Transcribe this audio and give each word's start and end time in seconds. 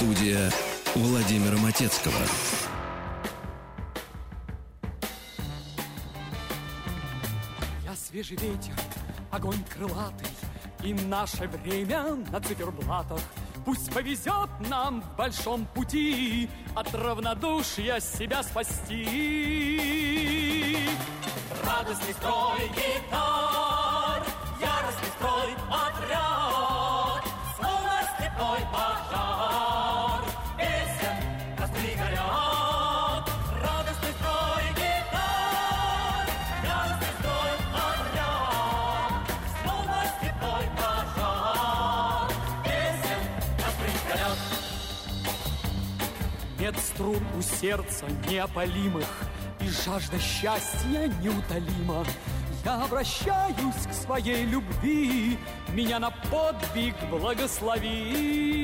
Студия 0.00 0.50
Владимира 0.94 1.56
Матецкого. 1.58 2.14
Я 7.84 7.94
свежий 7.94 8.36
ветер, 8.38 8.74
огонь 9.30 9.62
крылатый, 9.68 10.28
И 10.82 10.94
наше 10.94 11.46
время 11.48 12.16
на 12.32 12.40
циферблатах. 12.40 13.20
Пусть 13.66 13.92
повезет 13.92 14.48
нам 14.70 15.02
в 15.02 15.16
большом 15.16 15.66
пути 15.66 16.48
От 16.80 16.94
равнодушия 16.94 18.00
себя 18.00 18.42
спасти. 18.42 19.06
Радостный 21.62 22.14
строй 22.14 22.70
гитар, 22.74 23.59
струн 47.00 47.22
у 47.38 47.40
сердца 47.40 48.04
неопалимых, 48.28 49.08
И 49.60 49.68
жажда 49.68 50.18
счастья 50.18 51.10
неутолима. 51.22 52.04
Я 52.62 52.84
обращаюсь 52.84 53.86
к 53.88 53.94
своей 53.94 54.44
любви, 54.44 55.38
Меня 55.72 55.98
на 55.98 56.10
подвиг 56.30 56.94
благослови. 57.10 58.59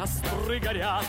Костры 0.00 0.58
горят. 0.60 1.04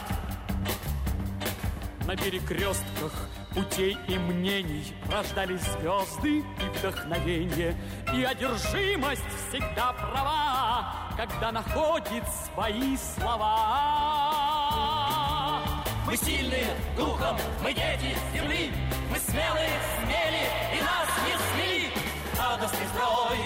На 2.05 2.15
перекрестках 2.17 3.13
путей 3.53 3.97
и 4.07 4.17
мнений 4.17 4.93
Рождались 5.09 5.61
звезды 5.61 6.39
и 6.39 6.43
вдохновение. 6.77 7.75
И 8.13 8.23
одержимость 8.23 9.23
всегда 9.47 9.93
права 9.93 10.93
Когда 11.15 11.51
находит 11.53 12.23
свои 12.53 12.97
слова. 12.97 14.01
Мы 16.05 16.17
сильные 16.17 16.75
духом, 16.97 17.37
мы 17.63 17.73
дети 17.73 18.17
земли. 18.33 18.73
Мы 19.09 19.17
смелые, 19.19 19.79
смели 19.99 20.49
и 20.75 20.81
нас 20.81 21.07
не 21.25 21.35
смели 21.47 21.93
Радостный 22.37 22.87
строй 22.87 23.37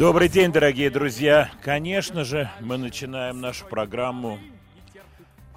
Добрый 0.00 0.30
день, 0.30 0.50
дорогие 0.50 0.88
друзья. 0.88 1.50
Конечно 1.62 2.24
же, 2.24 2.50
мы 2.60 2.78
начинаем 2.78 3.42
нашу 3.42 3.66
программу, 3.66 4.38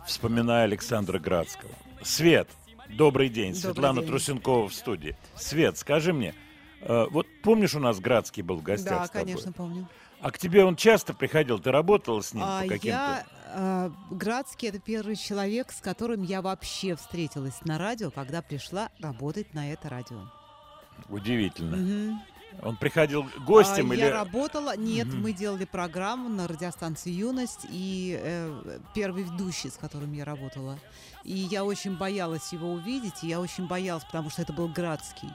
вспоминая 0.06 0.66
Александра 0.66 1.18
Градского. 1.18 1.72
Свет, 2.02 2.50
добрый 2.90 3.30
день. 3.30 3.54
Добрый 3.54 3.62
Светлана 3.62 4.02
день. 4.02 4.10
Трусенкова 4.10 4.68
в 4.68 4.74
студии. 4.74 5.16
Свет, 5.38 5.78
скажи 5.78 6.12
мне, 6.12 6.36
э, 6.82 7.06
вот 7.10 7.26
помнишь, 7.42 7.74
у 7.76 7.80
нас 7.80 8.02
Градский 8.02 8.44
был 8.44 8.58
в 8.58 8.64
гостях 8.64 9.00
Да, 9.00 9.06
с 9.06 9.10
тобой? 9.12 9.28
конечно, 9.28 9.54
помню. 9.54 9.88
А 10.20 10.30
к 10.30 10.38
тебе 10.38 10.66
он 10.66 10.76
часто 10.76 11.14
приходил? 11.14 11.60
Ты 11.60 11.72
работала 11.72 12.20
с 12.20 12.34
ним 12.34 12.44
А 12.46 12.64
по 12.64 12.68
каким-то? 12.68 12.88
я 12.88 13.26
а, 13.48 13.92
Градский 14.12 14.68
это 14.68 14.80
первый 14.80 15.16
человек, 15.16 15.72
с 15.72 15.80
которым 15.80 16.22
я 16.22 16.42
вообще 16.42 16.98
встретилась 16.98 17.62
на 17.64 17.78
радио, 17.78 18.12
когда 18.12 18.42
пришла 18.42 18.90
работать 19.00 19.54
на 19.54 19.72
это 19.72 19.88
радио. 19.88 20.20
Удивительно. 21.08 21.78
Мгм. 21.78 22.22
Он 22.62 22.78
приходил 22.78 23.26
гостем 23.46 23.92
А, 23.92 23.94
или... 23.94 24.02
Я 24.02 24.12
работала, 24.12 24.78
нет, 24.78 25.08
мы 25.14 25.34
делали 25.34 25.66
программу 25.66 26.30
на 26.30 26.48
радиостанции 26.48 27.12
Юность 27.12 27.66
и 27.70 28.20
э, 28.22 28.80
первый 28.94 29.24
ведущий, 29.24 29.70
с 29.70 29.74
которым 29.74 30.14
я 30.14 30.26
работала. 30.26 30.80
И 31.24 31.34
я 31.34 31.66
очень 31.66 31.98
боялась 31.98 32.54
его 32.54 32.72
увидеть, 32.72 33.24
и 33.24 33.28
я 33.28 33.40
очень 33.40 33.68
боялась, 33.68 34.04
потому 34.04 34.30
что 34.30 34.42
это 34.42 34.54
был 34.54 34.68
Градский. 34.68 35.30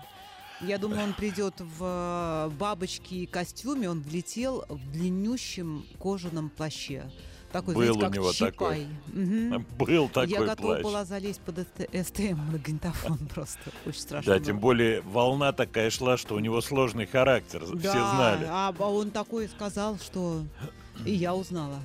Я 0.61 0.79
думала, 0.79 1.03
он 1.03 1.13
придет 1.13 1.55
в 1.61 2.49
э, 2.51 2.51
бабочке 2.57 3.17
и 3.17 3.27
костюме, 3.27 3.89
он 3.89 4.03
влетел 4.03 4.65
в 4.69 4.91
длиннющем 4.91 5.87
кожаном 5.99 6.51
плаще. 6.51 7.05
Такой, 7.53 7.75
Был 7.75 7.83
знаете, 7.83 7.99
у 7.99 8.03
как 8.03 8.15
него 8.15 8.33
Чапай. 8.33 8.51
такой. 8.53 8.87
Мгм. 9.25 9.67
Был 9.79 10.09
такой 10.09 10.29
я 10.29 10.41
готова 10.45 10.67
плащ. 10.75 10.83
была 10.83 11.05
залезть 11.07 11.41
под 11.41 11.59
СТ- 11.59 12.05
СТМ 12.05 12.37
магнитофон 12.53 13.19
просто. 13.35 13.61
Очень 13.87 14.01
страшно 14.01 14.33
Да, 14.33 14.37
было. 14.39 14.47
тем 14.47 14.59
более 14.59 15.01
волна 15.01 15.53
такая 15.53 15.91
шла, 15.91 16.17
что 16.19 16.35
у 16.35 16.41
него 16.41 16.61
сложный 16.61 17.07
характер. 17.07 17.65
Все 17.65 17.77
Да, 17.95 18.15
знали. 18.15 18.47
А, 18.51 18.75
а 18.79 18.91
он 18.91 19.11
такой 19.11 19.49
сказал, 19.49 19.99
что 19.99 20.43
и 21.07 21.13
я 21.15 21.35
узнала. 21.35 21.79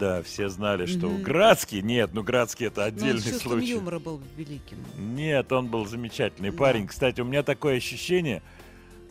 Да, 0.00 0.22
все 0.24 0.48
знали, 0.48 0.86
что 0.86 1.06
Мгм. 1.08 1.22
Градский, 1.22 1.80
нет, 1.80 2.10
ну 2.12 2.24
Градский 2.24 2.66
это 2.66 2.80
Но 2.80 2.86
он 2.88 2.92
отдельный 2.92 3.20
с 3.20 3.24
чувством 3.24 3.52
случай. 3.52 3.70
юмора 3.70 4.00
был 4.00 4.20
великим. 4.36 4.78
Нет, 4.98 5.52
он 5.52 5.68
был 5.68 5.86
замечательный 5.86 6.50
Да. 6.50 6.58
парень. 6.58 6.88
Кстати, 6.88 7.20
у 7.20 7.24
меня 7.24 7.44
такое 7.44 7.76
ощущение, 7.76 8.42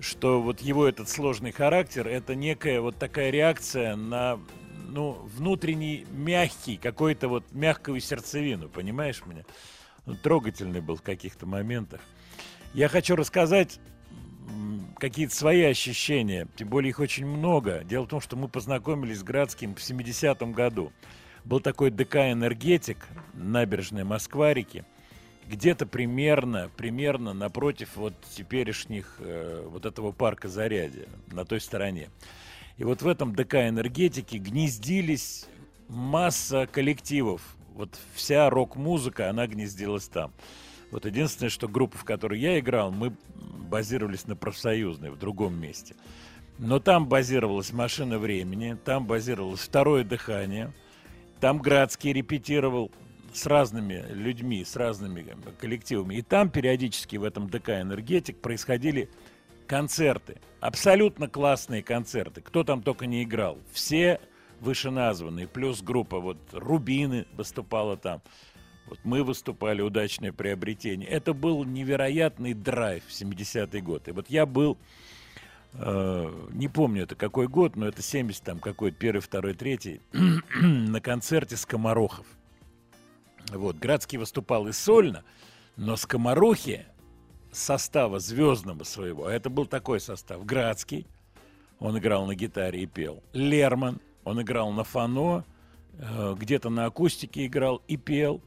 что 0.01 0.41
вот 0.41 0.59
его 0.59 0.85
этот 0.85 1.07
сложный 1.07 1.53
характер, 1.53 2.07
это 2.07 2.35
некая 2.35 2.81
вот 2.81 2.97
такая 2.97 3.29
реакция 3.29 3.95
на 3.95 4.37
ну, 4.91 5.13
внутренний 5.35 6.05
мягкий, 6.11 6.77
какой-то 6.77 7.27
вот 7.27 7.45
мягкую 7.51 7.99
сердцевину, 8.01 8.69
понимаешь 8.69 9.23
меня? 9.25 9.43
Он 10.05 10.17
трогательный 10.17 10.81
был 10.81 10.95
в 10.95 11.01
каких-то 11.01 11.45
моментах. 11.45 12.01
Я 12.73 12.87
хочу 12.87 13.15
рассказать 13.15 13.79
какие-то 14.97 15.35
свои 15.35 15.63
ощущения, 15.63 16.47
тем 16.55 16.69
более 16.69 16.89
их 16.89 16.99
очень 16.99 17.25
много. 17.25 17.83
Дело 17.83 18.05
в 18.05 18.09
том, 18.09 18.21
что 18.21 18.35
мы 18.35 18.47
познакомились 18.47 19.19
с 19.19 19.23
Градским 19.23 19.75
в 19.75 19.79
70-м 19.79 20.53
году. 20.53 20.91
Был 21.43 21.59
такой 21.59 21.89
ДК 21.89 22.17
«Энергетик», 22.17 22.97
набережная 23.33 24.05
Москва-реки, 24.05 24.83
где-то 25.47 25.85
примерно, 25.85 26.69
примерно 26.77 27.33
напротив 27.33 27.89
вот 27.95 28.13
теперешних, 28.35 29.15
э, 29.19 29.67
вот 29.67 29.85
этого 29.85 30.11
парка 30.11 30.47
Зарядье, 30.47 31.07
на 31.27 31.45
той 31.45 31.59
стороне. 31.59 32.09
И 32.77 32.83
вот 32.83 33.01
в 33.01 33.07
этом 33.07 33.35
ДК 33.35 33.55
«Энергетики» 33.55 34.37
гнездились 34.37 35.47
масса 35.87 36.67
коллективов. 36.71 37.41
Вот 37.73 37.97
вся 38.15 38.49
рок-музыка, 38.49 39.29
она 39.29 39.47
гнездилась 39.47 40.07
там. 40.07 40.33
Вот 40.91 41.05
единственное, 41.05 41.49
что 41.49 41.67
группа, 41.67 41.97
в 41.97 42.03
которой 42.03 42.39
я 42.39 42.59
играл, 42.59 42.91
мы 42.91 43.13
базировались 43.69 44.27
на 44.27 44.35
профсоюзной, 44.35 45.11
в 45.11 45.17
другом 45.17 45.59
месте. 45.59 45.95
Но 46.57 46.79
там 46.79 47.07
базировалась 47.07 47.71
«Машина 47.71 48.19
времени», 48.19 48.77
там 48.83 49.07
базировалось 49.07 49.61
«Второе 49.61 50.03
дыхание», 50.03 50.73
там 51.39 51.57
Градский 51.57 52.13
репетировал 52.13 52.91
с 53.33 53.45
разными 53.45 54.05
людьми, 54.11 54.63
с 54.63 54.75
разными 54.75 55.25
коллективами. 55.59 56.15
И 56.15 56.21
там 56.21 56.49
периодически 56.49 57.15
в 57.15 57.23
этом 57.23 57.49
ДК 57.49 57.69
«Энергетик» 57.81 58.41
происходили 58.41 59.09
концерты. 59.71 60.41
Абсолютно 60.59 61.29
классные 61.29 61.81
концерты. 61.81 62.41
Кто 62.41 62.65
там 62.65 62.83
только 62.83 63.05
не 63.05 63.23
играл. 63.23 63.57
Все 63.71 64.19
вышеназванные. 64.59 65.47
Плюс 65.47 65.81
группа 65.81 66.19
вот 66.19 66.37
«Рубины» 66.51 67.25
выступала 67.31 67.95
там. 67.95 68.21
Вот 68.87 68.99
мы 69.05 69.23
выступали, 69.23 69.81
удачное 69.81 70.33
приобретение. 70.33 71.07
Это 71.07 71.33
был 71.33 71.63
невероятный 71.63 72.53
драйв 72.53 73.05
в 73.07 73.11
70-й 73.11 73.79
год. 73.79 74.09
И 74.09 74.11
вот 74.11 74.29
я 74.29 74.45
был, 74.45 74.77
э, 75.71 76.47
не 76.51 76.67
помню 76.67 77.03
это 77.03 77.15
какой 77.15 77.47
год, 77.47 77.77
но 77.77 77.87
это 77.87 78.01
70 78.01 78.43
там 78.43 78.59
какой-то, 78.59 78.97
первый, 78.97 79.21
второй, 79.21 79.53
третий, 79.53 80.01
на 80.61 80.99
концерте 80.99 81.55
«Скоморохов». 81.55 82.25
Вот, 83.53 83.77
Градский 83.77 84.17
выступал 84.17 84.67
и 84.67 84.73
сольно, 84.73 85.23
Но 85.77 85.95
скоморохи 85.95 86.87
состава 87.51 88.19
звездного 88.19 88.83
своего, 88.83 89.29
это 89.29 89.49
был 89.49 89.65
такой 89.65 89.99
состав, 89.99 90.45
Градский, 90.45 91.05
он 91.79 91.97
играл 91.97 92.25
на 92.25 92.35
гитаре 92.35 92.83
и 92.83 92.85
пел, 92.85 93.23
Лерман, 93.33 93.99
он 94.23 94.41
играл 94.41 94.71
на 94.71 94.83
фано, 94.83 95.43
э, 95.97 96.35
где-то 96.37 96.69
на 96.69 96.85
акустике 96.85 97.45
играл 97.45 97.81
и 97.87 97.97
пел, 97.97 98.41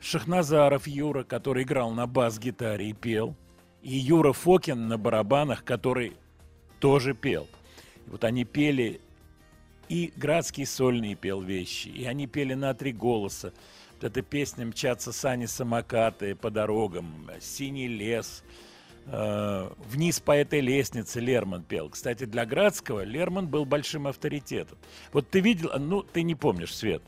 Шахназаров 0.00 0.86
Юра, 0.86 1.24
который 1.24 1.64
играл 1.64 1.90
на 1.90 2.06
бас-гитаре 2.06 2.90
и 2.90 2.92
пел, 2.92 3.34
и 3.82 3.96
Юра 3.96 4.32
Фокин 4.32 4.88
на 4.88 4.96
барабанах, 4.96 5.64
который 5.64 6.16
тоже 6.78 7.14
пел. 7.14 7.48
Вот 8.06 8.24
они 8.24 8.44
пели, 8.44 9.00
и 9.88 10.12
Градский 10.16 10.66
сольный 10.66 11.14
пел 11.14 11.40
вещи, 11.40 11.88
и 11.88 12.04
они 12.04 12.26
пели 12.26 12.54
на 12.54 12.74
три 12.74 12.92
голоса. 12.92 13.52
Эта 14.00 14.22
песня 14.22 14.64
«Мчатся 14.66 15.12
сани 15.12 15.46
самокаты 15.46 16.36
по 16.36 16.50
дорогам», 16.50 17.28
«Синий 17.40 17.88
лес», 17.88 18.44
э, 19.06 19.70
«Вниз 19.90 20.20
по 20.20 20.32
этой 20.32 20.60
лестнице» 20.60 21.18
Лерман 21.18 21.64
пел. 21.64 21.88
Кстати, 21.90 22.24
для 22.24 22.46
Градского 22.46 23.02
Лерман 23.02 23.48
был 23.48 23.64
большим 23.64 24.06
авторитетом. 24.06 24.78
Вот 25.12 25.28
ты 25.28 25.40
видел, 25.40 25.72
ну, 25.78 26.02
ты 26.02 26.22
не 26.22 26.36
помнишь, 26.36 26.76
Свет, 26.76 27.02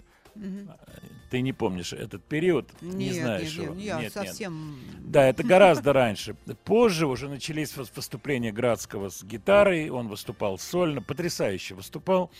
ты 1.31 1.43
не 1.43 1.53
помнишь 1.53 1.93
этот 1.93 2.25
период, 2.25 2.69
не 2.81 3.11
Нет, 3.11 3.15
знаешь 3.15 3.57
нет, 3.57 3.65
его. 3.65 3.75
нет, 3.75 3.85
Нет, 3.85 4.01
нет. 4.03 4.13
совсем... 4.13 4.81
Да, 4.99 5.29
это 5.29 5.45
гораздо 5.45 5.93
раньше. 5.93 6.35
Позже 6.65 7.07
уже 7.07 7.29
начались 7.29 7.77
выступления 7.77 8.51
Градского 8.51 9.11
с 9.11 9.23
гитарой, 9.23 9.91
он 9.91 10.09
выступал 10.09 10.59
сольно, 10.59 11.03
потрясающе 11.03 11.77
выступал. 11.77 12.33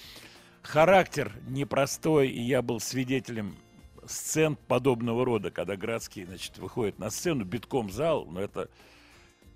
Характер 0.62 1.32
непростой, 1.47 2.29
и 2.29 2.41
я 2.43 2.62
был 2.62 2.81
свидетелем 2.81 3.55
сцен 4.10 4.56
подобного 4.68 5.24
рода, 5.24 5.50
когда 5.50 5.76
Градский, 5.76 6.24
значит, 6.24 6.58
выходит 6.58 6.98
на 6.98 7.10
сцену, 7.10 7.44
битком 7.44 7.90
зал, 7.90 8.26
но 8.26 8.40
это 8.40 8.68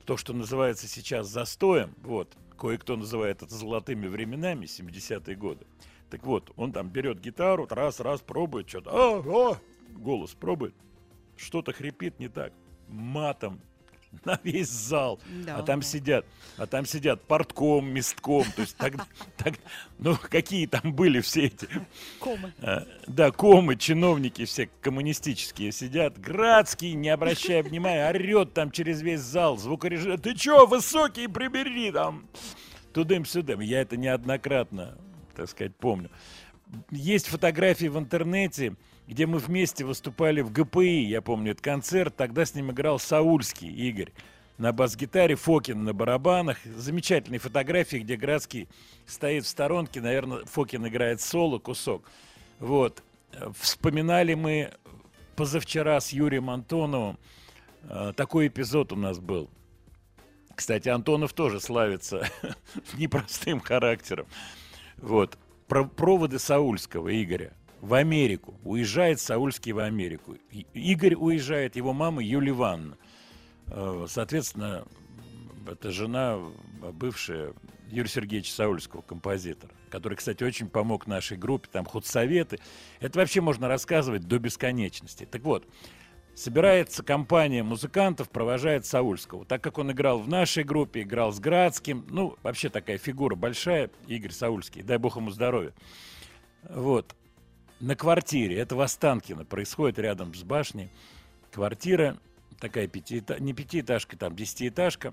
то, 0.04 0.16
что 0.16 0.32
называется 0.32 0.86
сейчас 0.86 1.28
застоем, 1.28 1.94
вот, 2.02 2.36
кое-кто 2.58 2.96
называет 2.96 3.42
это 3.42 3.54
золотыми 3.54 4.06
временами, 4.06 4.66
70-е 4.66 5.36
годы. 5.36 5.66
Так 6.10 6.24
вот, 6.24 6.52
он 6.56 6.72
там 6.72 6.88
берет 6.90 7.20
гитару, 7.20 7.66
раз-раз 7.68 8.20
пробует 8.20 8.68
что-то, 8.68 8.90
а, 8.92 9.52
а, 9.52 9.58
голос 9.96 10.34
пробует, 10.34 10.74
что-то 11.36 11.72
хрипит 11.72 12.18
не 12.18 12.28
так, 12.28 12.52
матом 12.88 13.60
на 14.24 14.38
весь 14.42 14.68
зал, 14.70 15.18
Да, 15.46 15.56
а 15.56 15.62
там 15.62 15.80
да. 15.80 15.86
сидят, 15.86 16.26
а 16.56 16.66
там 16.66 16.86
сидят 16.86 17.22
портком, 17.22 17.86
местком, 17.92 18.44
то 18.56 18.62
есть 18.62 18.76
так, 18.76 18.94
так, 19.36 19.54
ну 19.98 20.16
какие 20.16 20.66
там 20.66 20.92
были 20.94 21.20
все 21.20 21.46
эти 21.46 21.68
Комы. 22.20 22.52
а, 22.62 22.86
Да, 23.06 23.30
комы, 23.30 23.76
чиновники 23.76 24.44
все 24.44 24.68
коммунистические 24.80 25.72
сидят. 25.72 26.18
Градский, 26.20 26.92
не 26.94 27.08
обращая 27.10 27.62
внимания, 27.62 28.08
орет 28.08 28.54
там 28.54 28.70
через 28.70 29.00
весь 29.02 29.20
зал. 29.20 29.56
Звукорежиссер, 29.56 30.20
ты 30.20 30.34
чё, 30.34 30.66
высокий, 30.66 31.26
прибери 31.28 31.90
там. 31.92 32.26
Тудым-сюдым. 32.92 33.60
Я 33.60 33.80
это 33.80 33.96
неоднократно, 33.96 34.96
так 35.34 35.48
сказать, 35.48 35.74
помню. 35.76 36.10
Есть 36.90 37.26
фотографии 37.26 37.86
в 37.86 37.98
интернете, 37.98 38.74
где 39.06 39.26
мы 39.26 39.38
вместе 39.38 39.84
выступали 39.84 40.40
в 40.40 40.50
ГПИ, 40.52 41.02
я 41.04 41.20
помню 41.22 41.52
этот 41.52 41.62
концерт. 41.64 42.16
Тогда 42.16 42.44
с 42.44 42.54
ним 42.54 42.70
играл 42.70 42.98
Саульский 42.98 43.68
Игорь 43.70 44.12
на 44.58 44.72
бас-гитаре, 44.72 45.34
Фокин 45.34 45.84
на 45.84 45.92
барабанах. 45.92 46.58
Замечательные 46.64 47.38
фотографии, 47.38 47.98
где 47.98 48.16
Градский 48.16 48.68
стоит 49.06 49.44
в 49.44 49.48
сторонке. 49.48 50.00
Наверное, 50.00 50.44
Фокин 50.46 50.86
играет 50.86 51.20
соло, 51.20 51.58
кусок. 51.58 52.08
Вот. 52.60 53.02
Вспоминали 53.58 54.34
мы 54.34 54.72
позавчера 55.36 56.00
с 56.00 56.10
Юрием 56.12 56.48
Антоновым. 56.50 57.18
э, 57.88 58.12
Такой 58.16 58.46
эпизод 58.46 58.92
у 58.92 58.96
нас 58.96 59.18
был. 59.18 59.50
Кстати, 60.54 60.88
Антонов 60.88 61.32
тоже 61.32 61.60
славится 61.60 62.28
непростым 62.94 63.58
характером. 63.60 64.26
Вот. 64.98 65.36
Про- 65.66 65.84
проводы 65.86 66.38
Саульского 66.38 67.10
Игоря 67.22 67.52
в 67.84 67.92
Америку. 67.92 68.58
Уезжает 68.64 69.20
Саульский 69.20 69.72
в 69.72 69.78
Америку. 69.78 70.36
Игорь 70.72 71.14
уезжает, 71.14 71.76
его 71.76 71.92
мама 71.92 72.22
Юлия 72.22 72.50
Ивановна. 72.50 72.96
Э, 73.66 74.06
Соответственно, 74.08 74.86
это 75.66 75.90
жена 75.90 76.38
э, 76.82 76.92
бывшая 76.92 77.52
Юрия 77.90 78.08
Сергеевича 78.08 78.52
Саульского, 78.52 79.02
композитора, 79.02 79.72
который, 79.90 80.14
кстати, 80.14 80.42
очень 80.42 80.68
помог 80.68 81.06
нашей 81.06 81.36
группе, 81.36 81.68
там 81.70 81.84
худсоветы. 81.84 82.58
Это 83.00 83.18
вообще 83.18 83.42
можно 83.42 83.68
рассказывать 83.68 84.26
до 84.26 84.38
бесконечности. 84.38 85.26
Так 85.26 85.42
вот, 85.42 85.68
собирается 86.34 87.02
компания 87.02 87.62
музыкантов, 87.62 88.30
провожает 88.30 88.86
Саульского. 88.86 89.44
Так 89.44 89.62
как 89.62 89.76
он 89.76 89.92
играл 89.92 90.20
в 90.20 90.28
нашей 90.28 90.64
группе, 90.64 91.02
играл 91.02 91.32
с 91.32 91.38
Градским, 91.38 92.06
ну, 92.08 92.38
вообще 92.42 92.70
такая 92.70 92.96
фигура 92.96 93.34
большая, 93.34 93.90
Игорь 94.06 94.32
Саульский, 94.32 94.82
дай 94.82 94.96
бог 94.96 95.16
ему 95.16 95.30
здоровья. 95.30 95.74
Вот. 96.62 97.14
На 97.84 97.96
квартире, 97.96 98.56
это 98.56 98.76
в 98.76 98.80
Останкино, 98.80 99.44
происходит 99.44 99.98
рядом 99.98 100.34
с 100.34 100.42
башней. 100.42 100.88
Квартира, 101.52 102.16
такая 102.58 102.88
пятиэтажка, 102.88 103.42
не 103.42 103.52
пятиэтажка, 103.52 104.16
там 104.16 104.34
десятиэтажка. 104.34 105.12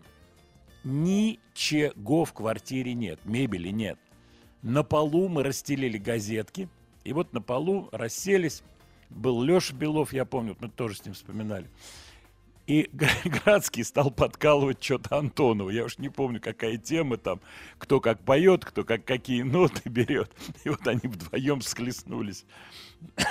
Ничего 0.86 2.24
в 2.24 2.32
квартире 2.32 2.94
нет, 2.94 3.20
мебели 3.26 3.68
нет. 3.72 4.00
На 4.62 4.84
полу 4.84 5.28
мы 5.28 5.44
расстелили 5.44 5.98
газетки, 5.98 6.70
и 7.04 7.12
вот 7.12 7.34
на 7.34 7.42
полу 7.42 7.90
расселись. 7.92 8.64
Был 9.10 9.44
Леша 9.44 9.76
Белов, 9.76 10.14
я 10.14 10.24
помню, 10.24 10.56
мы 10.62 10.70
тоже 10.70 10.96
с 10.96 11.04
ним 11.04 11.14
вспоминали. 11.14 11.68
И 12.72 12.90
Градский 13.26 13.84
стал 13.84 14.12
подкалывать 14.12 14.82
что-то 14.82 15.18
Антонову. 15.18 15.72
Я 15.72 15.84
уж 15.84 15.98
не 15.98 16.08
помню, 16.08 16.40
какая 16.40 16.78
тема 16.78 17.18
там, 17.18 17.42
кто 17.78 18.00
как 18.00 18.22
поет, 18.22 18.64
кто 18.64 18.86
как 18.86 19.04
какие 19.04 19.42
ноты 19.42 19.90
берет. 19.90 20.32
И 20.64 20.70
вот 20.70 20.88
они 20.88 21.02
вдвоем 21.04 21.62
схлестнулись. 21.62 22.46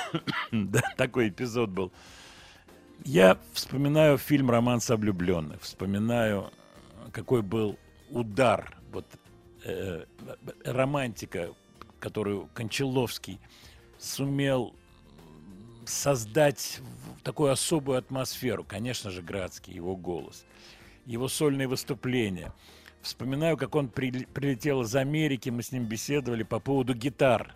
Да, 0.52 0.82
такой 0.98 1.31
эпизод 1.31 1.70
был. 1.70 1.90
Я 3.02 3.38
вспоминаю 3.54 4.19
фильм 4.19 4.50
«Романс 4.50 4.90
о 4.90 4.96
влюбленных», 4.96 5.62
вспоминаю, 5.62 6.50
какой 7.12 7.40
был 7.40 7.78
удар, 8.10 8.76
вот 8.92 9.06
э, 9.64 10.04
романтика, 10.66 11.54
которую 11.98 12.50
Кончаловский 12.52 13.40
сумел 13.96 14.75
создать 15.90 16.81
такую 17.22 17.52
особую 17.52 17.98
атмосферу. 17.98 18.64
Конечно 18.64 19.10
же, 19.10 19.22
Градский, 19.22 19.75
его 19.75 19.96
голос, 19.96 20.44
его 21.06 21.28
сольные 21.28 21.68
выступления. 21.68 22.52
Вспоминаю, 23.02 23.56
как 23.56 23.75
он 23.75 23.88
прили- 23.88 24.26
прилетел 24.26 24.82
из 24.82 24.94
Америки, 24.94 25.49
мы 25.49 25.62
с 25.62 25.73
ним 25.73 25.85
беседовали 25.85 26.42
по 26.42 26.61
поводу 26.61 26.94
гитар. 26.94 27.54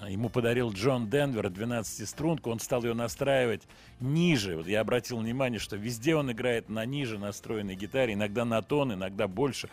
А, 0.00 0.08
Ему 0.08 0.28
подарил 0.28 0.72
Джон 0.72 1.10
Денвер 1.10 1.46
12-струнку, 1.46 2.50
он 2.50 2.60
стал 2.60 2.84
ее 2.84 2.94
настраивать 2.94 3.62
ниже. 4.00 4.56
Вот 4.56 4.68
я 4.68 4.80
обратил 4.80 5.18
внимание, 5.18 5.58
что 5.58 5.76
везде 5.76 6.14
он 6.14 6.30
играет 6.30 6.68
на 6.68 6.84
ниже 6.84 7.18
настроенной 7.18 7.74
гитаре, 7.74 8.14
иногда 8.14 8.44
на 8.44 8.62
тон, 8.62 8.92
иногда 8.94 9.26
больше. 9.26 9.68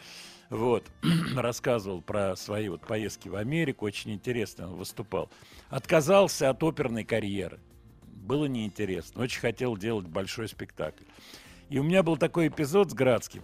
Вот, 0.50 0.86
рассказывал 1.36 2.02
про 2.02 2.36
свои 2.36 2.70
вот 2.70 2.82
поездки 2.82 3.30
в 3.30 3.36
Америку, 3.36 3.86
очень 3.86 4.12
интересно 4.12 4.68
он 4.70 4.76
выступал. 4.76 5.30
Отказался 5.70 6.50
от 6.50 6.64
оперной 6.64 7.04
карьеры. 7.04 7.60
Было 8.22 8.46
неинтересно, 8.46 9.24
очень 9.24 9.42
хотел 9.42 9.76
делать 9.76 10.06
большой 10.06 10.48
спектакль. 10.48 11.04
И 11.70 11.80
у 11.80 11.84
меня 11.84 12.04
был 12.04 12.18
такой 12.18 12.50
эпизод 12.50 12.92
с 12.92 12.94
Градским, 12.94 13.42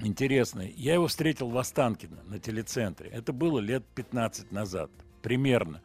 интересный. 0.00 0.74
Я 0.76 0.94
его 0.94 1.06
встретил 1.06 1.48
в 1.48 1.56
Останкино 1.56 2.22
на 2.24 2.38
телецентре. 2.38 3.08
Это 3.08 3.32
было 3.32 3.60
лет 3.60 3.84
15 3.94 4.52
назад, 4.52 4.90
примерно. 5.22 5.80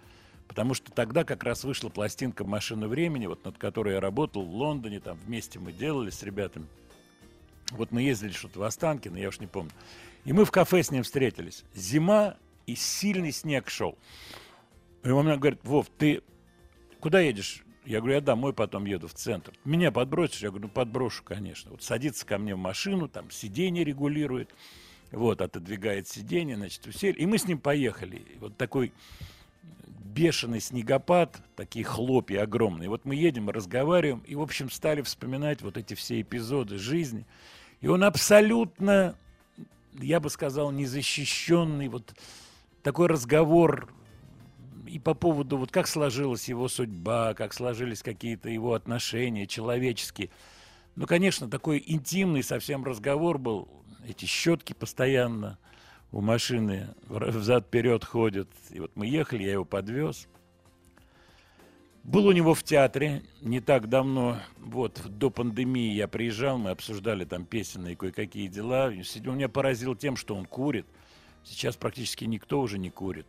Потому 0.50 0.74
что 0.74 0.92
тогда 0.92 1.24
как 1.24 1.44
раз 1.44 1.64
вышла 1.64 1.88
пластинка 1.90 2.44
«Машина 2.44 2.90
времени», 2.90 3.26
вот 3.26 3.46
над 3.46 3.58
которой 3.58 3.94
я 3.94 4.02
работал 4.02 4.44
в 4.44 4.54
Лондоне, 4.54 5.00
там 5.00 5.18
вместе 5.26 5.58
мы 5.58 5.72
делали 5.72 6.10
с 6.10 6.22
ребятами. 6.24 6.68
Вот 7.72 7.92
мы 7.92 8.02
ездили 8.02 8.34
что-то 8.34 8.60
в 8.60 8.64
Останкино, 8.64 9.16
я 9.16 9.30
уж 9.30 9.40
не 9.40 9.48
помню. 9.48 9.72
И 10.26 10.34
мы 10.34 10.44
в 10.44 10.52
кафе 10.52 10.84
с 10.84 10.92
ним 10.92 11.04
встретились. 11.04 11.64
Зима 11.74 12.36
и 12.66 12.76
сильный 12.76 13.32
снег 13.32 13.70
шел. 13.70 13.98
И 15.04 15.10
он 15.10 15.26
мне 15.26 15.38
говорит, 15.38 15.62
Вов, 15.64 15.88
ты 15.98 16.22
куда 17.00 17.22
едешь? 17.22 17.64
Я 17.86 18.00
говорю, 18.00 18.16
я 18.16 18.22
домой 18.22 18.54
потом 18.54 18.86
еду 18.86 19.08
в 19.08 19.14
центр. 19.14 19.54
Меня 19.66 19.92
подбросишь? 19.92 20.42
Я 20.42 20.50
говорю, 20.50 20.68
ну 20.68 20.70
подброшу, 20.70 21.24
конечно. 21.24 21.72
Вот 21.72 21.84
садится 21.84 22.26
ко 22.26 22.38
мне 22.38 22.56
в 22.56 22.58
машину, 22.58 23.10
там 23.10 23.30
сиденье 23.30 23.84
регулирует, 23.84 24.50
вот, 25.12 25.42
отодвигает 25.42 26.08
сиденье, 26.08 26.56
значит, 26.56 26.86
усели. 26.88 27.14
И 27.20 27.26
мы 27.26 27.38
с 27.38 27.46
ним 27.46 27.60
поехали. 27.60 28.22
Вот 28.40 28.56
такой 28.56 28.94
бешеный 30.14 30.62
снегопад, 30.62 31.42
такие 31.56 31.84
хлопья 31.84 32.44
огромные. 32.44 32.88
Вот 32.88 33.04
мы 33.04 33.16
едем, 33.16 33.50
разговариваем, 33.50 34.24
и, 34.26 34.36
в 34.36 34.42
общем, 34.42 34.70
стали 34.70 35.02
вспоминать 35.02 35.62
вот 35.62 35.78
эти 35.78 35.94
все 35.94 36.22
эпизоды 36.22 36.78
жизни. 36.78 37.26
И 37.82 37.88
он 37.88 38.04
абсолютно, 38.04 39.16
я 40.00 40.20
бы 40.20 40.30
сказал, 40.30 40.72
незащищенный. 40.72 41.90
Вот 41.90 42.14
такой 42.82 43.08
разговор 43.08 43.90
и 44.88 45.00
по 45.00 45.14
поводу, 45.14 45.58
вот 45.58 45.72
как 45.72 45.88
сложилась 45.88 46.48
его 46.50 46.68
судьба, 46.68 47.34
как 47.34 47.54
сложились 47.54 48.02
какие-то 48.02 48.50
его 48.50 48.74
отношения 48.74 49.48
человеческие. 49.48 50.30
Ну, 50.96 51.08
конечно, 51.08 51.50
такой 51.50 51.84
интимный 51.86 52.44
совсем 52.44 52.84
разговор 52.84 53.38
был. 53.38 53.68
Эти 54.08 54.26
щетки 54.26 54.74
постоянно 54.74 55.58
у 56.12 56.22
машины 56.22 56.90
взад-вперед 57.08 58.06
ходят. 58.06 58.50
И 58.70 58.80
вот 58.80 58.92
мы 58.96 59.08
ехали, 59.08 59.44
я 59.44 59.54
его 59.54 59.66
подвез. 59.66 60.28
Был 62.04 62.28
у 62.28 62.32
него 62.34 62.54
в 62.54 62.64
театре 62.64 63.24
не 63.42 63.62
так 63.62 63.88
давно, 63.88 64.38
вот, 64.58 65.02
до 65.08 65.30
пандемии 65.30 65.94
я 65.94 66.10
приезжал, 66.10 66.58
мы 66.58 66.72
обсуждали 66.72 67.24
там 67.24 67.46
песенные 67.46 67.96
кое-какие 67.96 68.48
дела. 68.48 68.92
Он 69.26 69.36
меня 69.38 69.48
поразил 69.48 69.96
тем, 69.96 70.18
что 70.18 70.36
он 70.36 70.46
курит. 70.46 70.86
Сейчас 71.46 71.78
практически 71.78 72.26
никто 72.26 72.60
уже 72.60 72.78
не 72.78 72.90
курит. 72.90 73.26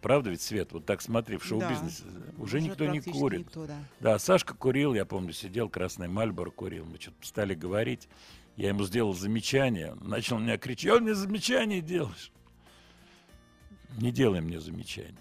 Правда 0.00 0.30
ведь, 0.30 0.40
Свет? 0.40 0.72
Вот 0.72 0.86
так 0.86 1.02
смотри, 1.02 1.36
в 1.36 1.44
шоу-бизнесе 1.44 2.04
да. 2.04 2.20
уже, 2.38 2.42
уже 2.42 2.60
никто 2.62 2.86
не 2.86 3.00
курит. 3.00 3.40
Никто, 3.40 3.66
да. 3.66 3.78
да, 4.00 4.18
Сашка 4.18 4.54
курил, 4.54 4.94
я 4.94 5.04
помню, 5.04 5.32
сидел, 5.32 5.68
красный 5.68 6.08
Мальборо 6.08 6.50
курил. 6.50 6.86
Мы 6.86 6.98
что-то 6.98 7.26
стали 7.26 7.54
говорить. 7.54 8.08
Я 8.56 8.68
ему 8.68 8.84
сделал 8.84 9.12
замечание. 9.14 9.92
Он 9.92 10.08
начал 10.08 10.38
меня 10.38 10.56
кричать, 10.56 10.92
он 10.92 11.02
мне 11.02 11.14
замечание 11.14 11.82
делаешь. 11.82 12.32
Не 13.98 14.10
делай 14.10 14.40
мне 14.40 14.58
замечания. 14.58 15.18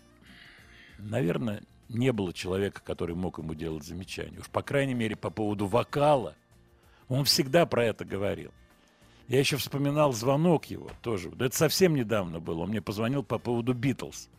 Наверное, 0.98 1.63
не 1.89 2.12
было 2.13 2.31
человека, 2.31 2.81
который 2.81 3.15
мог 3.15 3.38
ему 3.39 3.53
делать 3.55 3.83
замечания. 3.83 4.39
Уж, 4.39 4.48
по 4.50 4.62
крайней 4.62 4.93
мере, 4.93 5.15
по 5.15 5.29
поводу 5.29 5.67
вокала. 5.67 6.36
Он 7.09 7.25
всегда 7.25 7.65
про 7.65 7.86
это 7.86 8.05
говорил. 8.05 8.51
Я 9.27 9.39
еще 9.39 9.57
вспоминал 9.57 10.13
звонок 10.13 10.65
его 10.65 10.89
тоже. 11.01 11.31
Это 11.39 11.55
совсем 11.55 11.95
недавно 11.95 12.39
было. 12.39 12.62
Он 12.62 12.69
мне 12.69 12.81
позвонил 12.81 13.24
по 13.24 13.39
поводу 13.39 13.74
Битлз 13.74 14.29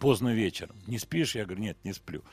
поздно 0.00 0.34
вечером. 0.34 0.74
Не 0.88 0.98
спишь? 0.98 1.36
Я 1.36 1.44
говорю, 1.44 1.62
нет, 1.62 1.78
не 1.84 1.92
сплю. 1.92 2.24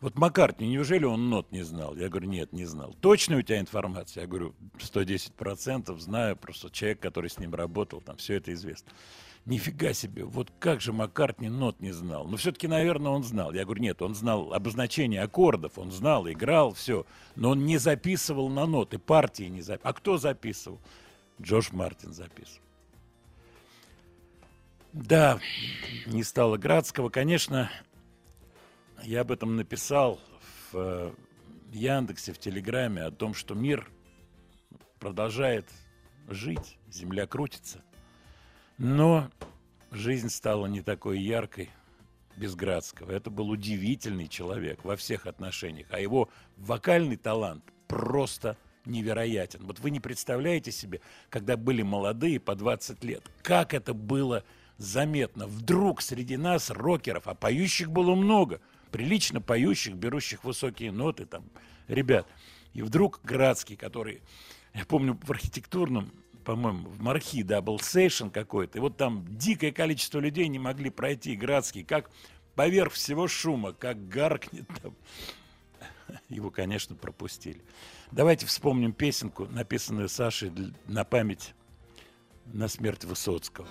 Вот 0.00 0.16
Маккартни, 0.16 0.68
неужели 0.68 1.04
он 1.04 1.28
нот 1.28 1.50
не 1.52 1.62
знал? 1.62 1.94
Я 1.96 2.08
говорю, 2.08 2.28
нет, 2.28 2.52
не 2.52 2.64
знал. 2.64 2.94
Точно 3.00 3.36
у 3.36 3.42
тебя 3.42 3.60
информация? 3.60 4.22
Я 4.22 4.26
говорю, 4.28 4.54
110% 4.78 5.98
знаю, 5.98 6.36
просто 6.36 6.70
человек, 6.70 7.00
который 7.00 7.28
с 7.28 7.38
ним 7.38 7.54
работал, 7.54 8.00
там 8.00 8.16
все 8.16 8.34
это 8.36 8.52
известно. 8.54 8.92
Нифига 9.44 9.92
себе, 9.92 10.24
вот 10.24 10.52
как 10.58 10.80
же 10.80 10.92
Маккартни 10.92 11.48
нот 11.48 11.80
не 11.80 11.92
знал? 11.92 12.26
Но 12.26 12.36
все-таки, 12.36 12.66
наверное, 12.66 13.12
он 13.12 13.24
знал. 13.24 13.52
Я 13.52 13.64
говорю, 13.64 13.82
нет, 13.82 14.00
он 14.00 14.14
знал 14.14 14.54
обозначение 14.54 15.22
аккордов, 15.22 15.78
он 15.78 15.90
знал, 15.90 16.28
играл, 16.28 16.72
все. 16.72 17.04
Но 17.36 17.50
он 17.50 17.66
не 17.66 17.78
записывал 17.78 18.48
на 18.48 18.66
ноты, 18.66 18.98
партии 18.98 19.44
не 19.44 19.60
записывал. 19.60 19.90
А 19.90 19.92
кто 19.92 20.18
записывал? 20.18 20.80
Джош 21.40 21.72
Мартин 21.72 22.12
записывал. 22.12 22.62
Да, 24.92 25.38
не 26.06 26.24
стало 26.24 26.56
Градского. 26.56 27.10
Конечно, 27.10 27.70
я 29.02 29.20
об 29.20 29.30
этом 29.30 29.54
написал 29.54 30.20
в 30.72 30.76
э, 30.76 31.12
Яндексе, 31.72 32.32
в 32.32 32.38
Телеграме, 32.38 33.02
о 33.02 33.12
том, 33.12 33.32
что 33.32 33.54
мир 33.54 33.88
продолжает 34.98 35.66
жить, 36.28 36.78
земля 36.90 37.26
крутится. 37.26 37.82
Но 38.78 39.30
жизнь 39.92 40.28
стала 40.28 40.66
не 40.66 40.80
такой 40.80 41.20
яркой 41.20 41.70
без 42.36 42.56
Градского. 42.56 43.12
Это 43.12 43.30
был 43.30 43.50
удивительный 43.50 44.26
человек 44.26 44.84
во 44.84 44.96
всех 44.96 45.26
отношениях, 45.26 45.86
а 45.90 46.00
его 46.00 46.30
вокальный 46.56 47.16
талант 47.16 47.64
просто 47.86 48.56
невероятен. 48.86 49.64
Вот 49.66 49.78
вы 49.78 49.90
не 49.90 50.00
представляете 50.00 50.72
себе, 50.72 51.00
когда 51.28 51.56
были 51.56 51.82
молодые 51.82 52.40
по 52.40 52.56
20 52.56 53.04
лет, 53.04 53.22
как 53.42 53.74
это 53.74 53.94
было 53.94 54.44
заметно. 54.80 55.46
Вдруг 55.46 56.00
среди 56.00 56.36
нас, 56.36 56.70
рокеров, 56.70 57.28
а 57.28 57.34
поющих 57.34 57.90
было 57.90 58.14
много, 58.14 58.60
прилично 58.90 59.40
поющих, 59.40 59.94
берущих 59.94 60.42
высокие 60.42 60.90
ноты, 60.90 61.26
там, 61.26 61.44
ребят. 61.86 62.26
И 62.72 62.82
вдруг 62.82 63.20
Градский, 63.22 63.76
который, 63.76 64.22
я 64.72 64.86
помню, 64.86 65.18
в 65.22 65.30
архитектурном, 65.30 66.10
по-моему, 66.44 66.88
в 66.88 67.00
Мархи, 67.00 67.42
да, 67.42 67.60
был 67.60 67.78
сейшн 67.78 68.28
какой-то, 68.28 68.78
и 68.78 68.80
вот 68.80 68.96
там 68.96 69.26
дикое 69.28 69.70
количество 69.70 70.18
людей 70.18 70.48
не 70.48 70.58
могли 70.58 70.88
пройти, 70.88 71.36
Градский, 71.36 71.84
как 71.84 72.10
поверх 72.54 72.94
всего 72.94 73.28
шума, 73.28 73.74
как 73.74 74.08
гаркнет 74.08 74.66
там. 74.82 74.96
Его, 76.30 76.50
конечно, 76.50 76.96
пропустили. 76.96 77.62
Давайте 78.12 78.46
вспомним 78.46 78.94
песенку, 78.94 79.44
написанную 79.44 80.08
Сашей 80.08 80.50
на 80.86 81.04
память 81.04 81.54
на 82.46 82.66
смерть 82.66 83.04
Высоцкого. 83.04 83.68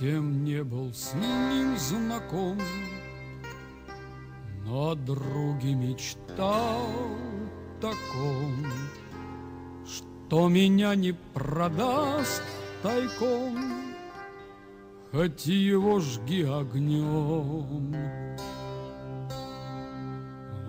Совсем 0.00 0.44
не 0.44 0.64
был 0.64 0.92
с 0.94 1.12
ним 1.14 1.76
знаком, 1.76 2.58
Но 4.64 4.92
о 4.92 4.94
мечтал 5.74 6.88
таком, 7.80 8.66
Что 9.86 10.48
меня 10.48 10.94
не 10.94 11.12
продаст 11.34 12.42
тайком, 12.82 13.58
Хоть 15.12 15.46
его 15.46 16.00
жги 16.00 16.44
огнем. 16.44 17.94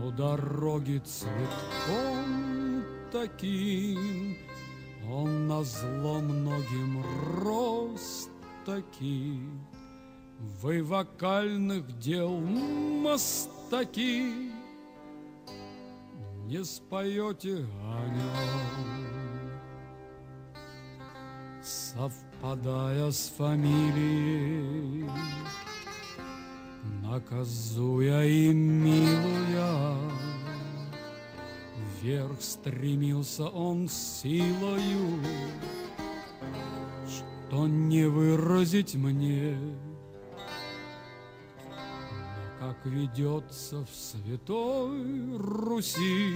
У 0.04 0.12
дороги 0.12 1.02
цветком 1.06 2.84
таким 3.12 4.36
Он 5.10 5.48
на 5.48 5.64
зло 5.64 6.20
многим 6.20 7.06
рост 7.42 8.31
таки, 8.72 9.40
Вы 10.62 10.84
вокальных 10.84 12.00
дел 12.00 12.40
мастаки, 12.40 14.52
Не 16.46 16.64
споете 16.64 17.66
о. 17.84 18.02
Совпадая 21.62 23.12
с 23.12 23.34
фамилией, 23.38 25.10
Наказуя 27.04 28.24
и 28.24 28.54
милуя, 28.54 29.98
Вверх 32.02 32.42
стремился 32.42 33.48
он 33.48 33.88
силою, 33.88 35.20
что 37.52 37.68
не 37.68 38.06
выразить 38.06 38.96
мне, 38.96 39.58
но 41.70 41.76
как 42.62 42.78
ведется 42.86 43.86
в 43.86 43.90
святой 43.94 45.38
Руси, 45.38 46.34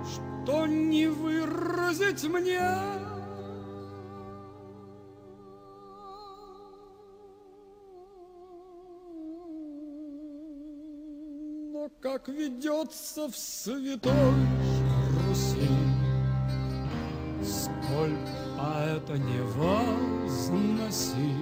Что 0.04 0.66
не 0.68 1.08
выразить 1.08 2.24
мне 2.26 2.97
как 12.02 12.28
ведется 12.28 13.28
в 13.28 13.36
святой 13.36 14.12
Руси. 15.28 15.70
Сколь 17.44 18.18
поэта 18.58 19.18
не 19.18 19.42
возноси 19.56 21.34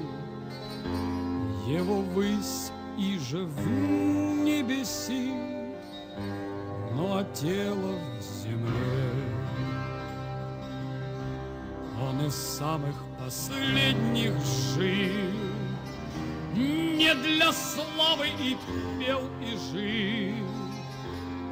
Его 1.67 2.01
высь 2.01 2.71
и 2.97 3.17
же 3.17 3.45
в 3.45 3.67
небеси 3.67 5.33
Но 6.93 7.17
а 7.17 7.24
тело 7.33 8.00
в 8.19 8.43
земле. 8.43 9.25
Он 12.01 12.25
из 12.25 12.35
самых 12.35 12.95
последних 13.19 14.33
жил 14.75 15.54
Не 16.55 17.13
для 17.15 17.51
славы 17.51 18.29
и 18.39 18.55
пел 18.97 19.29
и 19.41 19.57
жил 19.71 20.47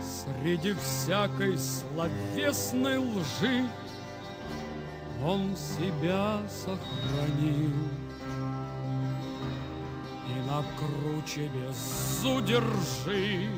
Среди 0.01 0.73
всякой 0.75 1.57
словесной 1.57 2.99
лжи 2.99 3.67
Он 5.21 5.57
себя 5.57 6.39
сохранил. 6.49 7.73
И 10.29 10.35
на 10.47 10.63
круче 10.77 11.49
безудержи 11.49 13.49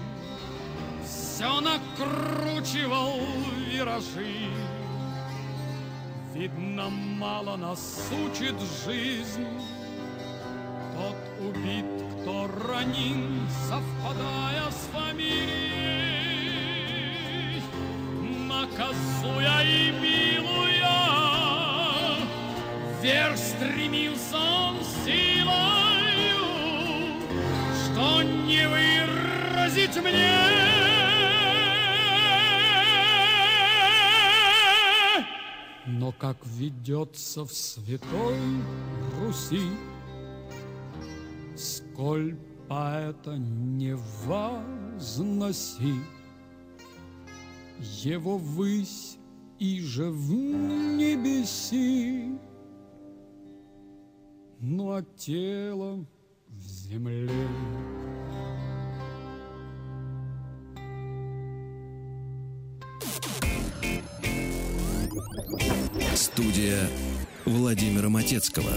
Все 1.04 1.62
накручивал 1.62 3.20
виражи. 3.68 4.50
Видно, 6.34 6.90
мало 6.90 7.56
нас 7.56 8.10
учит 8.12 8.56
жизнь 8.86 9.46
Тот 10.96 11.16
убит, 11.42 11.86
кто 12.22 12.48
ранен, 12.68 13.48
совпадая 13.68 14.72
с 14.72 14.88
фамилией 14.94 16.16
Наказуя 18.48 19.62
и 19.62 19.92
милуя. 19.92 21.06
Вверх 23.02 23.38
стремился 23.38 24.38
он 24.38 24.78
силою 25.04 26.46
Что 27.84 28.24
не 28.24 28.68
выразить 28.68 29.98
мне. 30.02 30.76
Но 35.88 36.12
как 36.14 36.38
ведется 36.46 37.44
в 37.44 37.52
святой 37.54 38.40
Руси, 39.20 39.62
Сколь 41.96 42.36
поэта 42.68 43.38
не 43.38 43.96
возноси, 44.26 45.94
Его 47.80 48.38
высь 48.38 49.18
и 49.60 49.80
же 49.80 50.12
в 50.12 50.34
небеси, 50.34 52.38
Ну 54.60 54.92
а 54.92 55.04
тело 55.04 56.06
в 56.50 56.68
земле. 56.68 57.32
Студия 66.14 66.90
Владимира 67.46 68.10
Матецкого. 68.10 68.72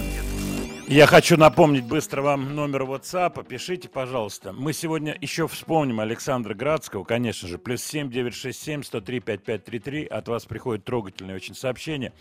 Я 0.90 1.06
хочу 1.06 1.36
напомнить 1.36 1.84
быстро 1.84 2.22
вам 2.22 2.54
номер 2.54 2.84
WhatsApp. 2.84 3.46
Пишите, 3.46 3.90
пожалуйста. 3.90 4.54
Мы 4.54 4.72
сегодня 4.72 5.14
еще 5.20 5.46
вспомним 5.46 6.00
Александра 6.00 6.54
Градского, 6.54 7.04
конечно 7.04 7.46
же. 7.46 7.58
Плюс 7.58 7.82
7 7.82 8.08
967 8.08 8.82
103 8.82 9.20
5533. 9.20 10.06
От 10.06 10.28
вас 10.28 10.46
приходит 10.46 10.86
трогательное 10.86 11.36
очень 11.36 11.54
сообщение. 11.54 12.14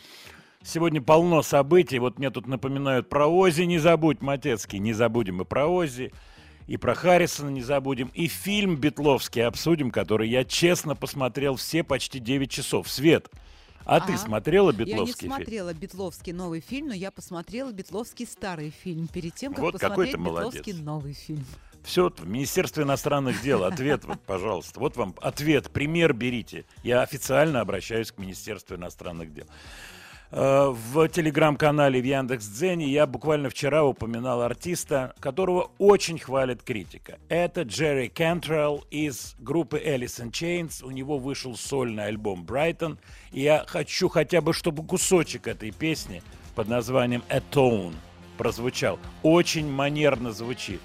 Сегодня 0.61 1.01
полно 1.01 1.43
событий. 1.43 1.97
Вот 1.97 2.19
мне 2.19 2.29
тут 2.29 2.45
напоминают 2.45 3.07
про 3.07 3.25
Ози. 3.27 3.61
Не 3.61 3.79
забудь, 3.79 4.21
Матецкий. 4.21 4.79
Не 4.79 4.91
забудем 4.91 5.41
и 5.41 5.45
про 5.45 5.65
Ози. 5.67 6.11
И 6.67 6.75
про 6.75 6.93
Харрисона 6.93 7.47
не 7.47 7.61
забудем. 7.61 8.11
И 8.15 8.27
фильм 8.27 8.75
Бетловский 8.75 9.45
обсудим, 9.45 9.91
который 9.91 10.27
я 10.27 10.43
честно 10.43 10.93
посмотрел 10.93 11.55
все 11.55 11.85
почти 11.85 12.19
9 12.19 12.51
часов. 12.51 12.89
Свет. 12.89 13.29
А 13.87 14.01
ты 14.01 14.17
смотрела 14.17 14.71
Я 14.71 14.77
не 14.77 14.85
Бетловский 14.85 15.19
фильм? 15.21 15.33
смотрела 15.33 15.73
Бетловский 15.73 16.33
новый 16.33 16.59
фильм, 16.59 16.87
но 16.87 16.93
я 16.93 17.09
посмотрела 17.09 17.71
Бетловский 17.71 18.27
старый 18.27 18.69
фильм 18.69 19.07
перед 19.07 19.33
тем, 19.33 19.53
как 19.53 19.61
Вот 19.61 19.73
посмотреть 19.73 20.17
молодец. 20.17 20.53
Бетловский 20.55 20.83
новый 20.83 21.13
фильм. 21.13 21.45
Все, 21.83 22.09
в 22.09 22.27
Министерство 22.27 22.81
иностранных 22.81 23.41
дел, 23.41 23.63
ответ, 23.63 24.03
вот, 24.03 24.19
пожалуйста. 24.21 24.77
Вот 24.81 24.97
вам 24.97 25.15
ответ, 25.21 25.71
пример 25.71 26.11
берите. 26.11 26.65
Я 26.83 27.01
официально 27.01 27.61
обращаюсь 27.61 28.11
к 28.11 28.17
Министерству 28.17 28.75
иностранных 28.75 29.33
дел. 29.33 29.45
Э, 30.31 30.73
В 30.73 31.07
телеграм-канале 31.07 32.01
в 32.01 32.05
Яндекс.Дзене 32.05 32.87
я 32.87 33.07
буквально 33.07 33.49
вчера 33.49 33.83
упоминал 33.85 34.41
артиста, 34.41 35.13
которого 35.19 35.71
очень 35.77 36.19
хвалит 36.19 36.63
критика. 36.63 37.17
Это 37.29 37.61
Джерри 37.61 38.09
Кентрелл 38.09 38.83
из 38.91 39.35
группы 39.39 39.77
Alice 39.77 40.21
in 40.21 40.31
Chains. 40.31 40.83
У 40.83 40.91
него 40.91 41.17
вышел 41.17 41.55
сольный 41.55 42.07
альбом 42.07 42.43
«Брайтон». 42.43 42.97
И 43.31 43.41
я 43.41 43.63
хочу 43.67 44.09
хотя 44.09 44.41
бы, 44.41 44.53
чтобы 44.53 44.83
кусочек 44.85 45.47
этой 45.47 45.71
песни 45.71 46.21
под 46.55 46.67
названием 46.67 47.23
«Atone» 47.29 47.93
прозвучал. 48.37 48.99
Очень 49.23 49.69
манерно 49.71 50.31
звучит. 50.31 50.81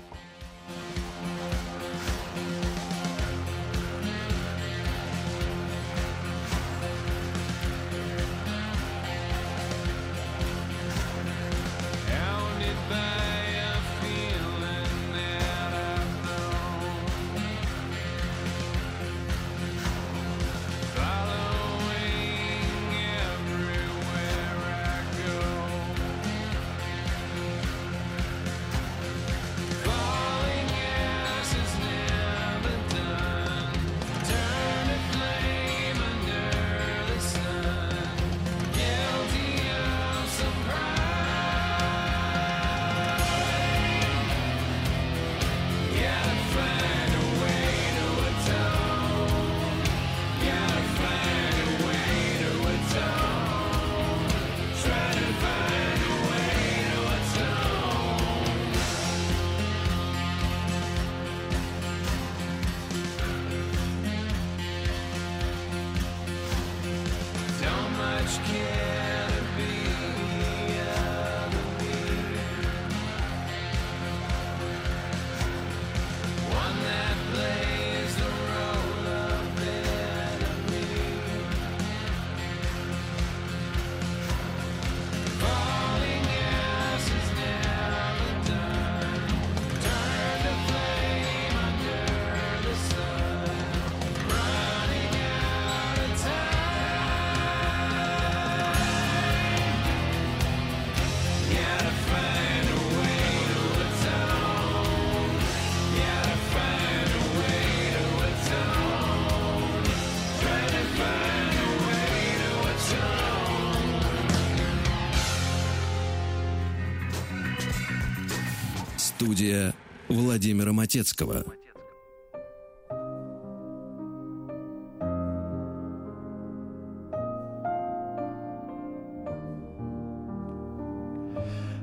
Студия 119.43 119.75
Владимира 120.09 120.73
Матецкого. 120.73 121.45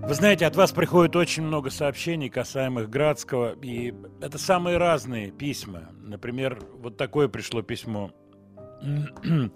Вы 0.02 0.14
знаете, 0.14 0.46
от 0.46 0.56
вас 0.56 0.72
приходит 0.72 1.18
очень 1.18 1.44
много 1.44 1.70
сообщений, 1.70 2.30
касаемых 2.30 2.90
Градского, 2.90 3.58
и 3.62 3.94
это 4.22 4.38
самые 4.38 4.78
разные 4.78 5.30
письма. 5.30 5.90
Например, 6.02 6.64
вот 6.78 6.96
такое 6.96 7.28
пришло 7.28 7.62
письмо. 7.62 8.14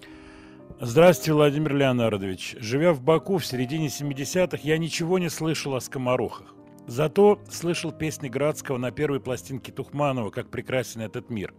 Здравствуйте, 0.82 1.32
Владимир 1.32 1.74
Леонардович. 1.74 2.58
Живя 2.60 2.92
в 2.92 3.02
Баку 3.02 3.38
в 3.38 3.46
середине 3.46 3.88
70-х, 3.88 4.60
я 4.64 4.78
ничего 4.78 5.20
не 5.20 5.30
слышал 5.30 5.74
о 5.76 5.80
скоморохах. 5.80 6.54
Зато 6.88 7.40
слышал 7.50 7.92
песни 7.92 8.28
Градского 8.28 8.78
на 8.78 8.92
первой 8.92 9.20
пластинке 9.20 9.72
Тухманова 9.72 10.32
«Как 10.32 10.50
прекрасен 10.50 11.02
этот 11.02 11.30
мир». 11.30 11.54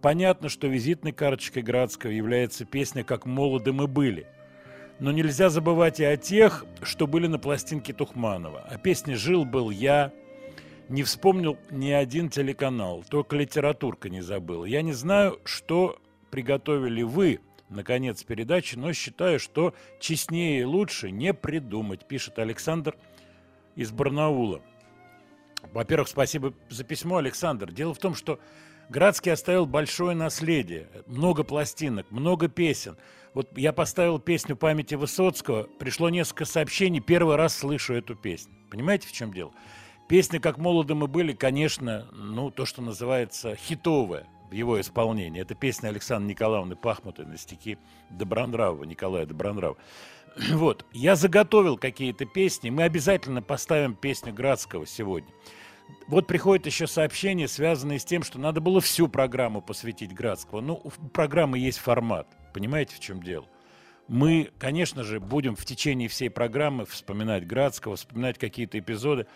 Понятно, 0.00 0.48
что 0.48 0.66
визитной 0.66 1.12
карточкой 1.12 1.62
Градского 1.62 2.10
является 2.10 2.64
песня 2.64 3.04
«Как 3.04 3.26
молоды 3.26 3.72
мы 3.72 3.86
были». 3.86 4.26
Но 5.00 5.12
нельзя 5.12 5.50
забывать 5.50 6.00
и 6.00 6.04
о 6.04 6.16
тех, 6.16 6.64
что 6.82 7.06
были 7.06 7.26
на 7.26 7.38
пластинке 7.38 7.92
Тухманова. 7.92 8.60
О 8.60 8.78
песне 8.78 9.16
«Жил-был 9.16 9.70
я», 9.70 10.12
не 10.88 11.02
вспомнил 11.02 11.58
ни 11.70 11.90
один 11.90 12.28
телеканал, 12.28 13.04
только 13.08 13.36
литературка 13.36 14.08
не 14.08 14.20
забыл. 14.20 14.64
Я 14.64 14.82
не 14.82 14.92
знаю, 14.92 15.40
что 15.44 15.98
приготовили 16.30 17.02
вы 17.02 17.40
на 17.68 17.82
конец 17.82 18.22
передачи, 18.22 18.76
но 18.76 18.92
считаю, 18.92 19.40
что 19.40 19.74
честнее 20.00 20.60
и 20.60 20.64
лучше 20.64 21.10
не 21.10 21.32
придумать, 21.32 22.06
пишет 22.06 22.38
Александр 22.38 22.96
из 23.76 23.90
Барнаула. 23.90 24.62
Во-первых, 25.72 26.08
спасибо 26.08 26.54
за 26.68 26.84
письмо, 26.84 27.16
Александр. 27.16 27.72
Дело 27.72 27.94
в 27.94 27.98
том, 27.98 28.14
что 28.14 28.38
Градский 28.88 29.32
оставил 29.32 29.66
большое 29.66 30.14
наследие, 30.14 30.88
много 31.06 31.42
пластинок, 31.42 32.10
много 32.10 32.48
песен. 32.48 32.96
Вот 33.32 33.56
я 33.56 33.72
поставил 33.72 34.18
песню 34.18 34.56
памяти 34.56 34.94
Высоцкого, 34.94 35.64
пришло 35.78 36.08
несколько 36.10 36.44
сообщений, 36.44 37.00
первый 37.00 37.36
раз 37.36 37.56
слышу 37.56 37.94
эту 37.94 38.14
песню. 38.14 38.52
Понимаете, 38.70 39.08
в 39.08 39.12
чем 39.12 39.32
дело? 39.32 39.52
Песня 40.08 40.38
«Как 40.38 40.58
молоды 40.58 40.94
мы 40.94 41.08
были», 41.08 41.32
конечно, 41.32 42.06
ну, 42.12 42.50
то, 42.50 42.66
что 42.66 42.82
называется 42.82 43.56
хитовая 43.56 44.26
его 44.54 44.80
исполнении. 44.80 45.40
Это 45.40 45.54
песня 45.54 45.88
Александры 45.88 46.30
Николаевны 46.30 46.76
Пахмутой 46.76 47.26
на 47.26 47.36
стихи 47.36 47.78
Добронравова, 48.10 48.84
Николая 48.84 49.26
Добронравова. 49.26 49.78
Вот, 50.52 50.84
я 50.92 51.14
заготовил 51.14 51.76
какие-то 51.76 52.24
песни, 52.24 52.70
мы 52.70 52.82
обязательно 52.82 53.40
поставим 53.40 53.94
песню 53.94 54.32
Градского 54.32 54.86
сегодня. 54.86 55.32
Вот 56.06 56.26
приходит 56.26 56.66
еще 56.66 56.86
сообщение, 56.86 57.48
связанное 57.48 57.98
с 57.98 58.04
тем, 58.04 58.22
что 58.22 58.38
надо 58.38 58.60
было 58.60 58.80
всю 58.80 59.08
программу 59.08 59.62
посвятить 59.62 60.12
Градского. 60.12 60.60
Ну, 60.60 60.80
у 60.82 60.90
программы 61.08 61.58
есть 61.58 61.78
формат. 61.78 62.26
Понимаете, 62.52 62.94
в 62.96 63.00
чем 63.00 63.22
дело? 63.22 63.46
Мы, 64.06 64.50
конечно 64.58 65.02
же, 65.02 65.18
будем 65.18 65.56
в 65.56 65.64
течение 65.64 66.08
всей 66.08 66.28
программы 66.28 66.84
вспоминать 66.84 67.46
Градского, 67.46 67.96
вспоминать 67.96 68.38
какие-то 68.38 68.78
эпизоды. 68.78 69.26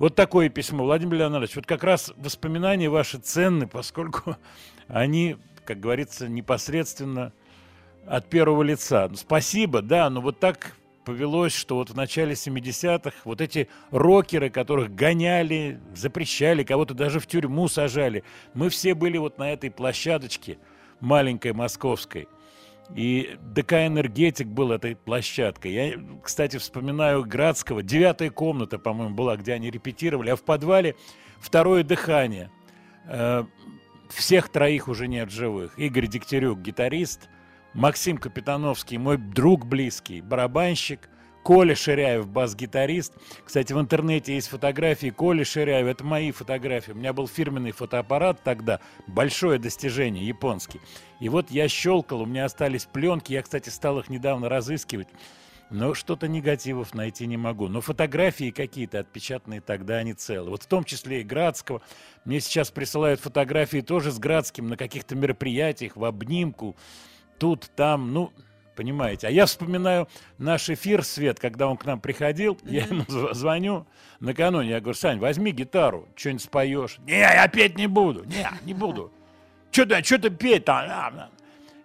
Вот 0.00 0.14
такое 0.14 0.48
письмо. 0.48 0.84
Владимир 0.84 1.18
Леонидович, 1.18 1.56
вот 1.56 1.66
как 1.66 1.84
раз 1.84 2.10
воспоминания 2.16 2.88
ваши 2.88 3.18
ценны, 3.18 3.66
поскольку 3.66 4.38
они, 4.88 5.36
как 5.66 5.78
говорится, 5.78 6.26
непосредственно 6.26 7.34
от 8.06 8.26
первого 8.30 8.62
лица. 8.62 9.08
Ну, 9.10 9.16
Спасибо, 9.16 9.82
да, 9.82 10.08
но 10.08 10.22
вот 10.22 10.40
так 10.40 10.74
повелось, 11.04 11.54
что 11.54 11.74
вот 11.74 11.90
в 11.90 11.94
начале 11.94 12.32
70-х 12.32 13.12
вот 13.24 13.42
эти 13.42 13.68
рокеры, 13.90 14.48
которых 14.48 14.94
гоняли, 14.94 15.78
запрещали, 15.94 16.64
кого-то 16.64 16.94
даже 16.94 17.20
в 17.20 17.26
тюрьму 17.26 17.68
сажали, 17.68 18.24
мы 18.54 18.70
все 18.70 18.94
были 18.94 19.18
вот 19.18 19.36
на 19.36 19.52
этой 19.52 19.70
площадочке 19.70 20.56
маленькой 21.00 21.52
московской. 21.52 22.26
И 22.96 23.36
ДК 23.40 23.74
«Энергетик» 23.86 24.48
был 24.48 24.72
этой 24.72 24.96
площадкой. 24.96 25.72
Я, 25.72 25.92
кстати, 26.22 26.56
вспоминаю 26.56 27.24
Градского. 27.24 27.82
Девятая 27.82 28.30
комната, 28.30 28.78
по-моему, 28.78 29.14
была, 29.14 29.36
где 29.36 29.52
они 29.52 29.70
репетировали. 29.70 30.30
А 30.30 30.36
в 30.36 30.42
подвале 30.42 30.96
второе 31.38 31.84
дыхание. 31.84 32.50
Э, 33.06 33.44
Всех 34.10 34.48
троих 34.48 34.88
уже 34.88 35.06
нет 35.06 35.30
живых. 35.30 35.78
Игорь 35.78 36.08
Дегтярюк, 36.08 36.58
гитарист. 36.60 37.28
Максим 37.74 38.18
Капитановский, 38.18 38.98
мой 38.98 39.16
друг 39.16 39.66
близкий, 39.66 40.20
барабанщик. 40.20 41.08
Коля 41.42 41.74
Ширяев, 41.74 42.28
бас-гитарист. 42.28 43.14
Кстати, 43.44 43.72
в 43.72 43.80
интернете 43.80 44.34
есть 44.34 44.48
фотографии 44.48 45.10
Коли 45.10 45.44
Ширяева. 45.44 45.88
Это 45.88 46.04
мои 46.04 46.32
фотографии. 46.32 46.92
У 46.92 46.96
меня 46.96 47.12
был 47.12 47.26
фирменный 47.26 47.72
фотоаппарат 47.72 48.42
тогда. 48.42 48.80
Большое 49.06 49.58
достижение, 49.58 50.26
японский. 50.26 50.80
И 51.20 51.28
вот 51.28 51.50
я 51.50 51.68
щелкал, 51.68 52.22
у 52.22 52.26
меня 52.26 52.44
остались 52.44 52.84
пленки. 52.84 53.32
Я, 53.32 53.42
кстати, 53.42 53.70
стал 53.70 53.98
их 53.98 54.08
недавно 54.10 54.48
разыскивать. 54.48 55.08
Но 55.70 55.94
что-то 55.94 56.26
негативов 56.26 56.94
найти 56.94 57.26
не 57.26 57.36
могу. 57.36 57.68
Но 57.68 57.80
фотографии 57.80 58.50
какие-то 58.50 58.98
отпечатанные 58.98 59.60
тогда, 59.60 59.98
они 59.98 60.14
целы. 60.14 60.50
Вот 60.50 60.64
в 60.64 60.66
том 60.66 60.84
числе 60.84 61.20
и 61.20 61.24
Градского. 61.24 61.80
Мне 62.24 62.40
сейчас 62.40 62.70
присылают 62.70 63.20
фотографии 63.20 63.80
тоже 63.80 64.10
с 64.10 64.18
Градским 64.18 64.68
на 64.68 64.76
каких-то 64.76 65.14
мероприятиях, 65.14 65.96
в 65.96 66.04
обнимку. 66.04 66.76
Тут, 67.38 67.70
там, 67.76 68.12
ну, 68.12 68.32
понимаете. 68.80 69.26
А 69.26 69.30
я 69.30 69.44
вспоминаю 69.44 70.08
наш 70.38 70.70
эфир, 70.70 71.04
Свет, 71.04 71.38
когда 71.38 71.68
он 71.68 71.76
к 71.76 71.84
нам 71.84 72.00
приходил, 72.00 72.56
я 72.64 72.84
ему 72.84 73.02
зв- 73.02 73.34
звоню 73.34 73.86
накануне, 74.20 74.70
я 74.70 74.80
говорю, 74.80 74.94
Сань, 74.96 75.18
возьми 75.18 75.50
гитару, 75.52 76.08
что-нибудь 76.16 76.42
споешь. 76.42 76.96
Не, 77.00 77.18
я 77.20 77.46
петь 77.48 77.76
не 77.76 77.86
буду, 77.86 78.24
не, 78.24 78.48
не 78.64 78.72
буду. 78.72 79.12
Что 79.70 79.84
ты, 79.84 80.02
что 80.02 80.18
ты 80.18 80.30
петь 80.30 80.64
там? 80.64 80.86
А, 80.88 81.08
а. 81.14 81.28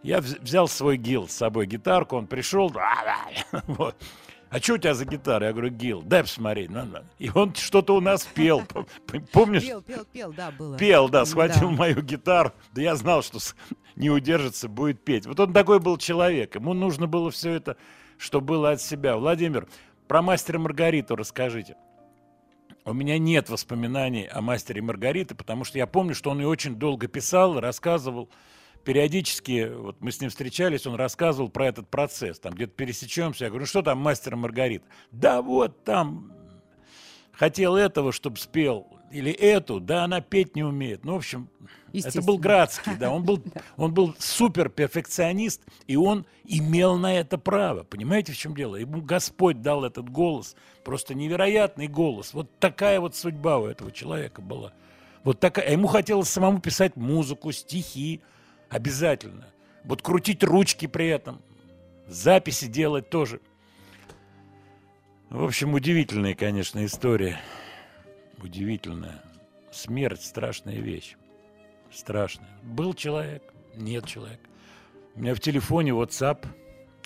Я 0.04 0.20
вз- 0.20 0.40
взял 0.42 0.70
свой 0.70 0.96
гил 0.96 1.28
с 1.28 1.34
собой, 1.34 1.66
гитарку, 1.68 2.16
он 2.16 2.28
пришел, 2.28 2.74
вот. 3.68 3.96
А 4.50 4.60
что 4.60 4.76
у 4.76 4.78
тебя 4.78 4.94
за 4.94 5.06
гитара? 5.06 5.48
Я 5.48 5.52
говорю, 5.54 5.70
Гил, 5.70 6.02
дай 6.02 6.22
посмотреть. 6.24 6.70
на, 6.70 6.86
на». 6.86 7.04
И 7.20 7.30
он 7.34 7.54
что-то 7.56 7.96
у 7.96 8.00
нас 8.02 8.26
пел. 8.26 8.64
Помнишь? 9.32 9.64
Пел, 9.64 9.82
пел, 9.82 10.06
пел, 10.06 10.34
да, 10.34 10.52
было. 10.52 10.78
Пел, 10.78 11.10
да, 11.10 11.26
схватил 11.26 11.70
Да. 11.70 11.76
мою 11.76 12.02
гитару. 12.02 12.54
Да 12.74 12.82
я 12.82 12.96
знал, 12.96 13.22
что 13.24 13.40
не 13.96 14.10
удержится, 14.10 14.68
будет 14.70 15.04
петь. 15.04 15.26
Вот 15.26 15.40
он 15.40 15.54
такой 15.54 15.80
был 15.80 15.98
человек. 15.98 16.56
Ему 16.56 16.74
нужно 16.74 17.08
было 17.08 17.32
все 17.32 17.52
это, 17.52 17.78
что 18.18 18.40
было 18.40 18.72
от 18.72 18.82
себя. 18.82 19.18
Владимир, 19.18 19.68
про 20.08 20.22
мастера 20.22 20.60
Маргариту 20.60 21.16
расскажите. 21.16 21.76
У 22.86 22.94
меня 22.94 23.18
нет 23.18 23.50
воспоминаний 23.50 24.28
о 24.28 24.42
мастере 24.42 24.82
Маргариты, 24.82 25.34
потому 25.34 25.64
что 25.64 25.80
я 25.80 25.88
помню, 25.88 26.14
что 26.14 26.30
он 26.30 26.40
и 26.42 26.46
очень 26.46 26.76
долго 26.76 27.08
писал, 27.08 27.60
рассказывал. 27.60 28.30
Периодически, 28.86 29.72
вот 29.76 30.00
мы 30.00 30.12
с 30.12 30.22
ним 30.22 30.30
встречались, 30.30 30.86
он 30.86 30.94
рассказывал 30.94 31.50
про 31.50 31.66
этот 31.68 31.90
процесс. 31.90 32.40
Там 32.40 32.54
где-то 32.54 32.74
пересечемся. 32.74 33.46
Я 33.46 33.50
говорю, 33.50 33.64
ну 33.64 33.68
что 33.68 33.82
там 33.82 33.98
мастер 33.98 34.36
Маргарита? 34.36 34.86
Да 35.12 35.42
вот 35.42 35.84
там 35.84 36.32
хотел 37.32 37.76
этого, 37.76 38.12
чтобы 38.12 38.38
спел, 38.38 38.88
или 39.12 39.32
эту, 39.32 39.80
да, 39.80 40.04
она 40.04 40.22
петь 40.22 40.56
не 40.56 40.64
умеет. 40.64 41.04
Ну, 41.04 41.14
в 41.14 41.18
общем, 41.18 41.50
это 41.94 42.22
был. 42.22 42.38
Градский, 42.38 42.96
да, 42.96 43.12
он 43.12 43.24
был, 43.24 43.42
он 43.78 43.92
был 43.92 44.14
супер 44.20 44.70
перфекционист, 44.70 45.62
и 45.88 45.96
он 45.96 46.28
имел 46.44 46.98
на 46.98 47.18
это 47.18 47.40
право. 47.40 47.84
Понимаете, 47.84 48.34
в 48.34 48.38
чем 48.38 48.56
дело? 48.56 48.76
Ему 48.76 49.02
Господь 49.02 49.64
дал 49.64 49.84
этот 49.84 50.10
голос, 50.10 50.56
просто 50.84 51.16
невероятный 51.16 51.88
голос. 51.88 52.34
Вот 52.34 52.52
такая 52.60 53.00
вот 53.00 53.16
судьба 53.16 53.58
у 53.58 53.66
этого 53.66 53.92
человека 53.92 54.42
была. 54.42 54.74
Вот 55.24 55.40
такая. 55.40 55.70
А 55.70 55.72
ему 55.72 55.88
хотелось 55.88 56.30
самому 56.30 56.60
писать 56.60 56.96
музыку, 56.96 57.52
стихи, 57.52 58.22
обязательно. 58.76 59.48
Вот 59.84 60.02
крутить 60.02 60.44
ручки 60.44 60.88
при 60.88 61.08
этом, 61.08 61.42
записи 62.08 62.68
делать 62.68 63.10
тоже. 63.10 63.40
В 65.30 65.44
общем, 65.44 65.74
удивительная, 65.74 66.36
конечно, 66.36 66.86
история. 66.86 67.40
Удивительная. 68.38 69.22
Смерть– 69.72 70.22
страшная 70.24 70.80
вещь. 70.80 71.16
Страшная. 71.92 72.50
Был 72.64 72.94
человек, 72.94 73.54
нет 73.76 74.06
человека. 74.06 74.48
У 75.16 75.22
меня 75.22 75.34
в 75.34 75.40
телефоне 75.40 75.92
WhatsApp 75.92 76.46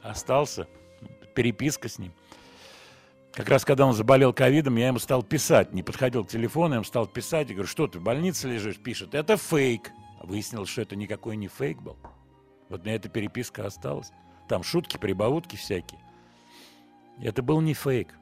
остался, 0.02 0.68
переписка 1.36 1.88
с 1.88 2.00
ним. 2.00 2.14
Как 3.34 3.48
раз 3.50 3.64
когда 3.64 3.86
он 3.86 3.94
заболел 3.94 4.34
ковидом, 4.34 4.76
я 4.78 4.88
ему 4.88 5.00
стал 5.00 5.22
писать. 5.22 5.72
Не 5.74 5.84
подходил 5.84 6.26
к 6.26 6.30
телефону, 6.30 6.70
я 6.70 6.76
ему 6.76 6.84
стал 6.84 7.06
писать. 7.08 7.50
Я 7.50 7.56
говорю, 7.56 7.70
что 7.70 7.88
ты 7.88 8.00
в 8.00 8.04
больнице 8.04 8.48
лежишь? 8.48 8.78
Пишет, 8.78 9.14
это 9.14 9.38
фейк. 9.38 9.92
Выяснилось, 10.22 10.70
что 10.70 10.82
это 10.82 10.96
никакой 10.96 11.38
не 11.38 11.48
фейк 11.48 11.82
был. 11.82 11.98
Вот 12.70 12.84
меня 12.84 12.96
эта 12.96 13.10
переписка 13.10 13.66
осталась. 13.66 14.12
Там 14.48 14.64
шутки, 14.64 14.98
прибаутки 14.98 15.56
всякие. 15.56 16.00
Это 17.22 17.42
был 17.42 17.62
не 17.62 17.74
фейк. 17.74 18.14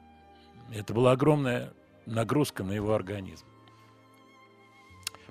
Это 0.72 0.92
была 0.92 1.12
огромная 1.12 1.72
нагрузка 2.06 2.64
на 2.64 2.72
его 2.72 2.94
организм. 2.94 3.46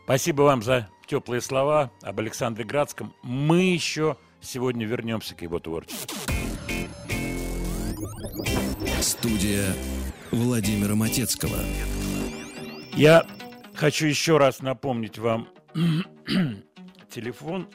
Спасибо 0.03 0.43
вам 0.43 0.61
за 0.61 0.89
теплые 1.05 1.41
слова 1.41 1.91
об 2.01 2.19
Александре 2.19 2.63
Градском. 2.63 3.13
Мы 3.23 3.63
еще 3.63 4.17
сегодня 4.39 4.85
вернемся 4.85 5.35
к 5.35 5.41
его 5.41 5.59
творчеству. 5.59 6.07
Студия 9.01 9.73
Владимира 10.31 10.95
Матецкого. 10.95 11.57
Я 12.93 13.25
хочу 13.75 14.05
еще 14.07 14.37
раз 14.37 14.61
напомнить 14.61 15.17
вам 15.17 15.47
телефон, 17.09 17.67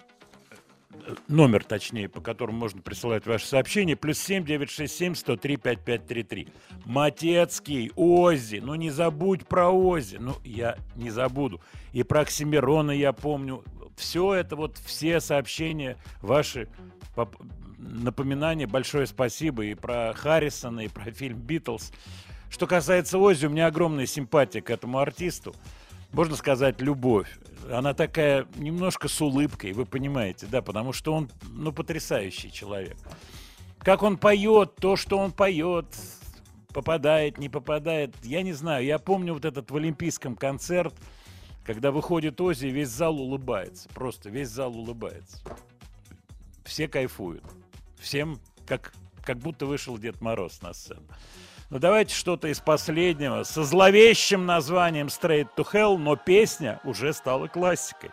э, 0.91 1.15
номер, 1.29 1.63
точнее, 1.63 2.09
по 2.09 2.21
которому 2.21 2.59
можно 2.59 2.83
присылать 2.83 3.27
ваши 3.27 3.47
сообщения, 3.47 3.95
плюс 3.95 4.19
7 4.19 4.45
967 4.45 5.15
103 5.15 5.57
5533. 5.57 6.49
Матецкий, 6.85 7.93
Ози, 7.95 8.57
ну 8.57 8.75
не 8.75 8.91
забудь 8.91 9.47
про 9.47 9.71
Ози, 9.71 10.17
ну 10.17 10.35
я 10.45 10.79
не 10.97 11.11
забуду. 11.11 11.61
И 11.93 12.03
про 12.03 12.21
Оксимирона 12.23 12.91
я 12.91 13.13
помню. 13.13 13.63
Все 13.97 14.35
это, 14.35 14.57
вот 14.57 14.79
все 14.79 15.21
сообщения 15.21 15.97
ваши, 16.23 16.69
напоминания, 17.79 18.67
большое 18.67 19.07
спасибо 19.07 19.65
и 19.65 19.75
про 19.75 20.13
Харрисона, 20.15 20.81
и 20.81 20.89
про 20.89 21.13
фильм 21.13 21.39
«Битлз». 21.39 21.93
Что 22.51 22.67
касается 22.67 23.19
Ози, 23.19 23.47
у 23.47 23.51
меня 23.51 23.67
огромная 23.67 24.07
симпатия 24.07 24.61
к 24.61 24.71
этому 24.71 24.99
артисту. 24.99 25.55
Можно 26.13 26.37
сказать, 26.37 26.81
любовь. 26.81 27.29
Она 27.71 27.95
такая 27.95 28.47
немножко 28.57 29.09
с 29.09 29.21
улыбкой, 29.21 29.73
вы 29.73 29.87
понимаете, 29.87 30.47
да, 30.47 30.61
потому 30.61 30.93
что 30.93 31.15
он, 31.15 31.31
ну, 31.49 31.73
потрясающий 31.73 32.53
человек. 32.53 32.97
Как 33.79 34.03
он 34.03 34.19
поет, 34.19 34.77
то, 34.77 34.97
что 34.97 35.19
он 35.19 35.33
поет, 35.33 35.87
попадает, 36.73 37.39
не 37.39 37.49
попадает, 37.49 38.15
я 38.23 38.43
не 38.43 38.53
знаю. 38.53 38.85
Я 38.85 38.99
помню 38.99 39.35
вот 39.35 39.45
этот 39.45 39.71
в 39.71 39.77
Олимпийском 39.77 40.37
концерт, 40.37 40.95
когда 41.65 41.93
выходит 41.93 42.41
Ози, 42.41 42.67
весь 42.67 42.89
зал 42.89 43.21
улыбается. 43.21 43.89
Просто 43.91 44.29
весь 44.29 44.49
зал 44.49 44.77
улыбается. 44.77 45.39
Все 46.65 46.89
кайфуют. 46.89 47.45
Всем 47.99 48.39
как, 48.67 48.93
как 49.25 49.39
будто 49.39 49.67
вышел 49.67 49.97
Дед 49.99 50.21
Мороз 50.21 50.61
на 50.63 50.73
сцену. 50.73 51.07
Ну 51.73 51.79
давайте 51.79 52.15
что-то 52.15 52.49
из 52.49 52.61
последнего. 52.61 53.45
Со 53.45 53.65
зловещим 53.65 54.45
названием 54.45 55.07
Straight 55.07 55.49
to 55.57 55.67
Hell, 55.73 55.97
но 55.97 56.17
песня 56.17 56.79
уже 56.85 57.15
стала 57.15 57.47
классикой. 57.47 58.11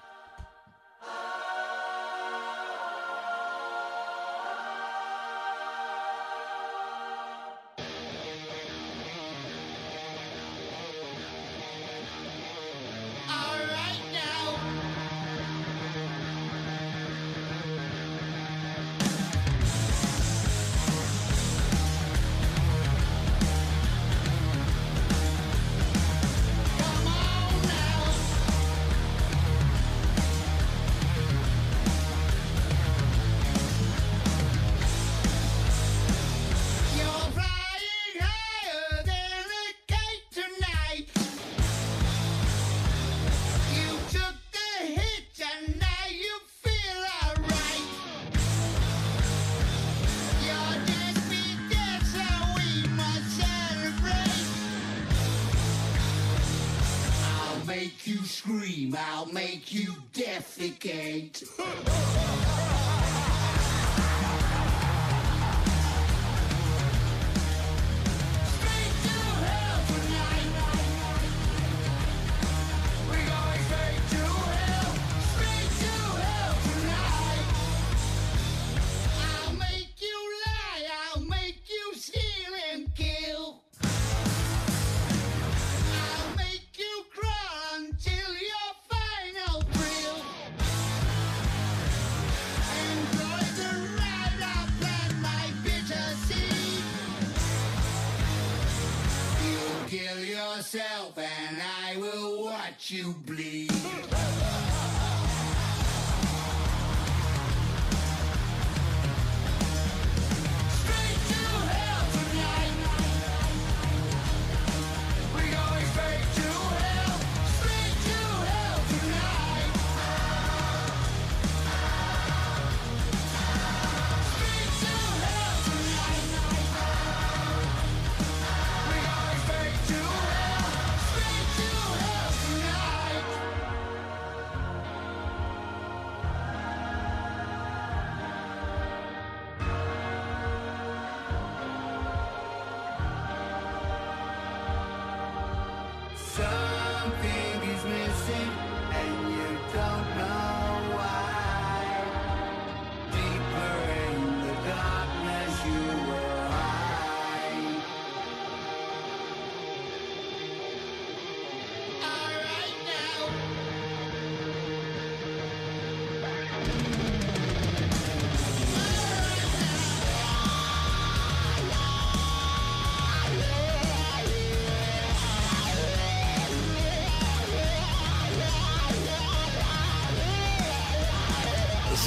You 103.09 103.15
bleed. 103.25 103.48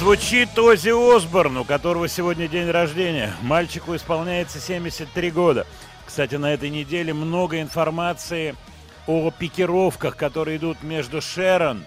Звучит 0.03 0.59
Оззи 0.59 1.15
Осборн, 1.15 1.55
у 1.55 1.63
которого 1.63 2.09
сегодня 2.09 2.49
день 2.49 2.69
рождения. 2.69 3.33
Мальчику 3.41 3.95
исполняется 3.95 4.59
73 4.59 5.31
года. 5.31 5.65
Кстати, 6.05 6.35
на 6.35 6.53
этой 6.53 6.69
неделе 6.69 7.13
много 7.13 7.61
информации 7.61 8.57
о 9.07 9.31
пикировках, 9.31 10.17
которые 10.17 10.57
идут 10.57 10.83
между 10.83 11.21
Шерон 11.21 11.85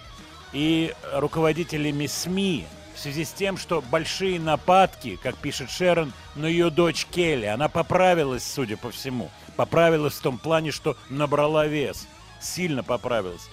и 0.54 0.94
руководителями 1.12 2.06
СМИ 2.06 2.64
в 2.94 3.00
связи 3.00 3.26
с 3.26 3.32
тем, 3.32 3.58
что 3.58 3.82
большие 3.82 4.40
нападки, 4.40 5.18
как 5.22 5.36
пишет 5.36 5.70
Шерон, 5.70 6.14
на 6.36 6.46
ее 6.46 6.70
дочь 6.70 7.04
Келли. 7.10 7.44
Она 7.44 7.68
поправилась, 7.68 8.50
судя 8.50 8.78
по 8.78 8.90
всему. 8.90 9.30
Поправилась 9.56 10.14
в 10.14 10.22
том 10.22 10.38
плане, 10.38 10.70
что 10.70 10.96
набрала 11.10 11.66
вес. 11.66 12.08
Сильно 12.40 12.82
поправилась. 12.82 13.50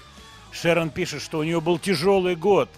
Шерон 0.54 0.90
пишет, 0.90 1.22
что 1.22 1.40
у 1.40 1.44
нее 1.44 1.60
был 1.60 1.80
тяжелый 1.80 2.38
год. 2.38 2.70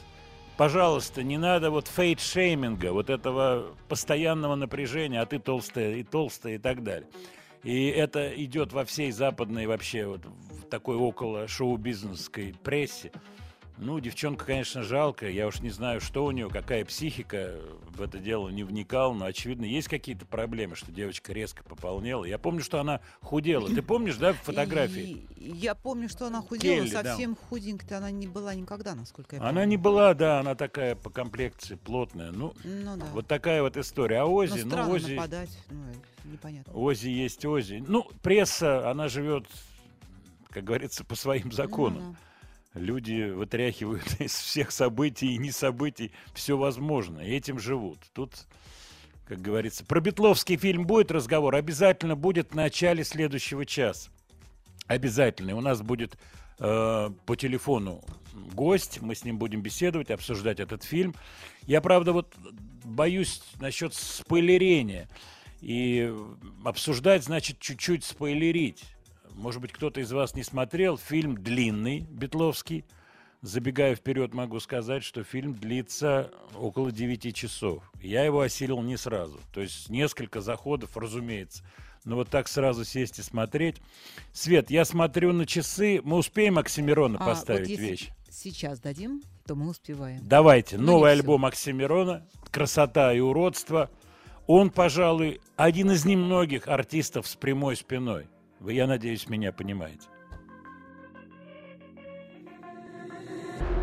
Пожалуйста, 0.58 1.22
не 1.22 1.38
надо 1.38 1.70
вот 1.70 1.88
фэт-шейминга, 1.88 2.94
вот 2.94 3.10
этого 3.10 3.76
постоянного 3.90 4.56
напряжения, 4.56 5.20
а 5.20 5.26
ты 5.26 5.38
толстая 5.38 5.96
и 5.96 6.04
толстая 6.04 6.56
и 6.56 6.58
так 6.58 6.82
далее. 6.82 7.10
И 7.64 7.88
это 7.88 8.30
идет 8.30 8.72
во 8.72 8.86
всей 8.86 9.12
западной 9.12 9.68
вообще 9.68 10.06
вот 10.06 10.22
в 10.24 10.62
такой 10.70 10.96
около 10.96 11.48
шоу-бизнесской 11.48 12.56
прессе. 12.64 13.12
Ну, 13.78 14.00
девчонка, 14.00 14.46
конечно, 14.46 14.84
жалко. 14.84 15.30
Я 15.30 15.48
уж 15.48 15.60
не 15.60 15.70
знаю, 15.70 16.00
что 16.00 16.26
у 16.26 16.32
нее, 16.32 16.50
какая 16.50 16.86
психика. 16.86 17.56
В 17.90 18.02
это 18.02 18.20
дело 18.20 18.48
не 18.50 18.64
вникал, 18.64 19.14
но, 19.14 19.26
очевидно, 19.26 19.66
есть 19.66 19.90
какие-то 19.90 20.26
проблемы, 20.26 20.76
что 20.76 20.92
девочка 20.94 21.34
резко 21.34 21.62
пополнела. 21.64 22.24
Я 22.24 22.38
помню, 22.38 22.62
что 22.62 22.80
она 22.80 23.02
худела. 23.22 23.68
Ты 23.68 23.82
помнишь, 23.82 24.16
да, 24.16 24.32
фотографии? 24.34 25.28
Я 25.36 25.76
помню, 25.76 26.08
что 26.08 26.28
она 26.28 26.42
худела, 26.42 26.84
Келли, 26.86 26.92
да. 26.92 27.04
совсем 27.04 27.36
худенькая 27.36 27.98
она 27.98 28.12
не 28.12 28.28
была 28.28 28.56
никогда, 28.56 28.96
насколько 28.96 29.36
я 29.36 29.42
Она 29.42 29.50
помню. 29.52 29.66
не 29.66 29.78
была, 29.78 30.14
да, 30.14 30.40
она 30.40 30.56
такая 30.56 30.96
по 30.96 31.10
комплекции 31.10 31.76
плотная. 31.76 32.32
Ну, 32.32 32.54
Ну 32.64 32.96
да. 32.98 33.06
вот 33.14 33.28
такая 33.28 33.62
вот 33.62 33.76
история. 33.76 34.22
А 34.22 34.26
Но 34.26 34.34
Ози, 34.36 34.62
ну, 34.64 34.70
странно 34.70 34.94
Ози, 34.94 35.16
нападать, 35.16 35.58
ну, 35.70 36.32
непонятно. 36.32 36.74
Ози 36.74 37.08
есть 37.10 37.46
Ози. 37.46 37.84
Ну, 37.86 38.08
пресса, 38.24 38.90
она 38.90 39.10
живет, 39.10 39.46
как 40.50 40.64
говорится, 40.64 41.04
по 41.04 41.16
своим 41.16 41.52
законам. 41.52 42.04
Ну, 42.04 42.16
Люди 42.76 43.30
вытряхивают 43.30 44.04
из 44.20 44.34
всех 44.34 44.72
событий 44.72 45.34
и 45.34 45.38
не 45.38 45.52
событий 45.52 46.12
все 46.34 46.58
возможно, 46.58 47.22
и 47.22 47.32
этим 47.32 47.58
живут. 47.58 48.00
Тут, 48.14 48.34
как 49.26 49.42
говорится, 49.42 49.86
про 49.86 50.02
Бетловский 50.02 50.58
фильм 50.58 50.86
будет 50.86 51.10
разговор, 51.10 51.56
обязательно 51.56 52.16
будет 52.16 52.52
в 52.52 52.56
начале 52.56 53.04
следующего 53.04 53.66
часа. 53.66 54.12
Обязательно. 54.88 55.52
И 55.52 55.54
У 55.54 55.62
нас 55.62 55.82
будет 55.82 56.18
э, 56.60 57.10
по 57.26 57.36
телефону 57.36 58.04
гость, 58.54 59.02
мы 59.02 59.16
с 59.16 59.24
ним 59.24 59.38
будем 59.38 59.62
беседовать, 59.62 60.12
обсуждать 60.12 60.60
этот 60.60 60.84
фильм. 60.84 61.16
Я, 61.64 61.82
правда, 61.82 62.12
вот 62.12 62.36
боюсь 62.84 63.42
насчет 63.60 63.94
спойлерения. 63.94 65.10
И 65.62 66.14
обсуждать 66.64 67.24
значит 67.24 67.60
чуть-чуть 67.60 68.04
спойлерить. 68.04 68.84
Может 69.36 69.62
быть, 69.62 69.72
кто-то 69.72 70.00
из 70.02 70.12
вас 70.12 70.34
не 70.34 70.44
смотрел. 70.44 70.98
Фильм 70.98 71.36
длинный, 71.36 72.02
Бетловский. 72.10 72.86
Забегая 73.42 73.96
вперед, 73.96 74.34
могу 74.34 74.60
сказать, 74.60 75.04
что 75.04 75.24
фильм 75.24 75.54
длится 75.54 76.32
около 76.58 76.92
9 76.92 77.36
часов. 77.36 77.84
Я 78.02 78.24
его 78.24 78.42
осилил 78.42 78.82
не 78.82 78.98
сразу. 78.98 79.40
То 79.54 79.62
есть 79.62 79.90
несколько 79.90 80.42
заходов, 80.42 80.98
разумеется. 80.98 81.64
Но 82.06 82.16
вот 82.16 82.30
так 82.30 82.48
сразу 82.48 82.86
сесть 82.86 83.20
и 83.20 83.22
смотреть. 83.22 83.82
Свет, 84.32 84.72
я 84.72 84.86
смотрю 84.86 85.34
на 85.34 85.46
часы. 85.46 86.02
Мы 86.04 86.18
успеем 86.18 86.58
Оксимирона 86.58 87.18
А, 87.20 87.24
вот 87.24 87.30
поставить 87.32 87.70
если 87.70 87.84
вещь? 87.84 88.10
Сейчас 88.30 88.80
дадим, 88.80 89.22
то 89.46 89.56
мы 89.56 89.70
успеваем. 89.70 90.22
Давайте, 90.24 90.78
Ну, 90.78 90.82
не 90.84 90.88
новый 90.88 91.12
альбом 91.12 91.46
Оксимирона 91.46 92.26
«Красота 92.52 93.14
и 93.14 93.20
уродство». 93.20 93.90
Он, 94.48 94.70
пожалуй, 94.70 95.42
один 95.56 95.92
из 95.92 96.06
немногих 96.06 96.68
артистов 96.68 97.28
с 97.28 97.36
прямой 97.36 97.76
спиной. 97.76 98.28
Вы, 98.60 98.74
я 98.74 98.88
надеюсь, 98.88 99.28
меня 99.30 99.52
понимаете. 99.52 100.08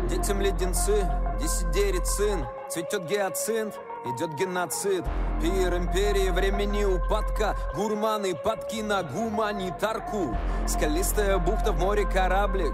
Детям 0.09 0.41
леденцы, 0.41 1.07
десидерит 1.39 2.05
сын, 2.05 2.45
цветет 2.69 3.05
гиацинт, 3.07 3.79
идет 4.05 4.35
геноцид. 4.35 5.03
Пир 5.41 5.75
империи 5.77 6.29
времени 6.29 6.83
упадка, 6.83 7.55
гурманы 7.75 8.35
падки 8.35 8.81
на 8.81 9.03
гуманитарку. 9.03 10.37
Скалистая 10.67 11.37
бухта 11.37 11.71
в 11.71 11.79
море 11.79 12.05
кораблик, 12.05 12.73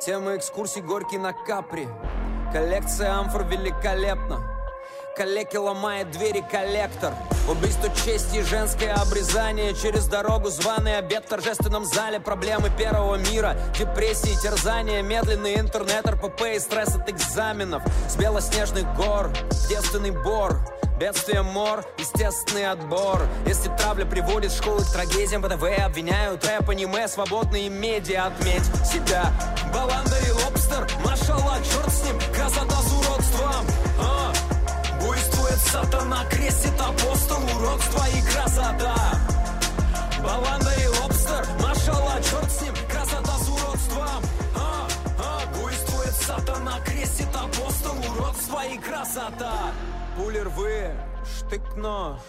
тема 0.00 0.36
экскурсий 0.36 0.82
горький 0.82 1.18
на 1.18 1.32
капри. 1.32 1.88
Коллекция 2.52 3.18
амфор 3.18 3.44
великолепна. 3.44 4.55
Калеки 5.16 5.56
ломает 5.56 6.10
двери 6.10 6.44
коллектор. 6.50 7.14
Убийство 7.48 7.88
чести 8.04 8.36
и 8.36 8.42
женское 8.42 8.92
обрезание. 8.92 9.72
Через 9.72 10.08
дорогу 10.08 10.50
званый 10.50 10.98
обед 10.98 11.24
в 11.24 11.28
торжественном 11.28 11.86
зале. 11.86 12.20
Проблемы 12.20 12.70
первого 12.76 13.14
мира, 13.14 13.56
депрессии, 13.78 14.38
терзания 14.42 15.00
Медленный 15.02 15.58
интернет, 15.58 16.06
РПП 16.06 16.42
и 16.56 16.58
стресс 16.58 16.96
от 16.96 17.08
экзаменов. 17.08 17.82
С 18.10 18.16
белоснежных 18.16 18.94
гор, 18.94 19.30
девственный 19.70 20.10
бор. 20.10 20.58
Бедствие 21.00 21.40
мор, 21.40 21.82
естественный 21.96 22.70
отбор. 22.70 23.22
Если 23.46 23.74
травля 23.76 24.04
приводит 24.04 24.52
школы 24.52 24.82
к 24.82 24.92
трагедиям 24.92 25.40
ВДВ 25.40 25.64
обвиняют 25.82 26.44
рэп, 26.44 26.68
аниме, 26.68 27.08
свободные 27.08 27.70
медиа. 27.70 28.26
Отметь 28.26 28.64
себя, 28.84 29.32
баланда 29.72 30.16
и 30.26 30.30
лобстер. 30.30 30.86
Машалла, 31.02 31.56
черт 31.64 31.90
с 31.90 32.04
ним, 32.04 32.18
красота 32.34 32.76
с 32.82 32.92
уродством. 32.92 33.66
А? 33.98 34.15
Буйствует 35.56 35.84
сатана, 35.90 36.24
крестит 36.26 36.80
апостол, 36.80 37.38
уродство 37.56 38.04
и 38.08 38.20
красота. 38.30 38.94
Баланда 40.22 40.70
и 40.74 40.86
лобстер, 40.86 41.46
машалла, 41.62 42.20
черт 42.22 42.50
с 42.50 42.62
ним, 42.62 42.74
красота 42.90 43.38
с 43.38 43.48
уродством. 43.48 44.22
А, 44.54 44.88
а, 45.18 45.46
буйствует 45.56 46.14
сатана, 46.14 46.80
крестит 46.80 47.28
апостол, 47.34 47.96
уродство 48.10 48.66
и 48.66 48.76
красота. 48.78 49.72
Пули 50.16 50.38
рвы, 50.40 50.94
штык-нож, 51.24 52.20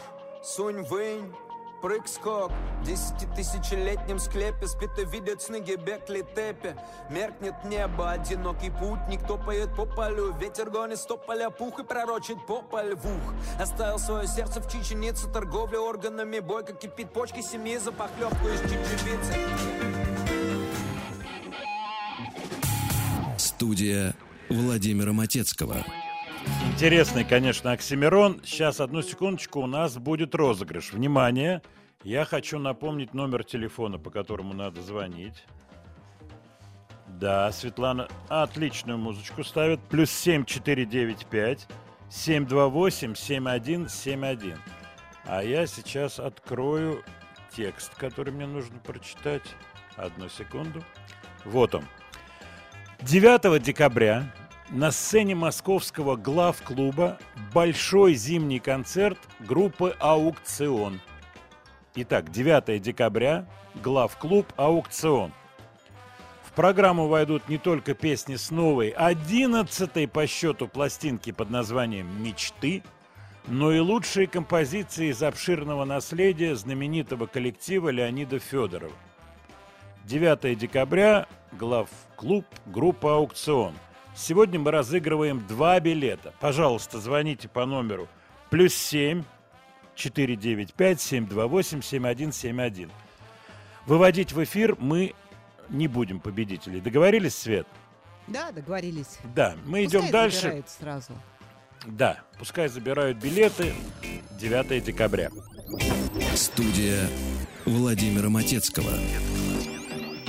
сунь 0.41 0.83
вынь, 0.83 1.33
прыг-скок. 1.81 2.51
В 2.81 2.85
Десятитысячелетнем 2.85 4.19
склепе 4.19 4.67
спит 4.67 4.91
и 4.97 5.05
видит 5.05 5.41
сны 5.41 5.59
Гебекли 5.59 6.25
Тепе. 6.35 6.75
Меркнет 7.09 7.55
небо, 7.65 8.11
одинокий 8.11 8.69
путник 8.69 9.25
Топает 9.27 9.75
по 9.75 9.85
полю, 9.85 10.33
ветер 10.39 10.69
гонит 10.69 10.99
поля 11.25 11.49
Пух 11.49 11.79
и 11.79 11.83
пророчит 11.83 12.37
по 12.45 12.61
львух 12.81 13.33
Оставил 13.59 13.99
свое 13.99 14.27
сердце 14.27 14.61
в 14.61 14.71
чеченице 14.71 15.31
Торговля 15.31 15.79
органами, 15.79 16.39
бойко 16.39 16.73
кипит. 16.73 17.11
Почки 17.11 17.41
семьи 17.41 17.77
за 17.77 17.91
похлебку 17.91 18.47
из 18.47 18.61
чечевицы. 18.61 19.33
Студия 23.37 24.15
Владимира 24.49 25.13
Матецкого. 25.13 25.83
Интересный, 26.77 27.23
конечно, 27.23 27.71
Оксимирон. 27.71 28.41
Сейчас, 28.43 28.79
одну 28.79 29.01
секундочку, 29.01 29.61
у 29.61 29.67
нас 29.67 29.97
будет 29.97 30.35
розыгрыш. 30.35 30.93
Внимание! 30.93 31.61
Я 32.03 32.23
хочу 32.23 32.59
напомнить 32.59 33.13
номер 33.13 33.43
телефона, 33.43 33.97
по 33.97 34.11
которому 34.11 34.53
надо 34.53 34.81
звонить. 34.81 35.43
Да, 37.07 37.51
Светлана 37.51 38.07
отличную 38.29 38.99
музычку 38.99 39.43
ставит. 39.43 39.79
Плюс 39.89 40.11
7495 40.11 41.67
728 42.09 43.15
7171. 43.15 44.57
А 45.25 45.43
я 45.43 45.65
сейчас 45.65 46.19
открою 46.19 47.03
текст, 47.55 47.95
который 47.95 48.31
мне 48.31 48.45
нужно 48.45 48.77
прочитать. 48.79 49.43
Одну 49.95 50.29
секунду. 50.29 50.83
Вот 51.43 51.73
он. 51.73 51.83
9 53.01 53.61
декабря 53.63 54.31
на 54.69 54.91
сцене 54.91 55.35
московского 55.35 56.15
главклуба 56.15 57.17
большой 57.53 58.15
зимний 58.15 58.59
концерт 58.59 59.17
группы 59.39 59.95
«Аукцион». 59.99 60.99
Итак, 61.95 62.31
9 62.31 62.81
декабря, 62.81 63.47
главклуб 63.75 64.45
«Аукцион». 64.57 65.31
В 66.43 66.51
программу 66.51 67.07
войдут 67.07 67.47
не 67.49 67.57
только 67.57 67.93
песни 67.93 68.35
с 68.35 68.51
новой, 68.51 68.89
11 68.89 70.11
по 70.11 70.27
счету 70.27 70.67
пластинки 70.67 71.31
под 71.31 71.49
названием 71.49 72.21
«Мечты», 72.21 72.83
но 73.47 73.71
и 73.71 73.79
лучшие 73.79 74.27
композиции 74.27 75.11
из 75.11 75.23
обширного 75.23 75.85
наследия 75.85 76.55
знаменитого 76.55 77.27
коллектива 77.27 77.89
Леонида 77.89 78.39
Федорова. 78.39 78.91
9 80.03 80.57
декабря, 80.57 81.27
главклуб, 81.53 82.45
группа 82.65 83.15
«Аукцион». 83.15 83.73
Сегодня 84.17 84.59
мы 84.59 84.71
разыгрываем 84.71 85.45
два 85.47 85.79
билета. 85.79 86.33
Пожалуйста, 86.39 86.99
звоните 86.99 87.47
по 87.47 87.67
номеру 87.67 88.07
плюс 88.49 88.73
7 88.73 89.23
495 89.95 90.99
728 91.01 91.81
7171. 91.83 92.91
Выводить 93.85 94.31
в 94.33 94.43
эфир 94.43 94.75
мы 94.79 95.13
не 95.69 95.87
будем 95.87 96.19
победителей. 96.19 96.81
Договорились, 96.81 97.35
Свет? 97.35 97.67
Да, 98.25 98.51
договорились. 98.51 99.19
Да, 99.35 99.55
мы 99.65 99.83
Пускай 99.83 100.01
идем 100.01 100.11
дальше. 100.11 100.37
забирают 100.41 100.69
сразу. 100.69 101.13
Да, 101.85 102.17
пускай 102.39 102.67
забирают 102.69 103.19
билеты 103.19 103.73
9 104.31 104.83
декабря. 104.83 105.29
Студия 106.35 107.07
Владимира 107.65 108.29
Матецкого. 108.29 108.89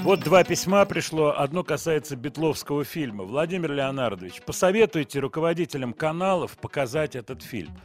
Вот 0.09 0.21
два 0.21 0.43
письма 0.43 0.87
пришло. 0.87 1.35
Одно 1.37 1.63
касается 1.63 2.17
Бетловского 2.17 2.83
фильма. 2.83 3.25
Владимир 3.25 3.73
Леонардович, 3.73 4.41
посоветуйте 4.41 5.21
руководителям 5.21 5.93
каналов 5.93 6.57
показать 6.57 7.15
этот 7.15 7.43
фильм. 7.43 7.77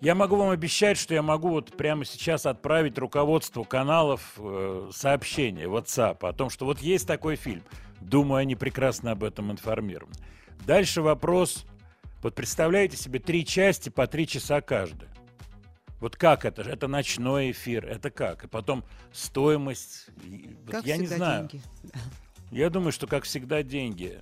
Я 0.00 0.14
могу 0.14 0.36
вам 0.36 0.50
обещать, 0.50 0.96
что 0.96 1.14
я 1.14 1.22
могу 1.22 1.48
вот 1.48 1.76
прямо 1.76 2.04
сейчас 2.04 2.46
отправить 2.46 2.96
руководству 2.96 3.64
каналов 3.64 4.34
э, 4.38 4.88
сообщение, 4.92 5.66
WhatsApp 5.66 6.24
о 6.24 6.32
том, 6.32 6.48
что 6.48 6.64
вот 6.64 6.78
есть 6.78 7.08
такой 7.08 7.34
фильм. 7.34 7.64
Думаю, 8.00 8.42
они 8.42 8.54
прекрасно 8.54 9.10
об 9.10 9.24
этом 9.24 9.50
информированы. 9.50 10.14
Дальше 10.64 11.02
вопрос. 11.02 11.66
Вот 12.22 12.36
представляете 12.36 12.96
себе 12.96 13.18
три 13.18 13.44
части 13.44 13.88
по 13.88 14.06
три 14.06 14.28
часа 14.28 14.60
каждая. 14.60 15.10
Вот 16.00 16.16
как 16.16 16.44
это? 16.44 16.62
Это 16.62 16.88
ночной 16.88 17.52
эфир, 17.52 17.86
это 17.86 18.10
как? 18.10 18.44
И 18.44 18.48
потом 18.48 18.84
стоимость. 19.12 20.06
и 20.22 20.54
вот 20.64 20.72
Как 20.72 20.86
я 20.86 20.96
не 20.96 21.06
знаю. 21.06 21.48
деньги. 21.48 21.64
Я 22.50 22.70
думаю, 22.70 22.92
что, 22.92 23.06
как 23.08 23.24
всегда, 23.24 23.62
деньги. 23.62 24.18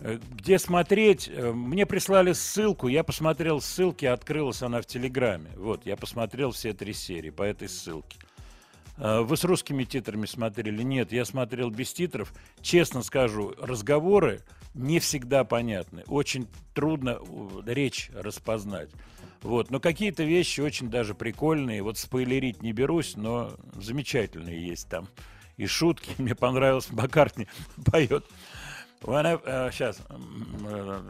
Э, 0.00 0.18
Где 0.30 0.58
смотреть? 0.58 1.28
Э, 1.28 1.52
Мне 1.52 1.84
прислали 1.84 2.32
ссылку, 2.32 2.88
я 2.88 3.02
посмотрел 3.04 3.60
ссылки, 3.60 4.06
открылась 4.06 4.62
она 4.62 4.80
в 4.80 4.86
Телеграме. 4.86 5.50
Вот, 5.56 5.84
я 5.84 5.96
посмотрел 5.96 6.52
все 6.52 6.72
три 6.72 6.92
серии 6.94 7.30
по 7.30 7.42
этой 7.42 7.68
ссылке. 7.68 8.18
Э, 8.98 9.20
Вы 9.20 9.36
с 9.36 9.44
русскими 9.44 9.84
титрами 9.84 10.24
смотрели? 10.26 10.82
Нет, 10.82 11.12
я 11.12 11.24
смотрел 11.24 11.70
без 11.70 11.92
титров. 11.92 12.32
Честно 12.62 13.02
скажу, 13.02 13.54
разговоры 13.60 14.42
не 14.74 14.98
всегда 15.00 15.44
понятны. 15.44 16.04
Очень 16.06 16.46
трудно 16.72 17.18
речь 17.66 18.10
распознать. 18.14 18.90
Вот. 19.46 19.70
Но 19.70 19.78
какие-то 19.78 20.24
вещи 20.24 20.60
очень 20.60 20.90
даже 20.90 21.14
прикольные. 21.14 21.80
Вот 21.80 21.98
спойлерить 21.98 22.62
не 22.62 22.72
берусь, 22.72 23.16
но 23.16 23.52
замечательные 23.76 24.66
есть 24.66 24.88
там. 24.88 25.08
И 25.56 25.66
шутки. 25.66 26.10
Мне 26.18 26.34
понравилось, 26.34 26.90
Маккартни 26.90 27.46
поет. 27.90 28.24
When 29.02 29.24
I, 29.24 29.38
э, 29.44 29.70
сейчас, 29.70 30.00
э, 30.08 30.14
э, 30.64 31.00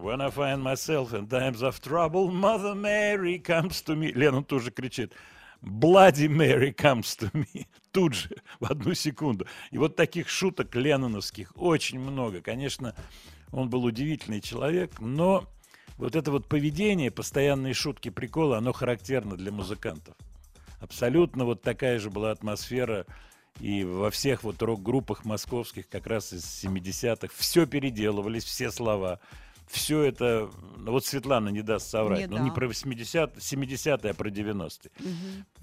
When 0.00 0.22
I 0.22 0.30
find 0.30 0.62
myself 0.62 1.12
in 1.12 1.26
times 1.28 1.60
of 1.60 1.80
trouble, 1.80 2.30
Mother 2.30 2.74
Mary 2.74 3.38
comes 3.38 3.84
to 3.84 3.94
me. 3.94 4.10
Леннон 4.12 4.44
тоже 4.44 4.70
кричит. 4.70 5.12
Bloody 5.60 6.28
Mary 6.28 6.72
comes 6.74 7.14
to 7.18 7.30
me. 7.32 7.66
Тут 7.92 8.14
же, 8.14 8.30
в 8.58 8.70
одну 8.70 8.94
секунду. 8.94 9.46
И 9.70 9.76
вот 9.76 9.96
таких 9.96 10.30
шуток 10.30 10.74
ленноновских 10.74 11.52
очень 11.56 12.00
много. 12.00 12.40
Конечно, 12.40 12.94
он 13.50 13.68
был 13.68 13.84
удивительный 13.84 14.40
человек, 14.40 14.98
но 14.98 15.46
вот 16.02 16.16
это 16.16 16.32
вот 16.32 16.46
поведение, 16.48 17.10
постоянные 17.10 17.74
шутки, 17.74 18.08
приколы, 18.08 18.56
оно 18.56 18.72
характерно 18.72 19.36
для 19.36 19.52
музыкантов. 19.52 20.16
Абсолютно 20.80 21.44
вот 21.44 21.62
такая 21.62 22.00
же 22.00 22.10
была 22.10 22.32
атмосфера 22.32 23.06
и 23.60 23.84
во 23.84 24.10
всех 24.10 24.42
вот 24.42 24.60
рок-группах 24.60 25.24
московских 25.24 25.88
как 25.88 26.08
раз 26.08 26.32
из 26.32 26.44
70-х. 26.64 27.32
Все 27.36 27.66
переделывались, 27.66 28.42
все 28.44 28.72
слова. 28.72 29.20
Все 29.68 30.02
это... 30.02 30.50
ну 30.76 30.90
Вот 30.90 31.06
Светлана 31.06 31.50
не 31.50 31.62
даст 31.62 31.88
соврать. 31.88 32.22
Не 32.22 32.26
но 32.26 32.38
не 32.38 32.46
дам. 32.46 32.54
про 32.54 32.66
80 32.66 33.36
70-е, 33.36 34.10
а 34.10 34.14
про 34.14 34.28
90-е. 34.28 34.90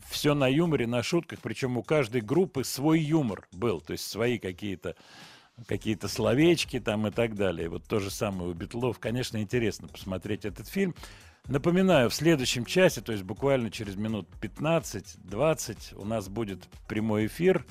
Все 0.09 0.33
на 0.33 0.47
юморе, 0.47 0.87
на 0.87 1.03
шутках. 1.03 1.39
Причем 1.41 1.77
у 1.77 1.83
каждой 1.83 2.21
группы 2.21 2.63
свой 2.63 3.01
юмор 3.01 3.45
был. 3.51 3.81
То 3.81 3.91
есть 3.91 4.07
свои 4.07 4.39
какие-то 4.39 4.95
какие-то 5.68 6.07
словечки 6.07 6.80
там 6.80 7.07
и 7.07 7.12
так 7.12 7.36
далее. 7.36 7.70
Вот 7.70 7.84
то 7.86 7.99
же 7.99 8.10
самое 8.10 8.51
у 8.51 8.53
Битлов. 8.53 8.99
Конечно, 8.99 9.38
интересно 9.38 9.88
посмотреть 9.88 10.45
этот 10.45 10.68
фильм. 10.68 10.95
Напоминаю, 11.47 12.10
в 12.10 12.14
следующем 12.14 12.66
часе, 12.66 13.01
то 13.01 13.12
есть 13.12 13.24
буквально 13.24 13.72
через 13.72 13.95
минут 13.95 14.28
15-20, 14.41 15.95
у 15.95 16.05
нас 16.05 16.30
будет 16.30 16.68
прямой 16.88 17.26
эфир 17.26 17.66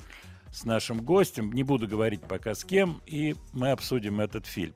с 0.51 0.65
нашим 0.65 1.01
гостем. 1.01 1.53
Не 1.53 1.63
буду 1.63 1.87
говорить 1.87 2.21
пока 2.21 2.55
с 2.55 2.65
кем, 2.65 3.01
и 3.05 3.35
мы 3.53 3.71
обсудим 3.71 4.19
этот 4.19 4.45
фильм. 4.45 4.73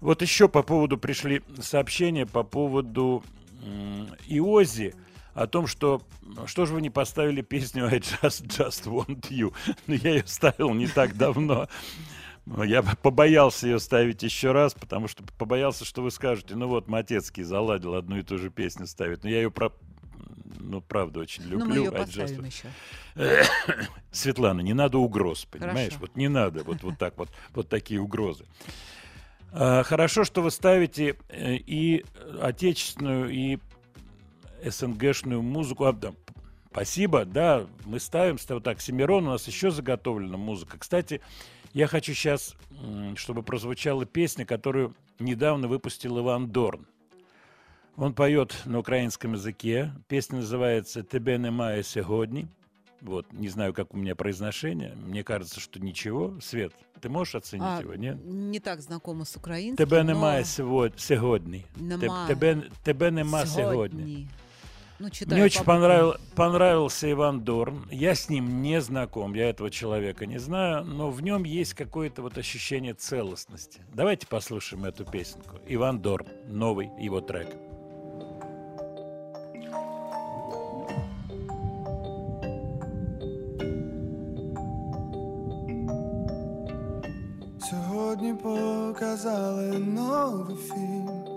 Вот 0.00 0.22
еще 0.22 0.48
по 0.48 0.62
поводу 0.62 0.96
пришли 0.96 1.42
сообщения 1.60 2.24
по 2.24 2.42
поводу 2.42 3.22
Иози 4.26 4.94
о 5.34 5.46
том, 5.46 5.66
что 5.66 6.02
что 6.46 6.64
же 6.64 6.74
вы 6.74 6.80
не 6.80 6.90
поставили 6.90 7.42
песню 7.42 7.86
I 7.86 7.98
just, 7.98 8.46
just 8.46 8.86
want 8.86 9.28
you. 9.28 9.52
Ну, 9.86 9.94
я 9.94 10.10
ее 10.14 10.24
ставил 10.26 10.72
не 10.72 10.86
так 10.86 11.16
давно. 11.16 11.68
Но 12.50 12.64
Я 12.64 12.82
побоялся 13.02 13.68
ее 13.68 13.78
ставить 13.78 14.22
еще 14.22 14.52
раз, 14.52 14.74
потому 14.74 15.08
что 15.08 15.22
побоялся, 15.38 15.84
что 15.84 16.02
вы 16.02 16.10
скажете, 16.10 16.56
ну 16.56 16.66
вот 16.66 16.88
Матецкий 16.88 17.44
заладил 17.44 17.94
одну 17.94 18.18
и 18.18 18.22
ту 18.22 18.38
же 18.38 18.50
песню 18.50 18.86
ставить. 18.86 19.22
Но 19.22 19.30
я 19.30 19.36
ее, 19.36 19.50
про... 19.50 19.72
ну, 20.58 20.80
правда, 20.80 21.20
очень 21.20 21.44
Ну, 21.44 21.50
люблю. 21.50 21.66
мы 21.66 21.76
ее 21.76 21.90
just 21.90 21.98
поставим 21.98 22.44
еще. 22.44 22.68
Светлана, 24.10 24.60
не 24.60 24.74
надо 24.74 24.98
угроз, 24.98 25.44
понимаешь? 25.44 25.92
Хорошо. 25.92 26.00
Вот 26.00 26.16
не 26.16 26.28
надо 26.28 26.64
вот, 26.64 26.82
вот 26.82 26.98
так 26.98 27.16
вот, 27.18 27.28
вот 27.54 27.68
такие 27.68 28.00
угрозы. 28.00 28.44
А, 29.52 29.84
Хорошо, 29.84 30.24
что 30.24 30.42
вы 30.42 30.50
ставите 30.50 31.16
э, 31.28 31.54
и 31.54 32.04
отечественную, 32.40 33.30
и 33.30 33.58
СНГшную 34.64 35.40
музыку. 35.40 35.84
А, 35.84 35.92
да, 35.92 36.12
Спасибо, 36.72 37.24
да, 37.24 37.66
мы 37.84 37.98
ставим, 37.98 38.38
ставим 38.38 38.62
так, 38.62 38.80
Семирон, 38.80 39.26
у 39.26 39.30
нас 39.30 39.46
еще 39.48 39.72
заготовлена 39.72 40.36
музыка. 40.36 40.78
Кстати, 40.78 41.20
я 41.73 41.87
хочу 41.87 42.13
сейчас, 42.13 42.55
чтобы 43.15 43.43
прозвучала 43.43 44.05
песня, 44.05 44.45
которую 44.45 44.93
недавно 45.19 45.67
выпустил 45.67 46.19
Иван 46.19 46.47
Дорн. 46.47 46.85
Он 47.97 48.13
поет 48.13 48.55
на 48.65 48.79
украинском 48.79 49.33
языке. 49.33 49.91
Песня 50.07 50.39
называется 50.39 51.03
«Тебе 51.03 51.37
немає 51.37 51.83
сьогодні». 51.83 52.47
Вот, 53.01 53.25
не 53.33 53.49
знаю, 53.49 53.73
как 53.73 53.93
у 53.93 53.97
меня 53.97 54.15
произношение. 54.15 54.95
Мне 55.07 55.23
кажется, 55.23 55.59
что 55.59 55.79
ничего. 55.79 56.33
Свет, 56.41 56.73
ты 57.01 57.09
можешь 57.09 57.35
оценить 57.35 57.65
А, 57.67 57.81
его, 57.81 57.93
нет? 57.95 58.17
Не 58.25 58.59
так 58.59 58.81
знакома 58.81 59.25
з 59.25 59.37
українським, 59.37 59.85
Тебе 59.85 60.03
но 60.03 60.13
немає 60.13 60.45
сьогодні. 60.45 60.97
сьогодні. 60.99 61.65
Нема. 61.75 62.27
Тебе, 62.27 62.63
тебе 62.83 63.11
нема 63.11 63.45
сьогодні. 63.45 64.27
Ну, 65.00 65.08
читаю 65.08 65.36
Мне 65.36 65.46
очень 65.46 65.64
понравил, 65.64 66.16
понравился 66.36 67.10
Иван 67.10 67.40
Дорн. 67.40 67.88
Я 67.90 68.14
с 68.14 68.28
ним 68.28 68.60
не 68.60 68.82
знаком, 68.82 69.32
я 69.32 69.48
этого 69.48 69.70
человека 69.70 70.26
не 70.26 70.38
знаю, 70.38 70.84
но 70.84 71.10
в 71.10 71.22
нем 71.22 71.44
есть 71.44 71.72
какое-то 71.72 72.20
вот 72.20 72.36
ощущение 72.36 72.92
целостности. 72.92 73.80
Давайте 73.94 74.26
послушаем 74.26 74.84
эту 74.84 75.06
песенку. 75.06 75.56
Иван 75.66 76.00
Дорн, 76.02 76.26
новый 76.48 76.90
его 76.98 77.22
трек. 77.22 77.48
Сьогодні 87.70 88.34
показали 88.34 89.78
новий 89.78 90.56
фільм. 90.56 91.29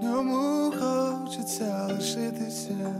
В 0.00 0.02
ньому 0.02 0.72
хочеться 0.72 1.88
лишитися. 1.90 2.94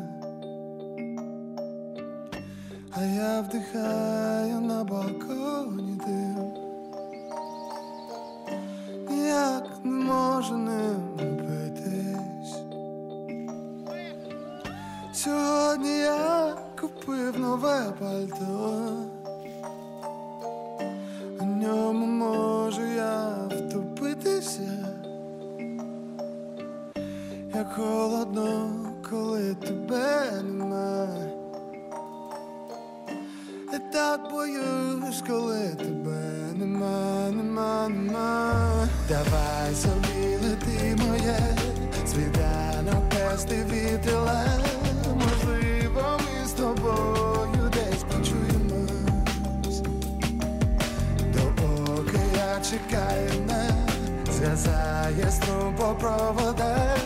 А 2.92 3.02
я 3.04 3.40
вдихаю 3.40 4.60
на 4.60 4.84
балконі 4.84 6.00
дим. 6.06 6.52
Ніяк 9.08 9.64
не 9.84 9.90
можу 9.90 10.56
ним 10.56 11.16
напитись. 11.16 12.56
Сьогодні 15.12 15.98
я 15.98 16.54
купив 16.80 17.40
нове 17.40 17.92
пальто. 17.98 18.92
У 21.40 21.44
ньому 21.44 22.06
можу 22.06 22.82
я 22.82 23.34
втопитися, 23.50 24.99
як 27.54 27.72
холодно, 27.72 28.70
коли 29.10 29.54
тебе 29.54 30.30
нема. 30.42 31.08
І 33.74 33.92
так 33.92 34.20
боюсь, 34.30 35.22
коли 35.28 35.68
тебе 35.68 36.52
нема, 36.54 37.30
нема, 37.30 37.88
нема. 37.88 38.54
Давай 39.08 39.74
собі 39.74 40.36
лети 40.42 40.96
моє, 41.06 41.38
світанок 42.06 43.08
пести 43.10 43.64
вітеле. 43.70 44.46
Можливо, 45.14 46.18
ми 46.18 46.46
з 46.46 46.52
тобою 46.52 47.70
десь 47.72 48.04
почуємось. 48.04 49.80
Допоки 51.34 52.20
я 52.36 52.60
чекаю 52.60 53.30
не 53.48 53.70
зв'язає 54.40 55.30
струм 55.30 55.74
по 55.76 55.94
проводах, 56.00 56.98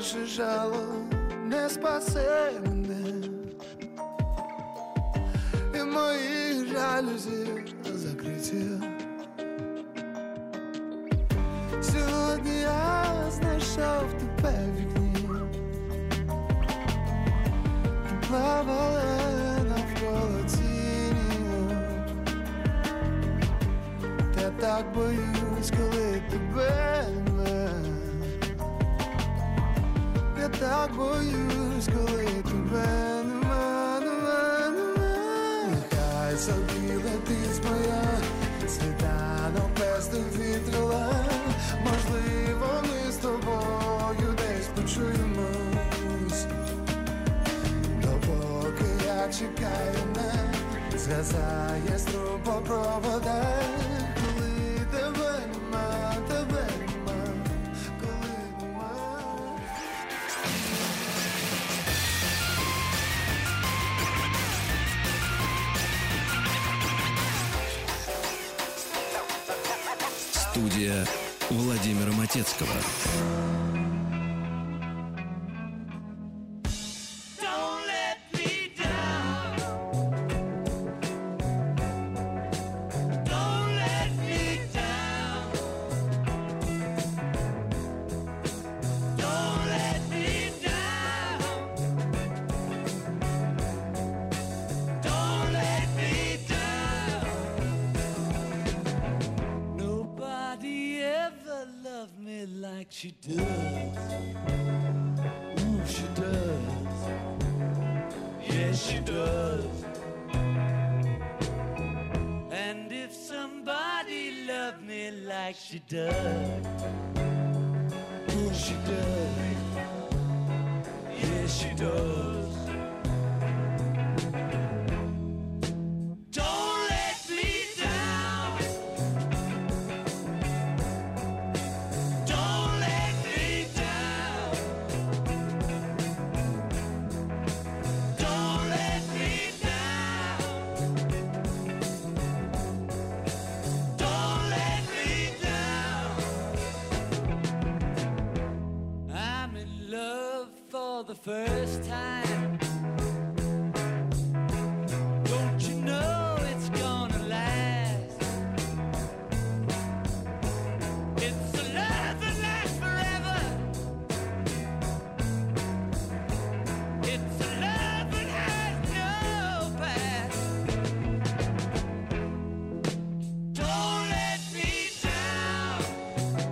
і 0.00 0.02
ваше 0.02 0.26
жало 0.26 0.76
не 1.44 1.68
спасе 1.68 2.52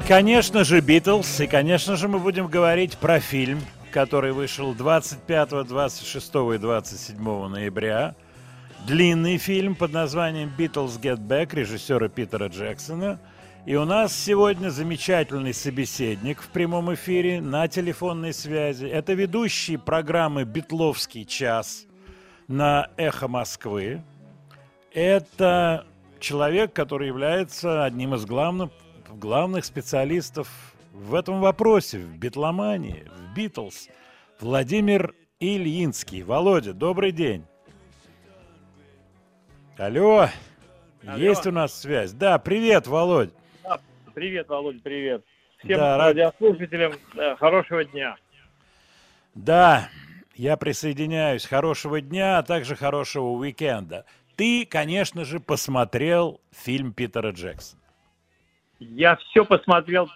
Конечно 0.08 0.64
же, 0.64 0.80
Битлз, 0.80 1.40
и, 1.40 1.46
конечно 1.46 1.94
же, 1.96 2.08
мы 2.08 2.18
будем 2.18 2.46
говорить 2.46 2.96
про 2.96 3.20
фильм, 3.20 3.60
который 3.90 4.32
вышел 4.32 4.72
25, 4.72 5.66
26 5.66 6.34
и 6.54 6.58
27 6.58 7.46
ноября. 7.48 8.14
Длинный 8.86 9.36
фильм 9.36 9.74
под 9.74 9.92
названием 9.92 10.50
«Beatles 10.56 10.98
Get 10.98 11.18
Back» 11.18 11.54
режиссера 11.54 12.08
Питера 12.08 12.48
Джексона. 12.48 13.20
И 13.66 13.76
у 13.76 13.84
нас 13.84 14.16
сегодня 14.16 14.70
замечательный 14.70 15.52
собеседник 15.52 16.40
в 16.40 16.48
прямом 16.48 16.94
эфире 16.94 17.42
на 17.42 17.68
телефонной 17.68 18.32
связи. 18.32 18.86
Это 18.86 19.12
ведущий 19.12 19.76
программы 19.76 20.44
«Битловский 20.44 21.26
час» 21.26 21.84
на 22.46 22.88
«Эхо 22.96 23.28
Москвы». 23.28 24.02
Это 24.90 25.84
человек, 26.18 26.72
который 26.72 27.08
является 27.08 27.84
одним 27.84 28.14
из 28.14 28.24
главных, 28.24 28.70
главных 29.14 29.64
специалистов 29.64 30.48
в 30.92 31.14
этом 31.14 31.40
вопросе, 31.40 31.98
в 31.98 32.16
битломании, 32.18 33.06
в 33.16 33.34
Битлз. 33.34 33.88
Владимир 34.40 35.14
Ильинский. 35.40 36.22
Володя, 36.22 36.72
добрый 36.72 37.12
день. 37.12 37.44
Алло. 39.76 40.28
Есть 41.16 41.46
у 41.46 41.52
нас 41.52 41.78
связь? 41.80 42.12
Да, 42.12 42.38
привет, 42.38 42.86
Володь. 42.86 43.30
Привет, 44.14 44.48
Володя, 44.48 44.80
привет. 44.82 45.24
Всем 45.58 45.78
Да, 45.78 45.96
рад- 45.96 46.08
радиослушателям 46.08 46.92
э, 47.16 47.36
хорошего 47.36 47.84
дня. 47.84 48.16
Да, 49.34 49.88
я 50.34 50.56
присоединяюсь. 50.56 51.46
Хорошего 51.46 52.00
дня, 52.00 52.38
а 52.38 52.42
также 52.42 52.74
хорошего 52.74 53.26
уикенда. 53.26 54.04
Ты, 54.34 54.66
конечно 54.66 55.24
же, 55.24 55.38
посмотрел 55.38 56.40
фильм 56.50 56.92
Питера 56.92 57.30
Джексона. 57.30 57.77
Я 58.78 59.16
все 59.16 59.44
посмотрел 59.44 60.08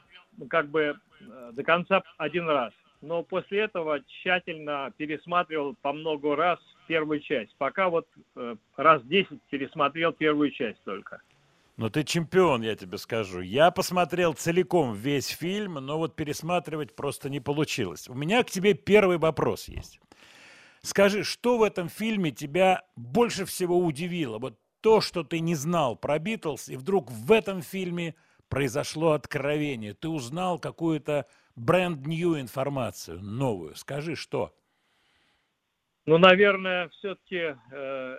как 0.48 0.68
бы 0.68 0.94
э, 1.20 1.50
до 1.52 1.62
конца 1.62 2.02
один 2.18 2.48
раз. 2.48 2.72
Но 3.00 3.24
после 3.24 3.60
этого 3.60 4.00
тщательно 4.06 4.92
пересматривал 4.96 5.74
по 5.82 5.92
много 5.92 6.36
раз 6.36 6.60
первую 6.86 7.20
часть. 7.20 7.54
Пока 7.58 7.88
вот 7.88 8.06
э, 8.36 8.56
раз 8.76 9.02
10 9.04 9.40
пересмотрел 9.50 10.12
первую 10.12 10.52
часть 10.52 10.82
только. 10.84 11.20
Ну, 11.76 11.90
ты 11.90 12.04
чемпион, 12.04 12.62
я 12.62 12.76
тебе 12.76 12.98
скажу. 12.98 13.40
Я 13.40 13.70
посмотрел 13.70 14.34
целиком 14.34 14.94
весь 14.94 15.28
фильм, 15.28 15.74
но 15.74 15.98
вот 15.98 16.14
пересматривать 16.14 16.94
просто 16.94 17.30
не 17.30 17.40
получилось. 17.40 18.08
У 18.08 18.14
меня 18.14 18.42
к 18.44 18.50
тебе 18.50 18.74
первый 18.74 19.18
вопрос 19.18 19.68
есть. 19.68 19.98
Скажи, 20.82 21.24
что 21.24 21.58
в 21.58 21.62
этом 21.62 21.88
фильме 21.88 22.30
тебя 22.30 22.82
больше 22.94 23.46
всего 23.46 23.78
удивило? 23.78 24.38
Вот 24.38 24.58
то, 24.80 25.00
что 25.00 25.24
ты 25.24 25.40
не 25.40 25.54
знал 25.54 25.96
про 25.96 26.18
Битлз, 26.18 26.68
и 26.68 26.76
вдруг 26.76 27.10
в 27.10 27.32
этом 27.32 27.62
фильме 27.62 28.14
произошло 28.52 29.12
откровение. 29.12 29.94
Ты 29.94 30.10
узнал 30.10 30.58
какую-то 30.58 31.26
бренд-нью 31.56 32.38
информацию, 32.38 33.22
новую. 33.22 33.74
Скажи, 33.76 34.14
что? 34.14 34.54
Ну, 36.04 36.18
наверное, 36.18 36.90
все-таки 36.90 37.56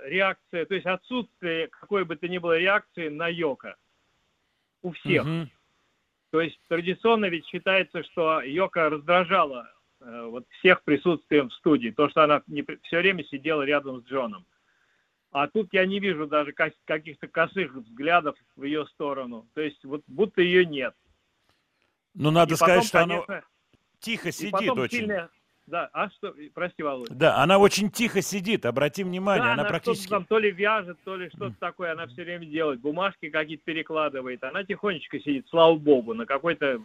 реакция, 0.10 0.66
то 0.66 0.74
есть 0.74 0.88
отсутствие 0.88 1.68
какой 1.68 2.04
бы 2.04 2.16
то 2.16 2.28
ни 2.28 2.40
было 2.40 2.58
реакции 2.58 3.10
на 3.10 3.28
Йока. 3.28 3.76
У 4.82 4.92
всех. 4.94 5.24
Мгм. 5.24 5.52
То 6.32 6.42
есть 6.42 6.60
традиционно 6.68 7.28
ведь 7.28 7.46
считается, 7.46 8.04
что 8.04 8.42
Йока 8.42 8.90
раздражала 8.90 9.72
э, 10.02 10.26
вот 10.32 10.48
всех 10.58 10.82
присутствием 10.82 11.50
в 11.50 11.54
студии, 11.54 11.90
то, 11.90 12.10
что 12.10 12.24
она 12.24 12.42
все 12.82 12.98
время 12.98 13.24
сидела 13.26 13.62
рядом 13.62 14.02
с 14.02 14.06
Джоном. 14.06 14.48
А 15.34 15.48
тут 15.48 15.70
я 15.72 15.86
не 15.88 16.00
вижу 16.00 16.28
даже 16.28 16.52
ка- 16.52 16.72
каких-то 16.86 17.28
косых 17.28 17.74
взглядов 17.74 18.36
в 18.56 18.64
ее 18.64 18.86
сторону. 18.88 19.48
То 19.56 19.62
есть 19.62 19.84
вот 19.84 20.04
будто 20.06 20.42
ее 20.42 20.64
нет. 20.64 20.94
Ну, 22.14 22.30
надо 22.30 22.54
И 22.54 22.56
сказать, 22.56 22.76
потом, 22.76 22.88
что 22.88 23.00
она 23.00 23.14
конечно, 23.26 23.44
тихо 24.00 24.30
и 24.30 24.32
сидит 24.32 24.70
очень. 24.72 24.98
сильная- 25.00 25.30
Да, 25.66 25.90
а 25.92 26.10
что, 26.12 26.36
прости, 26.54 26.84
Володя. 26.84 27.16
Да, 27.16 27.38
она 27.42 27.58
очень 27.58 27.90
тихо 27.90 28.22
сидит, 28.22 28.66
обрати 28.66 29.04
внимание, 29.04 29.46
Да, 29.46 29.54
она 29.54 29.62
она 29.64 29.70
практически... 29.70 30.10
там 30.10 30.26
то 30.26 30.38
ли 30.38 30.52
вяжет, 30.52 31.00
то 31.04 31.16
ли 31.16 31.30
что-то 31.30 31.56
такое, 31.60 31.94
она 31.94 32.06
все 32.06 32.24
время 32.24 32.46
делает, 32.46 32.80
бумажки 32.82 33.30
какие-то 33.32 33.64
перекладывает, 33.64 34.44
она 34.44 34.64
тихонечко 34.64 35.20
сидит, 35.20 35.48
слава 35.50 35.76
богу, 35.76 36.14
на 36.14 36.26
какой-то 36.28 36.80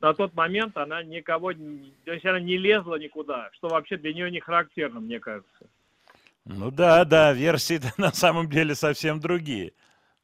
на 0.00 0.14
тот 0.14 0.34
момент 0.34 0.76
она 0.76 1.02
никого, 1.02 1.52
то 1.52 2.12
есть 2.12 2.24
она 2.24 2.38
не 2.38 2.56
лезла 2.56 2.96
никуда, 2.96 3.50
что 3.54 3.68
вообще 3.68 3.96
для 3.96 4.12
нее 4.14 4.30
не 4.30 4.38
характерно, 4.40 5.00
мне 5.00 5.18
кажется. 5.18 5.68
Ну 6.44 6.70
да, 6.70 7.04
да, 7.04 7.32
версии 7.32 7.80
на 7.98 8.12
самом 8.12 8.48
деле 8.48 8.74
совсем 8.74 9.20
другие. 9.20 9.72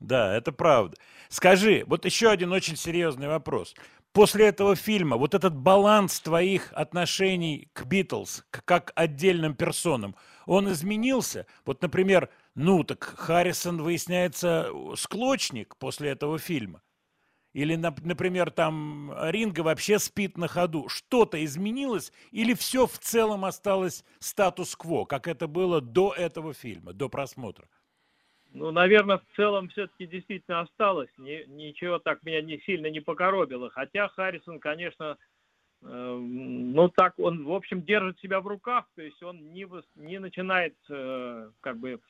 Да, 0.00 0.34
это 0.36 0.52
правда. 0.52 0.96
Скажи, 1.28 1.84
вот 1.86 2.04
еще 2.04 2.30
один 2.30 2.52
очень 2.52 2.76
серьезный 2.76 3.28
вопрос. 3.28 3.74
После 4.12 4.46
этого 4.46 4.76
фильма 4.76 5.16
вот 5.16 5.34
этот 5.34 5.54
баланс 5.54 6.20
твоих 6.20 6.72
отношений 6.72 7.68
к 7.74 7.84
Битлз, 7.84 8.44
как 8.50 8.92
отдельным 8.94 9.54
персонам, 9.54 10.16
он 10.46 10.70
изменился? 10.72 11.46
Вот, 11.66 11.82
например, 11.82 12.30
ну 12.54 12.82
так 12.84 13.04
Харрисон, 13.04 13.82
выясняется, 13.82 14.70
склочник 14.96 15.76
после 15.76 16.10
этого 16.10 16.38
фильма. 16.38 16.80
Или, 17.56 17.74
нап- 17.74 18.02
например, 18.04 18.50
там 18.50 19.14
Ринга 19.30 19.60
вообще 19.60 19.98
спит 19.98 20.36
на 20.36 20.46
ходу. 20.46 20.90
Что-то 20.90 21.42
изменилось 21.42 22.12
или 22.30 22.52
все 22.52 22.86
в 22.86 22.98
целом 22.98 23.46
осталось 23.46 24.04
статус-кво, 24.18 25.06
как 25.06 25.26
это 25.26 25.48
было 25.48 25.80
до 25.80 26.12
этого 26.12 26.52
фильма, 26.52 26.92
до 26.92 27.08
просмотра? 27.08 27.66
Ну, 28.52 28.72
наверное, 28.72 29.16
в 29.16 29.36
целом 29.36 29.70
все-таки 29.70 30.06
действительно 30.06 30.60
осталось. 30.60 31.08
Ни- 31.16 31.46
ничего 31.48 31.98
так 31.98 32.22
меня 32.24 32.42
не 32.42 32.58
сильно 32.66 32.88
не 32.90 33.00
покоробило. 33.00 33.70
Хотя 33.70 34.08
Харрисон, 34.08 34.60
конечно, 34.60 35.16
э, 35.80 35.86
ну 35.86 36.90
так 36.90 37.18
он, 37.18 37.46
в 37.46 37.52
общем, 37.52 37.80
держит 37.80 38.20
себя 38.20 38.42
в 38.42 38.46
руках. 38.46 38.84
То 38.96 39.00
есть 39.00 39.22
он 39.22 39.54
не, 39.54 39.66
не 39.94 40.18
начинает 40.18 40.76
э, 40.90 41.50
как 41.60 41.78
бы 41.78 42.00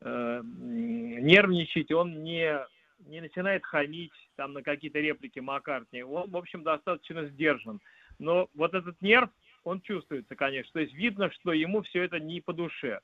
э, 0.00 0.40
нервничать, 0.42 1.92
он 1.92 2.24
не, 2.24 2.66
не 3.06 3.20
начинает 3.20 3.64
хамить 3.64 4.12
там 4.36 4.52
на 4.52 4.62
какие-то 4.62 4.98
реплики 5.00 5.38
Маккартни. 5.38 6.02
Он, 6.02 6.30
в 6.30 6.36
общем, 6.36 6.62
достаточно 6.62 7.26
сдержан. 7.26 7.80
Но 8.18 8.48
вот 8.54 8.74
этот 8.74 9.00
нерв, 9.02 9.30
он 9.64 9.80
чувствуется, 9.80 10.34
конечно. 10.34 10.72
То 10.72 10.80
есть 10.80 10.94
видно, 10.94 11.30
что 11.30 11.52
ему 11.52 11.82
все 11.82 12.02
это 12.02 12.18
не 12.18 12.40
по 12.40 12.52
душе. 12.52 13.00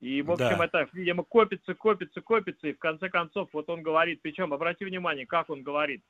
И, 0.00 0.22
в 0.22 0.30
общем, 0.32 0.58
Да. 0.58 0.64
это, 0.64 0.88
видимо, 0.92 1.22
копится, 1.22 1.74
копится, 1.74 2.20
копится, 2.20 2.68
и 2.68 2.72
в 2.74 2.78
конце 2.78 3.08
концов, 3.08 3.48
вот 3.52 3.68
он 3.70 3.82
говорит, 3.82 4.20
причем, 4.22 4.52
обрати 4.52 4.84
внимание, 4.84 5.26
как 5.26 5.48
он 5.50 5.62
говорит, 5.62 6.02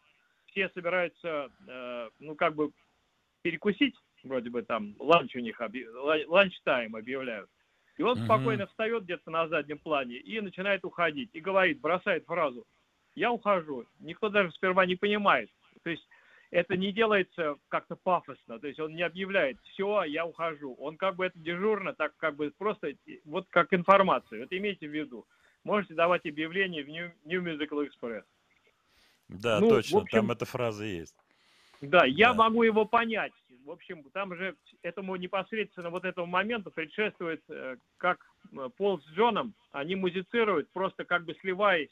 все 0.46 0.68
собираются, 0.70 1.50
э, 1.68 2.10
ну, 2.18 2.34
как 2.34 2.54
бы 2.54 2.70
перекусить, 3.42 3.94
вроде 4.24 4.50
бы 4.50 4.62
там, 4.62 4.96
ланч 4.98 5.36
у 5.36 5.40
них, 5.40 5.60
объ- 5.60 5.88
ла- 5.90 6.26
lunch 6.26 6.65
time 6.65 6.96
объявляют. 6.96 7.48
И 7.96 8.02
он 8.02 8.16
спокойно 8.24 8.66
встает 8.66 9.04
где-то 9.04 9.30
на 9.30 9.46
заднем 9.48 9.78
плане 9.78 10.16
и 10.16 10.40
начинает 10.40 10.84
уходить. 10.84 11.30
И 11.32 11.40
говорит, 11.40 11.80
бросает 11.80 12.24
фразу, 12.24 12.66
я 13.14 13.30
ухожу. 13.30 13.86
Никто 14.00 14.28
даже 14.28 14.50
сперва 14.52 14.86
не 14.86 14.96
понимает. 14.96 15.50
То 15.82 15.90
есть 15.90 16.06
это 16.50 16.76
не 16.76 16.92
делается 16.92 17.56
как-то 17.68 17.96
пафосно, 17.96 18.58
то 18.58 18.66
есть 18.66 18.78
он 18.78 18.94
не 18.94 19.02
объявляет, 19.02 19.58
все, 19.72 20.04
я 20.04 20.24
ухожу. 20.24 20.74
Он 20.74 20.96
как 20.96 21.16
бы 21.16 21.26
это 21.26 21.38
дежурно, 21.38 21.94
так 21.94 22.16
как 22.16 22.36
бы 22.36 22.52
просто, 22.56 22.92
вот 23.24 23.46
как 23.50 23.72
информацию. 23.74 24.42
Вот 24.42 24.52
имейте 24.52 24.86
в 24.88 24.92
виду. 24.94 25.26
Можете 25.64 25.94
давать 25.94 26.26
объявление 26.26 26.84
в 26.84 26.88
New, 26.88 27.10
New 27.24 27.42
Musical 27.42 27.88
Express. 27.88 28.22
Да, 29.28 29.58
Ну, 29.60 29.68
точно, 29.70 30.00
общем- 30.00 30.18
там 30.18 30.30
эта 30.30 30.44
фраза 30.44 30.84
есть. 30.84 31.16
Да, 31.80 32.04
я 32.04 32.28
Да. 32.28 32.34
могу 32.34 32.62
его 32.62 32.84
понять. 32.84 33.32
В 33.64 33.70
общем, 33.70 34.04
там 34.12 34.36
же 34.36 34.56
этому 34.82 35.16
непосредственно 35.16 35.88
вот 35.90 36.04
этому 36.04 36.26
моменту 36.26 36.70
предшествует, 36.70 37.42
э, 37.48 37.76
как 37.96 38.24
э, 38.52 38.68
Пол 38.76 39.00
с 39.00 39.06
Джоном, 39.08 39.54
они 39.72 39.96
музицируют, 39.96 40.70
просто 40.72 41.04
как 41.04 41.24
бы 41.24 41.34
сливаясь 41.40 41.90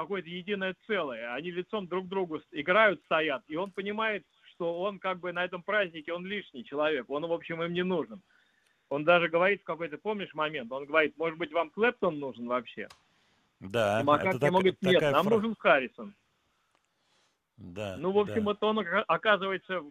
какое-то 0.00 0.28
единое 0.28 0.74
целое. 0.86 1.34
Они 1.34 1.50
лицом 1.50 1.86
друг 1.86 2.06
к 2.06 2.08
другу 2.08 2.40
играют, 2.52 3.00
стоят, 3.04 3.42
и 3.48 3.56
он 3.56 3.70
понимает, 3.70 4.24
что 4.50 4.80
он 4.80 4.98
как 4.98 5.20
бы 5.20 5.32
на 5.32 5.44
этом 5.44 5.62
празднике, 5.62 6.12
он 6.12 6.26
лишний 6.26 6.64
человек, 6.64 7.08
он, 7.10 7.26
в 7.26 7.32
общем, 7.32 7.62
им 7.62 7.72
не 7.72 7.82
нужен. 7.84 8.20
Он 8.88 9.04
даже 9.04 9.28
говорит 9.28 9.60
в 9.60 9.64
какой-то, 9.64 9.98
помнишь 9.98 10.34
момент, 10.34 10.70
он 10.72 10.84
говорит, 10.86 11.16
может 11.16 11.38
быть, 11.38 11.52
вам 11.52 11.70
Клэптон 11.70 12.18
нужен 12.18 12.46
вообще? 12.46 12.88
Да, 13.60 14.00
И 14.00 14.04
Маккартни 14.04 14.30
это 14.30 14.40
так- 14.40 14.50
говорит, 14.50 14.76
нет, 14.82 15.00
нам 15.02 15.26
фра- 15.26 15.30
нужен 15.36 15.54
Харрисон. 15.58 16.14
Да, 17.56 17.96
Ну, 17.98 18.10
в 18.10 18.18
общем, 18.18 18.36
да. 18.36 18.40
вот 18.42 18.62
он, 18.64 18.78
ока- 18.78 19.04
оказывается, 19.06 19.82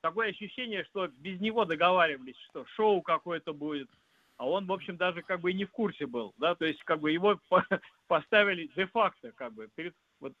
такое 0.00 0.30
ощущение, 0.30 0.82
что 0.84 1.08
без 1.08 1.38
него 1.40 1.64
договаривались, 1.66 2.38
что 2.50 2.64
шоу 2.74 3.02
какое-то 3.02 3.52
будет. 3.52 3.90
А 4.42 4.44
он, 4.44 4.66
в 4.66 4.72
общем, 4.72 4.96
даже 4.96 5.22
как 5.22 5.40
бы 5.40 5.52
и 5.52 5.54
не 5.54 5.64
в 5.64 5.70
курсе 5.70 6.04
был, 6.04 6.34
да, 6.36 6.56
то 6.56 6.64
есть 6.64 6.82
как 6.82 6.98
бы 6.98 7.12
его 7.12 7.38
по- 7.48 7.64
поставили 8.08 8.68
де-факто, 8.74 9.30
как 9.36 9.54
бы, 9.54 9.68
перед, 9.76 9.94
вот, 10.18 10.32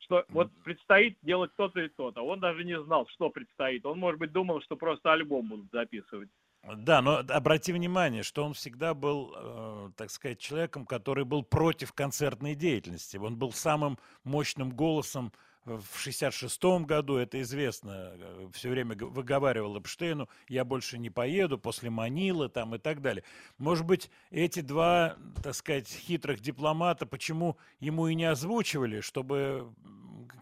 что 0.00 0.26
вот 0.28 0.52
предстоит 0.62 1.16
делать 1.22 1.50
то-то 1.56 1.80
и 1.80 1.88
то-то. 1.88 2.20
Он 2.20 2.38
даже 2.38 2.64
не 2.64 2.78
знал, 2.82 3.06
что 3.08 3.30
предстоит. 3.30 3.86
Он, 3.86 3.98
может 3.98 4.20
быть, 4.20 4.30
думал, 4.30 4.60
что 4.60 4.76
просто 4.76 5.10
альбом 5.10 5.48
будут 5.48 5.70
записывать. 5.72 6.28
Да, 6.76 7.00
но 7.00 7.22
обрати 7.26 7.72
внимание, 7.72 8.22
что 8.22 8.44
он 8.44 8.52
всегда 8.52 8.92
был, 8.92 9.34
э, 9.34 9.90
так 9.96 10.10
сказать, 10.10 10.38
человеком, 10.38 10.84
который 10.84 11.24
был 11.24 11.42
против 11.42 11.94
концертной 11.94 12.54
деятельности. 12.54 13.16
Он 13.16 13.38
был 13.38 13.52
самым 13.52 13.98
мощным 14.24 14.68
голосом 14.68 15.32
в 15.64 16.06
66-м 16.06 16.84
году, 16.84 17.16
это 17.16 17.40
известно, 17.40 18.12
все 18.52 18.68
время 18.68 18.94
выговаривал 18.96 19.78
Эпштейну, 19.78 20.28
я 20.48 20.64
больше 20.64 20.98
не 20.98 21.10
поеду 21.10 21.58
после 21.58 21.90
Манилы 21.90 22.48
там 22.48 22.74
и 22.74 22.78
так 22.78 23.00
далее. 23.00 23.24
Может 23.58 23.86
быть, 23.86 24.10
эти 24.30 24.60
два, 24.60 25.16
так 25.42 25.54
сказать, 25.54 25.88
хитрых 25.88 26.40
дипломата, 26.40 27.06
почему 27.06 27.56
ему 27.80 28.08
и 28.08 28.14
не 28.14 28.24
озвучивали, 28.24 29.00
чтобы 29.00 29.72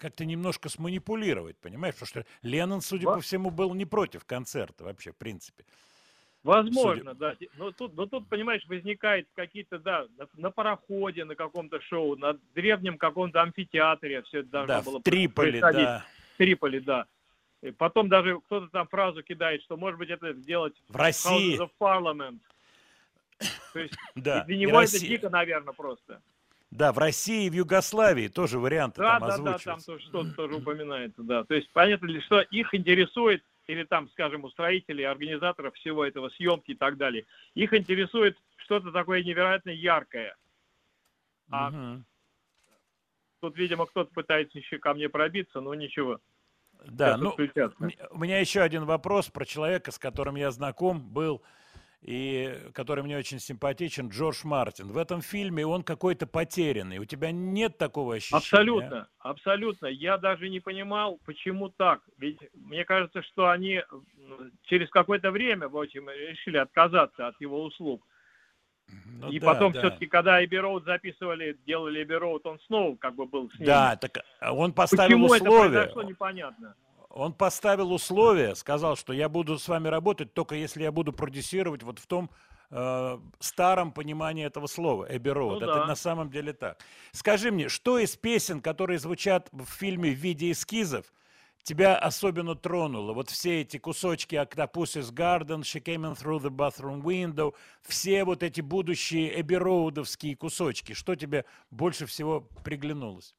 как-то 0.01 0.25
немножко 0.25 0.69
сманипулировать, 0.69 1.57
понимаешь? 1.59 1.95
Потому 1.95 2.09
что 2.09 2.27
Леннон, 2.43 2.81
судя 2.81 3.07
по 3.07 3.21
всему, 3.21 3.51
был 3.51 3.73
не 3.75 3.85
против 3.85 4.25
концерта 4.25 4.85
вообще, 4.85 5.13
в 5.13 5.17
принципе. 5.17 5.65
Возможно, 6.45 7.15
да. 7.15 7.37
Но 7.57 7.71
тут, 7.71 7.95
но 7.95 8.07
тут, 8.07 8.29
понимаешь, 8.29 8.65
возникает 8.67 9.29
какие-то, 9.35 9.79
да, 9.79 10.07
на, 10.19 10.27
на 10.35 10.51
пароходе, 10.51 11.25
на 11.25 11.37
каком-то 11.37 11.81
шоу, 11.83 12.17
на 12.17 12.37
древнем 12.55 12.99
каком-то 12.99 13.43
амфитеатре 13.43 14.23
все 14.23 14.41
это 14.41 14.49
должно 14.49 14.75
Да, 14.75 14.83
было 14.83 14.99
в 14.99 15.03
Триполи, 15.03 15.51
происходить. 15.51 15.85
да. 15.85 16.05
В 16.35 16.39
Триполи, 16.39 16.81
да. 16.81 17.07
И 17.63 17.71
потом 17.71 18.09
даже 18.09 18.41
кто-то 18.41 18.67
там 18.69 18.89
фразу 18.89 19.23
кидает, 19.23 19.63
что, 19.63 19.77
может 19.77 19.99
быть, 19.99 20.11
это 20.11 20.33
сделать 20.33 20.75
В 20.89 20.97
России. 20.97 21.57
Houses 21.57 21.69
of 21.69 21.71
Parliament. 21.79 22.41
То 23.73 23.79
есть 23.79 23.95
Да, 24.17 24.45
для 24.45 24.57
него 24.57 24.81
это 24.83 24.99
дико, 24.99 25.31
наверное, 25.31 25.73
просто. 25.73 26.21
Да, 26.73 26.93
в 26.93 26.99
России 26.99 27.47
и 27.47 27.51
в 27.51 27.53
Югославии 27.53 28.29
тоже 28.29 28.59
варианты 28.59 29.01
Да, 29.03 29.21
там 29.21 29.45
да, 29.45 29.53
да, 29.53 29.59
там 29.59 29.81
тоже 29.81 30.03
что-то 30.05 30.33
тоже 30.33 30.55
упоминается, 30.57 31.23
да. 31.23 31.45
То 31.45 31.55
есть 31.55 31.71
понятно 31.73 32.07
ли, 32.07 32.21
что 32.23 32.41
их 32.41 32.75
интересует, 32.75 33.45
или 33.67 33.85
там, 33.85 34.09
скажем, 34.11 34.45
у 34.45 34.51
строителей, 34.51 35.07
организаторов 35.07 35.75
всего 35.75 36.05
этого 36.05 36.29
съемки 36.31 36.73
и 36.73 36.77
так 36.77 36.97
далее, 36.97 37.27
их 37.55 37.73
интересует 37.73 38.37
что-то 38.57 38.93
такое 38.93 39.23
невероятно 39.23 39.71
яркое. 39.71 40.37
А 41.51 41.71
Мгм. 41.71 42.05
тут, 43.41 43.57
видимо, 43.57 43.87
кто-то 43.87 44.13
пытается 44.13 44.59
еще 44.59 44.79
ко 44.79 44.95
мне 44.95 45.09
пробиться, 45.09 45.61
но 45.61 45.75
ничего. 45.75 46.21
Да, 46.85 47.19
Сейчас 47.19 47.73
ну, 47.79 47.91
у 48.11 48.19
меня 48.19 48.39
еще 48.39 48.61
один 48.61 48.85
вопрос 48.85 49.29
про 49.29 49.45
человека, 49.45 49.91
с 49.91 49.99
которым 49.99 50.37
я 50.37 50.51
знаком 50.51 51.01
был 51.01 51.43
и 52.03 52.59
который 52.75 53.05
мне 53.05 53.17
очень 53.17 53.39
симпатичен, 53.39 54.09
Джордж 54.09 54.41
Мартин. 54.45 54.89
В 54.89 54.99
этом 54.99 55.23
фильме 55.23 55.65
он 55.65 55.85
какой-то 55.85 56.27
потерянный. 56.27 56.99
У 56.99 57.05
тебя 57.05 57.31
нет 57.31 57.79
такого 57.79 58.17
ощущения? 58.17 58.39
Абсолютно, 58.39 59.09
абсолютно. 59.21 59.87
Я 59.87 60.19
даже 60.19 60.49
не 60.49 60.59
понимал, 60.59 61.21
почему 61.25 61.69
так. 61.69 62.01
Ведь 62.19 62.39
мне 62.55 62.85
кажется, 62.85 63.23
что 63.23 63.51
они 63.51 63.83
через 64.65 64.91
какое-то 64.91 65.31
время, 65.31 65.69
в 65.69 65.79
общем, 65.79 66.11
решили 66.11 66.57
отказаться 66.57 67.29
от 67.29 67.41
его 67.41 67.63
услуг. 67.63 68.05
Ну 69.07 69.31
и 69.31 69.39
да, 69.39 69.47
потом 69.47 69.73
да. 69.73 69.79
все-таки, 69.79 70.07
когда 70.07 70.45
Эбби 70.45 70.57
Роуд 70.57 70.85
записывали, 70.85 71.57
делали 71.65 72.03
Эбби 72.03 72.15
Роуд, 72.15 72.45
он 72.47 72.59
снова 72.67 72.97
как 72.97 73.15
бы 73.15 73.27
был 73.27 73.49
с 73.51 73.55
ними. 73.55 73.67
Да, 73.67 73.97
так 73.97 74.19
а 74.41 74.53
он 74.53 74.73
поставил 74.73 75.19
Почему 75.19 75.35
это 75.35 75.45
условия. 75.45 75.71
произошло, 75.71 76.03
непонятно. 76.03 76.75
Он 77.15 77.35
поставил 77.35 77.93
условия, 77.93 78.55
сказал, 78.55 78.97
что 78.97 79.13
я 79.13 79.29
буду 79.29 79.59
с 79.59 79.69
вами 79.69 79.89
работать 79.89 80.33
только 80.33 80.55
если 80.55 80.83
я 80.83 80.93
буду 80.93 81.13
продюсировать 81.13 81.83
вот 81.83 81.99
в 81.99 82.07
том 82.07 82.31
э, 82.71 83.19
старом 83.39 83.93
понимании 83.93 84.47
этого 84.47 84.67
слова, 84.67 85.07
Эбби 85.11 85.29
Роуд. 85.29 85.61
Ну 85.61 85.67
Это 85.67 85.81
да. 85.81 85.87
на 85.87 85.95
самом 85.95 86.31
деле 86.31 86.55
так. 86.55 86.79
Скажи 87.13 87.51
мне, 87.51 87.69
что 87.69 87.99
из 87.99 88.17
песен, 88.17 88.63
которые 88.63 88.99
звучат 88.99 89.49
в 89.53 89.67
фильме 89.67 90.11
в 90.11 90.19
виде 90.19 90.51
эскизов, 90.51 91.13
тебя 91.63 91.99
особенно 91.99 92.55
тронуло? 92.55 93.13
Вот 93.13 93.29
все 93.29 93.61
эти 93.61 93.77
кусочки 93.77 94.37
Octopus's 94.37 95.13
Garden, 95.13 95.61
She 95.61 95.83
Came 95.83 96.11
in 96.11 96.17
Through 96.19 96.41
the 96.41 96.51
Bathroom 96.51 97.03
Window, 97.03 97.55
все 97.83 98.25
вот 98.25 98.43
эти 98.43 98.63
будущие 98.63 99.39
Эбби 99.39 99.57
Роудовские 99.57 100.35
кусочки, 100.35 100.95
что 100.95 101.15
тебе 101.15 101.45
больше 101.71 102.07
всего 102.07 102.41
приглянулось? 102.65 103.35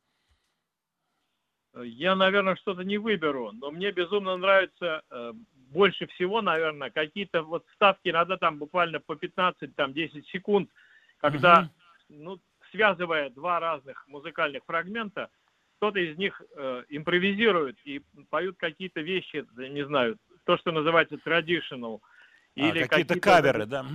Я, 1.75 2.15
наверное, 2.15 2.55
что-то 2.55 2.83
не 2.83 2.97
выберу, 2.97 3.51
но 3.53 3.71
мне 3.71 3.91
безумно 3.91 4.37
нравится 4.37 5.01
э, 5.09 5.33
больше 5.71 6.05
всего, 6.07 6.41
наверное, 6.41 6.91
какие-то 6.91 7.41
вот 7.41 7.65
вставки, 7.71 8.09
иногда 8.09 8.37
там 8.37 8.59
буквально 8.59 8.99
по 8.99 9.15
15, 9.15 9.75
там 9.75 9.93
10 9.93 10.27
секунд, 10.27 10.69
когда, 11.17 11.69
ну, 12.09 12.39
связывая 12.71 13.29
два 13.31 13.59
разных 13.59 14.07
музыкальных 14.07 14.63
фрагмента, 14.65 15.29
кто-то 15.77 15.99
из 15.99 16.17
них 16.17 16.41
э, 16.55 16.83
импровизирует 16.89 17.77
и 17.85 18.01
поют 18.29 18.57
какие-то 18.57 19.01
вещи, 19.01 19.45
не 19.57 19.85
знаю, 19.85 20.17
то, 20.45 20.57
что 20.57 20.71
называется 20.71 21.15
traditional. 21.15 21.99
А, 22.55 22.71
какие-то 22.87 23.19
каверы, 23.19 23.65
да? 23.65 23.85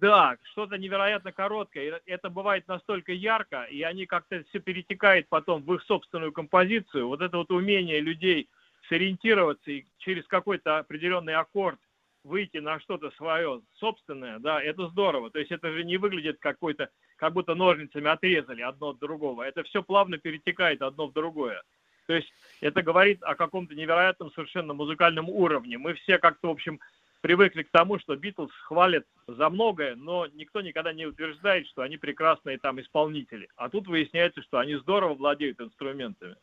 Да, 0.00 0.36
что-то 0.52 0.78
невероятно 0.78 1.32
короткое. 1.32 2.00
Это 2.06 2.30
бывает 2.30 2.68
настолько 2.68 3.12
ярко, 3.12 3.64
и 3.64 3.82
они 3.82 4.06
как-то 4.06 4.44
все 4.48 4.60
перетекает 4.60 5.28
потом 5.28 5.62
в 5.62 5.74
их 5.74 5.82
собственную 5.82 6.32
композицию. 6.32 7.08
Вот 7.08 7.20
это 7.20 7.38
вот 7.38 7.50
умение 7.50 8.00
людей 8.00 8.48
сориентироваться 8.88 9.70
и 9.70 9.84
через 9.98 10.24
какой-то 10.26 10.78
определенный 10.78 11.34
аккорд 11.34 11.80
выйти 12.22 12.58
на 12.58 12.78
что-то 12.80 13.10
свое 13.12 13.62
собственное, 13.74 14.38
да, 14.38 14.62
это 14.62 14.88
здорово. 14.88 15.30
То 15.30 15.38
есть 15.38 15.50
это 15.50 15.72
же 15.72 15.82
не 15.82 15.96
выглядит 15.96 16.38
какой-то, 16.38 16.90
как 17.16 17.32
будто 17.32 17.54
ножницами 17.54 18.08
отрезали 18.08 18.62
одно 18.62 18.90
от 18.90 18.98
другого. 18.98 19.42
Это 19.42 19.62
все 19.64 19.82
плавно 19.82 20.18
перетекает 20.18 20.82
одно 20.82 21.06
в 21.08 21.12
другое. 21.12 21.62
То 22.06 22.14
есть 22.14 22.32
это 22.60 22.82
говорит 22.82 23.22
о 23.22 23.34
каком-то 23.34 23.74
невероятном 23.74 24.32
совершенно 24.32 24.74
музыкальном 24.74 25.28
уровне. 25.28 25.76
Мы 25.76 25.94
все 25.94 26.18
как-то, 26.18 26.48
в 26.48 26.52
общем, 26.52 26.80
привыкли 27.20 27.62
к 27.62 27.70
тому, 27.70 27.98
что 27.98 28.16
Битлз 28.16 28.50
хвалят 28.62 29.04
за 29.26 29.48
многое, 29.50 29.96
но 29.96 30.26
никто 30.28 30.60
никогда 30.60 30.92
не 30.92 31.06
утверждает, 31.06 31.66
что 31.68 31.82
они 31.82 31.96
прекрасные 31.96 32.58
там 32.58 32.80
исполнители. 32.80 33.48
А 33.56 33.68
тут 33.68 33.86
выясняется, 33.86 34.42
что 34.42 34.58
они 34.58 34.76
здорово 34.76 35.14
владеют 35.14 35.60
инструментами. 35.60 36.36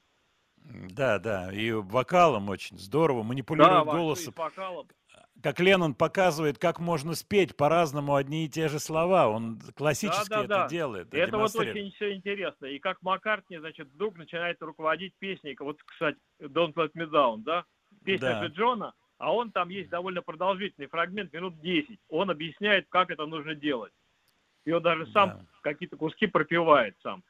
Да, 0.57 1.19
да, 1.19 1.53
и 1.53 1.71
вокалом 1.71 2.49
очень 2.49 2.78
здорово, 2.80 3.23
манипулирует 3.23 3.86
во- 3.86 3.93
голосом. 3.93 4.34
вокалом. 4.36 4.88
Как 5.43 5.59
Леннон 5.59 5.93
показывает, 5.93 6.57
как 6.57 6.80
можно 6.80 7.13
спеть 7.13 7.55
по-разному 7.55 8.15
одни 8.15 8.45
и 8.45 8.49
те 8.49 8.67
же 8.67 8.80
слова. 8.80 9.28
Он 9.28 9.59
классически 9.76 10.30
Да, 10.30 10.38
да, 10.38 10.43
это 10.43 10.47
да. 10.63 10.67
делает. 10.67 11.13
И 11.13 11.17
это 11.17 11.38
вот 11.38 11.55
очень 11.55 11.91
все 11.91 12.13
интересно. 12.15 12.65
И 12.65 12.80
как 12.80 13.01
Маккартни, 13.01 13.57
значит, 13.59 13.88
вдруг 13.89 14.17
начинает 14.17 14.61
руководить 14.61 15.13
песней. 15.19 15.55
Вот, 15.59 15.78
кстати, 15.84 16.17
Don't 16.41 16.73
Let 16.73 16.93
Me 16.95 17.05
Down, 17.09 17.43
да? 17.43 17.65
Песня 18.03 18.30
Да. 18.30 18.43
же 18.43 18.53
Джона, 18.53 18.93
а 19.26 19.34
он 19.34 19.49
там 19.49 19.69
есть 19.69 19.89
довольно 19.89 20.21
продолжительный 20.21 20.86
фрагмент, 20.86 21.34
минут 21.34 21.59
10. 21.59 21.99
Он 22.09 22.30
объясняет, 22.30 22.86
как 22.89 23.09
это 23.09 23.26
нужно 23.26 23.55
делать. 23.55 23.91
И 24.65 24.71
он 24.71 24.84
даже 24.84 25.07
сам 25.07 25.30
Да. 25.30 25.45
какие-то 25.63 25.97
куски 25.97 26.28
пропевает 26.28 26.95
сам. 27.01 27.23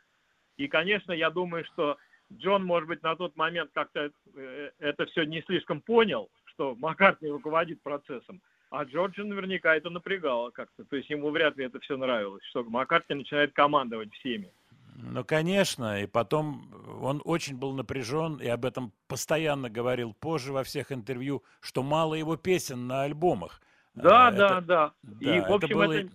И, 0.57 0.67
конечно, 0.67 1.13
я 1.13 1.29
думаю, 1.29 1.63
что 1.63 1.97
Джон, 2.33 2.65
может 2.65 2.89
быть, 2.89 3.01
на 3.01 3.15
тот 3.15 3.37
момент 3.37 3.71
как-то 3.73 4.11
э, 4.35 4.71
это 4.79 5.05
все 5.05 5.23
не 5.23 5.41
слишком 5.43 5.79
понял, 5.79 6.29
что 6.47 6.75
Маккартни 6.75 7.29
руководит 7.29 7.81
процессом. 7.81 8.41
А 8.71 8.83
Джорджа 8.83 9.23
наверняка 9.23 9.73
это 9.73 9.89
напрягало 9.89 10.49
как-то. 10.51 10.83
То 10.83 10.97
есть 10.97 11.09
ему 11.09 11.29
вряд 11.29 11.55
ли 11.55 11.63
это 11.63 11.79
все 11.79 11.95
нравилось, 11.95 12.43
что 12.49 12.65
Маккартни 12.65 13.15
начинает 13.15 13.53
командовать 13.53 14.13
всеми. 14.15 14.51
Ну, 14.97 15.23
конечно, 15.25 16.01
и 16.01 16.05
потом 16.07 16.71
он 17.01 17.21
очень 17.25 17.57
был 17.57 17.73
напряжен, 17.73 18.37
и 18.37 18.47
об 18.47 18.63
этом 18.65 18.93
постоянно 19.07 19.69
говорил 19.69 20.13
позже 20.13 20.53
во 20.53 20.63
всех 20.63 20.91
интервью, 20.91 21.43
что 21.59 21.83
мало 21.83 22.15
его 22.15 22.37
песен 22.37 22.87
на 22.87 23.03
альбомах. 23.03 23.61
Да, 23.93 24.27
А, 24.27 24.31
да, 24.31 24.45
это- 24.57 24.61
да. 24.61 24.93
да, 25.03 25.35
И, 25.35 25.39
в 25.41 25.51
общем, 25.51 25.75
было- 25.77 25.91
это, 25.93 26.09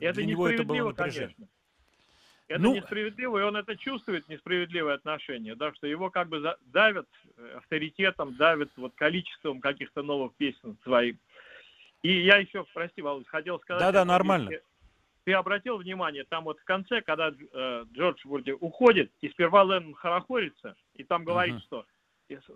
это 0.00 0.14
для 0.14 0.26
него 0.26 0.48
это 0.48 0.64
было 0.64 0.88
напряжение. 0.88 1.34
конечно. 1.36 1.46
Это 2.48 2.60
Ну- 2.62 2.74
несправедливо, 2.74 3.38
и 3.38 3.42
он 3.42 3.56
это 3.56 3.76
чувствует, 3.76 4.28
несправедливое 4.28 4.94
отношение, 4.94 5.54
да, 5.54 5.72
что 5.74 5.86
его 5.86 6.10
как 6.10 6.28
бы 6.28 6.42
давят 6.66 7.06
э, 7.36 7.54
авторитетом, 7.58 8.34
давят 8.36 8.70
вот 8.76 8.92
количеством 8.96 9.60
каких-то 9.60 10.02
новых 10.02 10.34
песен 10.34 10.76
своих. 10.82 11.16
И 12.02 12.24
я 12.24 12.38
еще, 12.38 12.64
прости, 12.74 13.02
Володь, 13.02 13.28
хотел 13.28 13.60
сказать... 13.60 13.80
Да-да, 13.82 14.04
нормально. 14.04 14.50
если 14.50 14.64
Ты 15.24 15.32
обратил 15.34 15.76
внимание, 15.76 16.24
там 16.24 16.44
вот 16.44 16.58
в 16.60 16.64
конце, 16.64 17.02
когда 17.02 17.30
э, 17.30 17.84
Джордж 17.92 18.20
вроде 18.24 18.54
уходит, 18.54 19.12
и 19.20 19.28
сперва 19.28 19.64
Леннон 19.64 19.94
хорохорится, 19.94 20.74
и 20.94 21.04
там 21.04 21.24
говорит, 21.24 21.54
Мгм. 21.56 21.62
что 21.62 21.86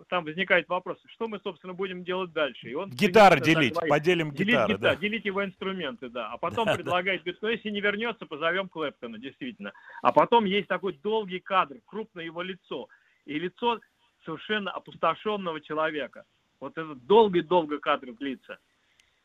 там 0.07 0.23
возникает 0.23 0.69
вопрос, 0.69 0.97
что 1.07 1.27
мы, 1.27 1.39
собственно, 1.43 1.73
будем 1.73 2.05
делать 2.05 2.31
дальше. 2.31 2.69
И 2.69 2.73
он 2.73 2.89
Гитары 2.91 3.41
делить, 3.41 3.73
говорит. 3.73 3.89
поделим 3.89 4.31
Делить, 4.31 4.53
гитары, 4.53 4.73
гита- 4.73 4.77
да. 4.79 4.95
делить 4.95 5.25
его 5.25 5.43
инструменты, 5.43 6.07
да. 6.09 6.31
А 6.31 6.37
потом 6.37 6.65
Да, 6.65 6.71
да. 6.71 6.77
предлагает, 6.77 7.21
говорит, 7.23 7.41
ну 7.41 7.49
если 7.49 7.69
не 7.69 7.81
вернется, 7.81 8.25
позовем 8.25 8.69
Клэптона, 8.69 9.17
действительно. 9.19 9.73
А 10.01 10.13
потом 10.13 10.45
есть 10.45 10.69
такой 10.69 10.93
долгий 10.93 11.39
кадр, 11.41 11.81
крупное 11.85 12.23
его 12.23 12.41
лицо. 12.41 12.87
И 13.25 13.37
лицо 13.37 13.81
совершенно 14.23 14.71
опустошенного 14.71 15.59
человека. 15.59 16.23
Вот 16.61 16.77
этот 16.77 17.05
долгий-долгий 17.05 17.79
кадр 17.79 18.13
длится. 18.13 18.57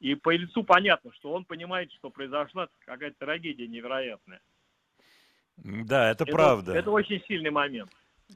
И 0.00 0.14
по 0.14 0.34
лицу 0.34 0.64
понятно, 0.64 1.12
что 1.12 1.32
он 1.32 1.44
понимает, 1.44 1.92
что 1.92 2.10
произошла 2.10 2.68
какая-то 2.86 3.16
трагедия 3.18 3.68
невероятная. 3.68 4.40
Да, 5.58 6.10
это 6.10 6.24
правда. 6.24 6.72
Это 6.72 6.90
очень 6.90 7.22
сильный 7.28 7.50
момент. 7.50 7.90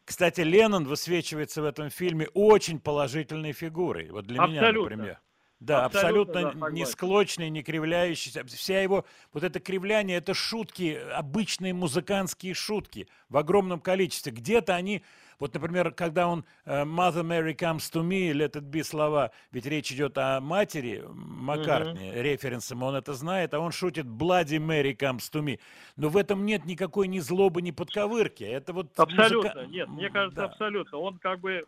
Кстати, 0.05 0.43
Леннон 0.43 0.85
высвечивается 0.85 1.63
в 1.63 1.65
этом 1.65 1.89
фильме 1.89 2.29
очень 2.35 2.81
положительной 2.81 3.53
фигурой. 3.53 4.11
Вот 4.11 4.27
для 4.27 4.41
меня, 4.41 4.61
Абсолютно. 4.61 4.97
например. 4.97 5.21
Да, 5.61 5.87
Абсолютно, 5.87 6.41
абсолютно, 6.41 6.67
да, 6.69 6.73
не 6.73 6.85
склочный, 6.85 7.49
не 7.49 7.63
кривляющийся. 7.63 8.45
Вся 8.45 8.83
его, 8.83 9.07
вот 9.33 9.45
это 9.45 9.61
кривляние, 9.61 10.19
это 10.19 10.35
шутки, 10.35 11.01
обычные 11.15 11.73
музыкантские 11.73 12.53
шутки 12.53 13.09
в 13.31 13.39
огромном 13.39 13.81
количестве. 13.81 14.33
Где-то 14.33 14.75
они, 14.75 15.03
вот, 15.39 15.55
например, 15.55 15.93
когда 15.93 16.29
он 16.29 16.45
э, 16.65 16.85
«Mother 16.85 17.23
Mary 17.23 17.55
comes 17.57 17.91
to 17.93 18.03
me», 18.03 18.33
«Let 18.33 18.53
it 18.53 18.71
be» 18.71 18.83
слова, 18.83 19.31
ведь 19.53 19.67
речь 19.67 19.91
идет 19.93 20.17
о 20.19 20.41
матери 20.41 21.05
Маккартни, 21.09 22.13
референсом, 22.13 22.83
он 22.83 22.95
это 22.95 23.13
знает, 23.15 23.55
а 23.55 23.61
он 23.61 23.73
шутит 23.73 24.07
«Bloody 24.07 24.59
Mary 24.59 24.97
comes 24.97 25.31
to 25.33 25.43
me». 25.43 25.59
Но 25.97 26.09
в 26.09 26.17
этом 26.17 26.45
нет 26.47 26.65
никакой 26.65 27.09
ни 27.09 27.19
злобы, 27.19 27.63
ни 27.63 27.71
подковырки. 27.71 28.45
Это 28.45 28.73
вот 28.73 28.99
Абсолютно, 28.99 29.51
музыка- 29.63 29.67
нет, 29.67 29.89
мне 29.89 30.11
кажется, 30.11 30.41
Да. 30.41 30.45
абсолютно. 30.47 30.99
Он 30.99 31.19
как 31.19 31.41
бы, 31.41 31.65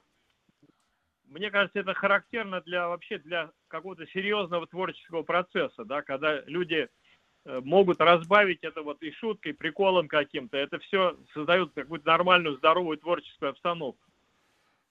мне 1.28 1.50
кажется, 1.50 1.80
это 1.80 1.94
характерно 1.94 2.60
для 2.60 2.88
вообще 2.88 3.18
для 3.18 3.50
какого-то 3.68 4.06
серьезного 4.08 4.66
творческого 4.66 5.22
процесса, 5.22 5.84
да, 5.84 6.02
когда 6.02 6.40
люди 6.42 6.88
могут 7.64 8.00
разбавить 8.00 8.60
это 8.62 8.82
вот 8.82 9.02
и 9.02 9.10
шуткой, 9.12 9.52
и 9.52 9.54
приколом 9.54 10.08
каким-то. 10.08 10.56
Это 10.56 10.78
все 10.80 11.16
создает 11.32 11.72
какую-то 11.74 12.06
нормальную, 12.06 12.56
здоровую 12.56 12.98
творческую 12.98 13.50
обстановку. 13.50 14.00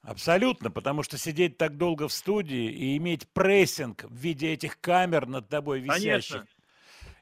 Абсолютно, 0.03 0.69
потому 0.69 1.01
что 1.01 1.17
сидеть 1.17 1.57
так 1.57 1.77
долго 1.77 2.07
в 2.07 2.13
студии 2.13 2.71
и 2.71 2.95
иметь 2.97 3.27
прессинг 3.29 4.03
в 4.03 4.15
виде 4.15 4.53
этих 4.53 4.79
камер 4.79 5.25
над 5.25 5.49
тобой 5.49 5.79
висящих. 5.79 6.31
Конечно. 6.33 6.47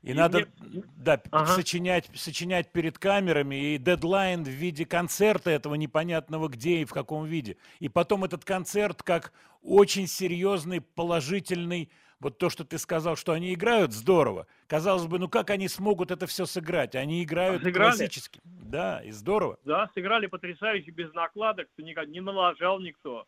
И, 0.01 0.11
И 0.11 0.13
надо 0.13 0.39
мне- 0.59 0.83
да, 0.97 1.21
Ага. 1.31 1.45
сочинять, 1.53 2.09
сочинять 2.13 2.73
перед 2.73 2.99
камерами 2.99 3.73
и 3.73 3.77
дедлайн 3.77 4.43
в 4.43 4.49
виде 4.49 4.85
концерта 4.85 5.49
этого 5.49 5.75
непонятного 5.75 6.49
где 6.49 6.81
и 6.81 6.85
в 6.85 6.91
каком 6.91 7.23
виде. 7.23 7.55
И 7.79 7.87
потом 7.87 8.25
этот 8.25 8.43
концерт 8.43 9.01
как 9.01 9.31
очень 9.61 10.07
серьезный, 10.07 10.81
положительный, 10.81 11.89
вот 12.23 12.37
то, 12.37 12.49
что 12.49 12.63
ты 12.63 12.77
сказал, 12.77 13.15
что 13.15 13.31
они 13.31 13.53
играют 13.53 13.93
здорово. 13.93 14.47
Казалось 14.67 15.05
бы, 15.05 15.19
ну 15.19 15.27
как 15.27 15.49
они 15.49 15.67
смогут 15.67 16.11
это 16.11 16.27
все 16.27 16.45
сыграть? 16.45 16.95
Они 16.95 17.23
играют 17.23 17.63
сыграли. 17.63 17.89
классически. 17.89 18.41
Да, 18.43 19.01
и 19.03 19.11
здорово. 19.11 19.57
Да, 19.63 19.89
сыграли 19.93 20.27
потрясающе, 20.27 20.91
без 20.91 21.13
накладок, 21.13 21.67
никак 21.77 22.07
не 22.07 22.21
налажал 22.21 22.79
никто. 22.79 23.25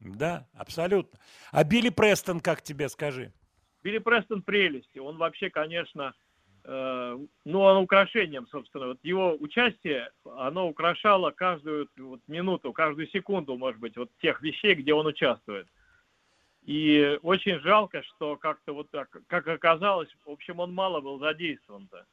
Да, 0.00 0.46
абсолютно. 0.54 1.18
А 1.50 1.64
Билли 1.64 1.88
Престон, 1.88 2.40
как 2.40 2.62
тебе 2.62 2.88
скажи? 2.88 3.32
Билли 3.82 3.98
Престон 3.98 4.42
прелести. 4.42 4.98
Он 4.98 5.16
вообще, 5.16 5.50
конечно, 5.50 6.14
э, 6.64 7.18
ну, 7.44 7.60
он 7.60 7.76
украшением, 7.78 8.46
собственно. 8.48 8.88
Вот 8.88 8.98
его 9.02 9.36
участие, 9.40 10.10
оно 10.24 10.68
украшало 10.68 11.30
каждую 11.30 11.88
вот, 11.96 12.20
минуту, 12.28 12.72
каждую 12.72 13.08
секунду, 13.08 13.56
может 13.56 13.80
быть, 13.80 13.96
вот 13.96 14.10
тех 14.20 14.40
вещей, 14.42 14.74
где 14.74 14.94
он 14.94 15.06
участвует. 15.06 15.66
И 16.68 17.18
очень 17.22 17.58
жалко, 17.60 18.02
что 18.02 18.36
как-то 18.36 18.74
вот 18.74 18.90
так, 18.90 19.08
как 19.26 19.48
оказалось, 19.48 20.10
в 20.26 20.28
общем, 20.30 20.60
он 20.60 20.74
мало 20.74 21.00
был 21.00 21.18
задействован-то. 21.18 22.04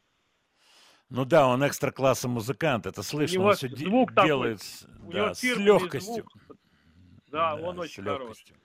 Ну 1.09 1.25
да, 1.25 1.45
он 1.47 1.67
экстра-класса 1.67 2.29
музыкант, 2.29 2.85
это 2.85 3.03
слышно, 3.03 3.33
него 3.39 3.47
он 3.49 3.55
все 3.55 3.67
звук 3.67 4.13
такой, 4.15 4.27
делает 4.29 4.61
с- 4.61 4.87
У 5.03 5.11
да, 5.11 5.17
него 5.25 5.33
с 5.33 5.43
легкостью. 5.43 6.13
звук. 6.13 6.57
Да, 7.27 7.55
он 7.55 7.75
с 7.75 7.79
очень 7.79 8.03
легкостью. 8.03 8.55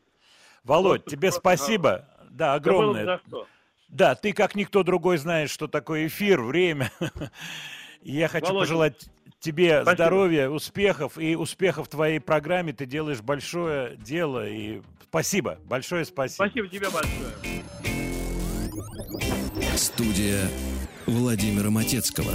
Володь, 0.62 1.00
Просто- 1.02 1.16
тебе 1.16 1.32
спасибо. 1.32 2.08
Да, 2.20 2.28
Да 2.30 2.54
огромное. 2.54 3.18
что. 3.26 3.48
Да, 3.88 4.14
ты 4.14 4.32
как 4.32 4.54
никто 4.54 4.84
другой 4.84 5.16
знаешь, 5.18 5.50
что 5.50 5.66
такое 5.66 6.06
эфир, 6.06 6.40
время. 6.40 6.92
Я 8.00 8.28
хочу 8.28 8.46
Володя, 8.46 8.60
пожелать 8.60 9.10
тебе 9.40 9.82
спасибо. 9.82 9.94
здоровья, 9.94 10.48
успехов 10.48 11.18
и 11.18 11.34
успехов 11.34 11.86
в 11.86 11.90
твоей 11.90 12.20
программе. 12.20 12.72
Ты 12.72 12.86
делаешь 12.86 13.20
большое 13.20 13.96
дело. 13.96 14.48
И 14.48 14.82
спасибо, 15.08 15.58
большое 15.64 16.04
спасибо. 16.04 16.46
Спасибо 16.46 16.68
тебе 16.68 16.88
большое. 16.90 17.32
Студия 19.76 20.48
Владимира 21.06 21.70
Матецкого. 21.70 22.32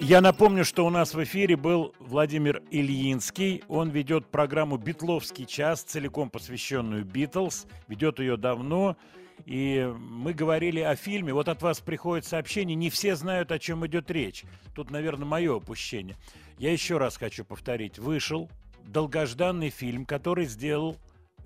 Я 0.00 0.22
напомню, 0.22 0.64
что 0.64 0.86
у 0.86 0.90
нас 0.90 1.12
в 1.12 1.22
эфире 1.22 1.56
был 1.56 1.94
Владимир 1.98 2.62
Ильинский. 2.70 3.62
Он 3.68 3.90
ведет 3.90 4.26
программу 4.26 4.78
«Битловский 4.78 5.44
час», 5.44 5.82
целиком 5.82 6.30
посвященную 6.30 7.04
«Битлз». 7.04 7.66
Ведет 7.86 8.18
ее 8.18 8.38
давно. 8.38 8.96
И 9.46 9.92
мы 9.98 10.32
говорили 10.32 10.80
о 10.80 10.96
фильме. 10.96 11.32
Вот 11.32 11.48
от 11.48 11.62
вас 11.62 11.80
приходит 11.80 12.24
сообщение. 12.24 12.74
Не 12.74 12.90
все 12.90 13.16
знают, 13.16 13.52
о 13.52 13.58
чем 13.58 13.86
идет 13.86 14.10
речь. 14.10 14.44
Тут, 14.74 14.90
наверное, 14.90 15.26
мое 15.26 15.56
опущение. 15.56 16.16
Я 16.58 16.72
еще 16.72 16.98
раз 16.98 17.16
хочу 17.16 17.44
повторить. 17.44 17.98
Вышел 17.98 18.50
долгожданный 18.84 19.70
фильм, 19.70 20.04
который 20.04 20.46
сделал 20.46 20.96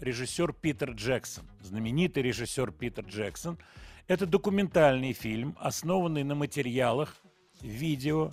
режиссер 0.00 0.52
Питер 0.52 0.92
Джексон. 0.92 1.48
Знаменитый 1.60 2.22
режиссер 2.22 2.72
Питер 2.72 3.04
Джексон. 3.04 3.58
Это 4.06 4.26
документальный 4.26 5.12
фильм, 5.12 5.56
основанный 5.58 6.24
на 6.24 6.34
материалах, 6.34 7.16
видео 7.62 8.30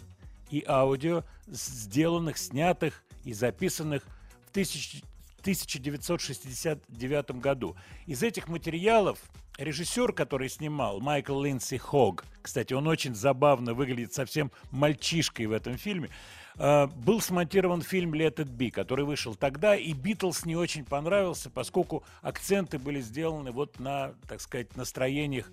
и 0.50 0.64
аудио, 0.68 1.24
сделанных, 1.48 2.38
снятых 2.38 3.04
и 3.24 3.32
записанных 3.34 4.04
в 4.46 4.50
1000 4.52 5.04
1969 5.42 7.32
году. 7.42 7.76
Из 8.06 8.24
этих 8.24 8.48
материалов 8.48 9.20
режиссер, 9.64 10.14
который 10.14 10.50
снимал, 10.50 11.00
Майкл 11.00 11.42
Линдси 11.42 11.78
Хог, 11.78 12.26
кстати, 12.42 12.74
он 12.74 12.88
очень 12.88 13.16
забавно 13.16 13.74
выглядит 13.74 14.14
совсем 14.14 14.52
мальчишкой 14.72 15.46
в 15.46 15.52
этом 15.52 15.78
фильме, 15.78 16.10
э, 16.58 16.88
был 16.88 17.22
смонтирован 17.22 17.82
фильм 17.82 18.14
«Let 18.14 18.36
it 18.38 18.50
be», 18.50 18.72
который 18.72 19.06
вышел 19.06 19.36
тогда, 19.36 19.76
и 19.76 19.94
«Битлз» 19.94 20.46
не 20.46 20.56
очень 20.56 20.86
понравился, 20.86 21.50
поскольку 21.50 22.04
акценты 22.22 22.80
были 22.80 23.02
сделаны 23.02 23.52
вот 23.52 23.80
на, 23.80 24.14
так 24.28 24.42
сказать, 24.42 24.76
настроениях, 24.76 25.52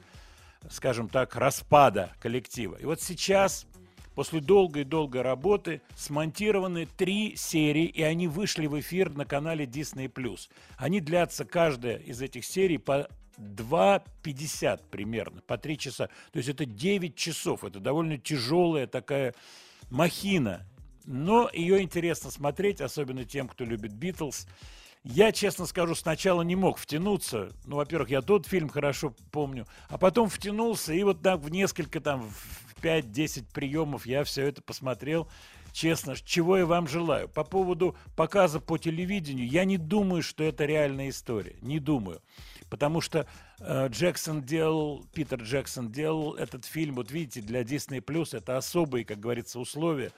скажем 0.70 1.08
так, 1.08 1.36
распада 1.36 2.12
коллектива. 2.20 2.76
И 2.76 2.84
вот 2.84 3.00
сейчас 3.00 3.66
после 4.14 4.40
долгой-долгой 4.40 5.22
работы 5.22 5.80
смонтированы 5.94 6.86
три 6.86 7.36
серии, 7.36 7.84
и 7.84 8.02
они 8.02 8.26
вышли 8.26 8.66
в 8.66 8.80
эфир 8.80 9.10
на 9.10 9.24
канале 9.24 9.64
Disney+. 9.64 10.10
Они 10.76 11.00
длятся, 11.00 11.44
каждая 11.44 11.98
из 11.98 12.20
этих 12.20 12.44
серий, 12.44 12.78
по 12.78 13.08
2.50 13.38 14.82
примерно, 14.90 15.40
по 15.42 15.56
3 15.56 15.78
часа. 15.78 16.08
То 16.32 16.38
есть 16.38 16.48
это 16.48 16.64
9 16.64 17.14
часов. 17.14 17.64
Это 17.64 17.80
довольно 17.80 18.18
тяжелая 18.18 18.86
такая 18.86 19.34
махина. 19.90 20.66
Но 21.04 21.48
ее 21.52 21.82
интересно 21.82 22.30
смотреть, 22.30 22.80
особенно 22.80 23.24
тем, 23.24 23.48
кто 23.48 23.64
любит 23.64 23.94
Битлз. 23.94 24.46
Я, 25.04 25.32
честно 25.32 25.64
скажу, 25.64 25.94
сначала 25.94 26.42
не 26.42 26.56
мог 26.56 26.76
втянуться. 26.76 27.52
Ну, 27.64 27.76
во-первых, 27.76 28.10
я 28.10 28.20
тот 28.20 28.46
фильм 28.46 28.68
хорошо 28.68 29.14
помню. 29.30 29.66
А 29.88 29.96
потом 29.96 30.28
втянулся, 30.28 30.92
и 30.92 31.02
вот 31.02 31.22
так 31.22 31.40
в 31.40 31.50
несколько 31.50 32.00
там, 32.00 32.28
5-10 32.82 33.46
приемов 33.52 34.06
я 34.06 34.24
все 34.24 34.46
это 34.46 34.62
посмотрел. 34.62 35.28
Честно, 35.72 36.16
чего 36.16 36.58
я 36.58 36.66
вам 36.66 36.88
желаю. 36.88 37.28
По 37.28 37.44
поводу 37.44 37.96
показа 38.16 38.60
по 38.60 38.78
телевидению, 38.78 39.48
я 39.48 39.64
не 39.64 39.76
думаю, 39.76 40.22
что 40.22 40.44
это 40.44 40.64
реальная 40.64 41.10
история. 41.10 41.56
Не 41.60 41.78
думаю. 41.78 42.20
Потому 42.70 43.00
что 43.00 43.26
э, 43.60 43.88
Джексон 43.88 44.42
делал, 44.42 45.04
Питер 45.12 45.42
Джексон 45.42 45.90
делал 45.90 46.34
этот 46.34 46.64
фильм, 46.64 46.96
вот 46.96 47.10
видите, 47.10 47.40
для 47.40 47.62
Disney 47.62 48.00
Plus 48.00 48.36
это 48.36 48.56
особые, 48.56 49.04
как 49.04 49.18
говорится, 49.20 49.58
условия, 49.58 50.12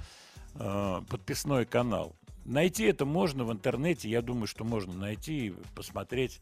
э, 0.55 1.01
подписной 1.09 1.67
канал. 1.67 2.17
Найти 2.45 2.85
это 2.85 3.05
можно 3.05 3.45
в 3.45 3.53
интернете, 3.53 4.09
я 4.09 4.23
думаю, 4.23 4.47
что 4.47 4.65
можно 4.65 4.95
найти 4.95 5.49
и 5.49 5.55
посмотреть. 5.75 6.41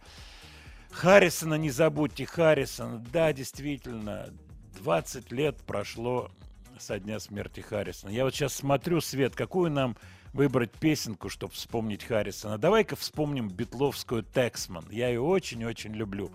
Харрисона 0.90 1.54
не 1.54 1.70
забудьте, 1.70 2.24
Харрисона, 2.24 3.04
да, 3.12 3.32
действительно, 3.32 4.32
20 4.78 5.30
лет 5.32 5.56
прошло 5.66 6.30
со 6.78 6.98
дня 6.98 7.20
смерти 7.20 7.60
Харрисона. 7.60 8.10
Я 8.10 8.24
вот 8.24 8.34
сейчас 8.34 8.54
смотрю, 8.54 9.00
Свет, 9.00 9.34
какую 9.34 9.70
нам 9.70 9.96
выбрать 10.32 10.72
песенку, 10.72 11.28
чтобы 11.28 11.52
вспомнить 11.52 12.04
Харрисона. 12.04 12.58
Давай-ка 12.58 12.96
вспомним 12.96 13.48
битловскую 13.48 14.22
«Тексман». 14.22 14.84
Я 14.90 15.08
ее 15.08 15.20
очень-очень 15.20 15.94
люблю. 15.94 16.30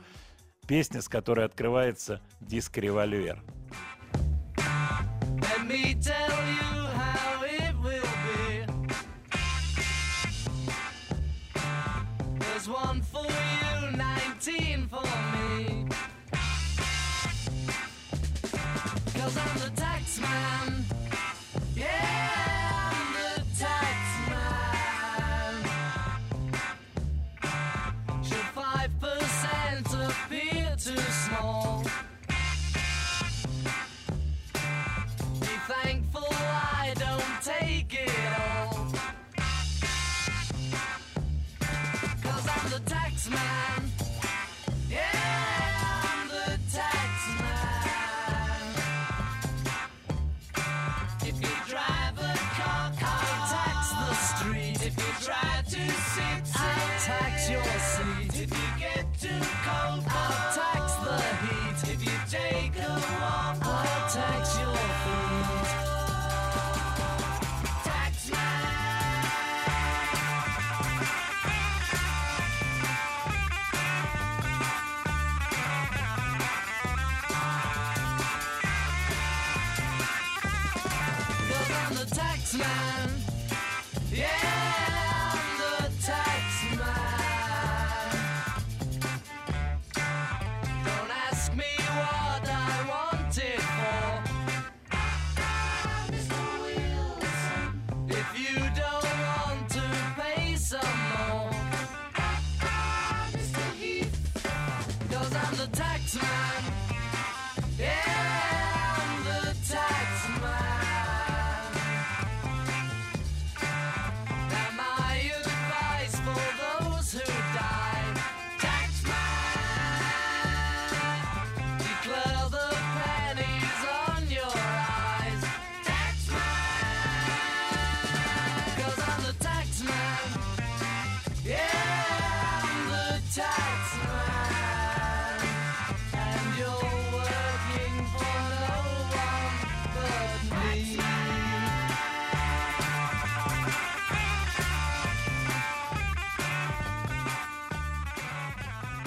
Песня, 0.68 1.02
с 1.02 1.10
которой 1.10 1.46
открывается 1.46 2.22
диск 2.40 2.78
«Револьвер». 2.78 3.42
One 12.66 13.02
for 13.02 13.26
you, 13.26 13.92
19 14.40 14.90
for 14.90 15.02
me. 15.02 15.33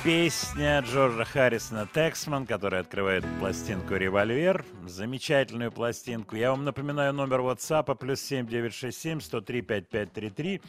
Песня 0.06 0.78
Джорджа 0.82 1.24
Харрисона 1.24 1.88
«Тексман», 1.92 2.46
которая 2.46 2.82
открывает 2.82 3.24
пластинку 3.40 3.96
«Револьвер». 3.96 4.64
Замечательную 4.86 5.72
пластинку. 5.72 6.36
Я 6.36 6.52
вам 6.52 6.64
напоминаю 6.64 7.12
номер 7.12 7.40
WhatsApp 7.40 7.92
плюс 7.96 8.20
7967 8.20 9.20
103 9.20 9.62
5533. 9.62 10.62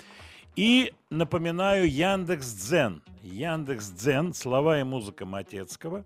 И 0.55 0.91
напоминаю 1.11 1.88
Яндекс 1.88 2.51
Дзен. 2.51 3.03
Яндекс 3.21 3.91
Дзен, 3.91 4.33
слова 4.33 4.79
и 4.79 4.83
музыка 4.83 5.27
Матецкого. 5.27 6.03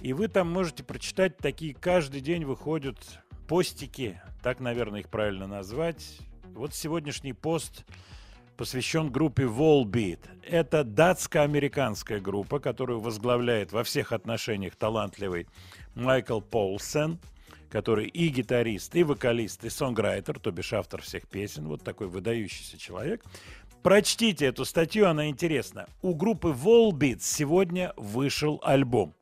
И 0.00 0.12
вы 0.12 0.26
там 0.26 0.50
можете 0.50 0.82
прочитать 0.82 1.36
такие, 1.36 1.72
каждый 1.72 2.20
день 2.20 2.44
выходят 2.44 2.98
постики, 3.46 4.20
так, 4.42 4.58
наверное, 4.58 5.02
их 5.02 5.08
правильно 5.08 5.46
назвать. 5.46 6.18
Вот 6.52 6.74
сегодняшний 6.74 7.32
пост 7.32 7.84
посвящен 8.56 9.10
группе 9.10 9.44
Volbeat. 9.44 10.20
Это 10.42 10.84
датско-американская 10.84 12.20
группа, 12.20 12.58
которую 12.58 13.00
возглавляет 13.00 13.72
во 13.72 13.84
всех 13.84 14.12
отношениях 14.12 14.76
талантливый 14.76 15.46
Майкл 15.94 16.40
Полсен, 16.40 17.18
который 17.70 18.06
и 18.06 18.28
гитарист, 18.28 18.94
и 18.94 19.02
вокалист, 19.02 19.64
и 19.64 19.70
сонграйтер, 19.70 20.38
то 20.38 20.50
бишь 20.50 20.72
автор 20.72 21.02
всех 21.02 21.26
песен, 21.28 21.66
вот 21.66 21.82
такой 21.82 22.06
выдающийся 22.08 22.78
человек. 22.78 23.24
Прочтите 23.82 24.46
эту 24.46 24.64
статью, 24.64 25.06
она 25.06 25.28
интересна. 25.28 25.86
У 26.02 26.14
группы 26.14 26.48
Volbeat 26.48 27.18
сегодня 27.20 27.92
вышел 27.96 28.60
альбом. 28.64 29.14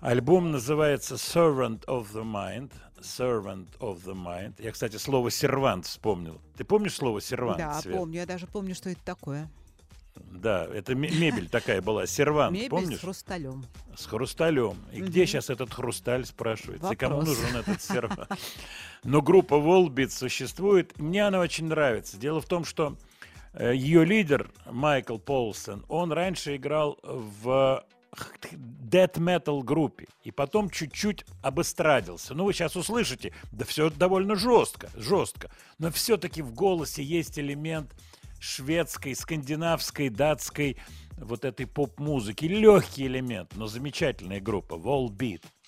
Альбом 0.00 0.50
называется 0.50 1.16
Servant 1.16 1.84
of 1.86 2.06
the 2.14 2.24
Mind. 2.24 2.72
Servant 3.00 3.66
of 3.78 4.02
the 4.04 4.14
Mind. 4.14 4.54
Я, 4.58 4.72
кстати, 4.72 4.96
слово 4.96 5.30
сервант 5.30 5.86
вспомнил. 5.86 6.40
Ты 6.56 6.64
помнишь 6.64 6.94
слово 6.94 7.20
сервант? 7.20 7.58
Да, 7.58 7.80
Свет? 7.80 7.96
помню. 7.96 8.16
Я 8.20 8.26
даже 8.26 8.46
помню, 8.46 8.74
что 8.74 8.90
это 8.90 9.00
такое. 9.04 9.50
Да, 10.16 10.66
это 10.66 10.94
ме- 10.94 11.10
мебель 11.10 11.48
такая 11.48 11.80
была. 11.80 12.06
Сервант, 12.06 12.52
Мебель 12.52 12.68
помнишь? 12.68 12.98
с 12.98 13.00
хрусталем. 13.00 13.64
С 13.96 14.06
хрусталем. 14.06 14.76
И 14.92 15.00
где 15.00 15.24
сейчас 15.26 15.48
этот 15.50 15.72
хрусталь, 15.72 16.26
спрашивается? 16.26 16.92
И 16.92 16.96
кому 16.96 17.16
Вопрос. 17.18 17.38
нужен 17.38 17.56
этот 17.56 17.80
сервант? 17.80 18.28
Но 19.04 19.22
группа 19.22 19.54
Volbeat 19.54 20.10
существует. 20.10 20.98
Мне 20.98 21.26
она 21.26 21.38
очень 21.40 21.66
нравится. 21.66 22.18
Дело 22.18 22.40
в 22.42 22.46
том, 22.46 22.64
что 22.64 22.96
э, 23.54 23.72
ее 23.74 24.04
лидер 24.04 24.50
Майкл 24.70 25.16
Полсон, 25.16 25.84
он 25.88 26.12
раньше 26.12 26.56
играл 26.56 26.98
в 27.02 27.84
metal 28.90 29.62
группе 29.62 30.06
и 30.24 30.30
потом 30.30 30.70
чуть-чуть 30.70 31.24
обестрадился. 31.42 32.34
Ну, 32.34 32.44
вы 32.44 32.52
сейчас 32.52 32.76
услышите, 32.76 33.32
да 33.52 33.64
все 33.64 33.90
довольно 33.90 34.36
жестко, 34.36 34.90
жестко. 34.94 35.50
Но 35.78 35.90
все-таки 35.90 36.42
в 36.42 36.52
голосе 36.52 37.02
есть 37.02 37.38
элемент 37.38 37.94
шведской, 38.40 39.14
скандинавской, 39.14 40.08
датской 40.08 40.76
вот 41.16 41.44
этой 41.44 41.66
поп-музыки. 41.66 42.46
Легкий 42.46 43.06
элемент, 43.06 43.54
но 43.56 43.66
замечательная 43.66 44.40
группа. 44.40 44.74
Volbeat. 44.74 45.42
Living 45.42 45.59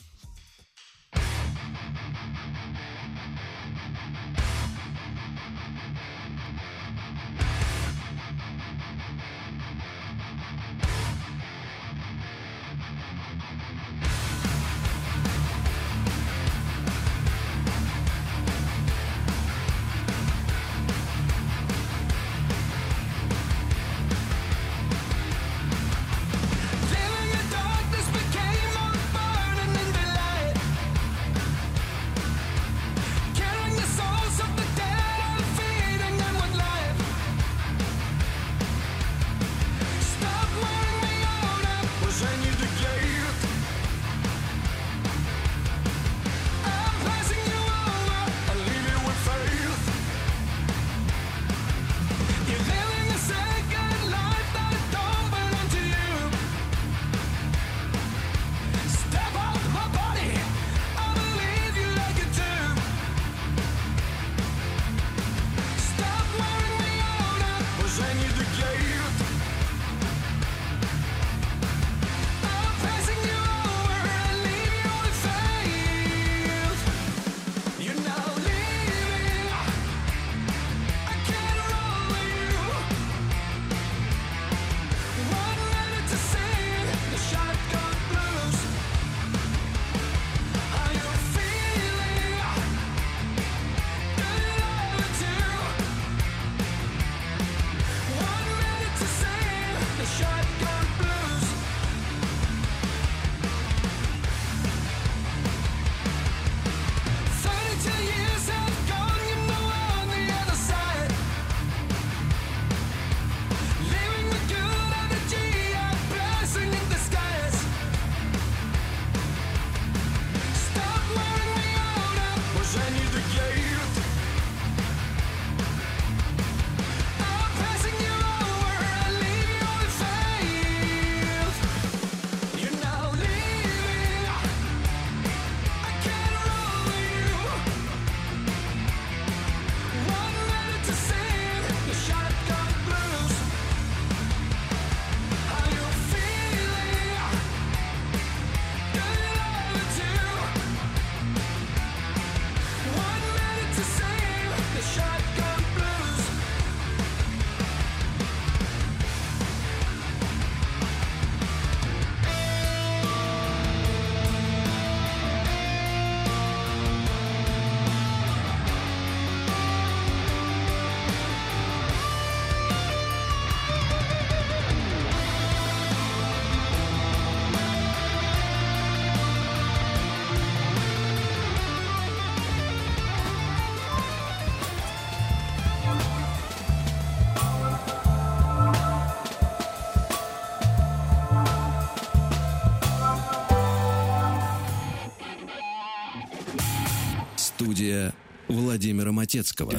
Студия 197.83 198.15
Владимира 198.49 199.11
Матецкого. 199.13 199.73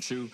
She 0.00 0.30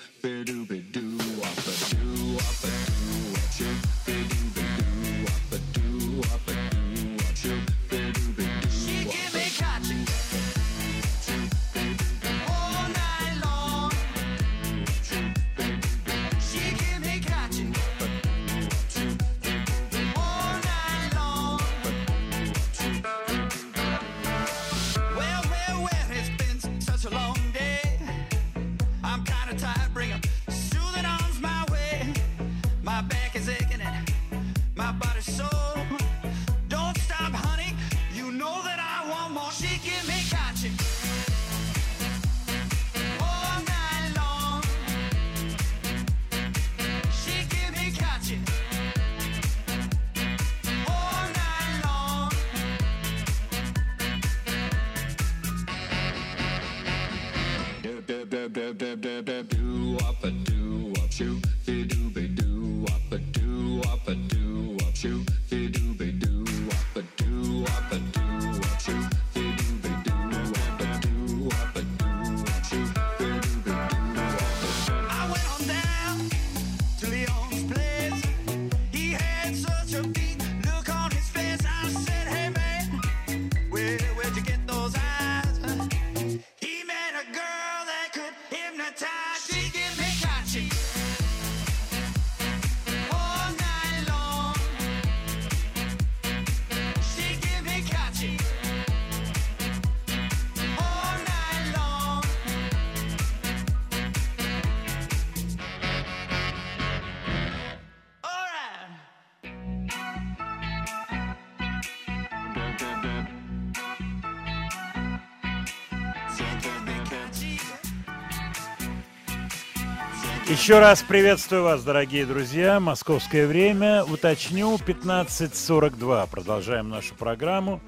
Еще 120.55 120.79
раз 120.79 121.03
приветствую 121.03 121.65
вас, 121.65 121.83
дорогие 121.83 122.25
друзья. 122.25 122.79
Московское 122.79 123.49
время. 123.49 124.05
Уточню, 124.05 124.77
15.42. 124.77 126.31
Продолжаем 126.31 126.89
нашу 126.91 127.17
программу. 127.17 127.81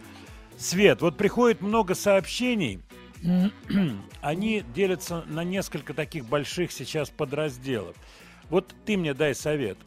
Свет, 0.59 1.01
вот 1.01 1.17
приходит 1.17 1.61
много 1.61 1.95
сообщений. 1.95 2.81
Они 4.21 4.65
делятся 4.75 5.23
на 5.29 5.45
несколько 5.45 5.95
таких 5.95 6.25
больших 6.27 6.73
сейчас 6.73 7.09
подразделов. 7.09 7.95
Вот 8.51 8.75
ты 8.85 8.97
мне 8.97 9.15
дай 9.15 9.37
совет. 9.37 9.79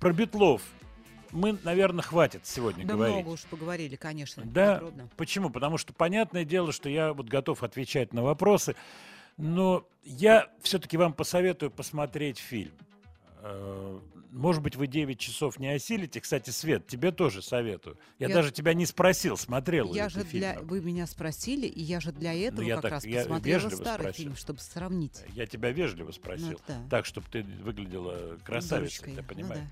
Про 0.00 0.14
Бетлов 0.14 0.62
мы, 1.32 1.58
наверное, 1.64 2.02
хватит 2.02 2.46
сегодня 2.46 2.86
Да 2.86 2.94
говорить. 2.94 3.14
много 3.16 3.28
уж 3.28 3.42
поговорили, 3.42 3.96
конечно. 3.96 4.42
Да, 4.46 4.76
подробно. 4.76 5.10
почему? 5.18 5.50
Потому 5.50 5.76
что 5.76 5.92
понятное 5.92 6.46
дело, 6.46 6.72
что 6.72 6.88
я 6.88 7.12
вот 7.12 7.26
готов 7.26 7.62
отвечать 7.62 8.14
на 8.14 8.22
вопросы, 8.22 8.74
но 9.36 9.86
я 10.04 10.48
все-таки 10.62 10.96
вам 10.96 11.12
посоветую 11.12 11.70
посмотреть 11.70 12.38
фильм. 12.38 12.72
Э, 13.42 13.98
Может 14.32 14.62
быть, 14.62 14.76
вы 14.76 14.86
9 14.86 15.18
часов 15.18 15.58
не 15.58 15.68
осилите. 15.68 16.20
Кстати, 16.20 16.50
Свет, 16.50 16.86
тебе 16.86 17.10
тоже 17.10 17.40
советую. 17.42 17.96
Я, 18.18 18.28
Я- 18.28 18.34
даже 18.34 18.50
тебя 18.50 18.74
не 18.74 18.84
спросил, 18.84 19.36
смотрел 19.38 19.92
ли 19.92 19.96
Я 19.98 20.08
ты 20.08 20.14
же 20.14 20.24
фильм. 20.24 20.40
для... 20.40 20.58
Вы 20.60 20.80
меня 20.82 21.06
спросили, 21.06 21.66
и 21.66 21.80
я 21.82 22.00
же 22.00 22.12
для 22.12 22.34
этого 22.34 22.64
я 22.66 22.74
как 22.74 22.82
так- 22.82 22.92
раз 22.92 23.06
я 23.06 23.20
посмотрела 23.22 23.68
старый 23.70 24.04
спросил. 24.04 24.12
фильм, 24.24 24.36
чтобы 24.36 24.58
сравнить. 24.60 25.22
Я 25.34 25.46
тебя 25.46 25.70
вежливо 25.70 26.10
спросил. 26.12 26.50
Ну, 26.50 26.58
да. 26.68 26.82
Так, 26.90 27.06
чтобы 27.06 27.26
ты 27.30 27.42
выглядела 27.42 28.36
красавицей, 28.44 29.04
Дурочкой. 29.06 29.14
ты 29.14 29.22
Ну 29.22 29.28
понимаешь? 29.28 29.68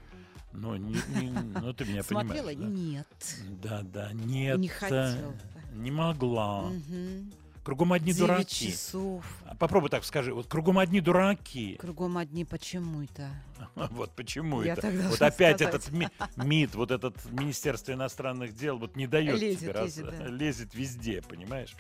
Ну, 0.53 0.77
не- 0.77 0.95
не- 1.21 1.31
ну, 1.61 1.73
ты 1.75 1.85
меня 1.85 2.03
Смотрела? 2.03 2.47
понимаешь. 2.47 2.59
да? 2.59 2.81
Нет. 2.81 3.37
Да, 3.63 3.83
да, 3.83 4.13
нет. 4.13 4.59
Не 4.59 4.69
хотела. 4.69 5.35
Не 5.73 5.91
могла. 5.91 6.71
Мгм. 6.71 7.33
Кругом 7.65 7.93
одни 7.95 8.13
Девять 8.13 8.19
дураки. 8.29 8.71
часов. 8.73 9.25
А 9.47 9.55
Попробуй 9.57 9.89
так 9.89 10.05
скажи. 10.05 10.35
Вот 10.35 10.47
кругом 10.47 10.79
одни 10.79 11.01
дураки. 11.01 11.77
Кругом 11.81 12.19
одни 12.19 12.45
почему 12.45 13.03
это? 13.03 13.31
Вот 13.91 14.11
почему 14.15 14.63
Я 14.63 14.75
это. 14.75 14.91
Вот 15.09 15.23
опять 15.23 15.57
сказать. 15.61 15.75
этот 15.75 15.91
ми- 15.91 16.09
МИД, 16.37 16.75
вот 16.75 16.91
этот 16.91 17.17
Министерство 17.31 17.93
иностранных 17.93 18.55
дел, 18.55 18.79
вот 18.79 18.97
не 18.97 19.07
дает 19.07 19.41
Лезет, 19.41 19.61
тебе 19.61 19.73
раз- 19.73 19.85
лезет, 19.97 20.19
да. 20.19 20.27
лезет 20.27 20.75
везде, 20.75 21.23
понимаешь? 21.23 21.75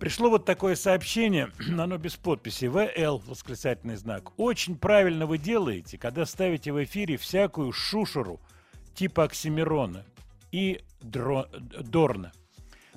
Пришло 0.00 0.30
вот 0.30 0.44
такое 0.46 0.74
сообщение, 0.74 1.52
оно 1.78 1.96
без 1.96 2.16
подписи, 2.16 2.64
ВЛ, 2.66 3.18
восклицательный 3.26 3.94
знак. 3.94 4.36
Очень 4.36 4.76
правильно 4.76 5.26
вы 5.26 5.38
делаете, 5.38 5.96
когда 5.96 6.26
ставите 6.26 6.72
в 6.72 6.82
эфире 6.82 7.16
всякую 7.18 7.70
шушеру 7.70 8.40
типа 8.94 9.24
Оксимирона 9.24 10.04
и 10.50 10.80
Дро- 11.00 11.48
Дорна. 11.84 12.32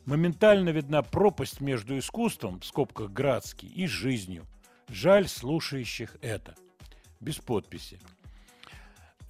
Моментально 0.05 0.69
видна 0.69 1.01
пропасть 1.01 1.61
между 1.61 1.97
искусством, 1.97 2.59
в 2.59 2.65
скобках 2.65 3.11
Градский, 3.11 3.67
и 3.67 3.87
жизнью. 3.87 4.45
Жаль 4.87 5.27
слушающих 5.27 6.17
это. 6.21 6.55
Без 7.19 7.37
подписи. 7.37 7.99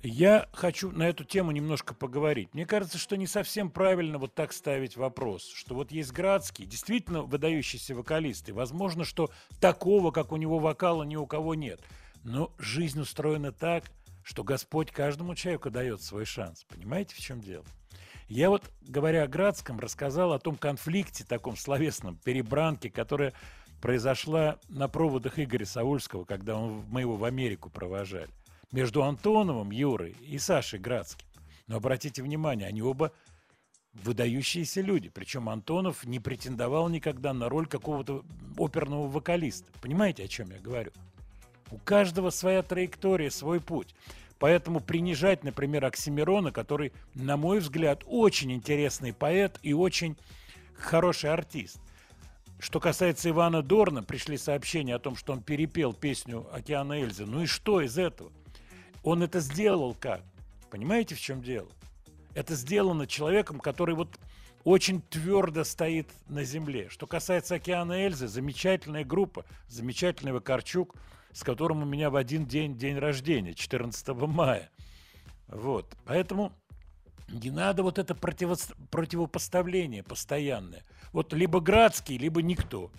Я 0.03 0.49
хочу 0.51 0.91
на 0.91 1.07
эту 1.07 1.23
тему 1.23 1.51
немножко 1.51 1.95
поговорить. 1.95 2.53
Мне 2.53 2.65
кажется, 2.65 2.97
что 2.97 3.15
не 3.15 3.25
совсем 3.25 3.71
правильно 3.71 4.19
вот 4.19 4.35
так 4.35 4.53
ставить 4.53 4.97
вопрос, 4.97 5.47
что 5.47 5.73
вот 5.73 5.91
есть 5.91 6.11
Градский, 6.11 6.65
действительно 6.65 7.23
выдающийся 7.23 7.95
вокалист, 7.95 8.49
и 8.49 8.51
возможно, 8.51 9.03
что 9.03 9.31
такого, 9.59 10.11
как 10.11 10.31
у 10.31 10.35
него 10.35 10.59
вокала, 10.59 11.03
ни 11.03 11.15
у 11.15 11.25
кого 11.25 11.55
нет. 11.55 11.81
Но 12.23 12.51
жизнь 12.59 12.99
устроена 12.99 13.51
так, 13.51 13.85
что 14.23 14.43
Господь 14.43 14.91
каждому 14.91 15.35
человеку 15.35 15.71
дает 15.71 16.01
свой 16.01 16.25
шанс. 16.25 16.65
Понимаете, 16.65 17.15
в 17.15 17.19
чем 17.19 17.41
дело? 17.41 17.65
Я 18.27 18.49
вот, 18.49 18.63
говоря 18.81 19.23
о 19.23 19.27
Градском, 19.27 19.79
рассказал 19.79 20.33
о 20.33 20.39
том 20.39 20.55
конфликте, 20.55 21.23
таком 21.23 21.55
словесном, 21.55 22.17
перебранке, 22.17 22.89
которая 22.89 23.33
произошла 23.81 24.57
на 24.67 24.87
проводах 24.87 25.37
Игоря 25.37 25.65
Саульского, 25.65 26.25
когда 26.25 26.57
он, 26.57 26.85
мы 26.89 27.01
его 27.01 27.15
в 27.17 27.23
Америку 27.23 27.69
провожали, 27.69 28.29
между 28.71 29.03
Антоновым 29.03 29.69
Юрой 29.69 30.15
и 30.21 30.39
Сашей 30.39 30.79
Градским. 30.79 31.27
Но 31.67 31.77
обратите 31.77 32.23
внимание, 32.23 32.67
они 32.67 32.81
оба 32.81 33.11
выдающиеся 33.93 34.81
люди. 34.81 35.09
Причем 35.09 35.47
Антонов 35.49 36.03
не 36.03 36.19
претендовал 36.19 36.89
никогда 36.89 37.33
на 37.33 37.47
роль 37.47 37.67
какого-то 37.67 38.23
оперного 38.57 39.07
вокалиста. 39.07 39.71
Понимаете, 39.81 40.23
о 40.23 40.27
чем 40.27 40.49
я 40.51 40.59
говорю? 40.59 40.91
У 41.71 41.77
каждого 41.77 42.29
своя 42.29 42.61
траектория, 42.61 43.31
свой 43.31 43.59
путь. 43.61 43.95
Поэтому 44.39 44.79
принижать, 44.79 45.43
например, 45.43 45.85
Оксимирона, 45.85 46.51
который, 46.51 46.91
на 47.13 47.37
мой 47.37 47.59
взгляд, 47.59 48.03
очень 48.05 48.51
интересный 48.51 49.13
поэт 49.13 49.59
и 49.61 49.73
очень 49.73 50.17
хороший 50.77 51.31
артист. 51.31 51.79
Что 52.59 52.79
касается 52.79 53.29
Ивана 53.29 53.61
Дорна, 53.61 54.03
пришли 54.03 54.37
сообщения 54.37 54.95
о 54.95 54.99
том, 54.99 55.15
что 55.15 55.33
он 55.33 55.41
перепел 55.41 55.93
песню 55.93 56.47
«Океана 56.53 56.93
Эльзы». 56.93 57.25
Ну 57.25 57.43
и 57.43 57.45
что 57.45 57.81
из 57.81 57.97
этого? 57.97 58.31
Он 59.03 59.23
это 59.23 59.39
сделал 59.39 59.93
как? 59.93 60.21
Понимаете, 60.69 61.15
в 61.15 61.21
чем 61.21 61.41
дело? 61.41 61.67
Это 62.33 62.55
сделано 62.55 63.07
человеком, 63.07 63.59
который 63.59 63.95
вот 63.95 64.19
очень 64.63 65.01
твердо 65.01 65.63
стоит 65.63 66.09
на 66.27 66.43
земле. 66.43 66.89
Что 66.89 67.07
касается 67.07 67.55
«Океана 67.55 68.05
Эльзы», 68.05 68.27
замечательная 68.27 69.05
группа, 69.05 69.45
замечательный 69.67 70.33
Вакарчук, 70.33 70.95
с 71.35 71.43
которым 71.43 71.83
у 71.83 71.85
меня 71.85 72.09
в 72.09 72.15
один 72.15 72.45
день 72.45 72.77
день 72.77 72.97
рождения, 72.97 73.53
14 73.53 74.07
мая. 74.15 74.69
Вот. 75.49 75.93
Поэтому 76.05 76.53
не 77.27 77.51
надо 77.51 77.83
вот 77.83 77.99
это 77.99 78.13
противос- 78.13 78.73
противопоставление 78.89 80.01
постоянное. 80.01 80.85
Вот 81.11 81.33
либо 81.33 81.59
Градский, 81.59 82.17
либо 82.17 82.41
никто. 82.41 82.89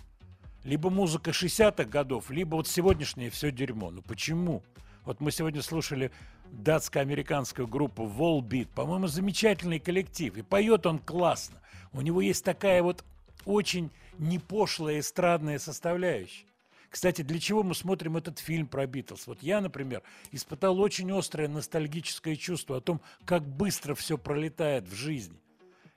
Либо 0.63 0.91
музыка 0.91 1.31
60-х 1.31 1.85
годов, 1.85 2.29
либо 2.29 2.57
вот 2.57 2.67
сегодняшнее 2.67 3.31
все 3.31 3.51
дерьмо. 3.51 3.89
Ну 3.89 4.03
почему? 4.03 4.61
Вот 5.03 5.19
мы 5.19 5.31
сегодня 5.31 5.63
слушали 5.63 6.11
датско-американскую 6.51 7.67
группу 7.67 8.03
Volbeat. 8.03 8.67
По-моему, 8.75 9.07
замечательный 9.07 9.79
коллектив. 9.79 10.37
И 10.37 10.43
поет 10.43 10.85
он 10.85 10.99
классно. 10.99 11.59
У 11.91 12.01
него 12.01 12.21
есть 12.21 12.45
такая 12.45 12.83
вот 12.83 13.03
очень 13.45 13.89
непошлая 14.19 14.99
эстрадная 14.99 15.57
составляющая. 15.57 16.46
Кстати, 16.89 17.21
для 17.21 17.39
чего 17.39 17.63
мы 17.63 17.75
смотрим 17.75 18.17
этот 18.17 18.39
фильм 18.39 18.67
про 18.67 18.87
Битлз? 18.87 19.27
Вот 19.27 19.43
я, 19.43 19.61
например, 19.61 20.03
испытал 20.31 20.79
очень 20.79 21.11
острое 21.11 21.47
ностальгическое 21.47 22.35
чувство 22.35 22.77
о 22.77 22.81
том, 22.81 23.01
как 23.25 23.47
быстро 23.47 23.93
все 23.93 24.17
пролетает 24.17 24.87
в 24.87 24.95
жизни. 24.95 25.37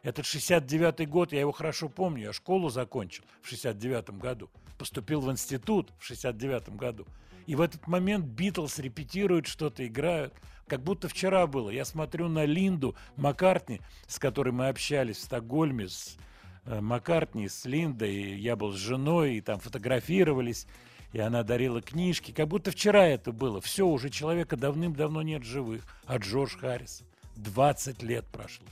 Этот 0.03 0.25
69-й 0.25 1.07
год, 1.07 1.33
я 1.33 1.41
его 1.41 1.53
хорошо 1.53 1.89
помню, 1.89 2.25
я 2.25 2.33
школу 2.33 2.71
закончил 2.71 3.25
в 3.43 3.53
69-м 3.53 4.19
году, 4.19 4.51
поступил 4.79 5.21
в 5.21 5.31
институт 5.31 5.93
в 5.99 6.11
69-м 6.11 6.77
году. 6.77 7.07
И 7.47 7.55
в 7.55 7.61
этот 7.61 7.87
момент 7.87 8.25
Битлз 8.25 8.79
репетируют 8.79 9.47
что-то, 9.47 9.87
играют, 9.87 10.35
как 10.67 10.83
будто 10.83 11.09
вчера 11.09 11.47
было. 11.47 11.69
Я 11.71 11.85
смотрю 11.85 12.29
на 12.29 12.45
Линду 12.45 12.97
Маккартни, 13.17 13.81
с 14.07 14.19
которой 14.19 14.53
мы 14.53 14.69
общались 14.69 15.17
в 15.17 15.23
Стокгольме, 15.23 15.89
с 15.89 16.17
Маккартни, 16.67 17.49
с 17.49 17.65
Линдой, 17.65 18.39
я 18.39 18.57
был 18.57 18.73
с 18.73 18.77
женой, 18.77 19.37
и 19.37 19.41
там 19.41 19.59
фотографировались, 19.61 20.67
и 21.13 21.19
она 21.19 21.43
дарила 21.43 21.81
книжки. 21.81 22.33
Как 22.33 22.49
будто 22.49 22.71
вчера 22.71 23.07
это 23.07 23.33
было. 23.33 23.61
Все, 23.61 23.87
уже 23.87 24.11
человека 24.11 24.57
давным-давно 24.57 25.23
нет 25.23 25.43
живых. 25.43 25.83
А 26.07 26.19
Джордж 26.19 26.57
Харрис, 26.59 27.03
20 27.37 28.03
лет 28.03 28.27
прошло. 28.27 28.67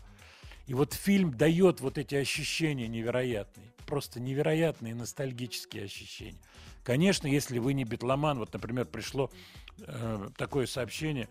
И 0.66 0.74
вот 0.74 0.92
фильм 0.92 1.32
дает 1.36 1.80
вот 1.80 1.98
эти 1.98 2.14
ощущения 2.14 2.88
невероятные. 2.88 3.66
просто 3.86 4.20
невероятные 4.20 4.94
ностальгические 4.94 5.84
ощущения. 5.84 6.38
Конечно, 6.84 7.26
если 7.26 7.58
вы 7.58 7.72
не 7.72 7.84
битломан, 7.84 8.38
вот, 8.38 8.52
например, 8.52 8.84
пришло 8.84 9.30
э, 9.78 10.28
такое 10.36 10.66
сообщение, 10.66 11.28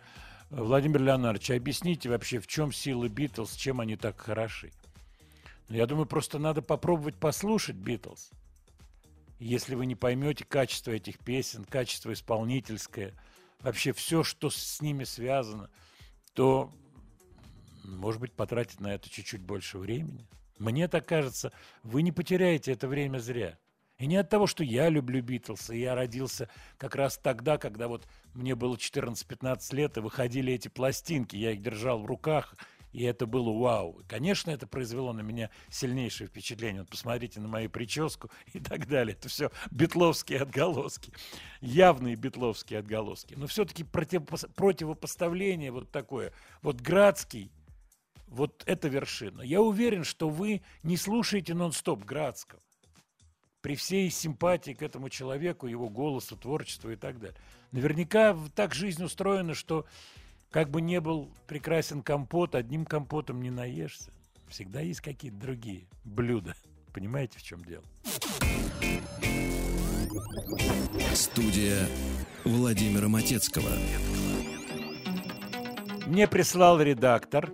Владимир 0.49 1.01
Леонардович, 1.01 1.51
объясните 1.51 2.09
вообще, 2.09 2.39
в 2.39 2.47
чем 2.47 2.71
сила 2.71 3.07
Битлз, 3.09 3.55
чем 3.55 3.79
они 3.79 3.95
так 3.95 4.19
хороши? 4.19 4.71
Я 5.69 5.85
думаю, 5.85 6.05
просто 6.05 6.39
надо 6.39 6.61
попробовать 6.61 7.15
послушать 7.15 7.75
Битлз. 7.75 8.31
Если 9.39 9.75
вы 9.75 9.85
не 9.85 9.95
поймете 9.95 10.45
качество 10.45 10.91
этих 10.91 11.19
песен, 11.19 11.65
качество 11.65 12.11
исполнительское, 12.13 13.13
вообще 13.59 13.91
все, 13.91 14.23
что 14.23 14.49
с 14.49 14.81
ними 14.81 15.03
связано, 15.03 15.69
то, 16.33 16.73
может 17.83 18.21
быть, 18.21 18.33
потратить 18.33 18.79
на 18.79 18.93
это 18.93 19.09
чуть-чуть 19.09 19.41
больше 19.41 19.77
времени. 19.77 20.27
Мне 20.57 20.87
так 20.87 21.05
кажется, 21.05 21.51
вы 21.83 22.01
не 22.01 22.11
потеряете 22.11 22.71
это 22.71 22.87
время 22.87 23.19
зря. 23.19 23.57
И 23.99 24.05
не 24.05 24.17
от 24.17 24.29
того, 24.29 24.45
что 24.45 24.63
я 24.63 24.89
люблю 24.89 25.21
Битлз, 25.21 25.71
и 25.71 25.79
я 25.79 25.95
родился 25.95 26.49
как 26.77 26.95
раз 26.95 27.17
тогда, 27.17 27.57
когда 27.57 27.87
вот 27.87 28.07
мне 28.33 28.55
было 28.55 28.75
14-15 28.75 29.75
лет, 29.75 29.97
и 29.97 30.01
выходили 30.01 30.53
эти 30.53 30.67
пластинки, 30.67 31.35
я 31.35 31.51
их 31.51 31.61
держал 31.61 31.99
в 31.99 32.05
руках, 32.05 32.55
и 32.97 33.03
это 33.03 33.27
было 33.27 33.51
вау. 33.51 34.01
Конечно, 34.07 34.49
это 34.49 34.65
произвело 34.65 35.13
на 35.13 35.21
меня 35.21 35.51
сильнейшее 35.69 36.27
впечатление. 36.27 36.81
Вот 36.81 36.89
посмотрите 36.89 37.39
на 37.39 37.47
мою 37.47 37.69
прическу 37.69 38.31
и 38.53 38.59
так 38.59 38.87
далее. 38.87 39.15
Это 39.15 39.29
все 39.29 39.51
битловские 39.69 40.39
отголоски. 40.39 41.13
Явные 41.61 42.15
битловские 42.15 42.79
отголоски. 42.79 43.35
Но 43.35 43.45
все-таки 43.45 43.83
противопос- 43.83 44.51
противопоставление 44.51 45.71
вот 45.71 45.91
такое. 45.91 46.33
Вот 46.63 46.81
Градский, 46.81 47.51
вот 48.25 48.63
это 48.65 48.87
вершина. 48.87 49.43
Я 49.43 49.61
уверен, 49.61 50.03
что 50.03 50.27
вы 50.27 50.63
не 50.81 50.97
слушаете 50.97 51.53
нон-стоп 51.53 52.03
Градского. 52.03 52.59
При 53.61 53.75
всей 53.75 54.09
симпатии 54.09 54.71
к 54.71 54.81
этому 54.81 55.09
человеку, 55.09 55.67
его 55.67 55.87
голосу, 55.87 56.35
творчеству 56.35 56.89
и 56.89 56.95
так 56.95 57.19
далее. 57.19 57.37
Наверняка 57.71 58.35
так 58.55 58.73
жизнь 58.73 59.03
устроена, 59.03 59.53
что 59.53 59.85
как 60.51 60.69
бы 60.69 60.81
не 60.81 60.99
был 61.01 61.31
прекрасен 61.47 62.01
компот, 62.01 62.55
одним 62.55 62.85
компотом 62.85 63.41
не 63.41 63.49
наешься. 63.49 64.11
Всегда 64.47 64.81
есть 64.81 65.01
какие-то 65.01 65.37
другие 65.37 65.87
блюда. 66.03 66.55
Понимаете, 66.93 67.39
в 67.39 67.43
чем 67.43 67.63
дело? 67.63 67.83
Студия 71.13 71.87
Владимира 72.43 73.07
Матецкого. 73.07 73.69
Мне 76.05 76.27
прислал 76.27 76.81
редактор 76.81 77.51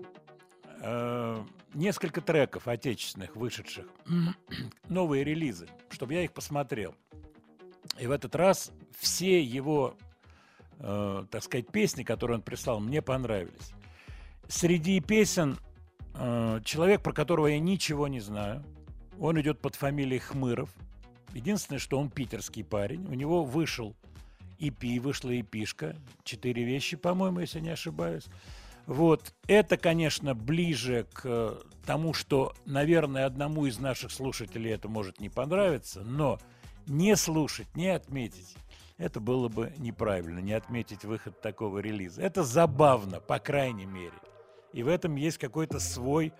э, 0.81 1.43
несколько 1.73 2.21
треков 2.21 2.67
отечественных, 2.67 3.35
вышедших, 3.35 3.87
новые 4.89 5.23
релизы, 5.23 5.67
чтобы 5.89 6.13
я 6.13 6.23
их 6.23 6.33
посмотрел. 6.33 6.95
И 7.99 8.07
в 8.07 8.11
этот 8.11 8.35
раз 8.35 8.71
все 8.97 9.41
его, 9.41 9.97
э, 10.79 11.25
так 11.29 11.43
сказать, 11.43 11.71
песни, 11.71 12.03
которые 12.03 12.37
он 12.37 12.41
прислал, 12.41 12.79
мне 12.79 13.01
понравились. 13.01 13.71
Среди 14.47 14.99
песен 14.99 15.57
э, 16.15 16.61
человек, 16.63 17.01
про 17.01 17.13
которого 17.13 17.47
я 17.47 17.59
ничего 17.59 18.07
не 18.07 18.19
знаю, 18.19 18.63
он 19.19 19.39
идет 19.39 19.59
под 19.59 19.75
фамилией 19.75 20.19
Хмыров. 20.19 20.69
Единственное, 21.33 21.79
что 21.79 21.99
он 21.99 22.09
питерский 22.09 22.63
парень. 22.63 23.05
У 23.07 23.13
него 23.13 23.43
вышел 23.43 23.95
EP, 24.59 24.99
вышла 24.99 25.39
эпишка. 25.39 25.95
Четыре 26.23 26.63
вещи, 26.63 26.95
по-моему, 26.95 27.39
если 27.39 27.59
не 27.59 27.69
ошибаюсь. 27.69 28.25
Вот. 28.85 29.33
Это, 29.47 29.77
конечно, 29.77 30.35
ближе 30.35 31.07
к 31.13 31.57
тому, 31.85 32.13
что, 32.13 32.53
наверное, 32.65 33.25
одному 33.25 33.65
из 33.65 33.79
наших 33.79 34.11
слушателей 34.11 34.71
это 34.71 34.87
может 34.87 35.19
не 35.19 35.29
понравиться, 35.29 36.01
но 36.01 36.39
не 36.87 37.15
слушать, 37.15 37.75
не 37.75 37.87
отметить, 37.87 38.55
это 38.97 39.19
было 39.19 39.49
бы 39.49 39.73
неправильно, 39.77 40.39
не 40.39 40.53
отметить 40.53 41.03
выход 41.03 41.41
такого 41.41 41.79
релиза. 41.79 42.21
Это 42.21 42.43
забавно, 42.43 43.19
по 43.19 43.39
крайней 43.39 43.85
мере. 43.85 44.17
И 44.71 44.83
в 44.83 44.87
этом 44.87 45.15
есть 45.15 45.37
какой-то 45.37 45.79
свой 45.79 46.33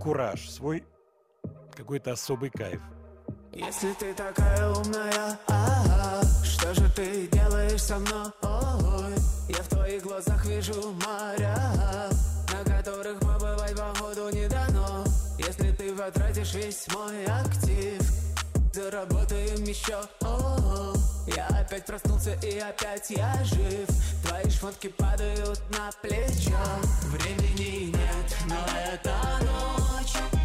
кураж, 0.00 0.48
свой 0.48 0.84
какой-то 1.74 2.12
особый 2.12 2.50
кайф. 2.50 2.80
Если 3.52 3.92
ты 3.94 4.14
такая 4.14 4.70
умная, 4.70 5.38
ага, 5.46 6.22
что 6.42 6.72
же 6.74 6.90
ты 6.94 7.26
делаешь 7.28 7.82
со 7.82 7.98
мной? 7.98 8.32
Я 9.48 9.62
в 9.62 9.68
твоих 9.68 10.02
глазах 10.02 10.44
вижу 10.46 10.72
моря, 10.92 11.56
на 12.50 12.64
которых 12.64 13.20
побывать 13.20 13.76
походу 13.76 14.30
не 14.30 14.48
дано. 14.48 15.04
Если 15.38 15.70
ты 15.72 15.94
потратишь 15.94 16.54
весь 16.54 16.86
мой 16.94 17.26
актив, 17.26 18.00
заработаем 18.72 19.64
еще. 19.64 20.00
О, 20.22 20.94
я 21.26 21.46
опять 21.46 21.84
проснулся 21.86 22.34
и 22.42 22.58
опять 22.58 23.10
я 23.10 23.32
жив. 23.44 23.88
Твои 24.26 24.50
шмотки 24.50 24.88
падают 24.88 25.60
на 25.70 25.90
плечо. 26.00 26.58
Времени 27.06 27.90
нет, 27.90 28.36
но 28.48 28.56
эта 28.92 29.14
ночь 29.44 30.41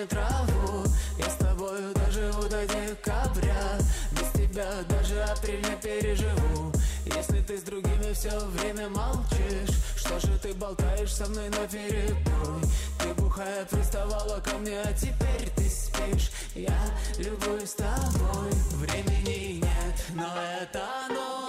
мне 0.00 0.06
траву? 0.06 0.84
Я 1.18 1.30
с 1.30 1.34
тобою 1.36 1.94
доживу 1.94 2.42
до 2.48 2.66
декабря, 2.66 3.78
без 4.12 4.30
тебя 4.32 4.70
даже 4.88 5.22
апрель 5.22 5.62
не 5.68 5.76
переживу. 5.76 6.72
Если 7.04 7.40
ты 7.42 7.58
с 7.58 7.62
другими 7.62 8.12
все 8.12 8.38
время 8.46 8.88
молчишь, 8.88 9.76
что 9.96 10.18
же 10.20 10.38
ты 10.38 10.54
болтаешь 10.54 11.14
со 11.14 11.26
мной 11.26 11.48
на 11.50 11.66
перебой? 11.66 12.62
Ты 12.98 13.14
бухая 13.14 13.64
приставала 13.66 14.40
ко 14.40 14.56
мне, 14.58 14.80
а 14.80 14.92
теперь 14.92 15.50
ты 15.56 15.68
спишь. 15.68 16.30
Я 16.54 16.78
любуюсь 17.18 17.74
тобой, 17.74 18.50
времени 18.76 19.60
нет, 19.60 20.04
но 20.14 20.26
эта 20.62 21.12
ночь 21.12 21.39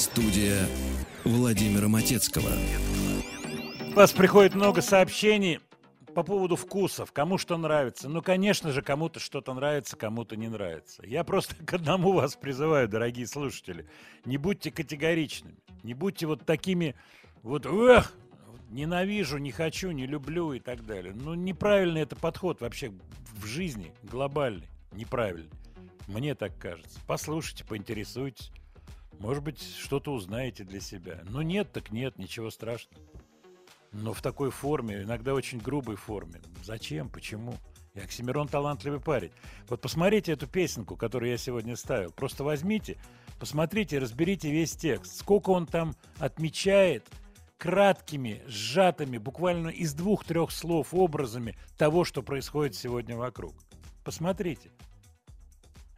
Студия 0.00 0.66
Владимира 1.24 1.86
Матецкого. 1.86 2.48
У 3.90 3.92
вас 3.92 4.12
приходит 4.12 4.54
много 4.54 4.80
сообщений 4.80 5.60
по 6.14 6.22
поводу 6.22 6.56
вкусов, 6.56 7.12
кому 7.12 7.36
что 7.36 7.58
нравится. 7.58 8.08
Ну, 8.08 8.22
конечно 8.22 8.72
же, 8.72 8.80
кому-то 8.80 9.20
что-то 9.20 9.52
нравится, 9.52 9.98
кому-то 9.98 10.36
не 10.36 10.48
нравится. 10.48 11.04
Я 11.04 11.22
просто 11.22 11.54
к 11.66 11.74
одному 11.74 12.12
вас 12.12 12.34
призываю, 12.34 12.88
дорогие 12.88 13.26
слушатели. 13.26 13.86
Не 14.24 14.38
будьте 14.38 14.70
категоричными. 14.70 15.58
Не 15.82 15.92
будьте 15.92 16.26
вот 16.26 16.46
такими 16.46 16.94
вот 17.42 17.66
«Эх, 17.66 18.14
ненавижу, 18.70 19.36
не 19.36 19.50
хочу, 19.52 19.90
не 19.90 20.06
люблю» 20.06 20.54
и 20.54 20.60
так 20.60 20.86
далее. 20.86 21.12
Ну, 21.14 21.34
неправильный 21.34 22.00
это 22.00 22.16
подход 22.16 22.62
вообще 22.62 22.90
в 23.34 23.44
жизни, 23.44 23.92
глобальный, 24.02 24.68
неправильный. 24.92 25.50
Мне 26.06 26.34
так 26.34 26.56
кажется. 26.56 26.98
Послушайте, 27.06 27.66
поинтересуйтесь. 27.66 28.50
Может 29.20 29.44
быть, 29.44 29.62
что-то 29.76 30.14
узнаете 30.14 30.64
для 30.64 30.80
себя. 30.80 31.20
Ну, 31.24 31.42
нет, 31.42 31.70
так 31.72 31.92
нет, 31.92 32.16
ничего 32.16 32.50
страшного. 32.50 33.04
Но 33.92 34.14
в 34.14 34.22
такой 34.22 34.50
форме, 34.50 35.02
иногда 35.02 35.34
очень 35.34 35.58
грубой 35.58 35.96
форме. 35.96 36.40
Зачем? 36.64 37.10
Почему? 37.10 37.54
И 37.92 38.00
Оксимирон 38.00 38.48
талантливый 38.48 38.98
парень. 38.98 39.30
Вот 39.68 39.82
посмотрите 39.82 40.32
эту 40.32 40.46
песенку, 40.46 40.96
которую 40.96 41.30
я 41.30 41.36
сегодня 41.36 41.76
ставил. 41.76 42.12
Просто 42.12 42.44
возьмите, 42.44 42.96
посмотрите, 43.38 43.98
разберите 43.98 44.50
весь 44.50 44.74
текст. 44.74 45.18
Сколько 45.18 45.50
он 45.50 45.66
там 45.66 45.94
отмечает 46.18 47.06
краткими, 47.58 48.42
сжатыми, 48.46 49.18
буквально 49.18 49.68
из 49.68 49.92
двух-трех 49.92 50.50
слов 50.50 50.94
образами 50.94 51.58
того, 51.76 52.04
что 52.04 52.22
происходит 52.22 52.74
сегодня 52.74 53.18
вокруг. 53.18 53.52
Посмотрите. 54.02 54.70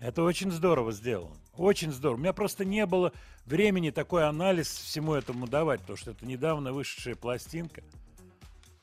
Это 0.01 0.25
очень 0.25 0.51
здорово 0.51 0.91
сделано. 0.91 1.37
Очень 1.57 1.93
здорово. 1.93 2.19
У 2.19 2.21
меня 2.21 2.33
просто 2.33 2.65
не 2.65 2.87
было 2.87 3.13
времени 3.45 3.91
такой 3.91 4.27
анализ 4.27 4.69
всему 4.69 5.15
этому 5.15 5.47
давать, 5.47 5.81
потому 5.81 5.97
что 5.97 6.13
это 6.13 6.25
недавно 6.25 6.73
вышедшая 6.73 7.15
пластинка. 7.15 7.83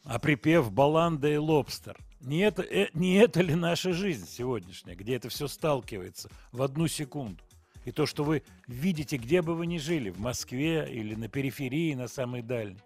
а 0.06 0.18
припев 0.18 0.72
«Баланда 0.72 1.28
и 1.30 1.38
лобстер». 1.38 1.96
Не 2.22 2.40
это, 2.40 2.64
э, 2.64 2.90
не 2.94 3.16
это 3.16 3.42
ли 3.42 3.54
наша 3.54 3.94
жизнь 3.94 4.28
сегодняшняя, 4.28 4.96
где 4.96 5.16
это 5.16 5.30
все 5.30 5.48
сталкивается 5.48 6.30
в 6.52 6.62
одну 6.64 6.88
секунду? 6.88 7.44
И 7.86 7.92
то, 7.92 8.06
что 8.06 8.24
вы 8.24 8.44
видите, 8.68 9.18
где 9.18 9.42
бы 9.42 9.56
вы 9.56 9.68
ни 9.68 9.78
жили, 9.78 10.10
в 10.10 10.20
Москве 10.20 10.88
или 10.92 11.16
на 11.16 11.28
периферии, 11.28 11.94
на 11.94 12.08
самой 12.08 12.42
дальней. 12.42 12.80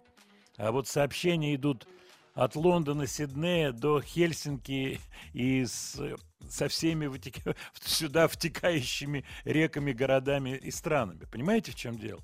А 0.56 0.70
вот 0.70 0.86
сообщения 0.86 1.54
идут 1.54 1.86
от 2.34 2.56
Лондона, 2.56 3.06
Сиднея 3.06 3.72
до 3.72 4.00
Хельсинки 4.00 5.00
и 5.32 5.64
с, 5.64 6.00
со 6.48 6.68
всеми 6.68 7.06
вытека- 7.06 7.56
сюда 7.80 8.28
втекающими 8.28 9.24
реками, 9.44 9.92
городами 9.92 10.56
и 10.56 10.70
странами. 10.70 11.26
Понимаете, 11.30 11.72
в 11.72 11.76
чем 11.76 11.98
дело? 11.98 12.20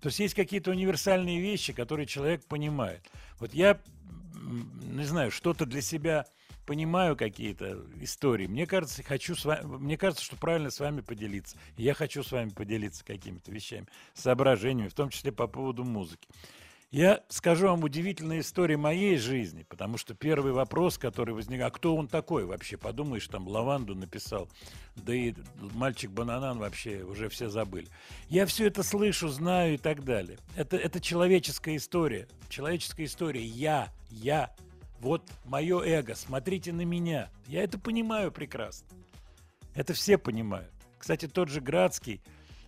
То 0.00 0.08
есть 0.08 0.18
есть 0.18 0.34
какие-то 0.34 0.70
универсальные 0.70 1.40
вещи, 1.40 1.72
которые 1.72 2.06
человек 2.06 2.44
понимает. 2.46 3.00
Вот 3.38 3.54
я, 3.54 3.80
не 4.34 5.04
знаю, 5.04 5.30
что-то 5.30 5.64
для 5.64 5.80
себя 5.80 6.26
понимаю 6.66 7.16
какие-то 7.16 7.84
истории. 8.00 8.46
Мне 8.46 8.66
кажется, 8.66 9.02
хочу 9.02 9.36
с 9.36 9.44
вами, 9.44 9.64
мне 9.64 9.96
кажется, 9.96 10.24
что 10.24 10.36
правильно 10.36 10.70
с 10.70 10.80
вами 10.80 11.00
поделиться. 11.00 11.56
Я 11.76 11.94
хочу 11.94 12.22
с 12.22 12.32
вами 12.32 12.50
поделиться 12.50 13.04
какими-то 13.04 13.52
вещами, 13.52 13.86
соображениями, 14.14 14.88
в 14.88 14.94
том 14.94 15.08
числе 15.08 15.32
по 15.32 15.46
поводу 15.46 15.84
музыки. 15.84 16.28
Я 16.92 17.24
скажу 17.28 17.66
вам 17.66 17.82
удивительную 17.82 18.40
историю 18.40 18.78
моей 18.78 19.16
жизни, 19.16 19.64
потому 19.64 19.98
что 19.98 20.14
первый 20.14 20.52
вопрос, 20.52 20.98
который 20.98 21.34
возник, 21.34 21.60
а 21.62 21.70
кто 21.70 21.96
он 21.96 22.06
такой 22.06 22.44
вообще? 22.44 22.76
Подумаешь, 22.76 23.26
там 23.26 23.48
Лаванду 23.48 23.96
написал, 23.96 24.48
да 24.94 25.12
и 25.12 25.34
мальчик 25.74 26.12
Бананан 26.12 26.58
вообще 26.58 27.02
уже 27.02 27.28
все 27.28 27.48
забыли. 27.48 27.88
Я 28.28 28.46
все 28.46 28.68
это 28.68 28.84
слышу, 28.84 29.28
знаю 29.28 29.74
и 29.74 29.78
так 29.78 30.04
далее. 30.04 30.38
Это, 30.54 30.76
это 30.76 31.00
человеческая 31.00 31.76
история. 31.76 32.28
Человеческая 32.48 33.06
история. 33.06 33.44
Я, 33.44 33.92
я. 34.08 34.54
Вот 35.00 35.28
мое 35.44 35.82
эго. 35.82 36.14
Смотрите 36.14 36.72
на 36.72 36.82
меня. 36.82 37.30
Я 37.48 37.64
это 37.64 37.80
понимаю 37.80 38.30
прекрасно. 38.30 38.86
Это 39.74 39.92
все 39.92 40.18
понимают. 40.18 40.72
Кстати, 40.98 41.26
тот 41.26 41.48
же 41.48 41.60
Градский, 41.60 42.22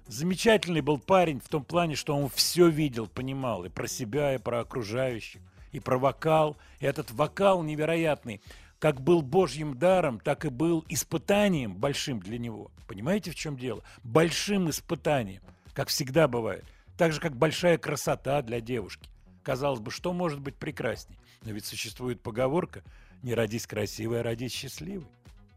замечательный 0.09 0.81
был 0.81 0.99
парень 0.99 1.41
в 1.41 1.49
том 1.49 1.65
плане, 1.65 1.95
что 1.95 2.17
он 2.17 2.29
все 2.29 2.69
видел, 2.69 3.07
понимал 3.07 3.65
и 3.65 3.69
про 3.69 3.87
себя, 3.87 4.35
и 4.35 4.39
про 4.39 4.61
окружающих, 4.61 5.41
и 5.73 5.81
про 5.81 5.99
вокал. 5.99 6.57
И 6.81 6.87
этот 6.87 7.11
вокал 7.13 7.63
невероятный, 7.63 8.41
как 8.79 9.01
был 9.01 9.23
божьим 9.23 9.79
даром, 9.79 10.21
так 10.21 10.45
и 10.45 10.49
был 10.49 10.85
испытанием 10.89 11.75
большим 11.75 12.21
для 12.21 12.39
него. 12.39 12.71
Понимаете, 12.87 13.31
в 13.31 13.35
чем 13.35 13.57
дело? 13.57 13.83
Большим 14.03 14.71
испытанием, 14.71 15.43
как 15.75 15.89
всегда 15.89 16.27
бывает. 16.29 16.65
Так 16.97 17.13
же, 17.13 17.21
как 17.21 17.37
большая 17.37 17.79
красота 17.79 18.43
для 18.43 18.61
девушки. 18.61 19.09
Казалось 19.43 19.81
бы, 19.81 19.91
что 19.91 20.13
может 20.13 20.41
быть 20.41 20.57
прекрасней? 20.57 21.17
Но 21.43 21.53
ведь 21.53 21.65
существует 21.65 22.21
поговорка 22.21 22.83
«Не 23.23 23.35
родись 23.35 23.67
красивой, 23.67 24.21
а 24.21 24.23
родись 24.23 24.53
счастливой». 24.53 25.07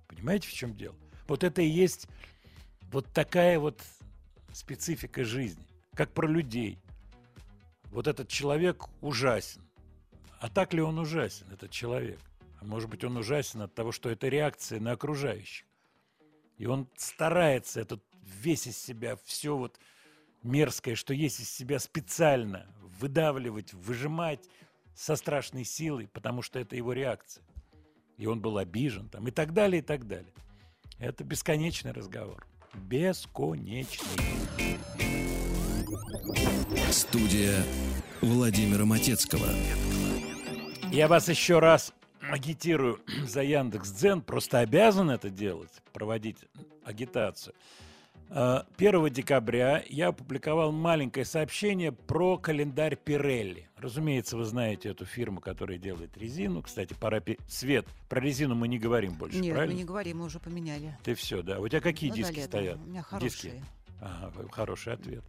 Понимаете, 0.07 0.48
в 0.48 0.53
чем 0.53 0.76
дело? 0.76 0.95
Вот 1.28 1.44
это 1.44 1.61
и 1.61 1.68
есть 1.68 2.07
вот 2.91 3.07
такая 3.07 3.60
вот 3.60 3.80
специфика 4.53 5.23
жизни, 5.23 5.65
как 5.94 6.14
про 6.14 6.28
людей. 6.28 6.80
Вот 7.86 8.07
этот 8.07 8.30
человек 8.30 8.86
ужасен. 9.02 9.61
А 10.40 10.49
так 10.49 10.73
ли 10.73 10.82
он 10.82 10.98
ужасен, 10.98 11.48
этот 11.52 11.72
человек? 11.72 12.19
А 12.60 12.65
может 12.65 12.90
быть, 12.90 13.03
он 13.03 13.18
ужасен 13.18 13.61
от 13.61 13.73
того, 13.73 13.91
что 13.91 14.10
это 14.10 14.28
реакция 14.28 14.80
на 14.80 14.91
окружающих. 14.91 15.65
И 16.57 16.65
он 16.65 16.88
старается 16.95 17.82
этот 17.82 18.03
весь 18.23 18.68
из 18.68 18.78
себя, 18.78 19.18
все 19.26 19.57
вот 19.57 19.80
мерзкое, 20.44 20.95
что 20.95 21.14
есть 21.14 21.40
из 21.40 21.49
себя 21.49 21.80
специально 21.80 22.68
выдавливать, 22.99 23.73
выжимать 23.73 24.48
со 24.95 25.15
страшной 25.15 25.64
силой, 25.64 26.07
потому 26.07 26.41
что 26.41 26.60
это 26.60 26.76
его 26.76 26.94
реакция. 26.94 27.44
И 28.18 28.28
он 28.28 28.41
был 28.41 28.57
обижен 28.57 29.10
там, 29.10 29.28
и 29.28 29.32
так 29.32 29.53
далее, 29.53 29.82
и 29.82 29.86
так 29.86 30.07
далее. 30.07 30.34
Это 30.99 31.23
бесконечный 31.23 31.91
разговор. 31.91 32.45
Бесконечный. 32.73 34.07
Студия 36.89 37.64
Владимира 38.22 38.85
Матецкого. 38.85 39.48
Я 40.91 41.07
вас 41.07 41.27
еще 41.27 41.60
раз 41.60 41.93
агитирую 42.22 42.99
за 43.27 43.41
Яндекс 43.43 43.91
Дзен, 43.91 44.22
просто 44.22 44.60
обязан 44.60 45.10
это 45.10 45.30
делать, 45.30 45.72
проводить 45.91 46.38
агитацию. 46.85 47.53
Э, 48.34 48.62
1 48.78 49.10
декабря 49.10 49.84
я 49.90 50.08
опубликовал 50.08 50.72
маленькое 50.72 51.26
сообщение 51.26 51.91
про 51.91 52.38
календарь 52.38 52.95
Пирелли. 52.95 53.68
Разумеется, 53.78 54.38
вы 54.38 54.45
знаете 54.45 54.90
эту 54.90 55.06
фирму, 55.06 55.41
которая 55.41 55.78
делает 55.78 56.16
резину. 56.18 56.62
Кстати, 56.62 56.94
пора... 56.94 57.20
пе- 57.20 57.38
Свет, 57.48 57.86
про 58.08 58.22
резину 58.22 58.56
мы 58.56 58.68
не 58.70 58.80
говорим 58.80 59.14
больше, 59.16 59.38
Нет, 59.40 59.53
правильно? 59.53 59.74
мы 59.74 59.80
не 59.80 59.86
говорим, 59.86 60.20
мы 60.20 60.26
уже 60.26 60.40
поменяли. 60.40 60.98
Ты 61.03 61.14
все, 61.14 61.41
да. 61.41 61.60
У 61.60 61.68
тебя 61.68 61.82
какие 61.82 62.10
Ну 62.10 62.16
да, 62.16 62.22
диски 62.22 62.36
Лена, 62.36 62.48
стоят? 62.48 62.78
У 62.78 62.84
меня 62.90 62.99
Диски. 63.02 63.10
хорошие. 63.49 63.64
Ага, 63.99 64.48
хороший 64.52 64.94
ответ. 64.94 65.24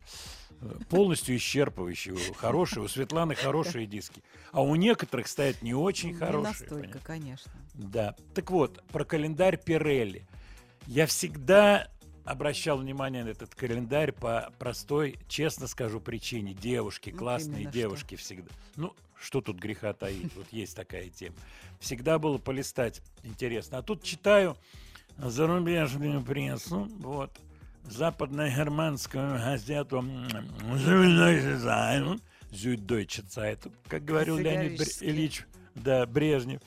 Э, 0.60 0.78
Полностью 0.88 1.34
исчерпывающий. 1.36 2.34
Хорошие, 2.34 2.84
у 2.84 2.88
Светланы 2.88 3.34
хорошие 3.34 3.86
диски. 3.86 4.22
А 4.52 4.62
у 4.62 4.76
некоторых 4.76 5.26
стоят 5.26 5.60
не 5.60 5.74
очень 5.74 6.10
Не 6.10 6.14
хорошие. 6.14 6.42
настолько, 6.52 6.76
понимаешь? 7.00 7.02
конечно. 7.04 7.52
Да. 7.74 8.14
Так 8.34 8.50
вот, 8.52 8.80
про 8.92 9.04
календарь 9.04 9.56
Пирелли. 9.58 10.26
Я 10.86 11.06
всегда 11.06 11.88
обращал 12.24 12.78
внимание 12.78 13.24
на 13.24 13.28
этот 13.28 13.54
календарь 13.54 14.12
по 14.12 14.52
простой, 14.58 15.18
честно 15.28 15.66
скажу, 15.66 16.00
причине. 16.00 16.54
Девушки, 16.54 17.10
Ну, 17.10 17.18
классные 17.18 17.66
девушки 17.66 18.14
всегда. 18.16 18.48
Ну, 18.76 18.94
что 19.20 19.40
тут 19.40 19.58
греха 19.58 19.92
таить? 19.92 20.34
Вот 20.36 20.46
есть 20.52 20.76
такая 20.76 21.08
тема. 21.08 21.36
Всегда 21.80 22.18
было 22.18 22.38
полистать 22.38 23.02
интересно. 23.22 23.78
А 23.78 23.82
тут 23.82 24.02
читаю 24.02 24.56
зарубежную 25.18 26.22
прессу, 26.22 26.88
вот, 26.98 27.30
западно-германскую 27.84 29.38
газету 29.38 30.02
«Süddeutsche 32.50 33.24
Zeitung», 33.24 33.72
как 33.88 34.04
говорил 34.04 34.36
Леонид. 34.38 34.80
Ильич 35.00 35.44
да, 35.74 36.06
Брежнев. 36.06 36.60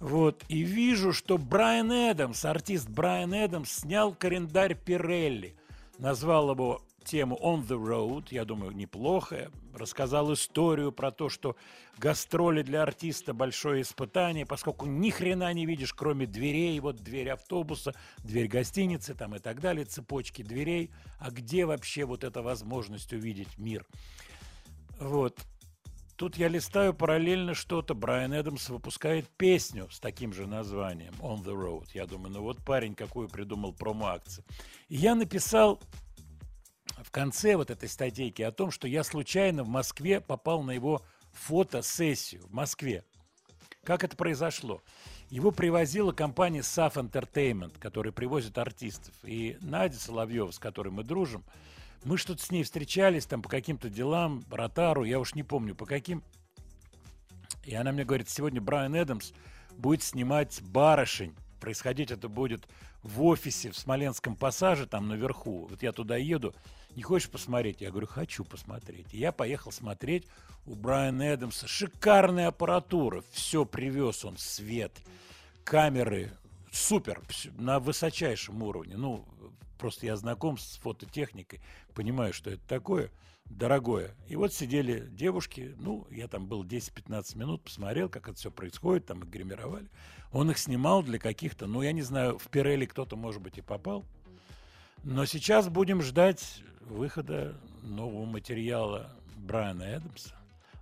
Вот, 0.00 0.44
и 0.48 0.62
вижу, 0.62 1.12
что 1.12 1.38
Брайан 1.38 1.90
Эдамс, 1.90 2.44
артист 2.44 2.88
Брайан 2.88 3.32
Эдамс, 3.32 3.70
снял 3.70 4.14
календарь 4.14 4.74
Пирелли. 4.74 5.56
Назвал 5.98 6.50
его 6.50 6.82
тему 7.04 7.38
«On 7.42 7.64
the 7.66 7.78
Road», 7.80 8.26
я 8.30 8.44
думаю, 8.44 8.72
неплохо. 8.72 9.50
Рассказал 9.74 10.32
историю 10.32 10.90
про 10.90 11.10
то, 11.10 11.28
что 11.28 11.56
гастроли 11.98 12.62
для 12.62 12.82
артиста– 12.82 13.32
большое 13.34 13.82
испытание, 13.82 14.46
поскольку 14.46 14.86
ни 14.86 15.10
хрена 15.10 15.52
не 15.52 15.66
видишь, 15.66 15.92
кроме 15.92 16.26
дверей, 16.26 16.78
вот 16.80 16.96
дверь 16.96 17.30
автобуса, 17.30 17.94
дверь 18.18 18.48
гостиницы 18.48 19.14
там 19.14 19.36
и 19.36 19.38
так 19.38 19.60
далее, 19.60 19.84
цепочки 19.84 20.42
дверей. 20.42 20.90
А 21.20 21.30
где 21.30 21.66
вообще 21.66 22.04
вот 22.04 22.24
эта 22.24 22.42
возможность 22.42 23.12
увидеть 23.12 23.58
мир? 23.58 23.86
Вот. 24.98 25.38
Тут 26.16 26.36
я 26.36 26.46
листаю 26.48 26.94
параллельно 26.94 27.54
что-то. 27.54 27.94
Брайан 27.94 28.32
Эдамс 28.32 28.68
выпускает 28.68 29.28
песню 29.30 29.88
с 29.90 29.98
таким 29.98 30.32
же 30.32 30.46
названием 30.46 31.12
«On 31.18 31.42
the 31.42 31.52
Road». 31.52 31.88
Я 31.92 32.06
думаю, 32.06 32.32
ну 32.32 32.42
вот 32.42 32.64
парень 32.64 32.94
какую 32.94 33.28
придумал 33.28 33.72
промо-акцию. 33.72 34.44
И 34.88 34.96
я 34.96 35.16
написал 35.16 35.80
в 37.02 37.10
конце 37.10 37.56
вот 37.56 37.70
этой 37.70 37.88
статейки 37.88 38.42
о 38.42 38.52
том, 38.52 38.70
что 38.70 38.86
я 38.86 39.02
случайно 39.02 39.64
в 39.64 39.68
Москве 39.68 40.20
попал 40.20 40.62
на 40.62 40.70
его 40.70 41.02
фотосессию 41.32 42.46
в 42.46 42.52
Москве. 42.52 43.04
Как 43.82 44.04
это 44.04 44.16
произошло? 44.16 44.82
Его 45.30 45.50
привозила 45.50 46.12
компания 46.12 46.60
SAF 46.60 46.94
Entertainment, 46.94 47.76
которая 47.80 48.12
привозит 48.12 48.56
артистов. 48.56 49.14
И 49.24 49.58
Надя 49.60 49.98
Соловьева, 49.98 50.52
с 50.52 50.60
которой 50.60 50.90
мы 50.90 51.02
дружим, 51.02 51.44
мы 52.04 52.18
что-то 52.18 52.42
с 52.42 52.50
ней 52.50 52.62
встречались 52.62 53.26
там 53.26 53.42
по 53.42 53.48
каким-то 53.48 53.88
делам, 53.88 54.44
Ротару, 54.50 55.04
я 55.04 55.18
уж 55.18 55.34
не 55.34 55.42
помню 55.42 55.74
по 55.74 55.86
каким. 55.86 56.22
И 57.64 57.74
она 57.74 57.92
мне 57.92 58.04
говорит, 58.04 58.28
сегодня 58.28 58.60
Брайан 58.60 58.94
Эдамс 58.94 59.32
будет 59.76 60.02
снимать 60.02 60.60
«Барышень». 60.62 61.34
Происходить 61.60 62.10
это 62.10 62.28
будет 62.28 62.68
в 63.02 63.22
офисе 63.22 63.70
в 63.70 63.78
Смоленском 63.78 64.36
пассаже, 64.36 64.86
там 64.86 65.08
наверху. 65.08 65.66
Вот 65.70 65.82
я 65.82 65.92
туда 65.92 66.16
еду. 66.16 66.54
Не 66.94 67.02
хочешь 67.02 67.30
посмотреть? 67.30 67.80
Я 67.80 67.90
говорю, 67.90 68.06
хочу 68.06 68.44
посмотреть. 68.44 69.12
И 69.12 69.18
я 69.18 69.32
поехал 69.32 69.72
смотреть 69.72 70.26
у 70.66 70.74
Брайана 70.74 71.22
Эдамса. 71.22 71.66
Шикарная 71.66 72.48
аппаратура. 72.48 73.24
Все 73.32 73.64
привез 73.64 74.24
он, 74.24 74.36
свет, 74.36 74.92
камеры. 75.64 76.32
Супер, 76.70 77.22
на 77.56 77.78
высочайшем 77.78 78.62
уровне. 78.62 78.96
Ну, 78.96 79.24
просто 79.76 80.06
я 80.06 80.16
знаком 80.16 80.58
с 80.58 80.76
фототехникой, 80.76 81.60
понимаю, 81.94 82.32
что 82.32 82.50
это 82.50 82.62
такое 82.66 83.10
дорогое. 83.46 84.14
И 84.28 84.36
вот 84.36 84.52
сидели 84.52 85.06
девушки, 85.10 85.74
ну, 85.78 86.06
я 86.10 86.28
там 86.28 86.46
был 86.46 86.64
10-15 86.64 87.38
минут, 87.38 87.62
посмотрел, 87.62 88.08
как 88.08 88.28
это 88.28 88.38
все 88.38 88.50
происходит, 88.50 89.06
там 89.06 89.20
их 89.20 89.28
гримировали. 89.28 89.88
Он 90.32 90.50
их 90.50 90.58
снимал 90.58 91.02
для 91.02 91.18
каких-то, 91.18 91.66
ну, 91.66 91.82
я 91.82 91.92
не 91.92 92.02
знаю, 92.02 92.38
в 92.38 92.48
Пирелли 92.48 92.86
кто-то, 92.86 93.16
может 93.16 93.42
быть, 93.42 93.58
и 93.58 93.62
попал. 93.62 94.04
Но 95.02 95.26
сейчас 95.26 95.68
будем 95.68 96.02
ждать 96.02 96.62
выхода 96.80 97.54
нового 97.82 98.24
материала 98.24 99.10
Брайана 99.36 99.82
Эдамса. 99.82 100.34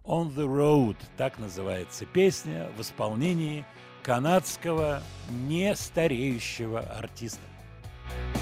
«On 0.04 0.34
the 0.34 0.46
Road»— 0.46 0.96
так 1.16 1.38
называется 1.38 2.06
песня 2.06 2.70
в 2.76 2.80
исполнении 2.80 3.64
канадского 4.02 5.02
нестареющего 5.30 6.80
артиста. 6.80 7.40
thank 8.08 8.36
you 8.36 8.41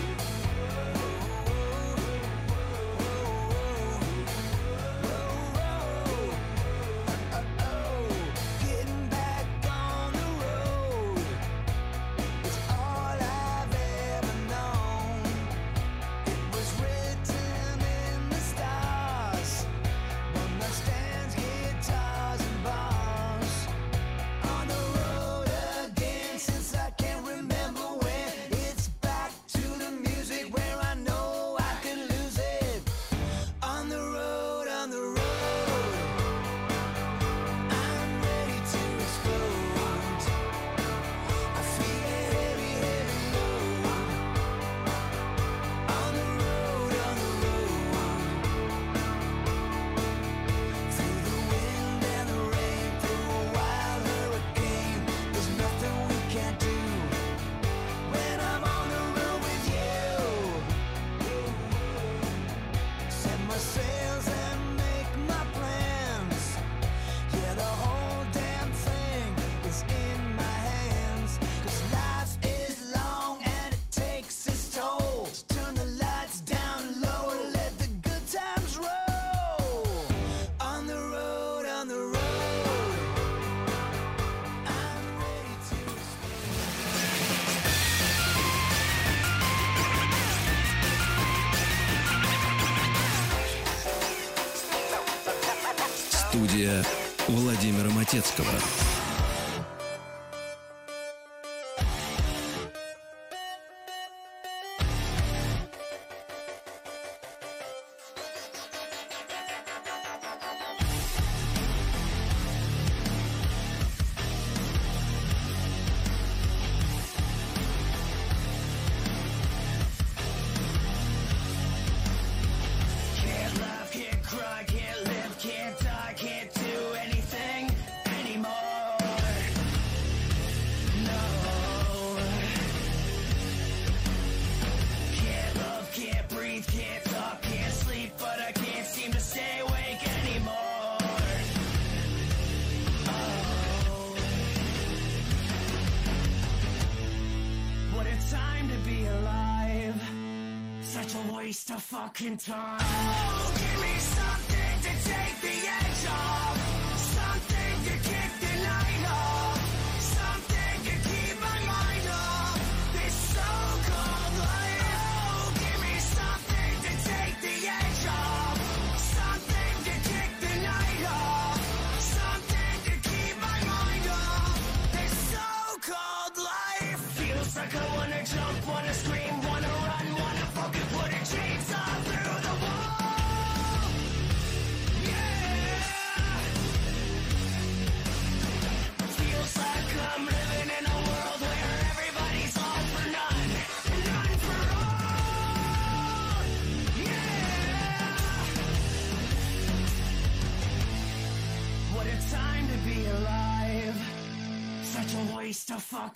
Fucking 152.12 152.38
time! 152.38 153.49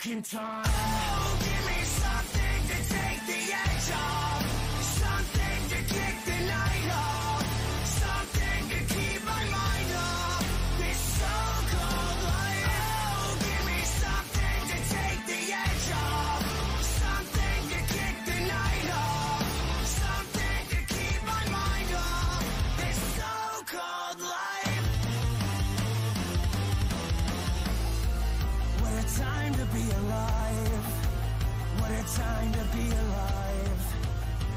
in 0.07 0.21
time. 0.21 1.04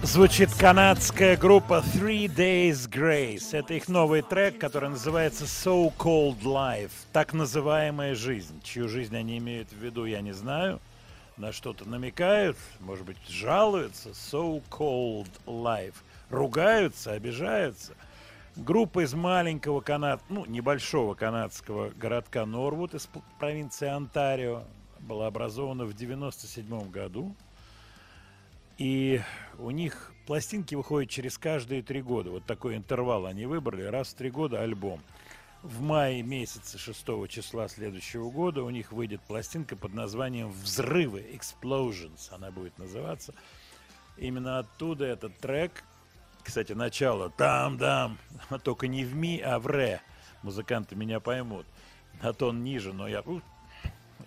звучит 0.09 0.55
канадская 0.55 1.37
группа 1.37 1.85
Three 1.95 2.27
Days 2.27 2.89
Grace. 2.89 3.51
Это 3.53 3.75
их 3.75 3.89
новый 3.89 4.23
трек, 4.23 4.59
который 4.59 4.89
называется 4.89 5.45
So 5.45 5.95
Called 5.99 6.41
Life, 6.43 6.93
так 7.13 7.35
называемая 7.35 8.15
жизнь. 8.15 8.59
Чью 8.63 8.89
жизнь 8.89 9.15
они 9.15 9.37
имеют 9.37 9.71
в 9.71 9.77
виду, 9.77 10.07
я 10.07 10.23
не 10.23 10.33
знаю. 10.33 10.81
На 11.37 11.53
что-то 11.53 11.87
намекают, 11.87 12.57
может 12.81 13.05
быть, 13.05 13.19
жалуются. 13.29 14.11
So 14.11 14.63
Called 14.71 15.29
Life. 15.47 15.95
Ругаются, 16.31 17.13
обижаются. 17.13 17.93
Группа 18.57 19.05
из 19.05 19.13
маленького 19.13 19.83
канад... 19.83 20.23
ну, 20.31 20.47
небольшого 20.47 21.15
канадского 21.15 21.91
городка 21.91 22.47
Норвуд 22.47 22.95
из 22.95 23.09
провинции 23.39 23.89
Онтарио 23.89 24.63
была 25.01 25.27
образована 25.27 25.85
в 25.85 25.93
1997 25.93 26.91
году. 26.91 27.37
И 28.79 29.21
у 29.59 29.73
них 29.73 30.13
пластинки 30.27 30.77
выходят 30.77 31.11
через 31.11 31.37
каждые 31.37 31.83
три 31.83 32.01
года. 32.01 32.31
Вот 32.31 32.45
такой 32.45 32.77
интервал 32.77 33.27
они 33.27 33.45
выбрали. 33.45 33.83
Раз 33.83 34.09
в 34.09 34.15
три 34.15 34.31
года 34.31 34.63
альбом. 34.63 35.03
В 35.63 35.81
мае 35.81 36.23
месяце 36.23 36.79
6 36.79 37.29
числа 37.29 37.67
следующего 37.67 38.31
года 38.31 38.63
у 38.63 38.71
них 38.71 38.93
выйдет 38.93 39.21
пластинка 39.23 39.75
под 39.75 39.93
названием 39.93 40.53
«Взрывы», 40.53 41.27
«Explosions» 41.33 42.33
она 42.33 42.53
будет 42.53 42.79
называться. 42.79 43.35
Именно 44.17 44.61
оттуда 44.61 45.07
этот 45.07 45.37
трек, 45.39 45.83
кстати, 46.45 46.73
начало 46.75 47.29
«там-дам», 47.31 48.19
только 48.63 48.87
не 48.87 49.05
в 49.05 49.17
ми, 49.17 49.41
а 49.41 49.59
в 49.59 49.67
ре. 49.67 50.01
Музыканты 50.45 50.95
меня 50.95 51.19
поймут. 51.19 51.67
На 52.23 52.33
тон 52.33 52.63
ниже, 52.63 52.93
но 52.93 53.09
я, 53.09 53.25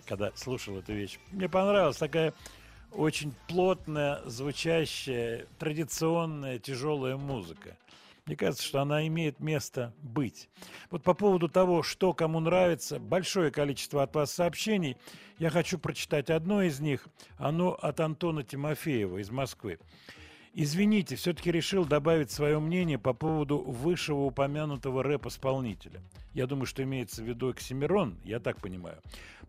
когда 0.04 0.32
слушал 0.34 0.76
эту 0.76 0.92
вещь, 0.92 1.18
мне 1.30 1.48
понравилась 1.48 1.96
такая 1.96 2.34
очень 2.94 3.34
плотная, 3.48 4.20
звучащая, 4.26 5.46
традиционная, 5.58 6.58
тяжелая 6.58 7.16
музыка. 7.16 7.76
Мне 8.26 8.36
кажется, 8.36 8.64
что 8.64 8.80
она 8.80 9.06
имеет 9.08 9.40
место 9.40 9.92
быть. 10.00 10.48
Вот 10.90 11.02
по 11.02 11.12
поводу 11.12 11.48
того, 11.48 11.82
что 11.82 12.12
кому 12.12 12.38
нравится, 12.38 13.00
большое 13.00 13.50
количество 13.50 14.02
от 14.04 14.14
вас 14.14 14.30
сообщений. 14.30 14.96
Я 15.38 15.50
хочу 15.50 15.76
прочитать 15.76 16.30
одно 16.30 16.62
из 16.62 16.78
них. 16.78 17.08
Оно 17.36 17.72
от 17.72 17.98
Антона 17.98 18.44
Тимофеева 18.44 19.18
из 19.18 19.30
Москвы. 19.30 19.80
Извините, 20.54 21.16
все-таки 21.16 21.50
решил 21.50 21.86
добавить 21.86 22.30
свое 22.30 22.60
мнение 22.60 22.98
по 22.98 23.14
поводу 23.14 23.58
высшего 23.58 24.24
упомянутого 24.24 25.02
рэп-исполнителя. 25.02 26.02
Я 26.34 26.46
думаю, 26.46 26.66
что 26.66 26.82
имеется 26.82 27.22
в 27.22 27.26
виду 27.26 27.48
Оксимирон, 27.48 28.18
я 28.22 28.38
так 28.38 28.60
понимаю. 28.60 28.98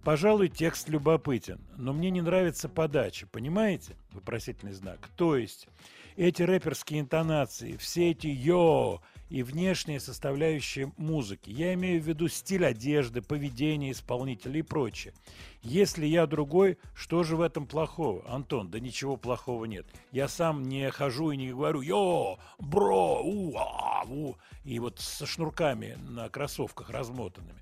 Пожалуй, 0.06 0.48
текст 0.48 0.88
любопытен, 0.88 1.60
но 1.76 1.92
мне 1.92 2.10
не 2.10 2.22
нравится 2.22 2.70
подача, 2.70 3.28
понимаете? 3.28 3.98
Вопросительный 4.12 4.72
знак. 4.72 5.10
То 5.18 5.36
есть, 5.36 5.68
эти 6.16 6.44
рэперские 6.44 7.02
интонации, 7.02 7.78
все 7.78 8.12
эти 8.12 8.28
«йо» 8.28 9.02
и 9.30 9.42
внешние 9.42 10.00
составляющие 10.00 10.92
музыки. 10.98 11.50
Я 11.50 11.74
имею 11.74 12.02
в 12.02 12.08
виду 12.08 12.28
стиль 12.28 12.66
одежды, 12.66 13.22
поведение 13.22 13.92
исполнителя 13.92 14.60
и 14.60 14.62
прочее. 14.62 15.14
Если 15.62 16.06
я 16.06 16.28
другой, 16.28 16.78
что 16.94 17.24
же 17.24 17.36
в 17.36 17.42
этом 17.42 17.66
плохого? 17.66 18.24
Антон, 18.30 18.70
да 18.70 18.80
ничего 18.80 19.18
плохого 19.18 19.66
нет. 19.66 19.88
Я 20.12 20.28
сам 20.28 20.64
не 20.64 20.92
хожу 20.92 21.32
и 21.32 21.38
не 21.38 21.52
говорю 21.52 21.82
«йо», 21.82 22.38
«бро», 22.60 23.22
«у», 23.24 23.56
«а», 23.58 24.04
«у», 24.06 24.36
и 24.64 24.80
вот 24.80 25.00
со 25.00 25.26
шнурками 25.26 25.98
на 26.10 26.30
кроссовках 26.30 26.90
размотанными. 26.90 27.60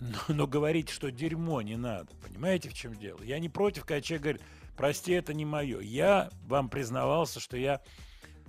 Но, 0.00 0.18
но 0.28 0.46
говорить, 0.46 0.88
что 0.88 1.10
дерьмо 1.10 1.60
не 1.60 1.76
надо. 1.76 2.08
Понимаете, 2.26 2.70
в 2.70 2.74
чем 2.74 2.94
дело? 2.94 3.22
Я 3.22 3.38
не 3.38 3.50
против, 3.50 3.84
когда 3.84 4.00
человек 4.00 4.22
говорит, 4.22 4.42
прости, 4.76 5.12
это 5.12 5.34
не 5.34 5.44
мое. 5.44 5.80
Я 5.80 6.30
вам 6.46 6.68
признавался, 6.68 7.40
что 7.40 7.56
я 7.56 7.80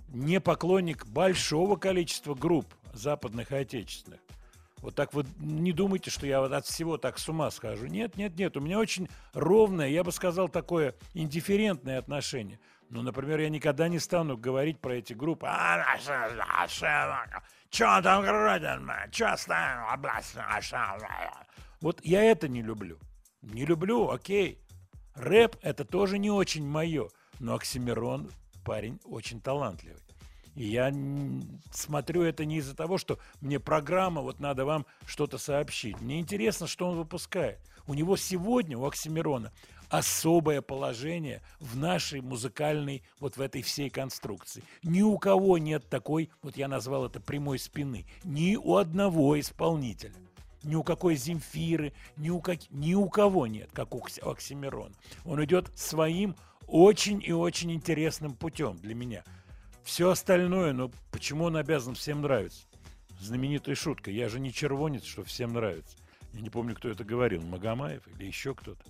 не 0.10 0.40
поклонник 0.40 1.06
большого 1.06 1.76
количества 1.76 2.36
групп 2.36 2.74
западных 2.94 3.52
и 3.52 3.56
отечественных. 3.56 4.20
Вот 4.78 4.96
так 4.96 5.14
вот 5.14 5.28
не 5.38 5.74
думайте, 5.74 6.10
что 6.10 6.26
я 6.26 6.44
от 6.44 6.66
всего 6.66 6.98
так 6.98 7.20
с 7.20 7.30
ума 7.30 7.52
схожу. 7.52 7.86
Нет, 7.86 8.18
нет, 8.18 8.36
нет. 8.36 8.58
У 8.58 8.62
меня 8.62 8.80
очень 8.80 9.08
ровное, 9.34 9.88
я 9.88 10.04
бы 10.04 10.12
сказал, 10.12 10.50
такое 10.50 10.96
индифферентное 11.14 12.00
отношение. 12.00 12.60
Ну, 12.90 13.04
например, 13.04 13.40
я 13.40 13.50
никогда 13.50 13.88
не 13.88 14.00
стану 14.00 14.38
говорить 14.38 14.80
про 14.80 14.96
эти 14.96 15.14
группы. 15.14 15.48
«А, 15.50 15.98
Че 17.70 18.02
там 18.02 18.24
Гродин, 18.24 18.92
че 19.12 19.34
Вот 21.80 22.04
я 22.04 22.24
это 22.24 22.50
не 22.50 22.62
люблю. 22.62 23.00
Не 23.42 23.66
люблю, 23.66 24.10
окей. 24.10 24.60
Рэп 25.16 25.58
это 25.62 25.86
тоже 25.86 26.18
не 26.18 26.32
очень 26.32 26.66
мое. 26.66 27.10
Но 27.40 27.56
Оксимирон 27.56 28.30
парень 28.64 29.00
очень 29.06 29.42
талантливый. 29.42 30.00
И 30.56 30.66
я 30.66 30.94
смотрю 31.72 32.24
это 32.24 32.46
не 32.46 32.58
из-за 32.58 32.76
того, 32.76 32.98
что 32.98 33.20
мне 33.40 33.60
программа, 33.60 34.22
вот 34.22 34.40
надо 34.40 34.66
вам 34.66 34.86
что-то 35.06 35.38
сообщить. 35.38 36.00
Мне 36.02 36.20
интересно, 36.20 36.68
что 36.68 36.88
он 36.88 36.98
выпускает. 36.98 37.60
У 37.88 37.94
него 37.94 38.18
сегодня, 38.18 38.78
у 38.78 38.86
Оксимирона, 38.86 39.52
особое 39.90 40.62
положение 40.62 41.42
в 41.60 41.78
нашей 41.78 42.22
музыкальной, 42.22 43.04
вот 43.20 43.38
в 43.38 43.42
этой 43.42 43.62
всей 43.62 43.90
конструкции. 43.90 44.64
Ни 44.84 45.02
у 45.02 45.18
кого 45.18 45.58
нет 45.58 45.90
такой, 45.90 46.30
вот 46.42 46.58
я 46.58 46.68
назвал 46.68 47.06
это 47.06 47.20
прямой 47.20 47.60
спины, 47.60 48.06
ни 48.24 48.56
у 48.56 48.76
одного 48.76 49.40
исполнителя. 49.40 50.14
Ни 50.64 50.76
у 50.76 50.84
какой 50.84 51.16
Земфиры, 51.16 51.94
ни 52.18 52.30
у, 52.30 52.40
как... 52.40 52.60
ни 52.70 52.94
у 52.94 53.10
кого 53.10 53.48
нет, 53.48 53.70
как 53.74 53.96
у 53.96 54.00
Окси- 54.00 54.22
Оксимирона. 54.22 54.94
Он 55.26 55.44
идет 55.44 55.72
своим 55.76 56.36
очень 56.68 57.22
и 57.24 57.32
очень 57.32 57.72
интересным 57.72 58.36
путем 58.36 58.78
для 58.78 58.94
меня. 58.94 59.24
Все 59.84 60.10
остальное, 60.12 60.74
ну 60.74 60.92
почему 61.12 61.46
он 61.46 61.58
обязан 61.58 61.96
всем 61.96 62.22
нравиться? 62.22 62.68
Знаменитая 63.20 63.76
шутка. 63.76 64.12
Я 64.12 64.30
же 64.30 64.40
не 64.40 64.54
червонец, 64.54 65.04
что 65.04 65.24
всем 65.24 65.54
нравится. 65.54 65.98
Я 66.34 66.42
не 66.42 66.50
помню, 66.50 66.76
кто 66.76 66.90
это 66.90 67.04
говорил, 67.04 67.42
Магомаев 67.42 68.08
или 68.08 68.26
еще 68.26 68.56
кто-то. 68.56 68.84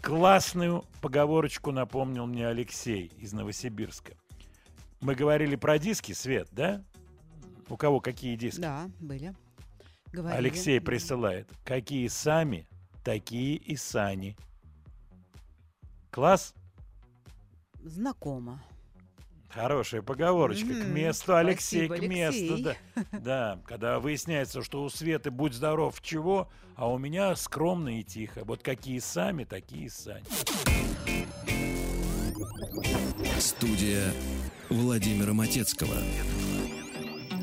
Классную 0.00 0.84
поговорочку 1.00 1.70
напомнил 1.70 2.26
мне 2.26 2.48
Алексей 2.48 3.12
из 3.18 3.32
Новосибирска. 3.32 4.14
Мы 5.00 5.14
говорили 5.14 5.56
про 5.56 5.78
диски, 5.78 6.12
Свет, 6.12 6.48
да? 6.52 6.82
У 7.68 7.76
кого 7.76 8.00
какие 8.00 8.36
диски? 8.36 8.60
Да, 8.60 8.90
были. 9.00 9.34
Говорили. 10.12 10.38
Алексей 10.38 10.80
присылает. 10.80 11.48
Какие 11.64 12.06
сами, 12.08 12.66
такие 13.02 13.56
и 13.56 13.76
сани. 13.76 14.36
Класс? 16.10 16.54
Знакомо. 17.82 18.62
Хорошая 19.48 20.02
поговорочка. 20.02 20.68
К 20.68 20.86
месту, 20.86 21.36
Алексей, 21.36 21.86
спасибо, 21.86 22.06
к 22.06 22.08
месту. 22.08 22.54
Алексей. 22.54 22.76
Да. 22.94 23.18
да, 23.18 23.60
когда 23.66 24.00
выясняется, 24.00 24.62
что 24.62 24.82
у 24.82 24.88
Светы 24.88 25.30
будь 25.30 25.52
здоров 25.52 26.00
чего, 26.00 26.48
а 26.74 26.90
у 26.90 26.98
меня 26.98 27.34
скромно 27.36 28.00
и 28.00 28.02
тихо. 28.02 28.44
Вот 28.44 28.62
какие 28.62 28.98
сами, 28.98 29.44
такие 29.44 29.86
и 29.86 29.88
сани. 29.88 30.24
Студия 33.38 34.12
Владимира 34.70 35.34
Матецкого. 35.34 35.96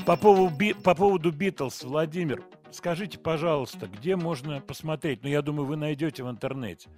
По 0.04 0.16
поводу, 0.16 0.74
по 0.82 0.94
поводу 0.94 1.30
Битлз, 1.30 1.84
Владимир, 1.84 2.42
скажите, 2.72 3.18
пожалуйста, 3.18 3.86
где 3.86 4.16
можно 4.16 4.60
посмотреть? 4.60 5.22
Ну, 5.22 5.28
я 5.28 5.42
думаю, 5.42 5.66
вы 5.66 5.76
найдете 5.76 6.22
в 6.22 6.30
интернете 6.30 6.88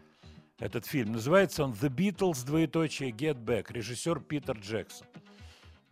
этот 0.58 0.86
фильм. 0.86 1.12
Называется 1.12 1.64
он 1.64 1.72
«The 1.72 1.88
Beatles, 1.88 2.44
двоеточие, 2.46 3.10
Get 3.10 3.42
Back», 3.42 3.72
режиссер 3.72 4.20
Питер 4.20 4.58
Джексон. 4.58 5.06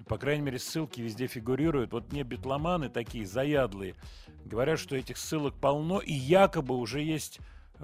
По 0.06 0.18
крайней 0.18 0.42
мере, 0.42 0.58
ссылки 0.58 1.00
везде 1.00 1.26
фигурируют. 1.26 1.92
Вот 1.92 2.12
мне 2.12 2.22
битломаны 2.22 2.88
такие 2.88 3.26
заядлые 3.26 3.94
говорят, 4.44 4.78
что 4.78 4.96
этих 4.96 5.16
ссылок 5.16 5.54
полно, 5.54 6.00
и 6.00 6.12
якобы 6.12 6.76
уже 6.76 7.00
есть 7.02 7.38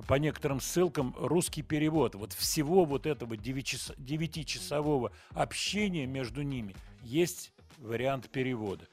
по 0.09 0.15
некоторым 0.15 0.61
ссылкам 0.61 1.15
русский 1.19 1.63
перевод. 1.63 2.15
Вот 2.15 2.33
всего 2.33 2.85
вот 2.85 3.07
этого 3.07 3.35
девятичас- 3.35 3.95
девятичасового 3.99 5.13
общения 5.31 6.07
между 6.07 6.43
ними 6.43 6.75
есть 7.03 7.53
вариант 7.79 8.29
перевода. 8.31 8.87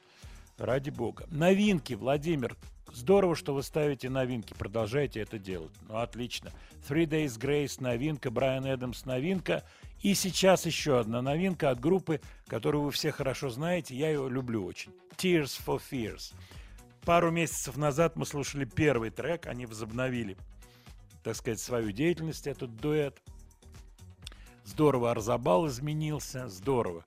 Ради 0.56 0.90
бога. 0.90 1.26
Новинки, 1.30 1.94
Владимир. 1.94 2.56
Здорово, 2.94 3.34
что 3.34 3.52
вы 3.54 3.64
ставите 3.64 4.08
новинки. 4.08 4.54
Продолжайте 4.56 5.18
это 5.18 5.36
делать. 5.36 5.72
Ну, 5.88 5.98
отлично. 5.98 6.52
Three 6.88 7.06
Days 7.06 7.36
Grace 7.40 7.82
новинка, 7.82 8.30
Брайан 8.30 8.64
Эдамс 8.64 9.04
новинка. 9.04 9.64
И 10.00 10.14
сейчас 10.14 10.64
еще 10.64 11.00
одна 11.00 11.20
новинка 11.20 11.70
от 11.70 11.80
группы, 11.80 12.20
которую 12.46 12.84
вы 12.84 12.92
все 12.92 13.10
хорошо 13.10 13.50
знаете. 13.50 13.96
Я 13.96 14.10
ее 14.10 14.30
люблю 14.30 14.64
очень. 14.64 14.92
Tears 15.16 15.60
for 15.66 15.82
Fears. 15.90 16.34
Пару 17.04 17.32
месяцев 17.32 17.76
назад 17.76 18.14
мы 18.14 18.26
слушали 18.26 18.64
первый 18.64 19.10
трек. 19.10 19.48
Они 19.48 19.66
возобновили, 19.66 20.36
так 21.24 21.34
сказать, 21.34 21.58
свою 21.58 21.90
деятельность, 21.90 22.46
этот 22.46 22.76
дуэт. 22.76 23.20
Здорово 24.64 25.10
Арзабал 25.10 25.66
изменился. 25.66 26.46
Здорово. 26.48 27.04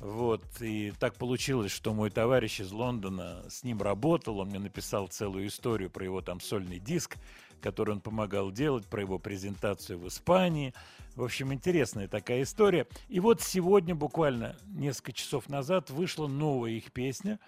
Вот, 0.00 0.42
и 0.60 0.92
так 0.98 1.16
получилось, 1.16 1.70
что 1.70 1.92
мой 1.92 2.10
товарищ 2.10 2.60
из 2.60 2.72
Лондона 2.72 3.44
с 3.50 3.64
ним 3.64 3.82
работал, 3.82 4.38
он 4.38 4.48
мне 4.48 4.58
написал 4.58 5.08
целую 5.08 5.46
историю 5.46 5.90
про 5.90 6.04
его 6.04 6.22
там 6.22 6.40
сольный 6.40 6.78
диск, 6.78 7.18
который 7.60 7.90
он 7.90 8.00
помогал 8.00 8.50
делать, 8.50 8.86
про 8.86 9.02
его 9.02 9.18
презентацию 9.18 9.98
в 9.98 10.08
Испании. 10.08 10.72
В 11.16 11.22
общем, 11.22 11.52
интересная 11.52 12.08
такая 12.08 12.42
история. 12.42 12.86
И 13.10 13.20
вот 13.20 13.42
сегодня, 13.42 13.94
буквально 13.94 14.56
несколько 14.68 15.12
часов 15.12 15.50
назад, 15.50 15.90
вышла 15.90 16.26
новая 16.26 16.70
их 16.70 16.92
песня. 16.92 17.38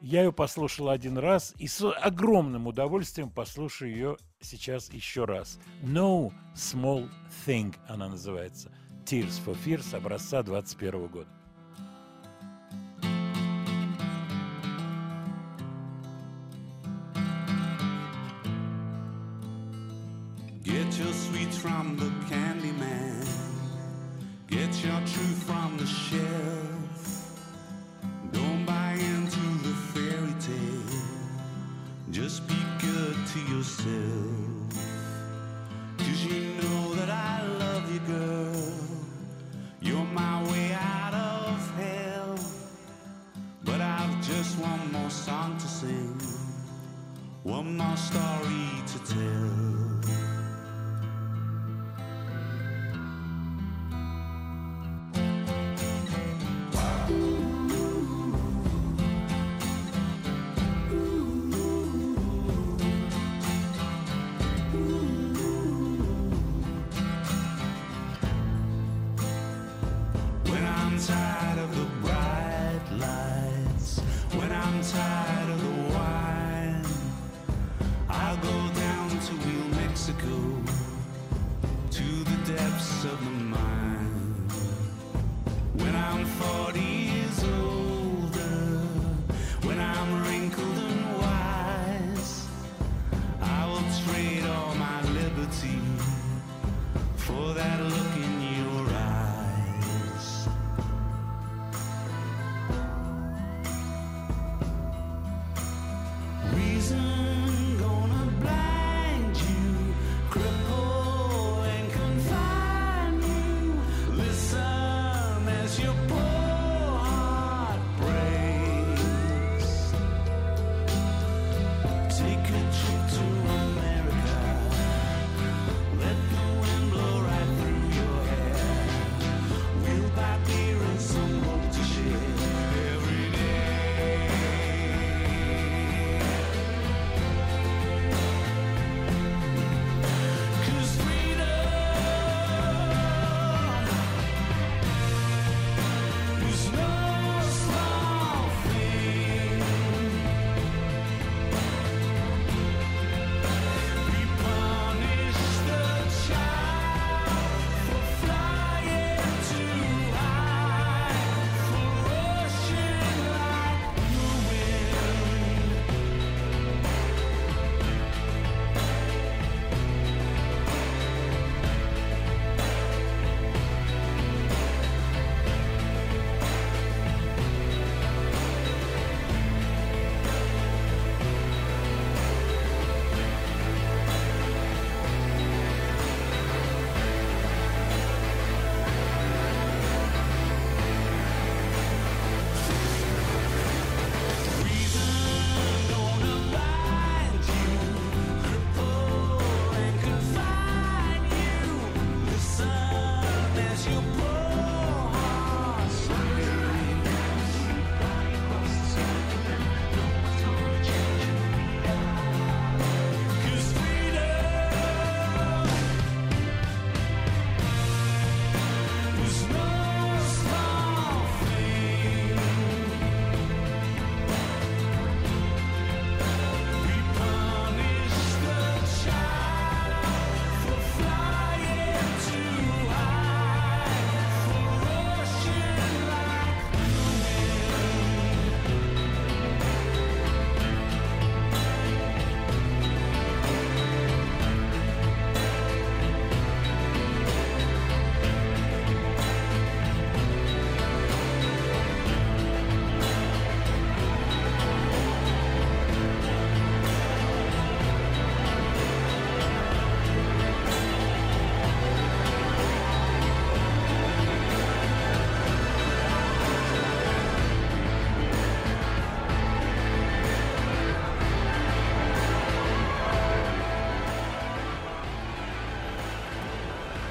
Я 0.00 0.22
ее 0.22 0.32
послушал 0.32 0.88
один 0.88 1.18
раз 1.18 1.54
и 1.58 1.68
с 1.68 1.86
огромным 1.90 2.68
удовольствием 2.68 3.28
послушаю 3.28 3.90
ее 3.90 4.16
сейчас 4.40 4.90
еще 4.90 5.26
раз. 5.26 5.60
No 5.82 6.32
Small 6.54 7.10
Thing 7.46 7.74
она 7.86 8.08
называется. 8.08 8.72
Tears 9.04 9.44
for 9.44 9.56
Fears 9.62 9.94
образца 9.94 10.42
21 10.42 11.06
года. 11.08 11.41
From 21.82 21.96
the 21.96 22.21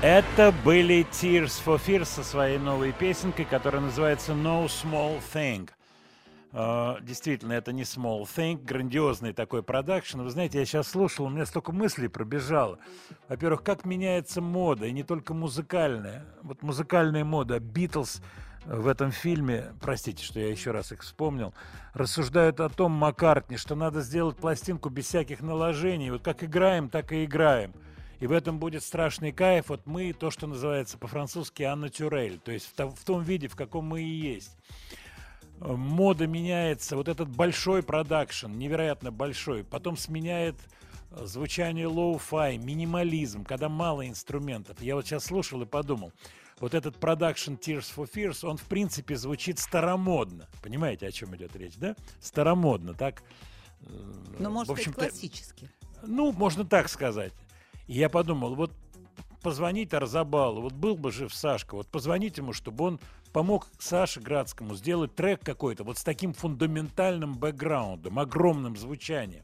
Это 0.03 0.51
были 0.65 1.05
Tears 1.11 1.63
for 1.63 1.79
Fears 1.79 2.05
со 2.05 2.23
своей 2.23 2.57
новой 2.57 2.91
песенкой, 2.91 3.45
которая 3.45 3.83
называется 3.83 4.31
No 4.31 4.65
Small 4.65 5.21
Thing. 5.31 5.69
Э, 6.53 6.95
Действительно, 7.03 7.53
это 7.53 7.71
не 7.71 7.83
Small 7.83 8.23
Thing, 8.23 8.65
грандиозный 8.65 9.31
такой 9.31 9.61
продакшн. 9.61 10.21
Вы 10.21 10.31
знаете, 10.31 10.57
я 10.57 10.65
сейчас 10.65 10.87
слушал, 10.87 11.25
у 11.25 11.29
меня 11.29 11.45
столько 11.45 11.71
мыслей 11.71 12.07
пробежало. 12.07 12.79
Во-первых, 13.29 13.61
как 13.61 13.85
меняется 13.85 14.41
мода, 14.41 14.87
и 14.87 14.91
не 14.91 15.03
только 15.03 15.35
музыкальная. 15.35 16.25
Вот 16.41 16.63
музыкальная 16.63 17.23
мода. 17.23 17.59
Битлз 17.59 18.23
в 18.65 18.87
этом 18.87 19.11
фильме, 19.11 19.65
простите, 19.81 20.23
что 20.23 20.39
я 20.39 20.49
еще 20.49 20.71
раз 20.71 20.91
их 20.91 21.01
вспомнил, 21.01 21.53
рассуждают 21.93 22.59
о 22.59 22.69
том, 22.69 22.91
Маккартни, 22.91 23.55
что 23.55 23.75
надо 23.75 24.01
сделать 24.01 24.37
пластинку 24.37 24.89
без 24.89 25.05
всяких 25.05 25.41
наложений. 25.41 26.09
Вот 26.09 26.23
как 26.23 26.43
играем, 26.43 26.89
так 26.89 27.11
и 27.11 27.23
играем. 27.23 27.71
И 28.21 28.27
в 28.27 28.31
этом 28.31 28.59
будет 28.59 28.83
страшный 28.83 29.31
кайф. 29.31 29.69
Вот 29.69 29.87
мы, 29.87 30.13
то, 30.13 30.29
что 30.29 30.45
называется 30.45 30.97
по-французски 30.99 31.63
«au 31.63 31.89
naturel», 31.89 32.37
то 32.39 32.51
есть 32.51 32.67
в, 32.67 32.73
то- 32.73 32.91
в 32.91 33.03
том 33.03 33.23
виде, 33.23 33.47
в 33.47 33.55
каком 33.55 33.85
мы 33.85 34.03
и 34.03 34.07
есть. 34.09 34.55
Мода 35.59 36.27
меняется, 36.27 36.95
вот 36.95 37.07
этот 37.07 37.29
большой 37.29 37.81
продакшн, 37.83 38.51
невероятно 38.51 39.11
большой, 39.11 39.63
потом 39.63 39.97
сменяет 39.97 40.55
э, 41.11 41.25
звучание 41.25 41.87
lo-fi, 41.87 42.57
минимализм, 42.57 43.43
когда 43.43 43.69
мало 43.69 44.07
инструментов. 44.07 44.81
Я 44.81 44.95
вот 44.95 45.05
сейчас 45.05 45.25
слушал 45.25 45.61
и 45.63 45.65
подумал, 45.65 46.13
вот 46.59 46.73
этот 46.75 46.97
продакшн 46.97 47.53
Tears 47.53 47.91
for 47.95 48.07
Fears, 48.11 48.47
он 48.47 48.57
в 48.57 48.63
принципе 48.65 49.15
звучит 49.15 49.57
старомодно. 49.59 50.47
Понимаете, 50.63 51.07
о 51.07 51.11
чем 51.11 51.35
идет 51.35 51.55
речь, 51.55 51.75
да? 51.75 51.95
Старомодно, 52.19 52.93
так? 52.93 53.23
Э, 53.81 53.85
Но, 54.39 54.49
может 54.51 54.69
в 54.69 54.71
быть, 54.73 54.79
общем-то, 54.79 55.09
классически. 55.09 55.69
ну, 56.03 56.31
можно 56.31 56.65
так 56.65 56.87
сказать. 56.89 57.33
Я 57.91 58.07
подумал, 58.07 58.55
вот 58.55 58.71
позвонить 59.41 59.93
Арзабалу, 59.93 60.61
вот 60.61 60.71
был 60.71 60.95
бы 60.95 61.11
жив 61.11 61.35
Сашка, 61.35 61.75
вот 61.75 61.87
позвонить 61.87 62.37
ему, 62.37 62.53
чтобы 62.53 62.85
он 62.85 63.01
помог 63.33 63.67
Саше 63.79 64.21
Градскому 64.21 64.75
сделать 64.75 65.13
трек 65.13 65.41
какой-то 65.41 65.83
вот 65.83 65.97
с 65.97 66.03
таким 66.05 66.31
фундаментальным 66.31 67.33
бэкграундом, 67.33 68.17
огромным 68.17 68.77
звучанием. 68.77 69.43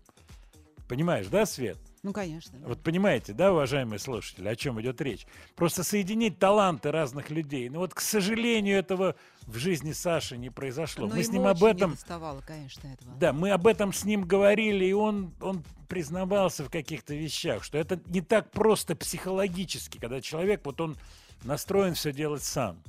Понимаешь, 0.88 1.28
да, 1.28 1.46
Свет? 1.46 1.78
Ну, 2.02 2.14
конечно. 2.14 2.58
Вот 2.60 2.82
понимаете, 2.82 3.34
да, 3.34 3.52
уважаемые 3.52 4.00
слушатели, 4.00 4.48
о 4.48 4.56
чем 4.56 4.80
идет 4.80 5.02
речь? 5.02 5.28
Просто 5.56 5.84
соединить 5.84 6.40
таланты 6.40 6.92
разных 6.92 7.30
людей. 7.30 7.68
Ну 7.70 7.80
вот, 7.80 7.94
к 7.94 8.00
сожалению, 8.00 8.78
этого 8.78 9.16
в 9.42 9.58
жизни 9.58 9.92
Саши 9.92 10.38
не 10.38 10.50
произошло. 10.50 11.08
Но 11.08 11.16
Мы 11.16 11.24
с 11.24 11.30
ним 11.30 11.46
об 11.46 11.62
этом... 11.64 11.92
недоставало, 11.92 12.42
конечно, 12.42 12.88
этого. 12.88 13.14
Да, 13.18 13.34
мы 13.34 13.52
об 13.52 13.68
этом 13.68 13.92
с 13.92 14.06
ним 14.06 14.24
говорили, 14.24 14.86
и 14.86 14.94
он, 14.94 15.34
он 15.42 15.64
признавался 15.90 16.64
в 16.64 16.70
каких-то 16.70 17.14
вещах, 17.14 17.64
что 17.66 17.78
это 17.78 18.00
не 18.06 18.22
так 18.22 18.52
просто 18.52 18.96
психологически, 18.96 19.98
когда 19.98 20.22
человек, 20.22 20.62
вот 20.64 20.80
он 20.80 20.96
настроен 21.44 21.96
все 21.96 22.14
делать 22.14 22.44
сам. 22.44 22.82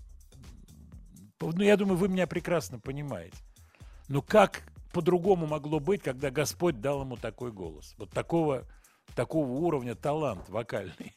Ну, 1.41 1.63
я 1.63 1.77
думаю, 1.77 1.97
вы 1.97 2.09
меня 2.09 2.29
прекрасно 2.29 2.79
понимаете. 2.79 3.37
Ну, 4.09 4.23
как 4.23 4.63
по-другому 4.99 5.47
могло 5.47 5.79
быть, 5.79 6.03
когда 6.03 6.29
Господь 6.29 6.81
дал 6.81 7.03
ему 7.03 7.17
такой 7.17 7.53
голос? 7.53 7.95
Вот 7.99 8.11
такого, 8.11 8.65
такого 9.15 9.49
уровня 9.49 9.95
талант 9.95 10.49
вокальный. 10.49 11.15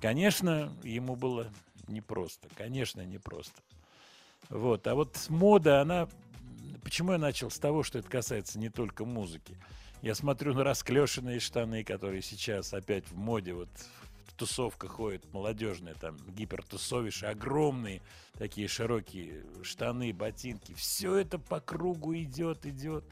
Конечно, 0.00 0.72
ему 0.82 1.14
было 1.14 1.46
непросто. 1.88 2.48
Конечно, 2.56 3.02
непросто. 3.02 3.60
Вот. 4.48 4.86
А 4.86 4.94
вот 4.94 5.26
мода, 5.28 5.82
она... 5.82 6.08
Почему 6.82 7.12
я 7.12 7.18
начал 7.18 7.50
с 7.50 7.58
того, 7.58 7.82
что 7.82 7.98
это 7.98 8.08
касается 8.08 8.58
не 8.58 8.70
только 8.70 9.04
музыки? 9.04 9.58
Я 10.00 10.14
смотрю 10.14 10.54
на 10.54 10.64
расклешенные 10.64 11.40
штаны, 11.40 11.84
которые 11.84 12.22
сейчас 12.22 12.72
опять 12.72 13.06
в 13.10 13.16
моде, 13.18 13.52
вот 13.52 13.68
в 14.34 14.36
тусовках 14.36 14.90
ходят 14.90 15.32
молодежные, 15.32 15.94
там, 15.94 16.16
гипертусовиши, 16.26 17.26
огромные 17.26 18.02
такие 18.36 18.66
широкие 18.66 19.44
штаны, 19.62 20.12
ботинки. 20.12 20.74
Все 20.74 21.14
это 21.14 21.38
по 21.38 21.60
кругу 21.60 22.16
идет, 22.16 22.66
идет. 22.66 23.04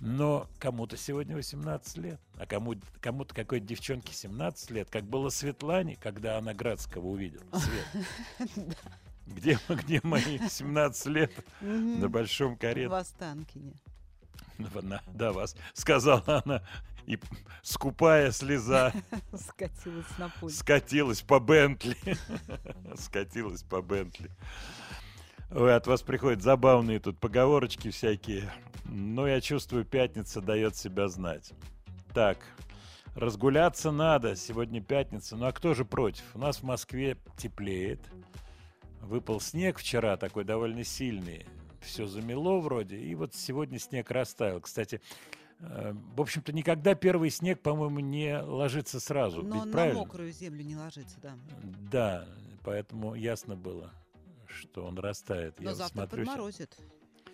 Но 0.00 0.48
кому-то 0.58 0.96
сегодня 0.96 1.36
18 1.36 1.98
лет, 1.98 2.20
а 2.36 2.46
кому, 2.46 2.74
кому-то 3.00 3.32
какой-то 3.32 3.64
девчонке 3.64 4.12
17 4.12 4.70
лет, 4.72 4.90
как 4.90 5.04
было 5.04 5.30
Светлане, 5.30 5.96
когда 5.96 6.36
она 6.36 6.52
Градского 6.52 7.06
увидела. 7.06 7.44
Свет. 7.52 8.76
Где, 9.26 9.58
где 9.68 10.00
мои 10.04 10.38
17 10.38 11.06
лет 11.06 11.32
на 11.60 12.08
большом 12.08 12.56
карете? 12.56 12.86
В 12.86 12.94
Останкине. 12.94 13.72
Да, 15.14 15.32
вас, 15.32 15.56
сказала 15.74 16.42
она, 16.44 16.62
и 17.06 17.18
скупая 17.62 18.32
слеза 18.32 18.92
Скатилась 19.32 20.18
на 20.18 20.28
пульт. 20.28 20.54
скатилась 20.54 21.22
по 21.22 21.38
Бентли. 21.40 21.96
Скатилась 22.96 23.62
по 23.62 23.80
Бентли. 23.80 24.30
Ой, 25.50 25.74
от 25.74 25.86
вас 25.86 26.02
приходят 26.02 26.42
забавные 26.42 26.98
тут 26.98 27.18
поговорочки 27.18 27.90
всякие. 27.90 28.52
Но 28.84 29.26
я 29.26 29.40
чувствую, 29.40 29.84
пятница 29.84 30.40
дает 30.40 30.76
себя 30.76 31.08
знать. 31.08 31.52
Так, 32.12 32.38
разгуляться 33.14 33.92
надо. 33.92 34.34
Сегодня 34.34 34.82
пятница. 34.82 35.36
Ну 35.36 35.46
а 35.46 35.52
кто 35.52 35.74
же 35.74 35.84
против? 35.84 36.24
У 36.34 36.38
нас 36.38 36.58
в 36.58 36.62
Москве 36.64 37.16
теплеет. 37.36 38.00
Выпал 39.00 39.40
снег 39.40 39.78
вчера, 39.78 40.16
такой 40.16 40.44
довольно 40.44 40.82
сильный. 40.82 41.46
Все 41.80 42.06
замело 42.06 42.60
вроде. 42.60 42.98
И 42.98 43.14
вот 43.14 43.34
сегодня 43.34 43.78
снег 43.78 44.10
растаял. 44.10 44.60
Кстати, 44.60 45.00
в 45.58 46.20
общем-то, 46.20 46.52
никогда 46.52 46.94
первый 46.94 47.30
снег, 47.30 47.60
по-моему, 47.62 48.00
не 48.00 48.38
ложится 48.40 49.00
сразу. 49.00 49.42
Но 49.42 49.56
Ведь 49.56 49.64
на 49.66 49.72
правильно? 49.72 50.00
мокрую 50.00 50.32
землю 50.32 50.62
не 50.62 50.76
ложится, 50.76 51.16
да. 51.22 51.34
Да, 51.90 52.26
поэтому 52.62 53.14
ясно 53.14 53.56
было, 53.56 53.90
что 54.46 54.84
он 54.84 54.98
растает. 54.98 55.58
Но 55.58 55.70
Я 55.70 55.74
завтра 55.74 56.00
смотрю 56.00 56.24
подморозит. 56.26 56.76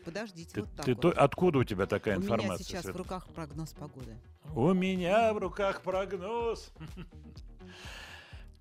Подождите, 0.05 0.51
Ты, 0.53 0.61
вот 0.63 0.71
так 0.75 0.85
ты 0.87 0.95
вот. 0.95 1.17
откуда 1.17 1.59
у 1.61 1.65
тебя 1.65 1.87
такая 1.87 2.17
У 2.17 2.21
меня 2.21 2.35
информация? 2.35 2.65
сейчас 2.65 2.83
Свет? 2.83 2.95
в 2.95 2.99
руках 2.99 3.29
прогноз 3.29 3.73
погоды. 3.73 4.17
У 4.55 4.73
меня 4.73 5.33
в 5.33 5.39
руках 5.39 5.83
прогноз. 5.83 6.73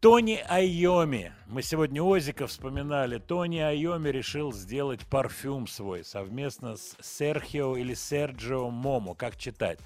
Тони 0.01 0.43
Айоми. 0.49 1.31
Мы 1.45 1.61
сегодня 1.61 2.01
Оззика 2.01 2.47
вспоминали. 2.47 3.19
Тони 3.19 3.59
Айоми 3.59 4.09
решил 4.09 4.51
сделать 4.51 5.05
парфюм 5.05 5.67
свой 5.67 6.03
совместно 6.03 6.75
с 6.75 6.97
Серхио 7.01 7.77
или 7.77 7.93
Серджио 7.93 8.71
Момо. 8.71 9.13
Как 9.13 9.37
читать? 9.37 9.77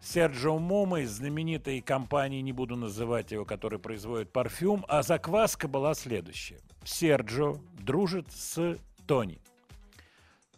Серджио 0.00 0.58
Момо 0.58 1.00
из 1.00 1.10
знаменитой 1.10 1.82
компании, 1.82 2.40
не 2.40 2.54
буду 2.54 2.76
называть 2.76 3.30
его, 3.30 3.44
который 3.44 3.78
производит 3.78 4.32
парфюм, 4.32 4.86
а 4.88 5.02
закваска 5.02 5.68
была 5.68 5.92
следующая. 5.92 6.60
Серджио 6.82 7.58
дружит 7.78 8.32
с 8.32 8.78
Тони. 9.06 9.38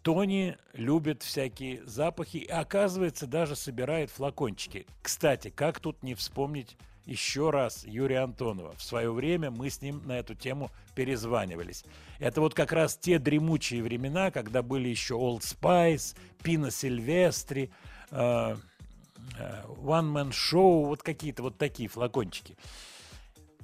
Тони 0.03 0.57
любит 0.73 1.25
всякие 1.25 1.85
запахи 1.85 2.37
и, 2.37 2.47
оказывается, 2.47 3.27
даже 3.27 3.57
собирает 3.57 4.11
флакончики. 4.11 4.87
Кстати, 5.03 5.51
как 5.51 5.81
тут 5.81 6.05
не 6.05 6.15
вспомнить 6.15 6.77
еще 7.09 7.51
раз 7.51 7.85
Юрия 7.85 8.21
Антонова. 8.21 8.75
В 8.77 8.83
свое 8.83 9.11
время 9.11 9.51
мы 9.51 9.71
с 9.71 9.81
ним 9.81 10.03
на 10.07 10.19
эту 10.19 10.35
тему 10.35 10.71
перезванивались. 10.95 11.85
Это 12.19 12.41
вот 12.41 12.55
как 12.55 12.71
раз 12.73 12.97
те 12.97 13.19
дремучие 13.19 13.83
времена, 13.83 14.31
когда 14.31 14.63
были 14.63 14.89
еще 14.89 15.15
Old 15.15 15.41
Spice, 15.41 16.17
Пина 16.43 16.71
Сильвестри, 16.71 17.71
э, 18.11 18.57
э, 19.39 19.63
One 19.83 20.13
Man 20.13 20.31
Show, 20.31 20.87
вот 20.87 21.03
какие-то 21.03 21.43
вот 21.43 21.57
такие 21.57 21.89
флакончики. 21.89 22.57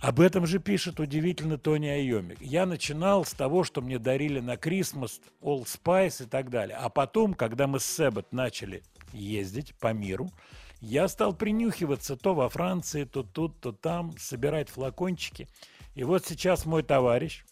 Об 0.01 0.21
этом 0.21 0.47
же 0.47 0.59
пишет 0.59 0.99
удивительно 0.99 1.59
Тони 1.59 1.87
Айоми. 1.87 2.37
Я 2.41 2.67
начинал 2.67 3.25
с 3.25 3.33
того, 3.33 3.63
что 3.63 3.81
мне 3.81 3.99
дарили 3.99 4.41
на 4.41 4.57
Крисмас, 4.57 5.21
Old 5.41 5.65
Spice 5.65 6.25
и 6.25 6.27
так 6.27 6.51
далее. 6.51 6.77
А 6.77 6.89
потом, 6.89 7.35
когда 7.35 7.67
мы 7.67 7.79
с 7.79 7.87
Себет 7.87 8.33
начали 8.33 8.83
ездить 9.13 9.75
по 9.77 9.93
миру, 9.93 10.31
я 10.85 11.09
стал 11.09 11.35
принюхиваться 11.35 12.17
то 12.17 12.35
во 12.35 12.49
Франции, 12.49 13.05
то 13.05 13.23
тут, 13.23 13.59
то 13.61 13.73
там, 13.73 14.17
собирать 14.19 14.69
флакончики. 14.69 15.49
И 15.95 16.05
вот 16.05 16.27
сейчас 16.27 16.67
мой 16.67 16.83
товарищ, 16.83 17.45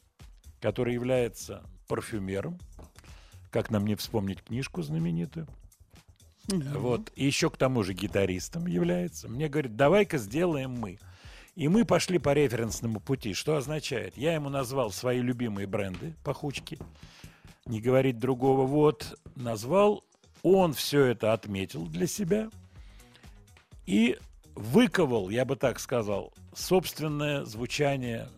который 0.60 0.94
является 0.94 1.62
парфюмером, 1.88 2.58
как 3.50 3.70
нам 3.70 3.86
не 3.86 3.94
вспомнить 3.94 4.42
книжку 4.42 4.82
знаменитую, 4.82 5.46
вот, 6.48 7.12
и 7.14 7.24
еще 7.24 7.50
к 7.50 7.56
тому 7.56 7.82
же 7.82 7.94
гитаристом 7.94 8.66
является, 8.66 9.28
мне 9.28 9.48
говорит, 9.48 9.76
давай-ка 9.76 10.18
сделаем 10.18 10.72
мы. 10.72 10.98
И 11.54 11.68
мы 11.68 11.84
пошли 11.84 12.18
по 12.18 12.32
референсному 12.32 12.98
пути. 12.98 13.34
Что 13.34 13.56
означает? 13.56 14.16
Я 14.16 14.34
ему 14.34 14.48
назвал 14.48 14.90
свои 14.90 15.20
любимые 15.20 15.66
бренды, 15.66 16.14
пахучки, 16.24 16.78
не 17.66 17.80
говорить 17.80 18.18
другого. 18.18 18.66
Вот, 18.66 19.18
назвал, 19.36 20.02
он 20.42 20.72
все 20.72 21.04
это 21.04 21.34
отметил 21.34 21.86
для 21.86 22.06
себя 22.06 22.50
и 23.86 24.18
выковал, 24.54 25.30
я 25.30 25.44
бы 25.44 25.56
так 25.56 25.80
сказал, 25.80 26.32
собственное 26.54 27.44
звучание, 27.44 28.28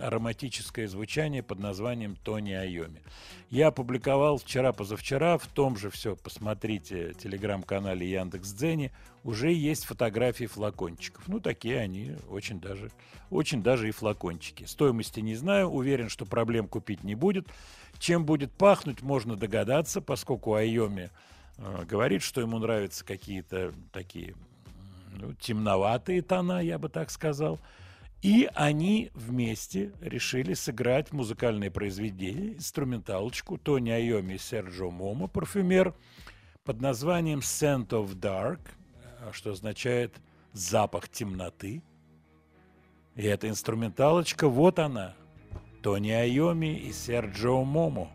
ароматическое 0.00 0.88
звучание 0.88 1.42
под 1.42 1.58
названием 1.58 2.16
Тони 2.16 2.52
Айоми. 2.52 3.02
Я 3.50 3.68
опубликовал 3.68 4.38
вчера-позавчера 4.38 5.36
в 5.36 5.46
том 5.46 5.76
же 5.76 5.90
все, 5.90 6.16
посмотрите, 6.16 7.12
телеграм-канале 7.14 8.10
Яндекс.Дзене, 8.10 8.92
уже 9.24 9.52
есть 9.52 9.84
фотографии 9.84 10.46
флакончиков. 10.46 11.28
Ну, 11.28 11.38
такие 11.38 11.78
они, 11.78 12.16
очень 12.28 12.60
даже, 12.60 12.90
очень 13.30 13.62
даже 13.62 13.88
и 13.88 13.92
флакончики. 13.92 14.64
Стоимости 14.64 15.20
не 15.20 15.34
знаю, 15.34 15.68
уверен, 15.68 16.08
что 16.08 16.24
проблем 16.24 16.66
купить 16.66 17.04
не 17.04 17.14
будет. 17.14 17.46
Чем 17.98 18.24
будет 18.24 18.50
пахнуть, 18.52 19.02
можно 19.02 19.36
догадаться, 19.36 20.00
поскольку 20.00 20.54
Айоми 20.54 21.10
говорит, 21.86 22.22
что 22.22 22.40
ему 22.40 22.58
нравятся 22.58 23.04
какие-то 23.04 23.72
такие 23.92 24.34
ну, 25.14 25.34
темноватые 25.34 26.22
тона, 26.22 26.60
я 26.62 26.78
бы 26.78 26.88
так 26.88 27.10
сказал. 27.10 27.60
И 28.22 28.48
они 28.54 29.10
вместе 29.14 29.92
решили 30.00 30.54
сыграть 30.54 31.12
музыкальное 31.12 31.70
произведение, 31.70 32.54
инструменталочку 32.54 33.58
Тони 33.58 33.90
Айоми 33.90 34.34
и 34.34 34.38
Серджо 34.38 34.90
Момо, 34.90 35.26
парфюмер, 35.26 35.94
под 36.64 36.80
названием 36.80 37.40
Scent 37.40 37.88
of 37.88 38.14
Dark, 38.14 38.60
э, 39.20 39.30
что 39.32 39.50
означает 39.50 40.14
запах 40.52 41.08
темноты. 41.08 41.82
И 43.16 43.22
эта 43.24 43.48
инструменталочка, 43.48 44.48
вот 44.48 44.78
она, 44.78 45.14
Тони 45.82 46.10
Айоми 46.10 46.78
и 46.78 46.92
Серджо 46.92 47.64
Момо. 47.64 48.08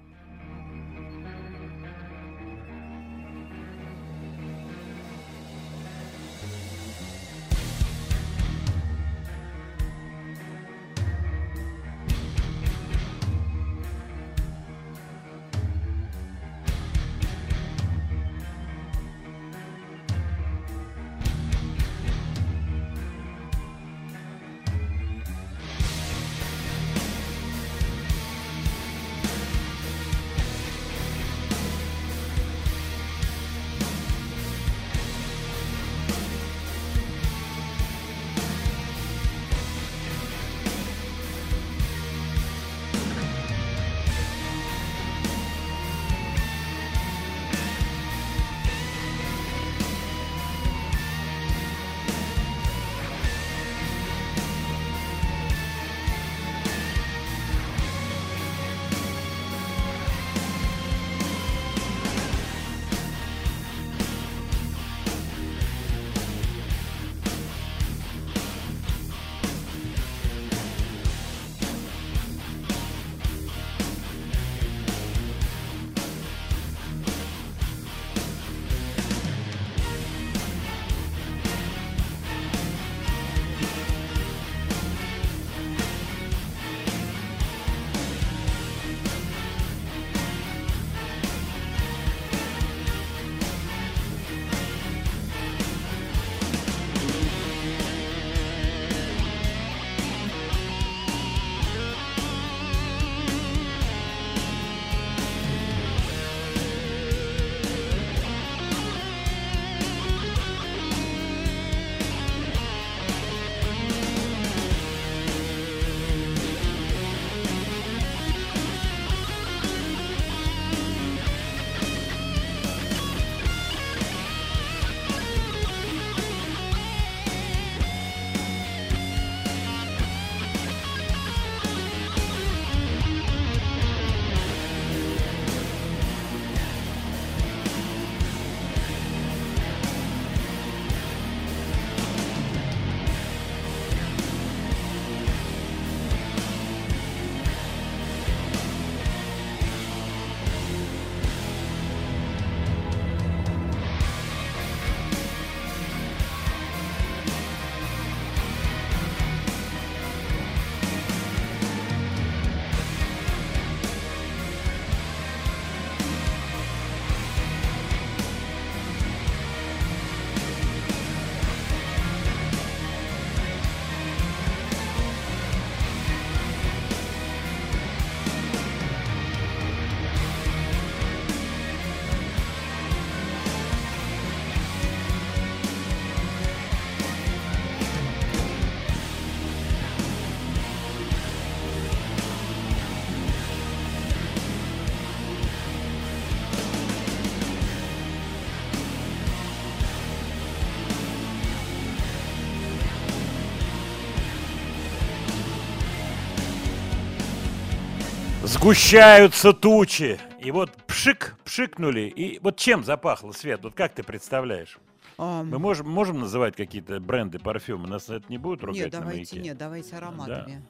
Сгущаются 208.67 209.53
тучи. 209.53 210.19
И 210.41 210.51
вот 210.51 210.71
пшик, 210.87 211.37
пшикнули. 211.45 212.01
И 212.01 212.37
вот 212.39 212.57
чем 212.57 212.83
запахло, 212.83 213.31
Свет? 213.31 213.63
Вот 213.63 213.73
как 213.73 213.93
ты 213.93 214.03
представляешь? 214.03 214.77
Ам, 215.17 215.49
Мы 215.49 215.57
можем, 215.57 215.89
можем 215.89 216.19
называть 216.19 216.57
какие-то 216.57 216.99
бренды 216.99 217.39
парфюма? 217.39 217.87
Нас 217.87 218.09
это 218.09 218.25
не 218.27 218.37
будет 218.37 218.65
ругать 218.65 218.83
Нет, 218.83 218.91
на 218.93 218.99
давайте, 218.99 219.35
маяке? 219.35 219.39
нет, 219.39 219.57
давайте 219.57 219.95
ароматами. 219.95 220.61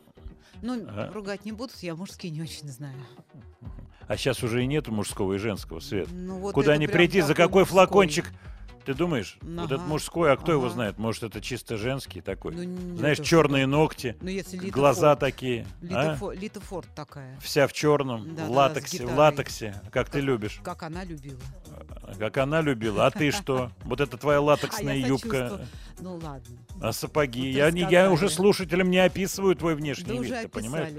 Ну, 0.61 0.85
Ага. 0.87 1.11
ругать 1.11 1.43
не 1.45 1.51
будут, 1.53 1.75
я 1.81 1.95
мужские 1.95 2.31
не 2.31 2.43
очень 2.43 2.67
знаю. 2.69 2.97
А 4.07 4.15
сейчас 4.15 4.43
уже 4.43 4.63
и 4.63 4.67
нету 4.67 4.91
мужского 4.91 5.33
и 5.33 5.37
женского, 5.39 5.79
Свет. 5.79 6.07
Ну, 6.11 6.37
вот 6.37 6.53
Куда 6.53 6.77
ни 6.77 6.85
прийти, 6.85 7.21
за 7.21 7.33
какой 7.33 7.63
мужской. 7.63 7.65
флакончик? 7.85 8.25
Ты 8.88 8.93
думаешь? 8.93 9.38
Вот 9.41 9.65
Ага, 9.65 9.76
это 9.76 9.84
мужской, 9.84 10.31
а 10.31 10.38
кто 10.38 10.53
его 10.53 10.68
ага. 10.68 10.73
знает? 10.73 10.97
Может, 10.97 11.23
это 11.23 11.41
чисто 11.41 11.76
женский 11.76 12.22
такой? 12.22 12.55
Ну, 12.55 12.64
нет, 12.64 12.99
Знаешь, 12.99 13.19
черные 13.19 13.68
ногти, 13.68 14.15
Ну, 14.22 14.30
если 14.30 14.55
Лита 14.55 14.72
глаза 14.73 15.09
Форд. 15.09 15.19
такие. 15.19 15.68
Лита, 15.81 16.14
а? 16.14 16.15
Фо- 16.15 16.34
Лита 16.34 16.61
Форд 16.61 16.88
такая, 16.95 17.38
Вся 17.41 17.68
в 17.68 17.73
черном, 17.73 18.34
Да, 18.34 18.45
в 18.45 18.47
да, 18.47 18.53
латексе, 18.53 18.99
с 18.99 19.01
в 19.01 19.14
латексе, 19.14 19.81
как 19.91 20.09
ты 20.09 20.22
любишь. 20.22 20.61
как 20.64 20.84
она 20.84 21.03
любила. 21.03 21.38
Как 22.18 22.38
она 22.38 22.61
любила. 22.61 23.05
А 23.07 23.11
ты 23.11 23.31
что? 23.31 23.72
Вот 23.84 23.99
это 23.99 24.15
твоя 24.15 24.39
латексная 24.39 24.93
А 24.93 24.95
юбка. 24.95 25.68
Ну 25.99 26.14
ладно. 26.15 26.57
А 26.81 26.93
сапоги? 26.93 27.61
Вот 27.61 27.73
Я, 27.91 28.09
уже 28.09 28.30
слушателям 28.30 28.89
не 28.89 28.99
описываю 28.99 29.57
твой 29.57 29.76
внешний 29.76 30.05
Да 30.18 30.23
вид, 30.23 30.41
ты 30.43 30.47
понимаешь? 30.47 30.93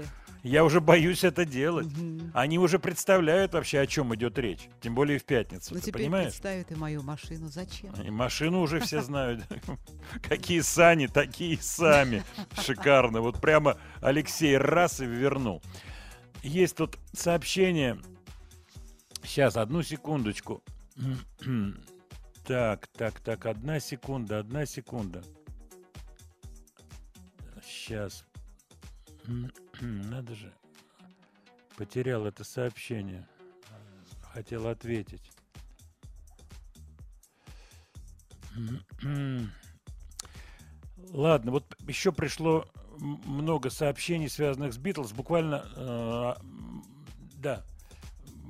Я 0.49 0.63
уже 0.63 0.81
боюсь 0.81 1.23
это 1.23 1.45
делать. 1.45 1.85
Мгм. 1.95 2.31
Они 2.33 2.57
уже 2.57 2.79
представляют 2.79 3.53
вообще, 3.53 3.81
о 3.81 3.85
чем 3.85 4.15
идет 4.15 4.39
речь. 4.39 4.67
Тем 4.81 4.95
более 4.95 5.19
в 5.19 5.23
пятницу. 5.23 5.75
Ну 5.75 5.79
ты 5.79 5.85
теперь 5.85 6.01
понимаешь? 6.05 6.31
представят 6.31 6.71
и 6.71 6.75
мою 6.75 7.03
машину. 7.03 7.49
Зачем? 7.49 7.93
И 8.01 8.09
машину 8.09 8.61
уже 8.61 8.79
все 8.79 9.03
знают. 9.03 9.43
Какие 10.27 10.61
сани, 10.61 11.05
такие 11.05 11.55
сами. 11.61 12.23
Шикарно. 12.63 13.21
Вот 13.21 13.39
прямо 13.39 13.77
Алексей 14.01 14.57
раз 14.57 15.01
и 15.01 15.05
вернул. 15.05 15.61
Есть 16.41 16.77
тут 16.77 16.97
сообщение. 17.13 17.99
Сейчас, 19.23 19.55
одну 19.55 19.83
секундочку. 19.83 20.63
Так, 22.45 22.87
так, 22.87 23.19
так, 23.19 23.45
одна 23.45 23.79
секунда, 23.79 24.39
одна 24.39 24.65
секунда. 24.65 25.21
Сейчас. 27.63 28.25
Надо 29.81 30.35
же. 30.35 30.53
Потерял 31.77 32.25
это 32.25 32.43
сообщение. 32.43 33.27
Хотел 34.33 34.67
ответить. 34.67 35.31
Ладно, 41.11 41.51
вот 41.51 41.75
еще 41.87 42.11
пришло 42.11 42.65
много 42.99 43.69
сообщений, 43.69 44.29
связанных 44.29 44.73
с 44.73 44.77
Битлз. 44.77 45.13
Буквально, 45.13 45.65
э, 45.75 46.33
да, 47.35 47.63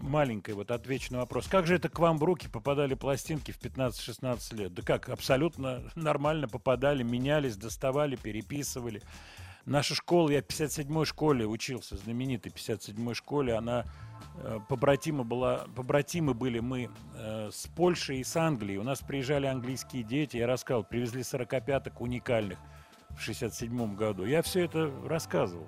маленький 0.02 0.54
вот 0.54 0.72
отвечу 0.72 1.14
на 1.14 1.20
вопрос. 1.20 1.48
Как 1.48 1.68
же 1.68 1.76
это 1.76 1.90
к 1.90 2.00
вам 2.00 2.18
в 2.18 2.24
руки 2.24 2.48
попадали 2.48 2.96
пластинки 2.96 3.52
в 3.52 3.60
15-16 3.60 4.56
лет? 4.56 4.74
Да 4.74 4.82
как, 4.82 5.10
абсолютно 5.10 5.84
нормально 5.96 6.48
попадали, 6.48 7.04
менялись, 7.04 7.56
доставали, 7.56 8.16
переписывали. 8.16 9.02
Наша 9.66 9.96
школа, 9.96 10.30
я 10.30 10.42
в 10.42 10.46
57-й 10.46 11.06
школе 11.06 11.46
учился, 11.46 11.98
знаменитой 11.98 12.52
57-й 12.52 13.14
школе, 13.14 13.54
она 13.54 13.86
э, 14.38 14.60
побратима 14.68 15.24
была, 15.24 15.66
побратимы 15.76 16.34
были 16.34 16.60
мы 16.60 16.90
э, 17.16 17.50
с 17.52 17.68
Польшей 17.68 18.20
и 18.20 18.24
с 18.24 18.36
Англией. 18.36 18.78
У 18.78 18.84
нас 18.84 19.00
приезжали 19.00 19.46
английские 19.46 20.04
дети, 20.04 20.38
я 20.38 20.48
рассказывал, 20.48 20.86
привезли 20.86 21.22
45-ок 21.22 22.02
уникальных 22.02 22.58
в 23.12 23.22
67 23.22 23.96
году. 23.96 24.26
Я 24.26 24.42
все 24.42 24.66
это 24.66 24.92
рассказывал. 25.06 25.68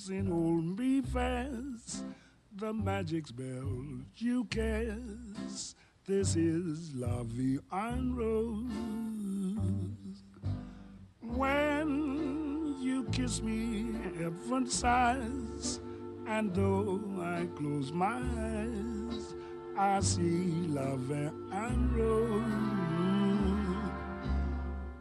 Close 0.00 0.08
and 0.08 0.28
hold 0.28 0.78
me 0.78 1.02
fast. 1.02 2.04
The 2.56 2.72
magic 2.72 3.26
spell 3.26 3.98
you 4.16 4.44
cast. 4.44 5.76
This 6.06 6.36
is 6.36 6.90
Vie 6.92 7.58
en 7.72 8.14
Rose. 8.14 8.72
When 11.20 12.76
you 12.80 13.04
kiss 13.12 13.42
me, 13.42 13.92
heaven 14.18 14.66
sighs. 14.68 15.80
And 16.26 16.54
though 16.54 17.00
I 17.20 17.46
close 17.56 17.92
my 17.92 18.20
eyes, 18.38 19.34
I 19.76 20.00
see 20.00 20.66
La 20.68 20.96
and 21.52 21.92
Rose. 21.96 22.44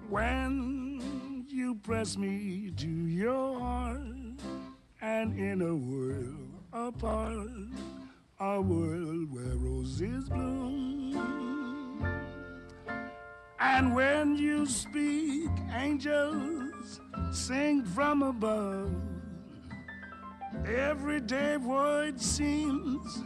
When 0.10 1.46
you 1.48 1.76
press 1.76 2.18
me 2.18 2.72
to 2.78 2.88
your 2.88 3.60
heart, 3.60 3.89
and 5.19 5.39
in 5.39 5.62
a 5.62 5.74
world 5.74 6.51
apart, 6.73 7.49
a 8.41 8.61
world 8.61 9.32
where 9.32 9.57
roses 9.57 10.28
bloom. 10.28 11.15
And 13.61 13.95
when 13.95 14.36
you 14.36 14.66
speak, 14.66 15.51
angels 15.74 17.01
sing 17.32 17.85
from 17.85 18.23
above. 18.23 18.91
Everyday 20.66 21.57
word 21.57 22.20
seems 22.20 23.23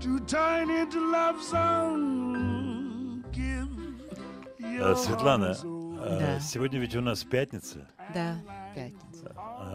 to 0.00 0.20
turn 0.20 0.70
into 0.70 1.00
love 1.10 1.40
song. 1.42 3.24
Give 3.32 3.68
Э, 4.60 4.78
your 4.78 4.94
Светлана, 4.96 5.46
heart 5.46 5.48
and 5.48 5.56
soul. 5.56 5.98
э, 5.98 6.18
Да. 6.18 6.40
сегодня 6.40 6.78
ведь 6.80 6.94
у 6.96 7.00
нас 7.00 7.24
пятница. 7.24 7.88
Да, 8.12 8.36
пятница. 8.74 9.09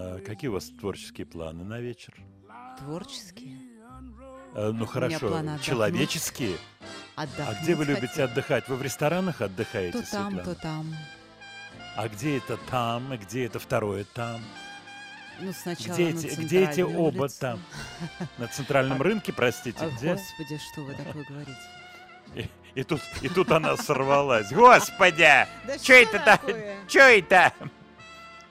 А 0.09 0.21
какие 0.21 0.49
у 0.49 0.53
вас 0.53 0.67
творческие 0.81 1.27
планы 1.27 1.65
на 1.65 1.81
вечер? 1.81 2.15
Творческие. 2.79 3.59
Э, 4.55 4.71
Ну 4.73 4.87
хорошо, 4.87 5.43
человеческие. 5.61 6.57
Отдохнуть 7.17 7.57
А 7.59 7.63
где 7.63 7.75
вы 7.75 7.85
любите 7.87 8.07
хотела. 8.09 8.29
отдыхать? 8.31 8.69
Вы 8.69 8.77
в 8.77 8.83
ресторанах 8.83 9.41
отдыхаете, 9.41 9.93
То 10.01 10.11
там, 10.11 10.31
Светлана? 10.33 10.45
то 10.45 10.55
там. 10.63 10.97
А 11.97 12.09
где 12.09 12.37
это 12.39 12.57
там, 12.71 13.13
и 13.15 13.17
где 13.17 13.47
это 13.47 13.59
второе 13.59 14.05
там? 14.15 14.41
Ну, 15.41 15.53
сначала 15.53 15.95
Где 15.95 16.11
эти, 16.11 16.27
где 16.41 16.65
эти 16.65 16.81
оба 16.83 17.23
улице. 17.23 17.41
там? 17.41 17.61
На 18.39 18.47
центральном 18.49 19.03
рынке, 19.03 19.33
простите, 19.33 19.79
А, 19.85 19.91
где? 19.91 20.13
Господи, 20.13 20.61
что 20.73 20.83
вы 20.83 20.95
такое 20.95 21.25
говорите? 21.25 21.59
И, 22.35 22.51
и 22.75 22.83
тут, 22.85 23.01
и 23.23 23.29
тут 23.29 23.51
она 23.51 23.77
сорвалась. 23.77 24.53
Господи! 24.53 25.47
Да 25.67 25.79
Чё 25.81 25.95
это? 25.95 26.41
Чё 26.89 27.01
это? 27.03 27.53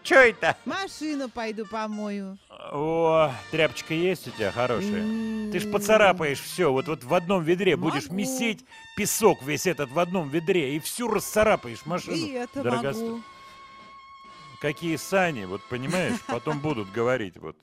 Чё 0.06 0.20
это? 0.20 0.56
Машину 0.66 1.30
пойду 1.30 1.66
помою. 1.66 2.38
О, 2.72 3.32
тряпочка 3.50 3.96
есть 3.96 4.28
у 4.28 4.32
тебя 4.32 4.52
хорошая? 4.52 5.02
Ты 5.52 5.60
ж 5.60 5.72
поцарапаешь 5.72 6.40
все. 6.40 6.72
Вот, 6.72 6.88
вот 6.88 7.04
в 7.04 7.12
одном 7.12 7.44
ведре 7.44 7.76
будешь 7.76 8.04
Могу. 8.04 8.18
месить 8.18 8.64
песок 8.96 9.42
весь 9.42 9.66
этот 9.66 9.90
в 9.90 9.98
одном 9.98 10.30
ведре 10.30 10.76
и 10.76 10.80
всю 10.80 11.08
расцарапаешь 11.08 11.88
машину. 11.88 12.18
И 12.18 12.30
это 12.34 12.62
дорогосто- 12.62 13.10
могу. 13.10 13.22
Какие 14.62 14.96
сани, 14.98 15.46
вот 15.46 15.62
понимаешь, 15.70 16.20
потом 16.28 16.60
будут 16.60 16.92
говорить, 16.92 17.38
вот 17.38 17.58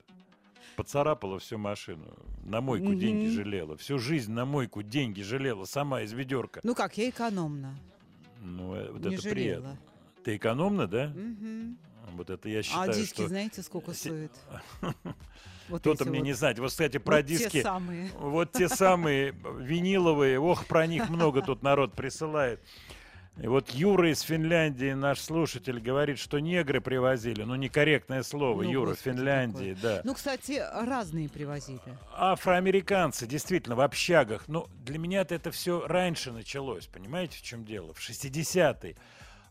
поцарапала 0.75 1.39
всю 1.39 1.59
машину, 1.59 2.17
на 2.45 2.61
мойку 2.61 2.95
деньги 2.95 3.29
жалела, 3.29 3.77
всю 3.77 4.01
жизнь 4.01 4.33
на 4.33 4.45
мойку 4.45 4.83
деньги 4.83 5.23
жалела, 5.23 5.65
сама 5.65 6.03
из 6.03 6.13
ведерка. 6.13 6.61
Ну 6.65 6.75
как, 6.75 6.99
я 6.99 7.09
экономна. 7.09 7.79
Ну, 8.41 8.75
э, 8.75 8.91
вот 8.91 9.05
не 9.05 9.15
это 9.15 9.23
жалела. 9.23 9.35
приятно. 9.35 9.79
Ты 10.25 10.37
экономна, 10.37 10.87
да? 10.89 11.13
Мгм. 11.15 11.79
Вот 12.13 12.31
это 12.31 12.49
я 12.49 12.61
А 12.61 12.63
считаю, 12.63 12.93
диски 12.93 13.15
что... 13.15 13.29
знаете, 13.29 13.63
сколько 13.63 13.93
стоят? 13.95 14.33
Вот 15.69 15.81
Кто-то 15.81 16.05
мне 16.05 16.19
вот. 16.19 16.25
не 16.27 16.33
знать. 16.33 16.59
Вот, 16.59 16.71
кстати, 16.71 16.99
про 16.99 17.19
Вот 17.19 17.27
те 17.27 17.39
диски. 17.39 17.63
самые. 17.63 18.11
Вот 18.19 18.53
те 18.53 18.69
самые 18.69 19.31
виниловые. 19.59 20.39
Ох, 20.39 20.67
про 20.67 20.87
них 20.87 21.09
много 21.09 21.41
тут 21.41 21.63
народ 21.63 21.95
присылает. 21.95 22.61
И 23.41 23.47
вот 23.47 23.71
Юра 23.71 24.11
из 24.11 24.21
Финляндии, 24.21 24.93
наш 24.93 25.19
слушатель, 25.21 25.81
говорит, 25.81 26.19
что 26.19 26.39
негры 26.41 26.83
привозили. 26.83 27.45
Ну, 27.45 27.55
некорректное 27.55 28.23
слово, 28.23 28.63
Ну, 28.63 28.71
Юра, 28.71 28.91
господи, 28.91 29.17
Финляндии, 29.17 29.77
да. 29.81 30.03
Ну, 30.05 30.15
кстати, 30.15 30.63
разные 30.85 31.31
привозили. 31.31 31.81
Афроамериканцы, 32.15 33.27
действительно, 33.27 33.75
в 33.75 33.81
общагах. 33.81 34.45
Ну, 34.49 34.69
для 34.85 34.99
меня 34.99 35.23
это 35.23 35.51
все 35.51 35.87
раньше 35.87 36.33
началось, 36.33 36.87
понимаете, 36.87 37.39
в 37.39 37.43
чем 37.43 37.65
дело? 37.65 37.95
В 37.95 38.01
60-е. 38.01 38.97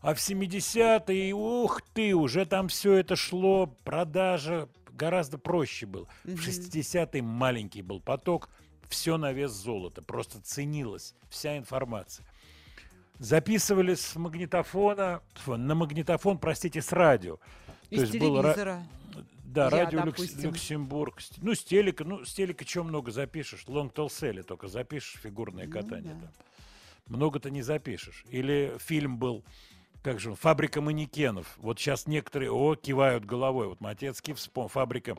А 0.02 0.14
в 0.14 0.18
70-е, 0.18 1.32
ух 1.32 1.80
ты, 1.94 2.14
уже 2.14 2.44
там 2.44 2.68
все 2.68 2.94
это 2.94 3.14
шло, 3.16 3.66
продажа 3.84 4.68
гораздо 4.90 5.38
проще 5.38 5.86
было. 5.86 6.08
В 6.24 6.34
60-е 6.34 7.22
маленький 7.22 7.82
был 7.82 8.00
поток, 8.00 8.50
все 8.88 9.16
на 9.16 9.32
вес 9.32 9.52
золота, 9.52 10.02
просто 10.02 10.40
ценилась 10.42 11.14
вся 11.30 11.56
информация. 11.56 12.26
Записывали 13.18 13.94
с 13.94 14.16
магнитофона, 14.16 15.22
на 15.46 15.74
магнитофон, 15.74 16.38
простите, 16.38 16.82
с 16.82 16.90
радио. 16.92 17.38
Из 17.90 18.10
был 18.10 18.38
ра- 18.40 18.42
телевизора. 18.54 18.82
да, 19.44 19.64
Я, 19.64 19.70
радио 19.70 20.00
Люкс-. 20.00 20.42
Люксембург. 20.42 21.20
Ну, 21.38 21.54
с 21.54 21.62
телека, 21.62 22.04
ну, 22.04 22.24
с 22.24 22.32
телека 22.34 22.64
чего 22.64 22.84
много 22.84 23.12
запишешь? 23.12 23.64
Лонг 23.68 23.92
толселе 23.92 24.42
только 24.42 24.66
запишешь 24.66 25.20
фигурное 25.20 25.66
Ну 25.66 25.72
катание 25.72 26.14
да. 26.14 26.20
там. 26.26 26.30
Много-то 27.06 27.50
не 27.50 27.62
запишешь. 27.62 28.24
Или 28.30 28.76
фильм 28.80 29.18
был, 29.18 29.44
как 30.02 30.20
же 30.20 30.30
он, 30.30 30.36
«Фабрика 30.36 30.80
манекенов». 30.80 31.56
Вот 31.58 31.78
сейчас 31.78 32.06
некоторые, 32.06 32.50
о, 32.50 32.74
кивают 32.74 33.24
головой. 33.24 33.68
Вот 33.68 33.80
Матецкий 33.80 34.34
вспомнил, 34.34 34.68
«Фабрика». 34.68 35.16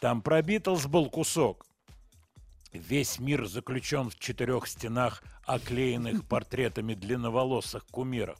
Там 0.00 0.22
про 0.22 0.42
Битлз 0.42 0.86
был 0.86 1.10
кусок. 1.10 1.66
Весь 2.72 3.18
мир 3.18 3.46
заключен 3.46 4.10
в 4.10 4.18
четырех 4.18 4.66
стенах, 4.66 5.22
оклеенных 5.44 6.24
портретами 6.28 6.94
длинноволосых 6.94 7.84
кумиров. 7.86 8.38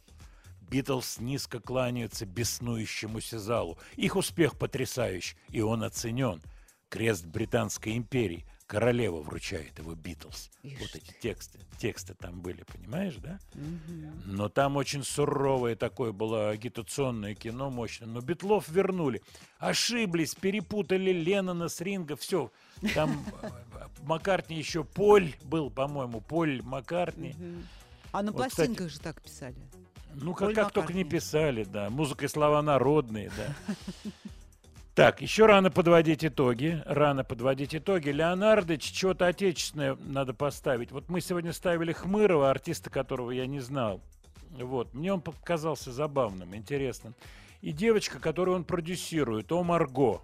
Битлз 0.70 1.18
низко 1.18 1.58
кланяются 1.58 2.26
беснующемуся 2.26 3.40
залу. 3.40 3.76
Их 3.96 4.14
успех 4.16 4.56
потрясающий, 4.56 5.36
и 5.48 5.60
он 5.60 5.82
оценен. 5.82 6.40
Крест 6.88 7.26
Британской 7.26 7.96
империи. 7.96 8.46
Королева 8.70 9.20
вручает 9.20 9.76
его 9.80 9.96
Битлз. 9.96 10.48
Вот 10.62 10.94
эти 10.94 11.12
тексты. 11.20 11.58
Тексты 11.78 12.14
там 12.14 12.40
были, 12.40 12.62
понимаешь, 12.62 13.16
да? 13.16 13.40
Но 14.26 14.48
там 14.48 14.76
очень 14.76 15.02
суровое 15.02 15.74
такое 15.74 16.12
было 16.12 16.50
агитационное 16.50 17.34
кино 17.34 17.68
мощное. 17.68 18.06
Но 18.06 18.20
Битлов 18.20 18.68
вернули. 18.68 19.22
Ошиблись, 19.58 20.36
перепутали 20.36 21.10
Леннона 21.10 21.68
с 21.68 21.80
Ринго. 21.80 22.14
Все. 22.14 22.52
Там 22.94 23.26
э, 23.42 23.50
Маккартни 24.02 24.56
еще 24.56 24.84
Поль 24.84 25.34
был, 25.42 25.68
по-моему. 25.70 26.20
Поль 26.20 26.62
Маккартни. 26.62 27.34
А 28.12 28.22
на 28.22 28.30
Вот, 28.30 28.50
кстати, 28.50 28.68
пластинках 28.68 28.92
же 28.92 29.00
так 29.00 29.20
писали. 29.20 29.56
Ну, 30.14 30.32
как, 30.32 30.46
Поль 30.46 30.54
как 30.54 30.70
только 30.70 30.92
не 30.92 31.02
писали, 31.02 31.64
да. 31.64 31.90
Музыка 31.90 32.26
и 32.26 32.28
слова 32.28 32.62
народные, 32.62 33.32
да. 33.36 33.74
Так, 35.00 35.22
еще 35.22 35.46
рано 35.46 35.70
подводить 35.70 36.26
итоги. 36.26 36.82
Рано 36.84 37.24
подводить 37.24 37.74
итоги. 37.74 38.10
Леонардович, 38.10 38.94
что-то 38.94 39.28
отечественное 39.28 39.96
надо 39.98 40.34
поставить. 40.34 40.92
Вот 40.92 41.08
мы 41.08 41.22
сегодня 41.22 41.54
ставили 41.54 41.94
Хмырова, 41.94 42.50
артиста, 42.50 42.90
которого 42.90 43.30
я 43.30 43.46
не 43.46 43.60
знал. 43.60 44.02
Вот. 44.50 44.92
Мне 44.92 45.10
он 45.10 45.22
показался 45.22 45.90
забавным, 45.90 46.54
интересным. 46.54 47.14
И 47.62 47.72
девочка, 47.72 48.18
которую 48.18 48.56
он 48.56 48.64
продюсирует, 48.64 49.50
О 49.52 49.62
Марго. 49.62 50.20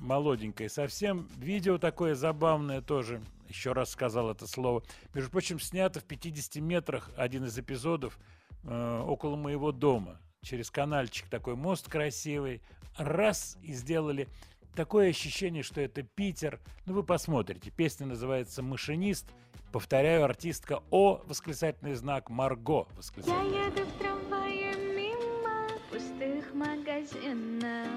Молоденькая 0.00 0.70
совсем. 0.70 1.28
Видео 1.36 1.78
такое 1.78 2.16
забавное 2.16 2.80
тоже. 2.80 3.22
Еще 3.48 3.70
раз 3.70 3.90
сказал 3.90 4.28
это 4.28 4.48
слово. 4.48 4.82
Между 5.14 5.30
прочим, 5.30 5.60
снято 5.60 6.00
в 6.00 6.04
50 6.04 6.56
метрах 6.56 7.12
один 7.16 7.44
из 7.44 7.56
эпизодов 7.56 8.18
э, 8.64 9.02
около 9.06 9.36
моего 9.36 9.70
дома. 9.70 10.18
Через 10.46 10.70
канальчик 10.70 11.28
такой 11.28 11.56
мост 11.56 11.88
красивый. 11.90 12.62
Раз 12.96 13.58
и 13.64 13.72
сделали 13.72 14.28
такое 14.76 15.10
ощущение, 15.10 15.64
что 15.64 15.80
это 15.80 16.02
Питер. 16.02 16.60
Ну, 16.86 16.94
вы 16.94 17.02
посмотрите. 17.02 17.72
Песня 17.72 18.06
называется 18.06 18.62
«Машинист». 18.62 19.26
Повторяю, 19.72 20.24
артистка 20.24 20.84
О, 20.90 21.20
восклицательный 21.26 21.94
знак, 21.94 22.30
Марго, 22.30 22.86
Я 22.90 22.96
восклицательный 22.96 23.66
еду 23.66 23.84
в 23.84 23.98
трамвае 23.98 24.72
мимо 24.76 25.66
пустых 25.90 26.54
магазинов 26.54 27.88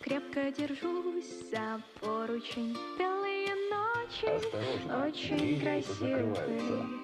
Крепко 0.00 0.50
держусь 0.50 1.50
за 1.50 1.82
поручень 2.00 2.74
Белые 2.98 3.54
ночи 3.70 5.06
очень 5.06 5.60
красивые 5.60 7.01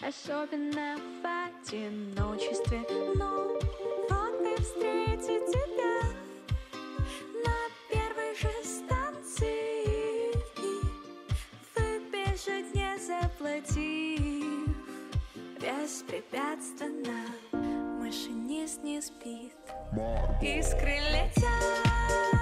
Особенно 0.00 0.96
в 0.96 1.26
одиночестве. 1.26 2.80
Но 3.16 3.58
вот 4.08 4.40
и 4.40 4.62
встретить 4.62 5.46
тебя 5.46 6.02
На 7.44 7.56
первой 7.90 8.34
же 8.36 8.52
станции. 8.64 10.32
Выбежать 11.74 12.74
не 12.74 12.98
заплатив. 12.98 14.18
Беспрепятственно 15.60 17.26
Машинист 17.98 18.82
не 18.82 19.02
спит. 19.02 19.54
Искры 20.40 20.98
летят 21.10 22.37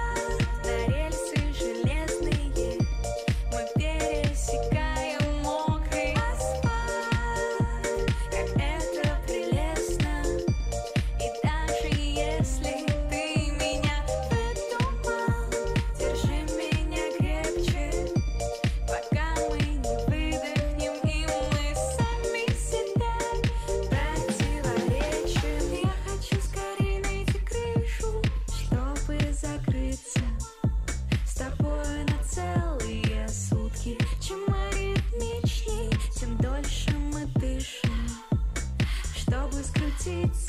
seats. 40.07 40.46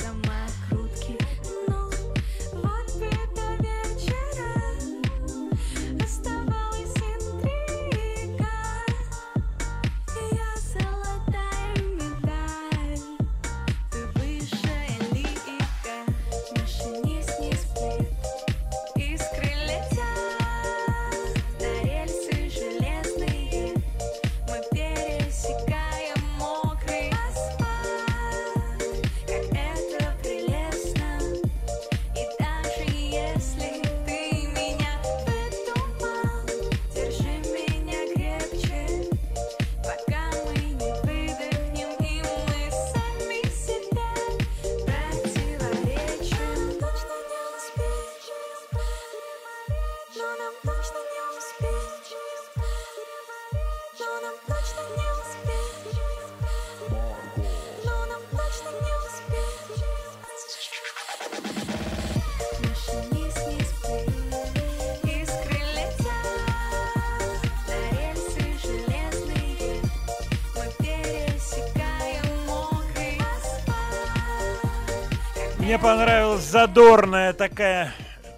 Мне 75.69 75.77
понравилась 75.77 76.45
задорная 76.45 77.31
такая 77.31 77.93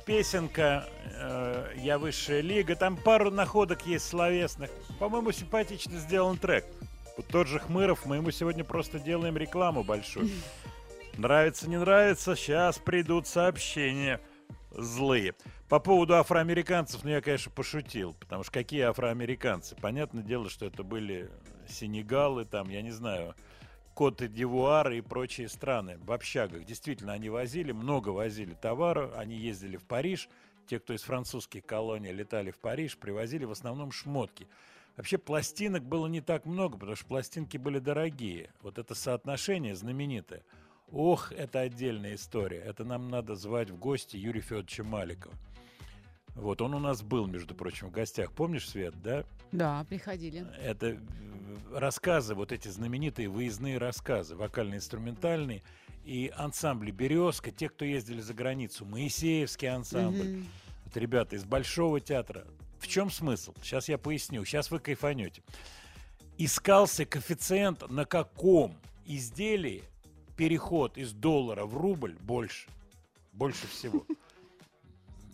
песенка 0.06 0.86
э, 1.16 1.76
«Я 1.78 1.98
высшая 1.98 2.42
лига». 2.42 2.76
Там 2.76 2.98
пару 2.98 3.32
находок 3.32 3.86
есть 3.86 4.06
словесных. 4.06 4.70
По-моему, 5.00 5.32
симпатично 5.32 5.98
сделан 5.98 6.38
трек. 6.38 6.66
Вот 7.16 7.28
тот 7.28 7.48
же 7.48 7.60
Хмыров, 7.60 8.06
мы 8.06 8.18
ему 8.18 8.32
сегодня 8.32 8.66
просто 8.66 9.00
делаем 9.00 9.38
рекламу 9.38 9.82
большую. 9.82 10.30
Нравится, 11.16 11.70
не 11.70 11.78
нравится, 11.78 12.36
сейчас 12.36 12.78
придут 12.80 13.28
сообщения 13.28 14.20
злые. 14.72 15.34
По 15.70 15.80
поводу 15.80 16.16
афроамериканцев, 16.18 17.06
ну 17.06 17.12
я, 17.12 17.22
конечно, 17.22 17.50
пошутил, 17.50 18.14
потому 18.20 18.44
что 18.44 18.52
какие 18.52 18.82
афроамериканцы? 18.82 19.78
Понятное 19.78 20.22
дело, 20.22 20.50
что 20.50 20.66
это 20.66 20.84
были 20.84 21.32
Сенегалы, 21.70 22.44
там, 22.44 22.68
я 22.68 22.82
не 22.82 22.92
знаю, 22.92 23.36
Коты 23.96 24.28
дивуар 24.28 24.92
и 24.92 25.02
прочие 25.02 25.50
страны 25.50 25.98
в 26.00 26.12
общагах. 26.12 26.64
Действительно, 26.64 27.14
они 27.14 27.30
возили, 27.30 27.72
много 27.72 28.10
возили 28.10 28.54
товара, 28.54 29.12
они 29.18 29.36
ездили 29.36 29.78
в 29.78 29.84
Париж. 29.84 30.30
Те, 30.68 30.80
кто 30.80 30.94
из 30.94 31.02
французских 31.02 31.66
колоний 31.66 32.12
летали 32.12 32.52
в 32.52 32.60
Париж, 32.60 32.98
привозили 32.98 33.46
в 33.46 33.52
основном 33.52 33.92
шмотки. 33.92 34.48
Вообще 34.96 35.18
пластинок 35.18 35.84
было 35.84 36.08
не 36.08 36.22
так 36.22 36.46
много, 36.46 36.78
потому 36.78 36.96
что 36.96 37.06
пластинки 37.06 37.58
были 37.58 37.80
дорогие. 37.80 38.52
Вот 38.62 38.78
это 38.78 38.96
соотношение 38.96 39.76
знаменитое. 39.76 40.44
Ох, 40.92 41.32
это 41.32 41.62
отдельная 41.62 42.16
история. 42.16 42.60
Это 42.60 42.84
нам 42.84 43.10
надо 43.10 43.36
звать 43.36 43.70
в 43.70 43.78
гости 43.78 44.18
Юрия 44.18 44.42
Федоровича 44.42 44.84
Маликова. 44.84 45.34
Вот, 46.36 46.62
он 46.62 46.74
у 46.74 46.80
нас 46.80 47.02
был, 47.02 47.28
между 47.28 47.54
прочим, 47.54 47.88
в 47.88 47.92
гостях. 47.92 48.32
Помнишь, 48.32 48.70
Свет, 48.70 48.94
да? 49.02 49.26
Да, 49.52 49.84
приходили. 49.90 50.46
Это 50.62 50.88
э, 50.88 50.98
рассказы, 51.74 52.36
вот 52.36 52.52
эти 52.52 52.70
знаменитые 52.70 53.28
выездные 53.30 53.78
рассказы, 53.78 54.36
вокально-инструментальные, 54.36 55.62
и 56.06 56.32
ансамбли 56.36 56.92
«Березка», 56.92 57.52
те, 57.52 57.70
кто 57.70 57.86
ездили 57.86 58.22
за 58.22 58.34
границу, 58.34 58.86
Моисеевский 58.86 59.70
ансамбль, 59.70 60.30
Мгм. 60.30 60.48
вот 60.86 60.98
ребята 60.98 61.36
из 61.36 61.44
Большого 61.44 62.00
театра. 62.00 62.48
В 62.80 62.88
чем 62.88 63.12
смысл? 63.12 63.54
Сейчас 63.62 63.88
я 63.90 63.98
поясню, 64.00 64.44
сейчас 64.46 64.72
вы 64.72 64.80
кайфанете. 64.80 65.44
Искался 66.38 67.06
коэффициент, 67.06 67.88
на 67.92 68.06
каком 68.06 68.76
изделии 69.06 69.84
переход 70.38 70.98
из 70.98 71.12
доллара 71.14 71.66
в 71.66 71.78
рубль 71.78 72.16
больше. 72.22 72.68
Больше 73.34 73.68
всего. 73.68 74.06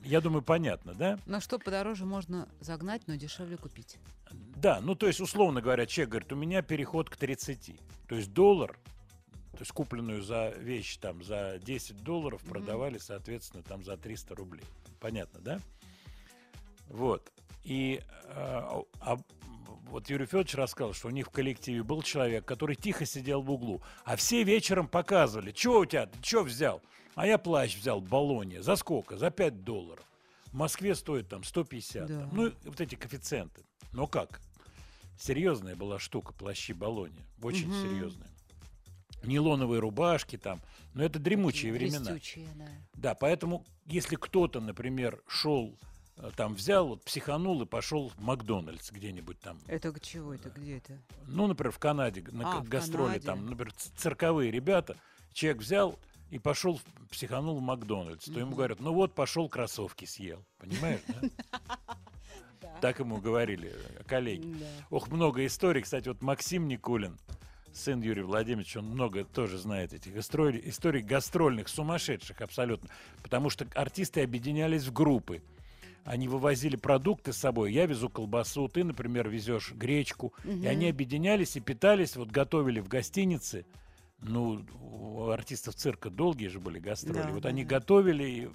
Я 0.08 0.22
думаю, 0.22 0.42
понятно, 0.42 0.94
да? 0.94 1.20
Но 1.26 1.42
что 1.42 1.60
подороже 1.60 2.06
можно 2.06 2.48
загнать, 2.62 3.08
но 3.08 3.16
дешевле 3.16 3.58
купить. 3.58 3.98
Да, 4.32 4.80
ну 4.82 4.96
то 4.96 5.06
есть, 5.08 5.20
условно 5.20 5.62
говоря, 5.62 5.86
человек 5.86 6.10
говорит, 6.12 6.32
у 6.32 6.36
меня 6.36 6.62
переход 6.62 7.10
к 7.10 7.18
30. 7.18 7.80
То 8.08 8.16
есть 8.16 8.32
доллар, 8.32 8.80
то 9.52 9.60
есть 9.60 9.72
купленную 9.72 10.22
за 10.22 10.50
вещь 10.58 10.98
там 10.98 11.24
за 11.24 11.60
10 11.62 12.04
долларов 12.04 12.42
Мгм. 12.44 12.52
продавали, 12.52 12.98
соответственно, 12.98 13.64
там 13.64 13.84
за 13.84 13.98
300 13.98 14.34
рублей. 14.36 14.64
Понятно, 15.02 15.42
да? 15.42 15.60
Вот. 16.88 17.30
И 17.64 18.02
а, 18.30 18.84
а, 19.02 19.18
вот 19.90 20.10
Юрий 20.10 20.26
Федорович 20.26 20.56
рассказал, 20.56 20.94
что 20.94 21.08
у 21.10 21.12
них 21.12 21.28
в 21.28 21.32
коллективе 21.32 21.84
был 21.84 22.02
человек, 22.02 22.46
который 22.46 22.76
тихо 22.78 23.06
сидел 23.06 23.42
в 23.42 23.52
углу, 23.52 23.82
а 24.06 24.16
все 24.16 24.44
вечером 24.44 24.88
показывали, 24.88 25.54
что 25.54 25.80
у 25.80 25.86
тебя, 25.86 26.06
ты 26.06 26.18
что 26.24 26.44
взял? 26.44 26.82
А 27.18 27.26
я 27.26 27.40
плащ 27.40 27.76
взял, 27.76 28.00
Болония. 28.00 28.62
За 28.62 28.76
сколько? 28.76 29.18
За 29.18 29.32
5 29.32 29.64
долларов. 29.64 30.06
В 30.52 30.54
Москве 30.54 30.94
стоит 30.94 31.28
там 31.28 31.44
150. 31.44 32.06
Да. 32.08 32.20
там. 32.22 32.30
Ну, 32.32 32.54
вот 32.64 32.80
эти 32.80 32.94
коэффициенты. 32.94 33.64
Но 33.92 34.06
как? 34.06 34.40
Серьезная 35.20 35.76
была 35.76 35.98
штука, 35.98 36.32
плащи 36.34 36.74
Болония. 36.74 37.26
Очень 37.42 37.70
Мгм. 37.70 37.82
серьезная. 37.82 38.30
Нейлоновые 39.24 39.80
рубашки 39.80 40.38
там. 40.38 40.62
Но 40.94 41.04
это 41.04 41.18
дремучие 41.18 41.74
времена. 41.74 42.12
Блестючие, 42.12 42.48
да. 42.56 42.68
Да, 42.94 43.16
поэтому 43.16 43.66
если 43.88 44.16
кто-то, 44.16 44.60
например, 44.60 45.20
шел, 45.28 45.76
э, 46.18 46.30
там 46.36 46.54
взял, 46.54 46.88
вот 46.88 47.04
психанул 47.04 47.64
и 47.64 47.66
пошел 47.66 48.10
в 48.10 48.20
Макдональдс 48.22 48.92
где-нибудь 48.92 49.40
там. 49.40 49.60
Это 49.66 49.92
к 49.92 50.02
чего 50.02 50.36
это? 50.36 50.52
Где 50.52 50.78
это? 50.78 51.00
Ну, 51.26 51.48
например, 51.48 51.72
в 51.72 51.80
Канаде, 51.80 52.24
на 52.32 52.60
А, 52.60 52.62
гастроли, 52.62 53.08
Канаде. 53.20 53.26
там, 53.26 53.46
например, 53.48 53.74
цирковые 53.74 54.52
ребята, 54.52 54.96
человек 55.34 55.64
взял 55.64 55.98
и 56.30 56.40
пошел, 56.40 56.80
психанул 57.12 57.58
в 57.58 57.62
Макдональдс, 57.62 58.26
то 58.26 58.40
ему 58.40 58.56
говорят, 58.56 58.80
ну 58.80 58.94
вот, 58.94 59.14
пошел 59.14 59.48
кроссовки 59.50 60.06
съел. 60.06 60.44
Понимаешь, 60.58 61.02
да? 61.08 61.22
Так 62.82 63.00
ему 63.00 63.18
говорили 63.18 63.74
э, 63.74 64.04
коллеги. 64.06 64.56
Ох, 64.92 65.08
много 65.10 65.44
историй. 65.48 65.82
Кстати, 65.82 66.10
вот 66.10 66.22
Максим 66.22 66.68
Никулин, 66.68 67.18
сын 67.74 68.02
Юрия 68.02 68.24
Владимировича, 68.24 68.82
он 68.82 68.86
много 68.88 69.24
тоже 69.26 69.58
знает 69.58 69.94
этих 69.94 70.16
историй, 70.16 70.62
историй 70.66 71.02
гастрольных, 71.02 71.70
сумасшедших 71.70 72.40
абсолютно. 72.42 72.90
Потому 73.24 73.50
что 73.50 73.66
артисты 73.74 74.22
объединялись 74.22 74.84
в 74.84 74.94
группы. 74.94 75.42
Они 76.06 76.28
вывозили 76.28 76.76
продукты 76.76 77.34
с 77.34 77.38
собой. 77.38 77.74
Я 77.74 77.86
везу 77.88 78.10
колбасу, 78.10 78.68
ты, 78.68 78.84
например, 78.84 79.28
везешь 79.28 79.72
гречку. 79.74 80.34
И 80.44 80.50
Мгм. 80.50 80.68
они 80.68 80.90
объединялись 80.90 81.56
и 81.56 81.60
питались, 81.60 82.16
вот 82.16 82.30
готовили 82.30 82.80
в 82.80 82.88
гостинице. 82.88 83.66
Ну, 84.22 84.66
у 84.82 85.30
артистов 85.30 85.76
цирка 85.76 86.10
долгие 86.10 86.48
же 86.48 86.60
были 86.60 86.80
гастроли. 86.80 87.22
Да, 87.24 87.30
вот 87.30 87.44
да, 87.44 87.50
они 87.50 87.64
да. 87.64 87.78
готовили, 87.78 88.24
и 88.24 88.50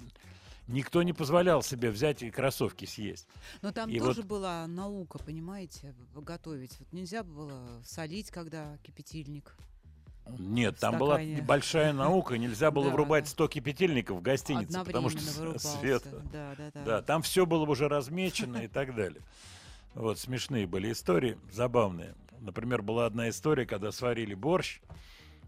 никто 0.66 1.02
не 1.02 1.12
позволял 1.12 1.62
себе 1.62 1.90
взять 1.90 2.22
и 2.22 2.30
кроссовки 2.30 2.84
съесть. 2.84 3.28
Но 3.62 3.72
там 3.72 3.88
И 3.88 3.98
тоже 3.98 4.22
вот- 4.22 4.26
была 4.26 4.66
наука, 4.66 5.18
понимаете, 5.18 5.94
готовить. 6.14 6.76
Вот 6.80 6.92
нельзя 6.92 7.22
было 7.22 7.52
солить, 7.84 8.30
когда 8.30 8.76
кипятильник. 8.82 9.54
Нет, 10.38 10.78
там 10.78 10.98
была 10.98 11.18
большая 11.46 11.92
наука, 11.92 12.38
нельзя 12.38 12.70
было 12.70 12.86
Да, 12.86 12.90
врубать 12.92 13.24
да. 13.24 13.30
100 13.30 13.48
кипятильников 13.48 14.18
в 14.18 14.22
гостинице, 14.22 14.84
потому 14.84 15.10
что 15.10 15.58
свет. 15.58 16.04
Да, 16.32 16.54
да, 16.56 16.70
да. 16.72 16.84
Да, 16.84 17.02
там 17.02 17.22
все 17.22 17.44
было 17.46 17.64
уже 17.68 17.88
размечено 17.88 18.58
и 18.58 18.68
так 18.68 18.94
далее. 18.94 19.20
Вот, 19.94 20.18
смешные 20.18 20.66
были 20.66 20.92
истории, 20.92 21.38
забавные. 21.52 22.14
Например, 22.40 22.82
была 22.82 23.06
одна 23.06 23.28
история, 23.28 23.66
когда 23.66 23.92
сварили 23.92 24.34
борщ 24.34 24.80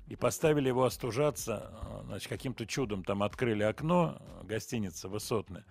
и 0.08 0.16
поставили 0.16 0.68
его 0.68 0.84
остужаться, 0.84 1.70
э, 1.82 2.02
значит, 2.06 2.28
каким-то 2.28 2.66
чудом 2.66 3.04
там 3.04 3.22
открыли 3.22 3.62
окно, 3.62 4.18
гостиница 4.42 5.08
высотная, 5.08 5.64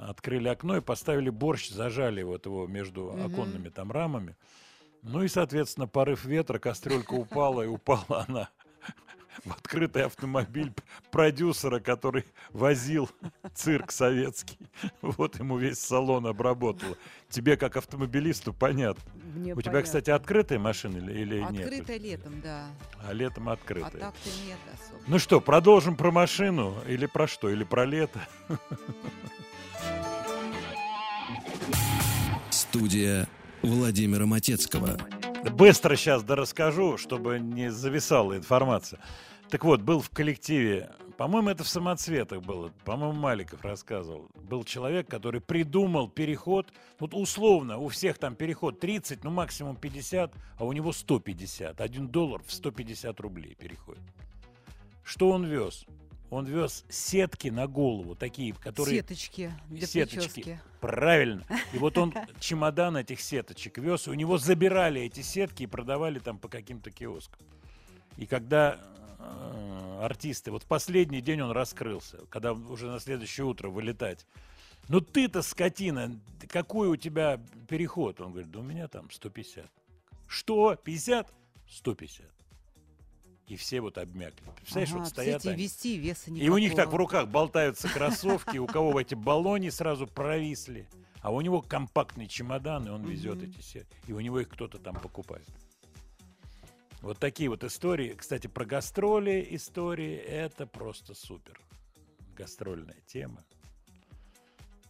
открыли 0.00 0.48
окно 0.48 0.76
и 0.76 0.80
поставили 0.80 1.30
борщ, 1.30 1.70
зажали 1.70 2.22
вот 2.22 2.46
его 2.46 2.66
между 2.66 3.12
Мгм. 3.12 3.26
оконными 3.26 3.68
там 3.68 3.90
рамами. 3.90 4.36
Ну 5.02 5.22
и, 5.22 5.28
соответственно, 5.28 5.86
порыв 5.86 6.24
ветра, 6.24 6.58
кастрюлька 6.58 7.14
упала, 7.14 7.62
и 7.62 7.66
упала 7.66 8.24
она 8.28 8.48
в 9.44 9.52
открытый 9.52 10.04
автомобиль 10.04 10.72
продюсера, 11.10 11.78
который 11.78 12.24
возил 12.50 13.08
цирк 13.54 13.92
советский. 13.92 14.58
Вот 15.02 15.38
ему 15.38 15.58
весь 15.58 15.78
салон 15.78 16.26
обработало. 16.26 16.96
Тебе, 17.28 17.56
как 17.56 17.76
автомобилисту, 17.76 18.52
понятно. 18.52 19.12
Мне 19.36 19.52
У 19.52 19.60
тебя, 19.60 19.72
понятно. 19.72 19.82
кстати, 19.82 20.10
открытая 20.10 20.58
машина 20.58 20.96
или, 20.96 21.12
или 21.12 21.40
нет? 21.52 21.66
Открытое 21.66 21.98
летом, 21.98 22.40
да. 22.42 22.66
А 23.06 23.12
летом 23.12 23.48
А 23.48 23.52
открытая. 23.52 23.90
так-то 23.90 24.30
нет 24.46 24.58
особо. 24.72 25.02
Ну 25.06 25.18
что, 25.18 25.40
продолжим 25.40 25.94
про 25.96 26.10
машину 26.10 26.74
или 26.88 27.06
про 27.06 27.26
что? 27.28 27.50
Или 27.50 27.64
про 27.64 27.84
лето? 27.84 28.20
Студия 32.50 33.28
Владимира 33.62 34.26
Матецкого. 34.26 34.96
Быстро 35.52 35.96
сейчас 35.96 36.22
да 36.22 36.34
расскажу, 36.34 36.96
чтобы 36.98 37.38
не 37.38 37.70
зависала 37.70 38.36
информация. 38.36 39.00
Так 39.50 39.64
вот, 39.64 39.80
был 39.82 40.00
в 40.00 40.10
коллективе, 40.10 40.90
по-моему, 41.16 41.48
это 41.48 41.64
в 41.64 41.68
самоцветах 41.68 42.42
было, 42.42 42.72
по-моему, 42.84 43.18
Маликов 43.18 43.64
рассказывал. 43.64 44.28
Был 44.34 44.64
человек, 44.64 45.08
который 45.08 45.40
придумал 45.40 46.08
переход, 46.08 46.72
вот 46.98 47.14
условно, 47.14 47.78
у 47.78 47.88
всех 47.88 48.18
там 48.18 48.34
переход 48.34 48.80
30, 48.80 49.24
ну 49.24 49.30
максимум 49.30 49.76
50, 49.76 50.32
а 50.58 50.64
у 50.64 50.72
него 50.72 50.92
150. 50.92 51.80
Один 51.80 52.08
доллар 52.08 52.42
в 52.46 52.52
150 52.52 53.18
рублей 53.20 53.54
переходит. 53.54 54.02
Что 55.04 55.30
он 55.30 55.44
вез? 55.44 55.86
Он 56.28 56.44
вез 56.44 56.84
сетки 56.88 57.48
на 57.48 57.66
голову, 57.66 58.14
такие, 58.14 58.52
которые... 58.52 58.98
Сеточки 58.98 59.52
для 59.68 59.86
сеточки. 59.86 60.18
прически. 60.18 60.60
Правильно. 60.80 61.44
И 61.72 61.78
вот 61.78 61.96
он 61.96 62.12
чемодан 62.40 62.96
этих 62.96 63.20
сеточек 63.20 63.78
вез, 63.78 64.06
и 64.08 64.10
у 64.10 64.14
него 64.14 64.36
забирали 64.36 65.00
эти 65.00 65.20
сетки 65.20 65.62
и 65.62 65.66
продавали 65.66 66.18
там 66.18 66.38
по 66.38 66.48
каким-то 66.48 66.90
киоскам. 66.90 67.40
И 68.16 68.26
когда 68.26 68.80
артисты, 69.18 70.50
вот 70.50 70.62
в 70.62 70.66
последний 70.66 71.20
день 71.20 71.40
он 71.40 71.50
раскрылся, 71.50 72.18
когда 72.28 72.52
уже 72.52 72.86
на 72.90 73.00
следующее 73.00 73.46
утро 73.46 73.68
вылетать. 73.68 74.26
Ну 74.88 75.00
ты-то, 75.00 75.42
скотина, 75.42 76.18
какой 76.48 76.88
у 76.88 76.96
тебя 76.96 77.40
переход? 77.68 78.20
Он 78.20 78.30
говорит, 78.30 78.50
да 78.50 78.60
у 78.60 78.62
меня 78.62 78.88
там 78.88 79.10
150. 79.10 79.66
Что? 80.28 80.76
50? 80.76 81.32
150. 81.68 82.26
И 83.48 83.56
все 83.56 83.80
вот 83.80 83.96
обмякли. 83.98 84.44
Представляешь, 84.56 84.90
Ага, 84.90 84.98
вот 84.98 85.08
стоят 85.08 85.42
представляете, 85.42 85.50
они. 85.50 85.62
вести 85.62 85.96
веса 85.98 86.30
И 86.30 86.48
у 86.48 86.58
них 86.58 86.74
так 86.74 86.92
в 86.92 86.96
руках 86.96 87.28
болтаются 87.28 87.88
кроссовки, 87.88 88.58
у 88.58 88.66
кого 88.66 89.00
эти 89.00 89.14
баллони 89.14 89.70
сразу 89.70 90.06
провисли, 90.06 90.88
а 91.20 91.32
у 91.32 91.40
него 91.40 91.62
компактный 91.62 92.26
чемодан, 92.26 92.86
и 92.86 92.90
он 92.90 93.04
везет 93.04 93.42
эти 93.42 93.58
все. 93.60 93.86
И 94.06 94.12
у 94.12 94.20
него 94.20 94.40
их 94.40 94.48
кто-то 94.48 94.78
там 94.78 94.96
покупает. 94.96 95.46
Вот 97.02 97.18
такие 97.18 97.48
вот 97.48 97.62
истории. 97.64 98.14
Кстати, 98.14 98.46
про 98.46 98.64
гастроли 98.64 99.46
истории 99.50 100.16
это 100.16 100.66
просто 100.66 101.14
супер. 101.14 101.60
Гастрольная 102.36 103.00
тема. 103.06 103.44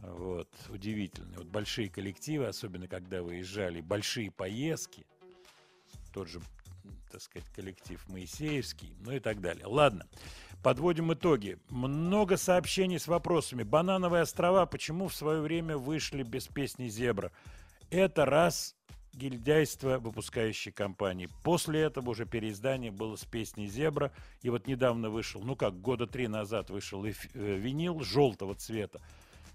Вот, 0.00 0.48
удивительно. 0.68 1.38
Вот 1.38 1.46
большие 1.46 1.88
коллективы, 1.88 2.46
особенно 2.46 2.86
когда 2.86 3.22
выезжали, 3.22 3.80
большие 3.80 4.30
поездки, 4.30 5.06
тот 6.12 6.28
же, 6.28 6.40
так 7.10 7.20
сказать, 7.20 7.48
коллектив 7.50 8.02
Моисеевский, 8.08 8.94
ну 9.00 9.12
и 9.12 9.20
так 9.20 9.40
далее. 9.40 9.66
Ладно, 9.66 10.06
подводим 10.62 11.12
итоги. 11.12 11.58
Много 11.70 12.36
сообщений 12.36 12.98
с 12.98 13.08
вопросами. 13.08 13.62
Банановые 13.62 14.22
острова 14.22 14.66
почему 14.66 15.08
в 15.08 15.14
свое 15.14 15.40
время 15.40 15.76
вышли 15.76 16.22
без 16.22 16.46
песни 16.46 16.88
«Зебра»? 16.88 17.32
Это 17.90 18.24
раз 18.26 18.76
гильдяйство 19.16 19.98
выпускающей 19.98 20.70
компании. 20.70 21.28
После 21.42 21.80
этого 21.80 22.10
уже 22.10 22.26
переиздание 22.26 22.90
было 22.90 23.16
с 23.16 23.24
песней 23.24 23.66
«Зебра». 23.66 24.12
И 24.42 24.50
вот 24.50 24.66
недавно 24.66 25.10
вышел, 25.10 25.42
ну 25.42 25.56
как, 25.56 25.80
года 25.80 26.06
три 26.06 26.28
назад 26.28 26.70
вышел 26.70 27.04
и 27.04 27.12
э, 27.12 27.56
винил 27.56 28.00
желтого 28.00 28.54
цвета. 28.54 29.00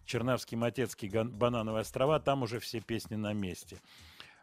Чернавский, 0.06 0.58
Матецкий, 0.58 1.10
Банановые 1.10 1.82
острова. 1.82 2.20
Там 2.20 2.44
уже 2.44 2.60
все 2.60 2.82
песни 2.82 3.16
на 3.16 3.34
месте. 3.34 3.78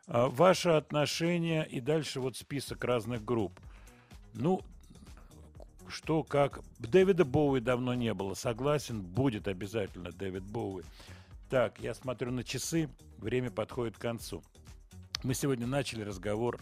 А, 0.06 0.28
Ваше 0.28 0.70
отношение 0.70 1.66
и 1.68 1.80
дальше 1.80 2.20
вот 2.20 2.36
список 2.36 2.84
разных 2.84 3.24
групп. 3.24 3.60
Ну, 4.34 4.62
что, 5.88 6.22
как. 6.22 6.60
Дэвида 6.78 7.24
Боуи 7.24 7.60
давно 7.60 7.94
не 7.94 8.14
было. 8.14 8.34
Согласен, 8.34 9.02
будет 9.02 9.48
обязательно 9.48 10.12
Дэвид 10.12 10.44
Боуи. 10.44 10.84
Так, 11.50 11.80
я 11.80 11.94
смотрю 11.94 12.30
на 12.30 12.44
часы. 12.44 12.88
Время 13.18 13.50
подходит 13.50 13.96
к 13.96 14.00
концу. 14.00 14.42
Мы 15.24 15.34
сегодня 15.34 15.66
начали 15.66 16.02
разговор, 16.02 16.60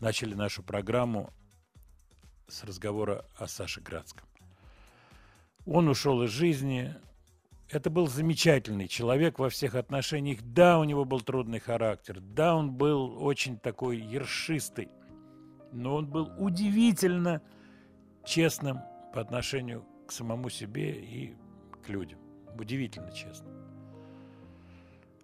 начали 0.00 0.34
нашу 0.34 0.64
программу 0.64 1.30
с 2.48 2.64
разговора 2.64 3.24
о 3.36 3.46
Саше 3.46 3.80
Градском. 3.80 4.26
Он 5.64 5.88
ушел 5.88 6.24
из 6.24 6.30
жизни. 6.30 6.96
Это 7.70 7.88
был 7.88 8.08
замечательный 8.08 8.88
человек 8.88 9.38
во 9.38 9.48
всех 9.48 9.76
отношениях. 9.76 10.40
Да, 10.42 10.80
у 10.80 10.84
него 10.84 11.04
был 11.04 11.20
трудный 11.20 11.60
характер. 11.60 12.18
Да, 12.20 12.56
он 12.56 12.72
был 12.72 13.22
очень 13.24 13.60
такой 13.60 13.98
ершистый. 14.00 14.88
Но 15.70 15.94
он 15.94 16.08
был 16.08 16.32
удивительно 16.36 17.42
честным 18.26 18.80
по 19.14 19.20
отношению 19.20 19.84
к 20.08 20.10
самому 20.10 20.50
себе 20.50 21.00
и 21.00 21.36
к 21.84 21.88
людям. 21.90 22.18
Удивительно 22.58 23.12
честным. 23.12 23.54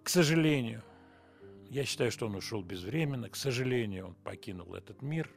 К 0.05 0.09
сожалению, 0.09 0.85
я 1.71 1.85
считаю, 1.85 2.11
что 2.11 2.27
он 2.27 2.35
ушел 2.37 2.63
безвременно. 2.63 3.29
К 3.29 3.37
сожалению, 3.37 4.09
он 4.09 4.15
покинул 4.15 4.75
этот 4.75 5.03
мир. 5.03 5.31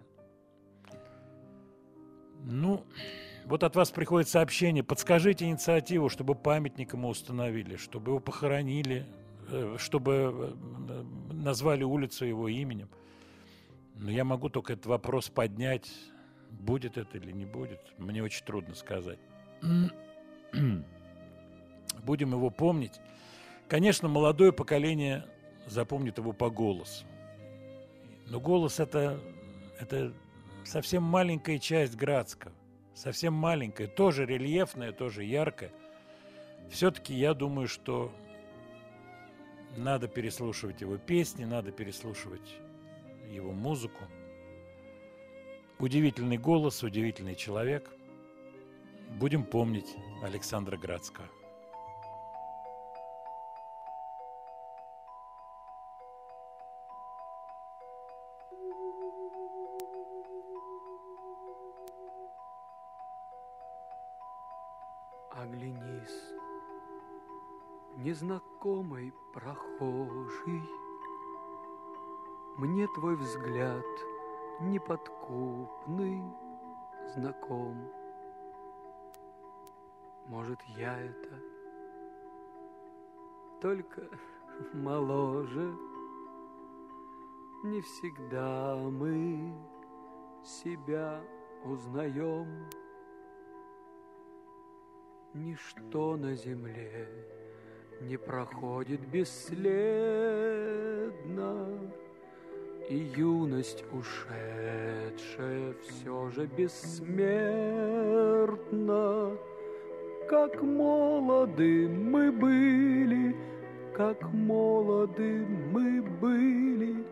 Ну, 2.44 2.86
вот 3.46 3.64
от 3.64 3.76
вас 3.76 3.92
приходит 3.92 4.30
сообщение. 4.30 4.84
Подскажите 4.84 5.46
инициативу, 5.46 6.10
чтобы 6.10 6.36
памятник 6.36 6.94
ему 6.94 7.10
установили, 7.10 7.76
чтобы 7.78 8.12
его 8.12 8.20
похоронили, 8.20 9.06
э, 9.50 9.76
чтобы 9.80 10.56
э, 10.90 11.04
назвали 11.34 11.84
улицу 11.84 12.26
его 12.26 12.48
именем. 12.48 12.90
Но 13.96 14.12
я 14.12 14.24
могу 14.24 14.50
только 14.50 14.74
этот 14.74 14.86
вопрос 14.86 15.30
поднять. 15.30 15.92
Будет 16.50 16.98
это 16.98 17.18
или 17.18 17.32
не 17.32 17.46
будет, 17.46 17.82
мне 17.98 18.24
очень 18.24 18.46
трудно 18.46 18.74
сказать. 18.74 19.20
Будем 22.04 22.32
его 22.32 22.50
помнить. 22.50 23.00
Конечно, 23.68 24.08
молодое 24.08 24.54
поколение 24.54 25.26
запомнит 25.68 26.18
его 26.18 26.34
по 26.34 26.50
голосу. 26.50 27.06
Но 28.28 28.40
голос 28.40 28.80
это, 28.80 29.20
это 29.80 30.14
совсем 30.64 31.04
маленькая 31.04 31.60
часть 31.60 31.96
Градского. 31.96 32.54
Совсем 32.94 33.34
маленькая, 33.34 33.88
тоже 33.88 34.26
рельефная, 34.26 34.92
тоже 34.92 35.24
яркая. 35.24 35.72
Все-таки 36.72 37.14
я 37.14 37.34
думаю, 37.34 37.68
что 37.68 38.12
надо 39.78 40.08
переслушивать 40.08 40.82
его 40.82 40.98
песни, 40.98 41.46
надо 41.46 41.72
переслушивать 41.72 42.56
его 43.30 43.52
музыку. 43.52 44.04
Удивительный 45.80 46.38
голос, 46.38 46.82
удивительный 46.84 47.36
человек. 47.36 47.90
Будем 49.20 49.44
помнить 49.44 49.96
Александра 50.24 50.76
Градского. 50.76 51.28
Незнакомый 68.08 69.14
прохожий, 69.34 70.64
Мне 72.58 72.88
твой 72.96 73.18
взгляд 73.18 73.84
неподкупный 74.62 76.24
знаком. 77.14 77.76
Может, 80.28 80.58
я 80.78 80.98
это 81.02 81.44
только 83.62 84.08
моложе. 84.74 85.76
Не 87.66 87.82
всегда 87.82 88.78
мы 88.78 89.54
себя 90.46 91.22
узнаем. 91.66 92.70
Ничто 95.34 96.16
на 96.16 96.36
земле 96.36 97.47
не 98.02 98.18
проходит 98.18 99.00
бесследно, 99.08 99.58
И 102.90 102.98
юность 103.18 103.84
ушедшая 103.92 105.74
все 105.82 106.30
же 106.30 106.46
бессмертна. 106.46 107.38
Как 110.30 110.62
молоды 110.62 111.90
мы 111.90 112.32
были, 112.32 113.36
как 113.94 114.24
молоды 114.32 115.46
мы 115.74 116.02
были, 116.02 117.04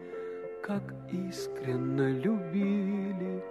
Как 0.62 0.96
искренно 1.12 2.10
любили, 2.12 3.44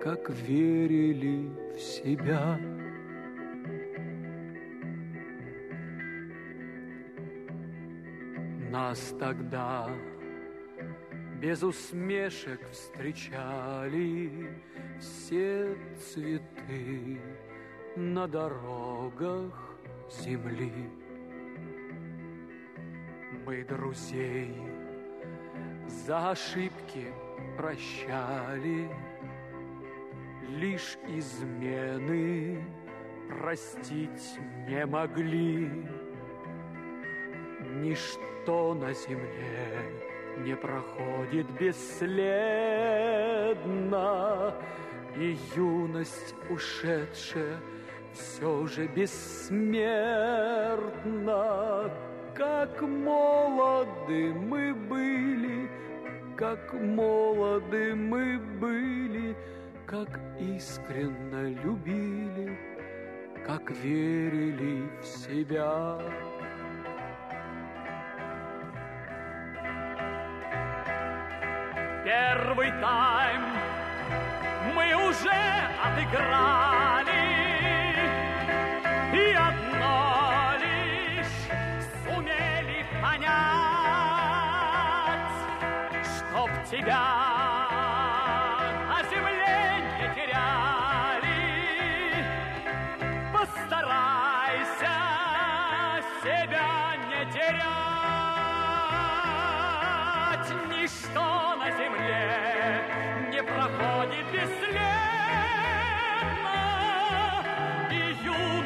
как 0.00 0.30
верили 0.30 1.50
в 1.74 1.80
себя. 1.80 2.58
Нас 8.70 9.12
тогда 9.18 9.88
без 11.40 11.64
усмешек 11.64 12.60
встречали 12.70 14.48
все 15.00 15.76
цветы 15.98 17.20
на 17.96 18.28
дорогах 18.28 19.74
земли. 20.08 20.88
Мы 23.44 23.64
друзей 23.64 24.54
за 25.88 26.30
ошибки 26.30 27.12
прощали, 27.56 28.88
лишь 30.48 30.96
измены 31.08 32.64
простить 33.28 34.38
не 34.68 34.86
могли. 34.86 35.88
Ничто 37.80 38.74
на 38.74 38.92
земле 38.92 39.90
не 40.44 40.54
проходит 40.54 41.46
бесследно, 41.58 42.14
И 45.16 45.38
юность 45.56 46.34
ушедшая 46.50 47.58
все 48.12 48.66
же 48.66 48.86
бессмертна. 48.86 49.50
Как 52.34 52.82
молоды 52.82 54.34
мы 54.34 54.74
были, 54.74 55.70
как 56.36 56.74
молоды 56.74 57.94
мы 57.94 58.38
были, 58.60 59.34
Как 59.86 60.20
искренно 60.38 61.50
любили, 61.64 62.58
как 63.46 63.70
верили 63.70 64.88
в 65.00 65.06
себя. 65.06 65.98
Первый 72.04 72.70
тайм. 72.80 73.42
Мы 74.74 74.94
уже 74.94 75.30
отыграли, 75.84 77.24
и 79.12 79.34
одно 79.34 80.52
лишь 80.60 81.48
сумели 82.04 82.86
понять, 83.02 83.30
чтоб 86.16 86.50
тебя 86.70 87.39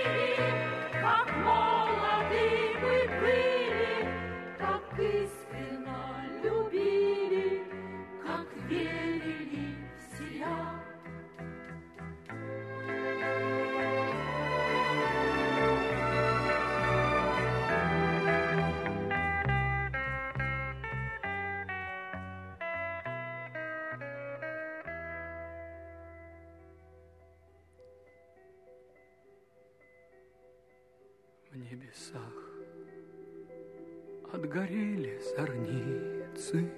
отгорели 34.56 35.18
зорницы, 35.36 36.70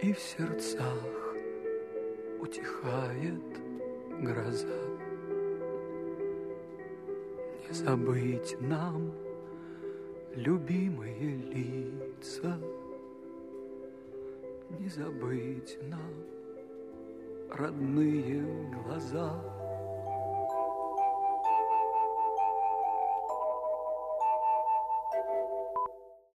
И 0.00 0.12
в 0.12 0.18
сердцах 0.18 1.34
утихает 2.40 3.42
гроза. 4.20 4.82
Не 7.66 7.74
забыть 7.74 8.56
нам 8.60 9.12
любимые 10.36 11.36
лица, 11.36 12.56
Не 14.78 14.88
забыть 14.88 15.78
нам 15.82 16.14
родные 17.50 18.44
глаза. 18.74 19.63